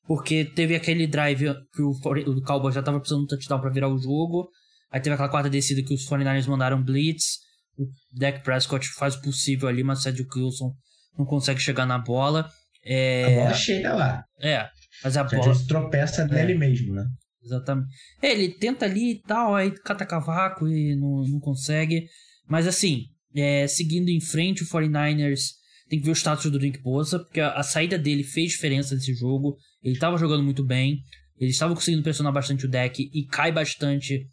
Porque 0.07 0.45
teve 0.45 0.75
aquele 0.75 1.07
drive 1.07 1.55
que 1.73 1.83
o, 1.83 1.91
o 1.91 2.43
Cowboys 2.43 2.75
já 2.75 2.83
tava 2.83 3.01
precisando 3.01 3.27
de 3.27 3.35
um 3.35 3.37
touchdown 3.37 3.61
pra 3.61 3.71
virar 3.71 3.89
o 3.89 3.99
jogo. 3.99 4.51
Aí 4.91 5.01
teve 5.01 5.15
aquela 5.15 5.29
quarta 5.29 5.49
descida 5.49 5.83
que 5.83 5.95
os 5.95 6.07
49ers 6.09 6.47
mandaram 6.47 6.83
blitz. 6.83 7.39
O 7.77 7.87
Dak 8.13 8.43
Prescott 8.45 8.87
faz 8.91 9.17
o 9.17 9.23
possível 9.23 9.69
ali, 9.69 9.83
mas 9.83 10.01
o 10.01 10.03
Cedric 10.03 10.39
Wilson 10.39 10.73
não 11.19 11.25
consegue 11.25 11.61
chegar 11.61 11.87
na 11.87 11.99
bola. 11.99 12.49
É... 12.85 13.25
A 13.25 13.43
bola 13.43 13.55
chega 13.55 13.95
lá. 13.95 14.25
É, 14.41 14.69
mas 15.03 15.17
a 15.17 15.27
Já 15.27 15.39
bola... 15.39 15.67
tropeça 15.67 16.23
é. 16.23 16.29
nele 16.29 16.55
mesmo, 16.55 16.95
né? 16.95 17.05
Exatamente. 17.43 17.89
É, 18.23 18.33
ele 18.33 18.51
tenta 18.51 18.85
ali 18.85 19.13
e 19.13 19.23
tal, 19.23 19.55
aí 19.55 19.71
cata 19.71 20.07
cavaco 20.07 20.69
e 20.69 20.95
não, 20.97 21.25
não 21.29 21.41
consegue. 21.41 22.07
Mas 22.47 22.67
assim, 22.67 23.07
é, 23.35 23.67
seguindo 23.67 24.09
em 24.09 24.21
frente, 24.21 24.63
o 24.63 24.67
49ers 24.67 25.64
tem 25.89 25.99
que 25.99 26.05
ver 26.05 26.13
o 26.13 26.17
status 26.17 26.51
do 26.51 26.59
Nick 26.59 26.81
Bosa, 26.81 27.19
porque 27.19 27.41
a, 27.41 27.53
a 27.53 27.63
saída 27.63 27.99
dele 27.99 28.25
fez 28.25 28.53
diferença 28.53 28.95
nesse 28.95 29.15
jogo. 29.15 29.57
Ele 29.83 29.95
estava 29.95 30.17
jogando 30.17 30.43
muito 30.43 30.65
bem, 30.65 31.01
ele 31.39 31.51
estava 31.51 31.75
conseguindo 31.75 32.03
pressionar 32.03 32.33
bastante 32.33 32.67
o 32.67 32.69
deck 32.69 33.11
e 33.13 33.27
cai 33.27 33.53
bastante 33.53 34.29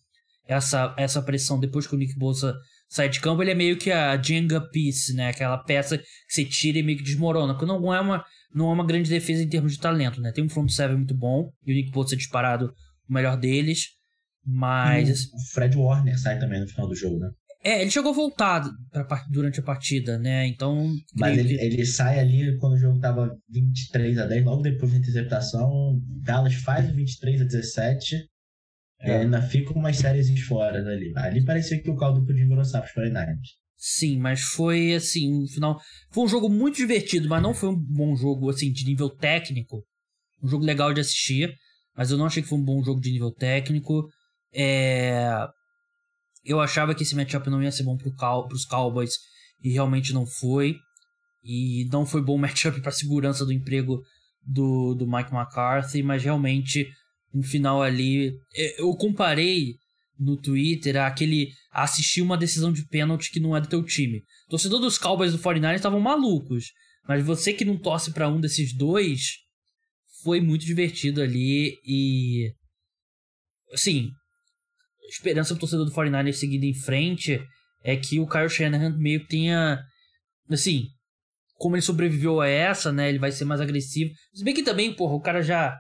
essa, 0.48 0.94
essa 0.98 1.22
pressão 1.22 1.60
depois 1.60 1.88
que 1.88 1.96
o 1.96 1.98
Nick 1.98 2.18
Bosa 2.18 2.56
sai 2.88 3.10
de 3.10 3.20
campo. 3.20 3.42
Ele 3.42 3.52
é 3.52 3.56
meio 3.56 3.78
que 3.78 3.92
a 3.92 4.22
Jenga 4.22 4.62
Piece, 4.70 5.14
né? 5.14 5.30
Aquela 5.30 5.58
peça 5.58 5.98
que 5.98 6.06
você 6.28 6.46
tira 6.46 6.80
e 6.80 6.84
meio 6.84 6.98
que 6.98 7.04
desmorona, 7.04 7.54
porque 7.54 7.66
não 7.66 7.94
é 7.94 8.00
uma, 8.00 8.24
não 8.54 8.70
é 8.70 8.74
uma 8.74 8.86
grande 8.86 9.10
defesa 9.10 9.44
em 9.44 9.50
termos 9.50 9.74
de 9.74 9.80
talento, 9.80 10.22
né? 10.22 10.32
Tem 10.32 10.44
um 10.44 10.50
front 10.50 10.70
seven 10.70 10.98
muito 10.98 11.16
bom 11.16 11.52
e 11.66 11.72
o 11.72 11.76
Nick 11.76 11.92
Bosa 11.92 12.16
é 12.16 12.18
disparado 12.18 12.74
o 13.10 13.14
melhor 13.14 13.38
deles, 13.38 13.88
mas... 14.46 15.26
o 15.26 15.54
Fred 15.54 15.78
Warner 15.78 16.20
sai 16.20 16.40
também 16.40 16.60
no 16.60 16.68
final 16.68 16.88
do 16.88 16.96
jogo, 16.96 17.20
né? 17.20 17.30
É, 17.64 17.82
ele 17.82 17.92
chegou 17.92 18.14
voltado 18.14 18.72
pra, 18.92 19.24
durante 19.30 19.60
a 19.60 19.64
partida, 19.64 20.18
né? 20.18 20.48
Então. 20.48 20.96
Mas 21.16 21.38
ele, 21.38 21.62
ele 21.62 21.86
sai 21.86 22.20
ali 22.20 22.58
quando 22.58 22.74
o 22.74 22.78
jogo 22.78 23.00
tava 23.00 23.38
23 23.50 24.18
a 24.18 24.26
10, 24.26 24.46
logo 24.46 24.64
depois 24.64 24.92
da 24.92 24.98
interceptação. 24.98 26.00
Dallas 26.24 26.56
faz 26.56 26.90
o 26.90 26.94
23 26.96 27.42
a 27.42 27.46
17. 27.46 28.16
É. 29.02 29.10
E 29.10 29.12
ainda 29.12 29.42
fica 29.42 29.74
umas 29.74 29.98
séries 29.98 30.28
fora 30.42 30.84
dali. 30.84 31.14
Ali 31.16 31.46
parecia 31.46 31.82
que 31.82 31.90
o 31.90 31.96
caldo 31.96 32.26
podia 32.26 32.44
engrossar 32.44 32.82
pros 32.82 32.94
49ers. 32.94 33.62
Sim, 33.78 34.18
mas 34.18 34.42
foi 34.42 34.94
assim, 34.94 35.42
no 35.42 35.48
final. 35.48 35.80
Foi 36.12 36.24
um 36.24 36.28
jogo 36.28 36.50
muito 36.50 36.78
divertido, 36.78 37.30
mas 37.30 37.42
não 37.42 37.54
foi 37.54 37.70
um 37.70 37.76
bom 37.76 38.16
jogo 38.16 38.50
assim 38.50 38.72
de 38.72 38.86
nível 38.86 39.10
técnico. 39.10 39.84
Um 40.44 40.48
jogo 40.48 40.64
legal 40.64 40.94
de 40.94 41.02
assistir, 41.02 41.54
mas 41.96 42.10
eu 42.10 42.18
não 42.18 42.26
achei 42.26 42.42
que 42.42 42.50
foi 42.50 42.58
um 42.58 42.64
bom 42.64 42.84
jogo 42.84 43.00
de 43.00 43.12
nível 43.12 43.32
técnico. 43.32 44.08
É 44.54 45.48
eu 46.44 46.60
achava 46.60 46.96
que 46.96 47.04
esse 47.04 47.16
matchup 47.16 47.50
não 47.50 47.62
ia 47.62 47.72
ser 47.72 47.84
bom 47.84 47.98
pro 47.98 48.14
Cow 48.14 48.48
pros 48.48 48.66
Cowboys 48.66 49.18
e 49.64 49.72
realmente 49.72 50.14
não 50.14 50.26
foi. 50.26 50.78
E 51.44 51.88
não 51.92 52.06
foi 52.06 52.22
bom 52.22 52.38
matchup 52.40 52.82
para 52.82 52.92
segurança 52.92 53.46
do 53.46 53.52
emprego 53.52 54.02
do, 54.42 54.96
do 54.96 55.08
Mike 55.08 55.34
McCarthy, 55.34 56.02
mas 56.04 56.24
realmente 56.24 56.88
no 57.34 57.44
final 57.44 57.82
ali. 57.82 58.34
Eu 58.78 58.94
comparei 58.96 59.76
no 60.20 60.38
Twitter 60.38 60.98
aquele 60.98 61.52
assistir 61.72 62.22
uma 62.22 62.38
decisão 62.38 62.72
de 62.72 62.86
pênalti 62.88 63.32
que 63.32 63.40
não 63.40 63.56
é 63.56 63.62
do 63.62 63.68
teu 63.68 63.84
time. 63.84 64.24
torcedor 64.50 64.80
dos 64.80 64.98
Cowboys 64.98 65.32
do 65.32 65.40
49 65.40 65.76
estavam 65.76 66.00
malucos, 66.00 66.72
mas 67.08 67.26
você 67.26 67.54
que 67.54 67.66
não 67.66 67.78
torce 67.78 68.12
para 68.12 68.30
um 68.30 68.40
desses 68.40 68.74
dois 68.74 69.38
foi 70.24 70.40
muito 70.40 70.64
divertido 70.64 71.22
ali 71.22 71.80
e 71.84 72.54
assim, 73.74 74.12
esperança 75.14 75.54
pro 75.54 75.62
torcedor 75.62 75.86
do 75.86 75.92
49ers 75.92 76.34
seguindo 76.34 76.64
em 76.64 76.74
frente 76.74 77.42
é 77.84 77.96
que 77.96 78.20
o 78.20 78.28
Kyle 78.28 78.50
Shanahan 78.50 78.98
meio 78.98 79.22
que 79.22 79.28
tenha. 79.28 79.84
Assim, 80.50 80.88
como 81.56 81.76
ele 81.76 81.82
sobreviveu 81.82 82.42
a 82.42 82.48
essa, 82.48 82.92
né? 82.92 83.10
Ele 83.10 83.20
vai 83.20 83.32
ser 83.32 83.46
mais 83.46 83.62
agressivo. 83.62 84.12
Se 84.34 84.44
bem 84.44 84.54
que 84.54 84.64
também, 84.64 84.94
porra, 84.96 85.14
o 85.14 85.22
cara 85.22 85.42
já, 85.42 85.78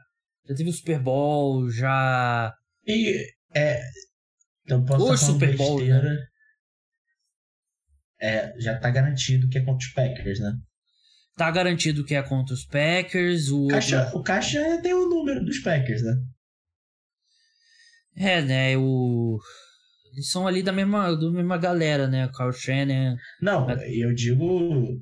já 0.47 0.55
teve 0.55 0.69
o 0.69 0.73
Super 0.73 0.99
Bowl, 0.99 1.69
já. 1.69 2.53
E. 2.86 3.25
É. 3.53 3.82
Então 4.63 4.86
posso 4.86 5.11
o 5.11 5.17
Super 5.17 5.55
Bowl, 5.55 5.84
né? 5.84 6.17
É, 8.19 8.53
já 8.59 8.77
tá 8.79 8.91
garantido 8.91 9.49
que 9.49 9.57
é 9.57 9.61
contra 9.61 9.86
os 9.86 9.93
Packers, 9.93 10.39
né? 10.39 10.53
Tá 11.36 11.49
garantido 11.49 12.05
que 12.05 12.13
é 12.13 12.21
contra 12.21 12.53
os 12.53 12.63
Packers. 12.65 13.49
O, 13.49 13.67
Caixa, 13.67 14.11
o 14.13 14.21
Caixa 14.21 14.79
tem 14.82 14.93
o 14.93 15.09
número 15.09 15.43
dos 15.43 15.59
Packers, 15.59 16.03
né? 16.03 16.13
É, 18.16 18.41
né? 18.41 18.78
O... 18.78 19.39
Eles 20.12 20.30
são 20.30 20.47
ali 20.47 20.62
da 20.62 20.72
mesma, 20.72 21.16
da 21.16 21.32
mesma 21.32 21.57
galera, 21.57 22.07
né? 22.07 22.30
Carl 22.34 22.51
Shannon. 22.51 23.16
Não, 23.41 23.70
eu 23.72 24.14
digo 24.14 25.01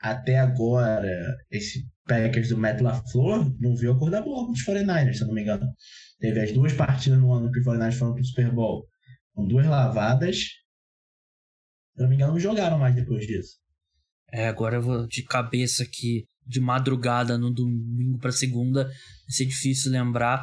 até 0.00 0.38
agora, 0.38 1.08
esse 1.50 1.86
Packers 2.06 2.48
do 2.48 2.58
Matt 2.58 2.80
LaFleur 2.80 3.54
não 3.60 3.76
viu 3.76 3.92
a 3.92 3.98
cor 3.98 4.10
da 4.10 4.22
bola 4.22 4.46
com 4.46 4.52
os 4.52 4.64
49ers, 4.64 5.14
se 5.14 5.22
eu 5.22 5.28
não 5.28 5.34
me 5.34 5.42
engano. 5.42 5.66
Teve 6.18 6.40
as 6.40 6.52
duas 6.52 6.72
partidas 6.72 7.18
no 7.18 7.32
ano 7.32 7.50
que 7.50 7.60
os 7.60 7.66
49ers 7.66 7.94
foram 7.94 8.14
pro 8.14 8.24
Super 8.24 8.50
Bowl 8.52 8.86
com 9.34 9.46
duas 9.46 9.66
lavadas. 9.66 10.36
Se 10.36 11.98
eu 11.98 12.02
não 12.02 12.08
me 12.08 12.16
engano, 12.16 12.32
não 12.32 12.40
jogaram 12.40 12.78
mais 12.78 12.94
depois 12.94 13.26
disso. 13.26 13.58
É, 14.32 14.48
agora 14.48 14.76
eu 14.76 14.82
vou 14.82 15.06
de 15.06 15.22
cabeça 15.22 15.82
aqui. 15.82 16.26
de 16.46 16.60
madrugada 16.60 17.38
no 17.38 17.50
domingo 17.52 18.18
para 18.18 18.32
segunda. 18.32 18.84
Vai 18.84 18.94
ser 19.28 19.46
difícil 19.46 19.92
lembrar. 19.92 20.42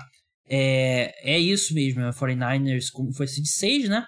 É, 0.50 1.36
é 1.36 1.40
isso 1.40 1.74
mesmo, 1.74 2.02
é 2.02 2.12
49ers, 2.12 2.90
como 2.92 3.14
foi 3.14 3.26
de 3.26 3.48
6, 3.48 3.90
né? 3.90 4.06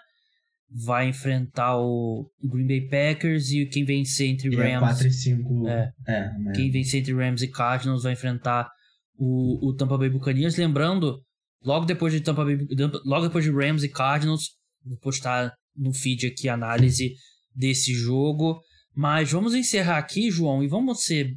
Vai 0.72 1.10
enfrentar 1.10 1.78
o 1.78 2.30
Green 2.44 2.68
Bay 2.68 2.88
Packers 2.88 3.52
e 3.52 3.66
quem 3.66 3.84
vencer 3.84 4.30
entre 4.30 4.56
Rams. 4.56 4.72
É 4.72 4.80
4 4.80 5.08
e 5.08 5.12
5. 5.12 5.68
É, 5.68 5.92
é, 6.08 6.32
quem 6.56 6.72
vencer 6.72 7.02
entre 7.02 7.14
Rams 7.14 7.42
e 7.42 7.48
Cardinals 7.48 8.04
vai 8.04 8.14
enfrentar 8.14 8.70
o, 9.18 9.70
o 9.70 9.76
Tampa 9.76 9.98
Bay 9.98 10.10
Buccaneers. 10.10 10.56
Lembrando, 10.56 11.20
logo 11.64 11.86
depois 11.86 12.14
de 12.14 12.22
Tampa 12.22 12.46
Bay, 12.46 12.58
logo 13.04 13.28
depois 13.28 13.44
de 13.44 13.52
Rams 13.52 13.84
e 13.84 13.90
Cardinals, 13.90 14.52
vou 14.86 14.98
postar 15.00 15.52
no 15.76 15.92
feed 15.92 16.28
aqui 16.28 16.48
a 16.48 16.54
análise 16.54 17.14
desse 17.54 17.94
jogo. 17.94 18.62
Mas 18.96 19.32
vamos 19.32 19.54
encerrar 19.54 19.98
aqui, 19.98 20.30
João, 20.30 20.64
e 20.64 20.68
vamos 20.68 21.04
ser 21.04 21.34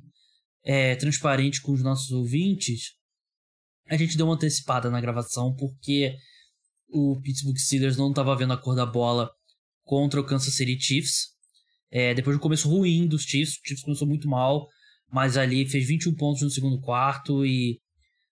é, 0.64 0.94
transparente 0.96 1.61
com 1.61 1.72
os 1.72 1.82
nossos 1.82 2.11
ouvintes. 2.11 2.92
A 3.93 3.97
gente 3.99 4.16
deu 4.16 4.24
uma 4.24 4.36
antecipada 4.36 4.90
na 4.90 5.03
gravação 5.03 5.55
porque 5.55 6.16
o 6.88 7.20
Pittsburgh 7.20 7.59
Steelers 7.59 7.99
não 7.99 8.09
estava 8.09 8.34
vendo 8.34 8.55
a 8.55 8.57
cor 8.57 8.74
da 8.74 8.86
bola 8.86 9.30
contra 9.84 10.18
o 10.18 10.24
Kansas 10.24 10.55
City 10.55 10.80
Chiefs. 10.80 11.26
É, 11.90 12.14
depois 12.14 12.34
do 12.34 12.40
começo 12.40 12.70
ruim 12.70 13.07
dos 13.07 13.24
Chiefs, 13.24 13.57
o 13.57 13.61
Chiefs 13.62 13.84
começou 13.84 14.09
muito 14.09 14.26
mal, 14.26 14.66
mas 15.11 15.36
ali 15.36 15.68
fez 15.68 15.86
21 15.86 16.14
pontos 16.14 16.40
no 16.40 16.49
segundo 16.49 16.80
quarto 16.80 17.45
e 17.45 17.78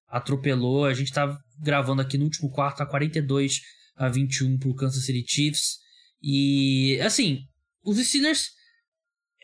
atropelou. 0.08 0.86
A 0.86 0.94
gente 0.94 1.08
está 1.08 1.38
gravando 1.58 2.00
aqui 2.00 2.16
no 2.16 2.24
último 2.24 2.50
quarto 2.50 2.82
a 2.82 2.86
42 2.86 3.60
a 3.96 4.08
21 4.08 4.58
para 4.58 4.70
o 4.70 4.74
Kansas 4.74 5.04
City 5.04 5.30
Chiefs. 5.30 5.76
E 6.22 6.98
assim, 7.02 7.40
os 7.84 7.98
Steelers. 7.98 8.48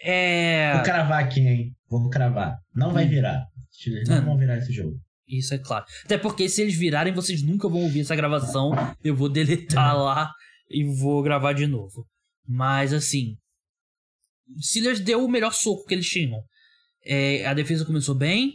É... 0.03 0.73
Vou 0.77 0.83
cravar 0.83 1.23
aqui, 1.23 1.41
hein? 1.41 1.77
Vou 1.91 2.09
cravar. 2.09 2.57
Não 2.75 2.91
vai 2.95 3.05
hum. 3.05 3.11
virar. 3.11 3.45
Os 3.71 3.77
Steelers 3.79 4.09
não 4.09 4.25
vão 4.25 4.39
virar 4.39 4.57
esse 4.57 4.73
jogo. 4.73 4.99
Isso 5.29 5.55
é 5.55 5.59
claro. 5.59 5.85
Até 6.05 6.17
porque 6.17 6.49
se 6.49 6.63
eles 6.63 6.77
virarem, 6.77 7.13
vocês 7.13 7.43
nunca 7.43 7.69
vão 7.69 7.83
ouvir 7.83 8.01
essa 8.01 8.15
gravação. 8.15 8.71
Eu 9.03 9.17
vou 9.17 9.29
deletar 9.29 9.97
lá 9.97 10.33
e 10.71 10.85
vou 10.85 11.23
gravar 11.23 11.53
de 11.53 11.67
novo. 11.67 12.07
Mas 12.47 12.93
assim. 12.93 13.37
Steelers 14.61 15.01
deu 15.01 15.25
o 15.25 15.29
melhor 15.29 15.53
soco 15.53 15.85
que 15.85 15.95
eles 15.95 16.09
tinham. 16.09 16.41
É, 17.05 17.45
a 17.47 17.55
defesa 17.55 17.85
começou 17.85 18.15
bem. 18.15 18.55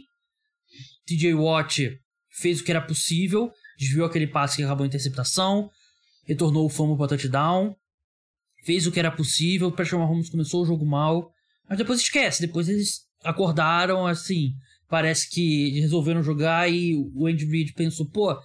TJ 1.06 1.34
Watt 1.34 1.90
fez 2.30 2.60
o 2.60 2.64
que 2.64 2.70
era 2.70 2.80
possível. 2.80 3.52
Desviou 3.78 4.06
aquele 4.06 4.26
passe 4.26 4.56
que 4.56 4.62
acabou 4.62 4.84
a 4.84 4.86
interceptação. 4.86 5.70
Retornou 6.26 6.64
o 6.64 6.70
fumble 6.70 6.96
para 6.96 7.08
touchdown. 7.08 7.76
Fez 8.64 8.86
o 8.86 8.92
que 8.92 8.98
era 8.98 9.10
possível. 9.10 9.68
O 9.68 9.72
Patrick 9.72 9.96
Mahomes 9.96 10.30
começou 10.30 10.62
o 10.62 10.66
jogo 10.66 10.86
mal. 10.86 11.30
Mas 11.68 11.76
depois 11.76 12.00
esquece. 12.00 12.40
Depois 12.40 12.68
eles 12.68 13.00
acordaram 13.22 14.06
assim 14.06 14.54
parece 14.92 15.30
que 15.30 15.80
resolveram 15.80 16.22
jogar 16.22 16.70
e 16.70 16.94
o 17.14 17.26
Andy 17.26 17.46
Reid 17.46 17.72
pensou, 17.72 18.04
pô, 18.10 18.38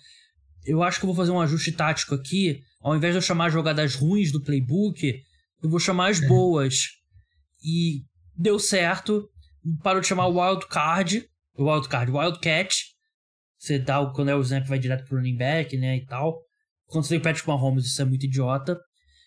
eu 0.65 0.81
acho 0.81 0.97
que 0.97 1.03
eu 1.03 1.07
vou 1.07 1.15
fazer 1.15 1.31
um 1.31 1.41
ajuste 1.41 1.73
tático 1.73 2.15
aqui, 2.15 2.61
ao 2.79 2.95
invés 2.95 3.13
de 3.13 3.17
eu 3.17 3.21
chamar 3.21 3.47
as 3.47 3.53
jogadas 3.53 3.95
ruins 3.95 4.31
do 4.31 4.41
playbook, 4.41 5.13
eu 5.61 5.69
vou 5.69 5.77
chamar 5.77 6.09
as 6.09 6.21
é. 6.21 6.25
boas. 6.25 6.85
E 7.61 8.05
deu 8.33 8.57
certo, 8.59 9.27
parou 9.83 9.99
de 9.99 10.07
chamar 10.07 10.27
wild 10.27 10.65
card, 10.69 11.27
wild 11.59 11.89
card, 11.89 12.13
wild 12.13 12.39
catch. 12.39 12.75
Você 13.57 13.77
dá 13.77 13.99
o, 13.99 14.13
quando 14.13 14.29
é 14.29 14.35
o 14.35 14.41
snap 14.41 14.65
vai 14.67 14.79
direto 14.79 15.05
pro 15.05 15.17
running 15.17 15.35
back, 15.35 15.75
né, 15.75 15.97
e 15.97 16.05
tal. 16.05 16.39
Quando 16.85 17.03
você 17.03 17.09
tem 17.09 17.17
o 17.17 17.23
Patrick 17.23 17.45
Mahomes, 17.45 17.87
isso 17.87 18.01
é 18.01 18.05
muito 18.05 18.25
idiota. 18.25 18.79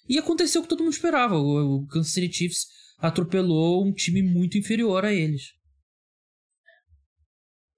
E 0.08 0.18
aconteceu 0.18 0.62
o 0.62 0.64
que 0.64 0.70
todo 0.70 0.82
mundo 0.82 0.94
esperava. 0.94 1.36
O, 1.36 1.82
o 1.82 1.86
Kansas 1.86 2.14
City 2.14 2.34
Chiefs 2.34 2.64
atropelou 2.98 3.86
um 3.86 3.92
time 3.92 4.22
muito 4.22 4.56
inferior 4.56 5.04
a 5.04 5.12
eles. 5.12 5.59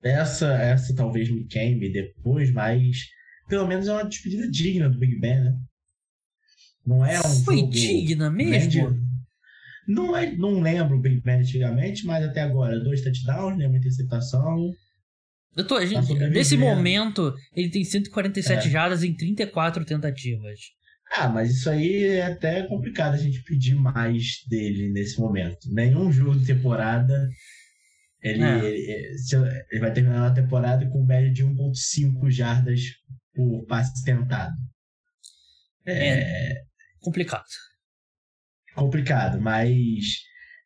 Essa, 0.02 0.52
essa 0.54 0.94
talvez 0.94 1.30
me 1.30 1.44
queime 1.44 1.92
depois, 1.92 2.52
mas 2.52 2.96
pelo 3.48 3.66
menos 3.66 3.86
é 3.86 3.92
uma 3.92 4.08
despedida 4.08 4.50
digna 4.50 4.88
do 4.88 4.98
Big 4.98 5.20
Ben, 5.20 5.40
né? 5.40 5.56
Não 6.84 7.04
é 7.04 7.20
um. 7.20 7.44
Foi 7.44 7.62
digna 7.68 8.30
mesmo? 8.30 8.98
Não, 9.86 10.16
é, 10.16 10.32
não 10.32 10.60
lembro 10.60 10.96
o 10.96 11.00
Big 11.00 11.20
Ben 11.20 11.40
antigamente, 11.40 12.04
mas 12.04 12.24
até 12.24 12.40
agora, 12.40 12.80
dois 12.80 13.02
touchdowns, 13.02 13.56
nenhuma 13.56 13.78
interceptação. 13.78 14.72
Eu 15.56 15.66
tô, 15.66 15.84
gente, 15.84 16.18
tá 16.18 16.28
nesse 16.28 16.56
momento, 16.56 17.34
ele 17.54 17.68
tem 17.68 17.84
147 17.84 18.66
é. 18.66 18.70
jardas 18.70 19.04
em 19.04 19.14
34 19.14 19.84
tentativas. 19.84 20.58
Ah, 21.14 21.28
mas 21.28 21.50
isso 21.50 21.68
aí 21.68 22.04
é 22.04 22.24
até 22.24 22.62
complicado 22.62 23.14
a 23.14 23.18
gente 23.18 23.42
pedir 23.42 23.74
mais 23.74 24.38
dele 24.48 24.90
nesse 24.90 25.20
momento. 25.20 25.70
Nenhum 25.70 26.10
jogo 26.10 26.38
de 26.38 26.46
temporada 26.46 27.28
ele, 28.22 28.42
é. 28.42 28.64
ele, 28.64 29.14
ele, 29.70 29.80
vai 29.80 29.92
terminar 29.92 30.28
a 30.28 30.34
temporada 30.34 30.88
com 30.88 31.04
média 31.04 31.32
de 31.32 31.44
1,5 31.44 32.30
jardas 32.30 32.80
por 33.34 33.66
passe 33.66 34.04
tentado. 34.04 34.54
É, 35.84 36.52
é, 36.52 36.62
complicado. 37.00 37.44
Complicado, 38.76 39.40
mas 39.40 40.22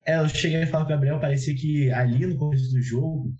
é, 0.06 0.18
eu 0.18 0.28
cheguei 0.28 0.62
a 0.62 0.66
falar 0.66 0.84
com 0.84 0.90
o 0.90 0.94
Gabriel, 0.94 1.18
parecia 1.18 1.54
que 1.54 1.90
ali 1.90 2.26
no 2.26 2.36
começo 2.36 2.70
do 2.70 2.82
jogo, 2.82 3.32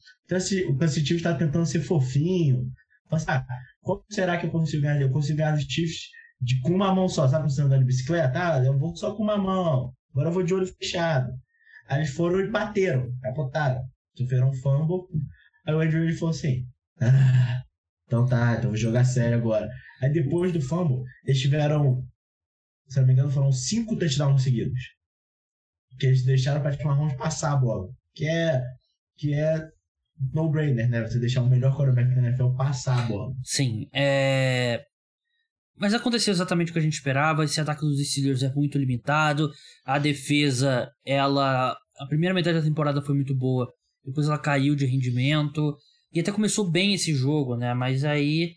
o 0.69 0.77
Kansas 0.79 0.97
está 0.97 1.35
tentando 1.35 1.67
ser 1.67 1.81
fofinho. 1.81 2.73
Pensar, 3.11 3.47
ah, 3.49 3.59
como 3.83 4.03
será 4.11 4.39
que 4.39 4.47
eu 4.47 4.51
consigo 4.51 4.83
ganhar? 4.83 5.01
Eu 5.01 5.11
consigo 5.11 5.39
ganhar 5.39 5.55
os 5.55 5.63
Chiefs 5.63 6.09
de, 6.41 6.59
com 6.63 6.71
uma 6.71 6.93
mão 6.93 7.07
só, 7.07 7.29
sabe? 7.29 7.53
Você 7.53 7.61
andando 7.61 7.81
de 7.81 7.87
bicicleta? 7.87 8.55
Ah, 8.55 8.65
eu 8.65 8.77
vou 8.79 8.97
só 8.97 9.15
com 9.15 9.23
uma 9.23 9.37
mão, 9.37 9.93
agora 10.11 10.29
eu 10.31 10.33
vou 10.33 10.43
de 10.43 10.55
olho 10.55 10.67
fechado. 10.67 11.31
Aí 11.87 11.99
eles 11.99 12.11
foram 12.11 12.41
e 12.41 12.51
bateram, 12.51 13.13
capotaram 13.23 13.87
sofreram 14.17 14.51
um 14.51 14.55
fumble. 14.55 15.07
Aí 15.67 15.75
o 15.75 15.81
Andrew 15.81 16.13
falou 16.17 16.35
assim: 16.35 16.67
ah, 17.01 17.63
então 18.07 18.27
tá, 18.27 18.57
então 18.57 18.71
vou 18.71 18.77
jogar 18.77 19.05
sério 19.05 19.37
agora. 19.37 19.69
Aí 20.03 20.13
depois 20.13 20.53
do 20.53 20.61
fumble, 20.61 21.03
eles 21.25 21.41
tiveram, 21.41 22.03
se 22.89 22.99
não 22.99 23.07
me 23.07 23.13
engano, 23.13 23.31
foram 23.31 23.53
cinco 23.53 23.97
touchdowns 23.97 24.43
seguidos. 24.43 24.81
Que 25.99 26.07
eles 26.07 26.25
deixaram 26.25 26.61
para 26.61 26.71
Patrick 26.71 26.87
Mahomes 26.87 27.17
passar 27.17 27.53
a 27.53 27.57
bola. 27.57 27.89
Que 28.15 28.27
é, 28.27 28.63
que 29.17 29.35
é 29.35 29.67
no-brainer, 30.33 30.89
né? 30.89 31.03
Você 31.07 31.19
deixar 31.19 31.43
o 31.43 31.49
melhor 31.49 31.75
quarterback 31.75 32.15
da 32.15 32.23
NFL 32.23 32.51
passar 32.57 33.05
a 33.05 33.09
bola. 33.09 33.33
Sim, 33.43 33.89
é... 33.95 34.85
Mas 35.79 35.93
aconteceu 35.93 36.33
exatamente 36.33 36.71
o 36.71 36.73
que 36.73 36.79
a 36.79 36.83
gente 36.83 36.95
esperava. 36.95 37.45
Esse 37.45 37.61
ataque 37.61 37.83
dos 37.83 37.99
Steelers 38.11 38.43
é 38.43 38.53
muito 38.53 38.79
limitado. 38.79 39.51
A 39.85 39.99
defesa, 39.99 40.91
ela. 41.05 41.77
A 41.99 42.07
primeira 42.07 42.35
metade 42.35 42.59
da 42.59 42.65
temporada 42.65 43.03
foi 43.03 43.15
muito 43.15 43.35
boa 43.35 43.67
depois 44.07 44.29
ela 44.29 44.39
caiu 44.39 44.75
de 44.75 44.87
rendimento. 44.87 45.77
E 46.13 46.21
até 46.21 46.33
começou 46.33 46.71
bem 46.71 46.95
esse 46.95 47.13
jogo, 47.13 47.57
né? 47.57 47.75
Mas 47.75 48.05
aí 48.05 48.55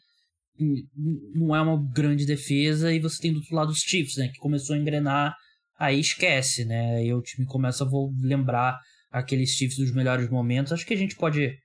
não 1.34 1.56
é 1.56 1.62
uma 1.62 1.82
grande 1.92 2.26
defesa 2.26 2.94
e 2.94 3.00
você 3.00 3.22
tem 3.22 3.32
do 3.32 3.40
outro 3.40 3.56
lado 3.56 3.70
os 3.72 3.80
Chiefs, 3.80 4.18
né? 4.18 4.28
Que 4.28 4.40
começou 4.40 4.76
a 4.76 4.80
engrenar, 4.80 5.36
aí 5.78 6.00
esquece, 6.00 6.66
né? 6.66 6.98
Aí 6.98 7.14
o 7.14 7.22
time 7.22 7.46
começa 7.48 7.84
a 7.84 7.90
lembrar 8.22 8.80
aqueles 9.10 9.52
Chiefs 9.52 9.78
dos 9.78 9.94
melhores 9.94 10.30
momentos. 10.30 10.72
Acho 10.72 10.86
que 10.86 10.94
a 10.94 10.98
gente 10.98 11.16
pode... 11.16 11.58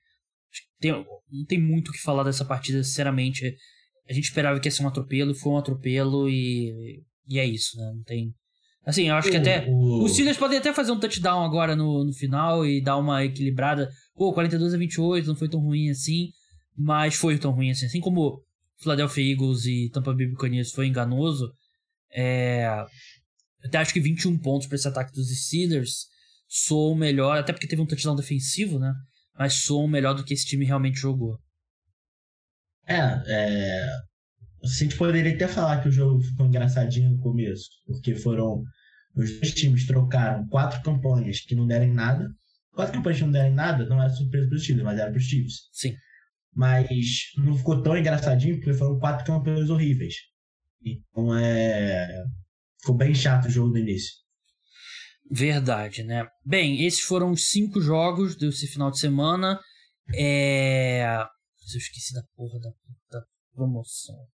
Tem, 0.79 0.91
não 0.91 1.45
tem 1.47 1.61
muito 1.61 1.89
o 1.89 1.91
que 1.91 2.01
falar 2.01 2.23
dessa 2.23 2.45
partida, 2.45 2.83
sinceramente. 2.83 3.55
A 4.09 4.13
gente 4.13 4.25
esperava 4.25 4.59
que 4.59 4.67
ia 4.67 4.71
ser 4.71 4.83
um 4.83 4.87
atropelo, 4.87 5.35
foi 5.35 5.51
um 5.51 5.57
atropelo 5.57 6.29
e, 6.29 7.03
e 7.27 7.39
é 7.39 7.45
isso, 7.45 7.77
né? 7.77 7.91
Não 7.93 8.03
tem 8.03 8.33
Assim, 8.85 9.09
eu 9.09 9.15
acho 9.15 9.29
que 9.29 9.37
até. 9.37 9.65
O... 9.67 10.03
Os 10.03 10.13
Steelers 10.13 10.37
podem 10.37 10.59
até 10.59 10.71
fazer 10.71 10.91
um 10.91 10.99
touchdown 10.99 11.43
agora 11.43 11.75
no, 11.75 12.03
no 12.03 12.13
final 12.13 12.65
e 12.65 12.81
dar 12.81 12.97
uma 12.97 13.23
equilibrada. 13.25 13.89
Pô, 14.13 14.31
42 14.33 14.73
a 14.73 14.77
28 14.77 15.27
não 15.27 15.35
foi 15.35 15.49
tão 15.49 15.59
ruim 15.59 15.89
assim. 15.89 16.29
Mas 16.77 17.15
foi 17.15 17.37
tão 17.37 17.51
ruim 17.51 17.71
assim. 17.71 17.87
Assim 17.87 17.99
como 17.99 18.41
Philadelphia 18.79 19.31
Eagles 19.31 19.65
e 19.65 19.89
Tampa 19.91 20.13
Bay 20.13 20.27
Buccaneers 20.27 20.71
foi 20.71 20.87
enganoso. 20.87 21.51
É... 22.13 22.67
Até 23.63 23.79
acho 23.79 23.93
que 23.93 23.99
21 23.99 24.37
pontos 24.37 24.67
para 24.67 24.75
esse 24.75 24.87
ataque 24.87 25.13
dos 25.13 25.27
Steelers 25.29 26.05
soam 26.47 26.95
melhor. 26.95 27.37
Até 27.37 27.51
porque 27.51 27.67
teve 27.67 27.81
um 27.81 27.87
touchdown 27.87 28.15
defensivo, 28.15 28.77
né? 28.77 28.93
Mas 29.37 29.53
soam 29.53 29.87
melhor 29.87 30.13
do 30.13 30.23
que 30.23 30.33
esse 30.33 30.45
time 30.45 30.63
realmente 30.63 30.99
jogou. 30.99 31.39
É, 32.87 32.99
é, 33.27 33.89
a 34.63 34.67
gente 34.79 34.97
poderia 34.97 35.33
até 35.33 35.47
falar 35.47 35.81
que 35.81 35.89
o 35.89 35.91
jogo 35.91 36.21
ficou 36.21 36.45
engraçadinho 36.45 37.11
no 37.11 37.19
começo, 37.19 37.69
porque 37.85 38.15
foram. 38.15 38.63
Os 39.15 39.39
dois 39.39 39.53
times 39.53 39.87
trocaram 39.87 40.47
quatro 40.47 40.81
campanhas 40.81 41.39
que 41.39 41.55
não 41.55 41.65
deram 41.65 41.93
nada. 41.93 42.29
Quatro 42.73 42.93
campanhas 42.93 43.19
que 43.19 43.25
não 43.25 43.31
deram 43.31 43.55
nada 43.55 43.85
não 43.85 44.01
era 44.01 44.09
surpresa 44.09 44.47
para 44.47 44.55
os 44.57 44.63
times, 44.63 44.83
mas 44.83 44.99
era 44.99 45.09
para 45.09 45.17
os 45.17 45.27
times. 45.27 45.53
Sim. 45.71 45.95
Mas 46.53 46.87
não 47.37 47.55
ficou 47.57 47.81
tão 47.81 47.97
engraçadinho 47.97 48.55
porque 48.55 48.73
foram 48.73 48.99
quatro 48.99 49.25
campanhas 49.25 49.69
horríveis. 49.69 50.15
Então 50.83 51.35
é. 51.35 52.07
Ficou 52.79 52.95
bem 52.95 53.15
chato 53.15 53.45
o 53.45 53.49
jogo 53.49 53.71
do 53.71 53.79
início. 53.79 54.13
Verdade, 55.31 56.03
né? 56.03 56.27
Bem, 56.45 56.85
esses 56.85 57.01
foram 57.01 57.31
os 57.31 57.49
cinco 57.49 57.81
jogos 57.81 58.35
desse 58.35 58.67
final 58.67 58.91
de 58.91 58.99
semana. 58.99 59.59
É. 60.13 61.03
Eu 61.73 61.79
esqueci 61.79 62.13
da 62.13 62.21
porra 62.35 62.59
da, 62.59 62.69
da 63.11 63.25
promoção. 63.53 64.27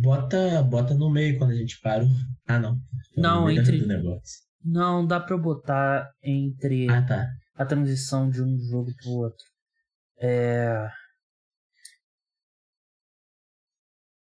Bota, 0.00 0.62
bota 0.62 0.94
no 0.94 1.10
meio 1.10 1.38
quando 1.38 1.52
a 1.52 1.56
gente 1.56 1.80
para. 1.80 2.04
Ah, 2.46 2.58
não. 2.58 2.78
Não, 3.16 3.50
entre. 3.50 3.82
Não, 4.62 5.06
dá 5.06 5.20
pra 5.20 5.34
eu 5.34 5.40
botar 5.40 6.10
entre 6.22 6.90
ah, 6.90 7.02
tá. 7.02 7.26
a 7.54 7.64
transição 7.64 8.28
de 8.28 8.42
um 8.42 8.58
jogo 8.58 8.92
pro 8.96 9.10
outro. 9.10 9.44
É. 10.18 10.88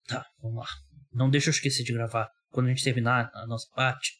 Tá, 0.07 0.25
vamos 0.41 0.59
lá. 0.59 0.67
Não 1.11 1.29
deixa 1.29 1.49
eu 1.49 1.51
esquecer 1.51 1.83
de 1.83 1.93
gravar. 1.93 2.29
Quando 2.51 2.67
a 2.67 2.69
gente 2.69 2.83
terminar 2.83 3.29
a 3.33 3.45
nossa 3.47 3.67
parte, 3.75 4.13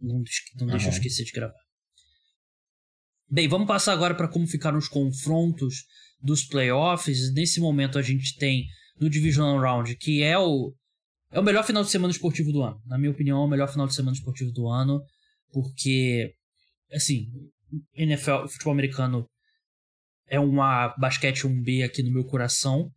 não, 0.00 0.22
não 0.58 0.66
deixa 0.66 0.86
eu 0.86 0.92
esquecer 0.92 1.24
de 1.24 1.32
gravar. 1.32 1.58
Bem, 3.28 3.48
vamos 3.48 3.66
passar 3.66 3.92
agora 3.92 4.14
para 4.14 4.28
como 4.28 4.46
ficaram 4.46 4.78
os 4.78 4.88
confrontos 4.88 5.84
dos 6.20 6.44
playoffs. 6.44 7.32
Nesse 7.32 7.60
momento 7.60 7.98
a 7.98 8.02
gente 8.02 8.36
tem 8.36 8.66
no 9.00 9.08
Divisional 9.08 9.58
Round, 9.58 9.96
que 9.96 10.22
é 10.22 10.38
o 10.38 10.74
é 11.30 11.38
o 11.38 11.42
melhor 11.42 11.64
final 11.64 11.82
de 11.82 11.90
semana 11.90 12.10
esportivo 12.10 12.52
do 12.52 12.62
ano. 12.62 12.80
Na 12.86 12.98
minha 12.98 13.10
opinião, 13.10 13.42
é 13.42 13.44
o 13.44 13.48
melhor 13.48 13.68
final 13.68 13.86
de 13.86 13.94
semana 13.94 14.16
esportivo 14.16 14.50
do 14.52 14.68
ano, 14.68 15.00
porque 15.52 16.34
assim, 16.92 17.28
NFL, 17.94 18.46
futebol 18.48 18.72
americano 18.72 19.26
é 20.28 20.38
uma 20.38 20.88
basquete 20.96 21.42
1B 21.42 21.84
aqui 21.84 22.02
no 22.02 22.12
meu 22.12 22.24
coração. 22.24 22.90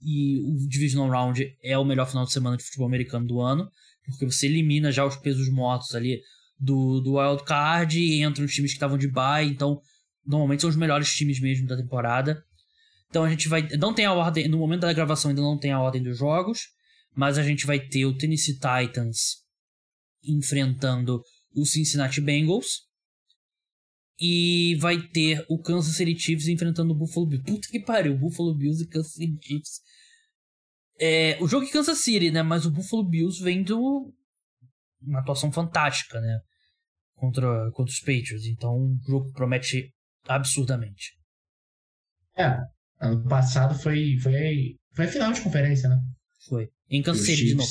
E 0.00 0.40
o 0.40 0.68
Divisional 0.68 1.10
Round 1.10 1.56
é 1.62 1.76
o 1.76 1.84
melhor 1.84 2.06
final 2.06 2.24
de 2.24 2.32
semana 2.32 2.56
de 2.56 2.64
futebol 2.64 2.86
americano 2.86 3.26
do 3.26 3.40
ano, 3.40 3.68
porque 4.04 4.24
você 4.24 4.46
elimina 4.46 4.92
já 4.92 5.04
os 5.04 5.16
pesos 5.16 5.50
mortos 5.50 5.94
ali 5.94 6.20
do, 6.58 7.00
do 7.00 7.14
Wild 7.14 7.44
Card 7.44 7.98
e 7.98 8.22
entram 8.22 8.44
os 8.44 8.54
times 8.54 8.70
que 8.70 8.76
estavam 8.76 8.96
de 8.96 9.08
bye, 9.08 9.46
então 9.46 9.80
normalmente 10.24 10.60
são 10.60 10.70
os 10.70 10.76
melhores 10.76 11.12
times 11.14 11.40
mesmo 11.40 11.66
da 11.66 11.76
temporada. 11.76 12.44
Então 13.08 13.24
a 13.24 13.30
gente 13.30 13.48
vai. 13.48 13.66
Não 13.78 13.94
tem 13.94 14.04
a 14.04 14.12
ordem. 14.12 14.48
No 14.48 14.58
momento 14.58 14.82
da 14.82 14.92
gravação 14.92 15.30
ainda 15.30 15.40
não 15.40 15.58
tem 15.58 15.72
a 15.72 15.80
ordem 15.80 16.02
dos 16.02 16.18
jogos. 16.18 16.68
Mas 17.14 17.38
a 17.38 17.42
gente 17.42 17.66
vai 17.66 17.80
ter 17.80 18.04
o 18.06 18.16
Tennessee 18.16 18.54
Titans 18.54 19.44
enfrentando 20.22 21.22
o 21.54 21.64
Cincinnati 21.64 22.20
Bengals. 22.20 22.86
E 24.20 24.74
vai 24.80 25.00
ter 25.00 25.46
o 25.48 25.62
Kansas 25.62 25.94
City 25.94 26.18
Chiefs 26.18 26.48
enfrentando 26.48 26.92
o 26.92 26.96
Buffalo 26.96 27.26
Bills. 27.26 27.46
Puta 27.46 27.68
que 27.68 27.78
pariu, 27.78 28.18
Buffalo 28.18 28.52
Bills 28.52 28.82
e 28.82 28.88
Kansas 28.88 29.12
City 29.12 29.38
Chiefs. 29.40 29.80
É, 30.98 31.40
o 31.40 31.46
jogo 31.46 31.66
é 31.66 31.70
Kansas 31.70 31.98
City, 31.98 32.30
né? 32.30 32.42
Mas 32.42 32.66
o 32.66 32.70
Buffalo 32.70 33.08
Bills 33.08 33.40
vem 33.42 33.62
de 33.62 33.72
uma 33.72 35.20
atuação 35.20 35.52
fantástica, 35.52 36.20
né? 36.20 36.40
Contra, 37.14 37.70
contra 37.70 37.92
os 37.92 38.00
Patriots. 38.00 38.44
Então 38.46 38.74
o 38.74 38.98
jogo 39.06 39.32
promete 39.32 39.94
absurdamente. 40.26 41.16
É, 42.36 42.58
ano 43.00 43.24
passado 43.28 43.78
foi, 43.78 44.16
foi, 44.20 44.76
foi 44.94 45.06
final 45.06 45.32
de 45.32 45.42
conferência, 45.42 45.88
né? 45.88 45.96
Foi. 46.48 46.68
Em 46.90 47.02
Kansas 47.02 47.26
City 47.26 47.46
de 47.46 47.54
novo. 47.54 47.70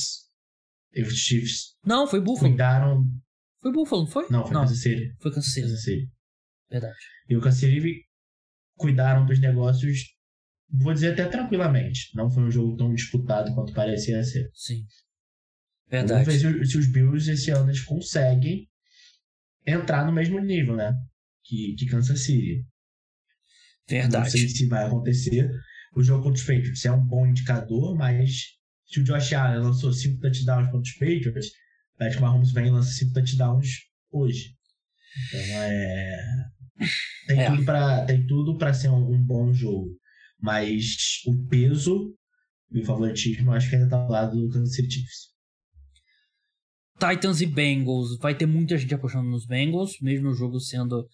E 0.93 1.01
os 1.01 1.13
Chiefs. 1.13 1.75
Não, 1.85 2.07
foi 2.07 2.21
Buffalo. 2.21 2.49
Cuidaram. 2.49 3.03
Foi 3.61 3.71
Buffalo, 3.71 4.03
não 4.03 4.11
foi? 4.11 4.27
Não, 4.29 4.43
foi 4.43 4.53
não. 4.53 4.61
Kansas 4.61 4.81
City. 4.81 5.13
Foi 5.19 5.31
Kansas 5.31 5.53
City. 5.53 5.67
Kansas 5.67 5.83
City. 5.83 6.11
Verdade. 6.69 6.97
E 7.29 7.35
o 7.35 7.41
Kansas 7.41 7.59
City 7.59 8.05
cuidaram 8.75 9.25
dos 9.25 9.39
negócios, 9.39 10.15
vou 10.69 10.93
dizer 10.93 11.13
até 11.13 11.27
tranquilamente. 11.27 12.11
Não 12.15 12.29
foi 12.29 12.43
um 12.43 12.51
jogo 12.51 12.75
tão 12.77 12.93
disputado 12.93 13.53
quanto 13.53 13.73
parecia 13.73 14.23
ser. 14.23 14.49
Sim. 14.53 14.85
Verdade. 15.89 16.25
Vamos 16.25 16.41
ver 16.41 16.65
se, 16.65 16.71
se 16.71 16.77
os 16.77 16.91
Bills 16.91 17.31
esse 17.31 17.49
ano 17.51 17.69
eles 17.69 17.81
conseguem 17.81 18.67
entrar 19.65 20.05
no 20.05 20.11
mesmo 20.11 20.39
nível, 20.39 20.75
né? 20.75 20.93
Que, 21.43 21.75
que 21.75 21.85
Kansas 21.85 22.23
City. 22.23 22.65
Verdade. 23.87 24.25
Não 24.25 24.31
sei 24.31 24.47
se 24.49 24.67
vai 24.67 24.85
acontecer. 24.85 25.49
O 25.95 26.03
jogo 26.03 26.23
contra 26.23 26.39
os 26.39 26.45
Patriots 26.45 26.85
é 26.85 26.91
um 26.91 27.03
bom 27.03 27.25
indicador, 27.25 27.95
mas 27.95 28.56
se 28.87 28.99
o 29.01 29.03
Josh 29.03 29.33
Allen 29.33 29.61
lançou 29.61 29.91
5 29.91 30.19
touchdowns 30.21 30.65
contra 30.67 30.81
os 30.81 30.93
Patriots, 30.93 31.51
Patrick 31.97 32.21
Mahomes 32.21 32.51
vem 32.51 32.67
e 32.67 32.71
lança 32.71 32.91
5 32.91 33.13
touchdowns 33.13 33.67
hoje. 34.11 34.55
Então 35.27 35.61
é. 35.63 36.47
Tem 37.27 37.41
é. 37.41 37.49
tudo 37.49 37.65
para 37.65 38.05
tem 38.05 38.27
tudo 38.27 38.57
para 38.57 38.73
ser 38.73 38.89
um, 38.89 39.13
um, 39.13 39.21
bom 39.21 39.51
jogo, 39.51 39.89
mas 40.39 41.21
o 41.25 41.47
peso 41.47 42.15
e 42.71 42.81
o 42.81 42.85
favoritismo 42.85 43.51
acho 43.51 43.69
que 43.69 43.75
ainda 43.75 43.89
tá 43.89 43.97
ao 43.97 44.09
lado 44.09 44.39
do 44.39 44.49
Kansas 44.49 44.75
City 44.75 44.93
Chiefs. 44.93 45.37
Titans 46.99 47.41
e 47.41 47.45
Bengals, 47.45 48.17
vai 48.19 48.35
ter 48.35 48.45
muita 48.45 48.77
gente 48.77 48.93
apostando 48.93 49.29
nos 49.29 49.45
Bengals, 49.45 49.99
mesmo 50.01 50.29
o 50.29 50.33
jogo 50.33 50.59
sendo 50.59 51.07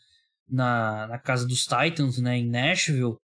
na, 0.48 1.08
na 1.08 1.20
casa 1.20 1.46
dos 1.46 1.66
Titans, 1.66 2.20
né, 2.20 2.38
em 2.38 2.50
Nashville. 2.50 3.18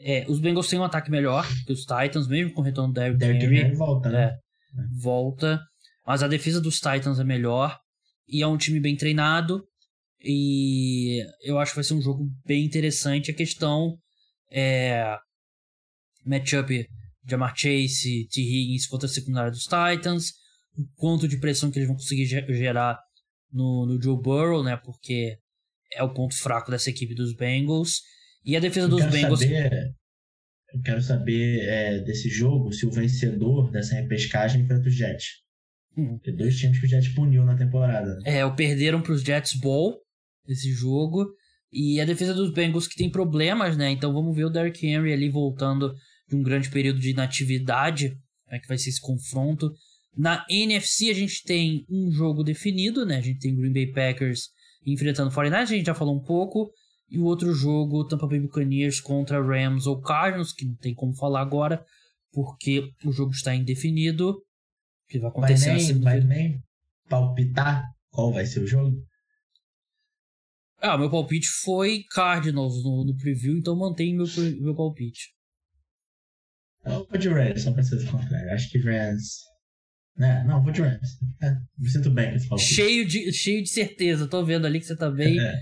É, 0.00 0.24
os 0.28 0.38
Bengals 0.38 0.68
têm 0.68 0.78
um 0.78 0.84
ataque 0.84 1.10
melhor 1.10 1.46
que 1.66 1.72
os 1.72 1.80
Titans, 1.80 2.28
mesmo 2.28 2.52
com 2.52 2.60
o 2.60 2.64
retorno 2.64 2.92
do 2.92 3.00
Derrick 3.18 3.44
Henry. 3.44 3.74
volta, 3.74 4.08
né? 4.10 4.24
É, 4.24 4.38
volta. 5.00 5.60
Mas 6.06 6.22
a 6.22 6.28
defesa 6.28 6.60
dos 6.60 6.76
Titans 6.76 7.18
é 7.18 7.24
melhor. 7.24 7.78
E 8.28 8.42
é 8.42 8.46
um 8.46 8.56
time 8.56 8.78
bem 8.78 8.96
treinado. 8.96 9.64
E 10.22 11.24
eu 11.42 11.58
acho 11.58 11.72
que 11.72 11.76
vai 11.76 11.84
ser 11.84 11.94
um 11.94 12.02
jogo 12.02 12.28
bem 12.44 12.64
interessante. 12.64 13.30
A 13.30 13.34
questão 13.34 13.96
é. 14.50 15.16
Matchup 16.24 16.86
Jamar 17.26 17.54
Chase, 17.56 18.26
T. 18.30 18.40
Higgins 18.40 18.86
contra 18.86 19.06
a 19.06 19.10
secundária 19.10 19.50
dos 19.50 19.64
Titans. 19.64 20.32
O 20.76 20.86
quanto 20.96 21.28
de 21.28 21.38
pressão 21.38 21.70
que 21.70 21.78
eles 21.78 21.88
vão 21.88 21.96
conseguir 21.96 22.24
gerar 22.26 22.98
no, 23.52 23.86
no 23.86 24.00
Joe 24.00 24.20
Burrow, 24.20 24.62
né? 24.62 24.76
Porque 24.76 25.36
é 25.92 26.02
o 26.02 26.12
ponto 26.12 26.36
fraco 26.36 26.70
dessa 26.70 26.90
equipe 26.90 27.14
dos 27.14 27.34
Bengals. 27.34 28.00
E 28.48 28.56
a 28.56 28.60
defesa 28.60 28.86
eu 28.86 28.90
dos 28.90 29.04
Bengals. 29.04 29.40
Saber, 29.40 29.94
eu 30.72 30.80
quero 30.82 31.02
saber 31.02 31.68
é, 31.68 31.98
desse 31.98 32.30
jogo 32.30 32.72
se 32.72 32.86
o 32.86 32.90
vencedor 32.90 33.70
dessa 33.70 33.94
repescagem 33.94 34.62
enfrenta 34.62 34.88
os 34.88 34.94
Jets. 34.94 35.42
Hum. 35.94 36.16
Porque 36.16 36.32
dois 36.32 36.56
times 36.56 36.80
que 36.80 36.86
o 36.86 36.88
Jets 36.88 37.14
puniu 37.14 37.44
na 37.44 37.58
temporada. 37.58 38.18
É, 38.24 38.46
o 38.46 38.56
perderam 38.56 39.02
para 39.02 39.12
os 39.12 39.20
Jets 39.20 39.52
Bowl 39.60 39.98
esse 40.46 40.72
jogo. 40.72 41.26
E 41.70 42.00
a 42.00 42.06
defesa 42.06 42.32
dos 42.32 42.50
Bengals 42.50 42.88
que 42.88 42.96
tem 42.96 43.10
problemas, 43.10 43.76
né? 43.76 43.90
Então 43.90 44.14
vamos 44.14 44.34
ver 44.34 44.46
o 44.46 44.50
Derrick 44.50 44.86
Henry 44.86 45.12
ali 45.12 45.28
voltando 45.28 45.94
de 46.26 46.34
um 46.34 46.42
grande 46.42 46.70
período 46.70 46.98
de 46.98 47.10
inatividade. 47.10 48.16
Como 48.46 48.56
é 48.56 48.58
que 48.58 48.66
vai 48.66 48.78
ser 48.78 48.88
esse 48.88 49.00
confronto? 49.02 49.70
Na 50.16 50.46
NFC 50.48 51.10
a 51.10 51.14
gente 51.14 51.42
tem 51.44 51.84
um 51.90 52.10
jogo 52.10 52.42
definido, 52.42 53.04
né? 53.04 53.18
A 53.18 53.20
gente 53.20 53.40
tem 53.40 53.54
Green 53.54 53.74
Bay 53.74 53.92
Packers 53.92 54.48
enfrentando 54.86 55.28
o 55.28 55.34
49 55.34 55.62
a 55.62 55.76
gente 55.76 55.86
já 55.86 55.94
falou 55.94 56.16
um 56.16 56.24
pouco. 56.24 56.72
E 57.10 57.18
o 57.18 57.24
outro 57.24 57.54
jogo, 57.54 58.06
Tampa 58.06 58.26
Bay 58.26 58.38
Buccaneers 58.38 59.00
contra 59.00 59.42
Rams 59.42 59.86
ou 59.86 60.00
Cardinals, 60.00 60.52
que 60.52 60.66
não 60.66 60.76
tem 60.76 60.94
como 60.94 61.14
falar 61.14 61.40
agora, 61.40 61.84
porque 62.30 62.92
o 63.04 63.12
jogo 63.12 63.32
está 63.32 63.54
indefinido. 63.54 64.30
O 64.30 64.42
que 65.08 65.18
vai 65.18 65.30
acontecer 65.30 65.70
vai 65.70 65.76
nem, 65.76 66.00
vai 66.00 66.20
nem 66.20 66.62
palpitar 67.08 67.82
qual 68.10 68.32
vai 68.32 68.44
ser 68.44 68.60
o 68.60 68.66
jogo? 68.66 69.02
Ah, 70.80 70.98
meu 70.98 71.10
palpite 71.10 71.48
foi 71.64 72.04
Cardinals 72.10 72.84
no, 72.84 73.04
no 73.04 73.16
preview, 73.16 73.56
então 73.56 73.74
mantém 73.74 74.14
meu, 74.14 74.26
meu 74.60 74.76
palpite. 74.76 75.34
Eu 76.84 77.06
vou 77.06 77.18
de 77.18 77.28
Rams, 77.28 77.62
só 77.62 77.72
pra 77.72 77.82
ser 77.82 78.04
contrário. 78.10 78.52
Acho 78.52 78.70
que 78.70 78.78
Rams. 78.78 79.40
É, 80.18 80.44
não, 80.44 80.62
vou 80.62 80.72
de 80.72 80.82
Rams. 80.82 81.18
É, 81.42 81.56
me 81.78 81.88
sinto 81.88 82.10
bem 82.10 82.30
com 82.30 82.36
esse 82.36 82.48
palpite. 82.48 82.74
Cheio 82.74 83.06
de, 83.06 83.32
cheio 83.32 83.62
de 83.62 83.68
certeza, 83.70 84.28
tô 84.28 84.44
vendo 84.44 84.66
ali 84.66 84.78
que 84.78 84.86
você 84.86 84.96
tá 84.96 85.10
bem. 85.10 85.40
É 85.40 85.58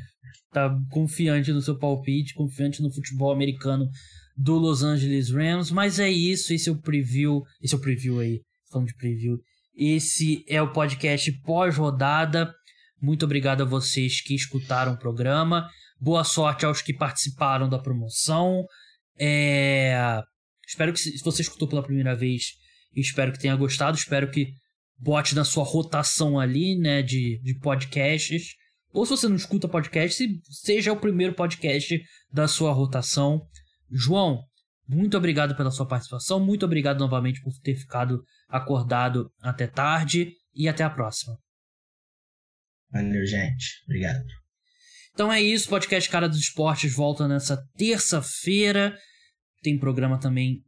tá 0.53 0.71
confiante 0.91 1.53
no 1.53 1.63
seu 1.63 1.79
palpite, 1.79 2.35
confiante 2.35 2.83
no 2.83 2.93
futebol 2.93 3.33
americano 3.33 3.89
do 4.37 4.57
Los 4.57 4.83
Angeles 4.83 5.31
Rams. 5.31 5.71
Mas 5.71 5.99
é 5.99 6.11
isso, 6.11 6.53
esse 6.53 6.69
é 6.69 6.73
o 6.73 6.81
preview. 6.81 7.43
Esse 7.63 7.75
é 7.75 7.79
o 7.79 7.81
preview 7.81 8.21
aí, 8.21 8.41
falando 8.71 8.89
de 8.89 8.95
preview. 8.95 9.39
Esse 9.77 10.45
é 10.49 10.61
o 10.61 10.73
podcast 10.73 11.31
pós-rodada. 11.43 12.53
Muito 13.01 13.25
obrigado 13.25 13.63
a 13.63 13.67
vocês 13.67 14.23
que 14.23 14.35
escutaram 14.35 14.95
o 14.95 14.99
programa. 14.99 15.69
Boa 16.01 16.25
sorte 16.25 16.65
aos 16.65 16.81
que 16.81 16.95
participaram 16.95 17.69
da 17.69 17.79
promoção. 17.79 18.65
É... 19.19 20.23
Espero 20.67 20.93
que, 20.93 20.99
se 20.99 21.23
você 21.23 21.43
escutou 21.43 21.69
pela 21.69 21.83
primeira 21.83 22.15
vez, 22.15 22.55
espero 22.95 23.33
que 23.33 23.39
tenha 23.39 23.55
gostado. 23.55 23.97
Espero 23.97 24.31
que 24.31 24.49
bote 24.99 25.35
na 25.35 25.45
sua 25.45 25.65
rotação 25.65 26.41
ali, 26.41 26.77
né, 26.77 27.03
de, 27.03 27.41
de 27.43 27.59
podcasts. 27.59 28.55
Ou 28.97 29.05
se 29.05 29.11
você 29.11 29.29
não 29.29 29.37
escuta 29.37 29.69
podcast, 29.69 30.27
seja 30.49 30.91
o 30.91 30.99
primeiro 30.99 31.35
podcast 31.35 32.03
da 32.33 32.49
sua 32.49 32.73
rotação. 32.73 33.47
João, 33.91 34.43
muito 34.89 35.19
obrigado 35.19 35.55
pela 35.55 35.71
sua 35.71 35.87
participação. 35.87 36.41
Muito 36.41 36.65
obrigado 36.65 36.99
novamente 36.99 37.43
por 37.43 37.53
ter 37.63 37.77
ficado 37.77 38.25
acordado 38.49 39.31
até 39.43 39.67
tarde. 39.67 40.33
E 40.55 40.67
até 40.67 40.83
a 40.83 40.89
próxima. 40.89 41.37
Valeu, 42.91 43.27
gente. 43.27 43.83
Obrigado. 43.85 44.25
Então 45.13 45.31
é 45.31 45.43
isso. 45.43 45.69
Podcast 45.69 46.09
Cara 46.09 46.27
dos 46.27 46.39
Esportes 46.39 46.95
volta 46.95 47.29
nessa 47.29 47.63
terça-feira. 47.77 48.97
Tem 49.61 49.79
programa 49.79 50.19
também, 50.19 50.63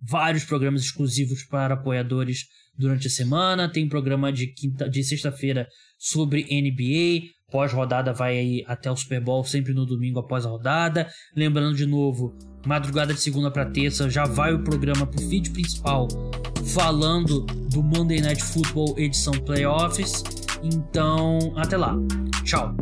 vários 0.00 0.46
programas 0.46 0.84
exclusivos 0.84 1.44
para 1.44 1.74
apoiadores 1.74 2.46
durante 2.78 3.08
a 3.08 3.10
semana. 3.10 3.70
Tem 3.70 3.86
programa 3.86 4.32
de 4.32 4.46
quinta, 4.54 4.88
de 4.88 5.04
sexta-feira 5.04 5.68
sobre 5.98 6.44
NBA. 6.44 7.36
Pós-rodada 7.50 8.12
vai 8.12 8.38
aí 8.38 8.64
até 8.66 8.90
o 8.90 8.96
Super 8.96 9.20
Bowl, 9.20 9.42
sempre 9.42 9.72
no 9.72 9.86
domingo 9.86 10.20
após 10.20 10.44
a 10.44 10.50
rodada. 10.50 11.08
Lembrando 11.34 11.76
de 11.76 11.86
novo, 11.86 12.36
madrugada 12.66 13.14
de 13.14 13.20
segunda 13.20 13.50
para 13.50 13.66
terça 13.66 14.08
já 14.08 14.24
vai 14.24 14.52
o 14.52 14.62
programa 14.62 15.06
pro 15.06 15.20
feed 15.28 15.50
principal 15.50 16.06
falando 16.74 17.40
do 17.70 17.82
Monday 17.82 18.20
Night 18.20 18.42
Football 18.42 18.94
edição 18.98 19.32
Playoffs. 19.32 20.22
Então, 20.62 21.38
até 21.56 21.76
lá. 21.76 21.96
Tchau. 22.44 22.74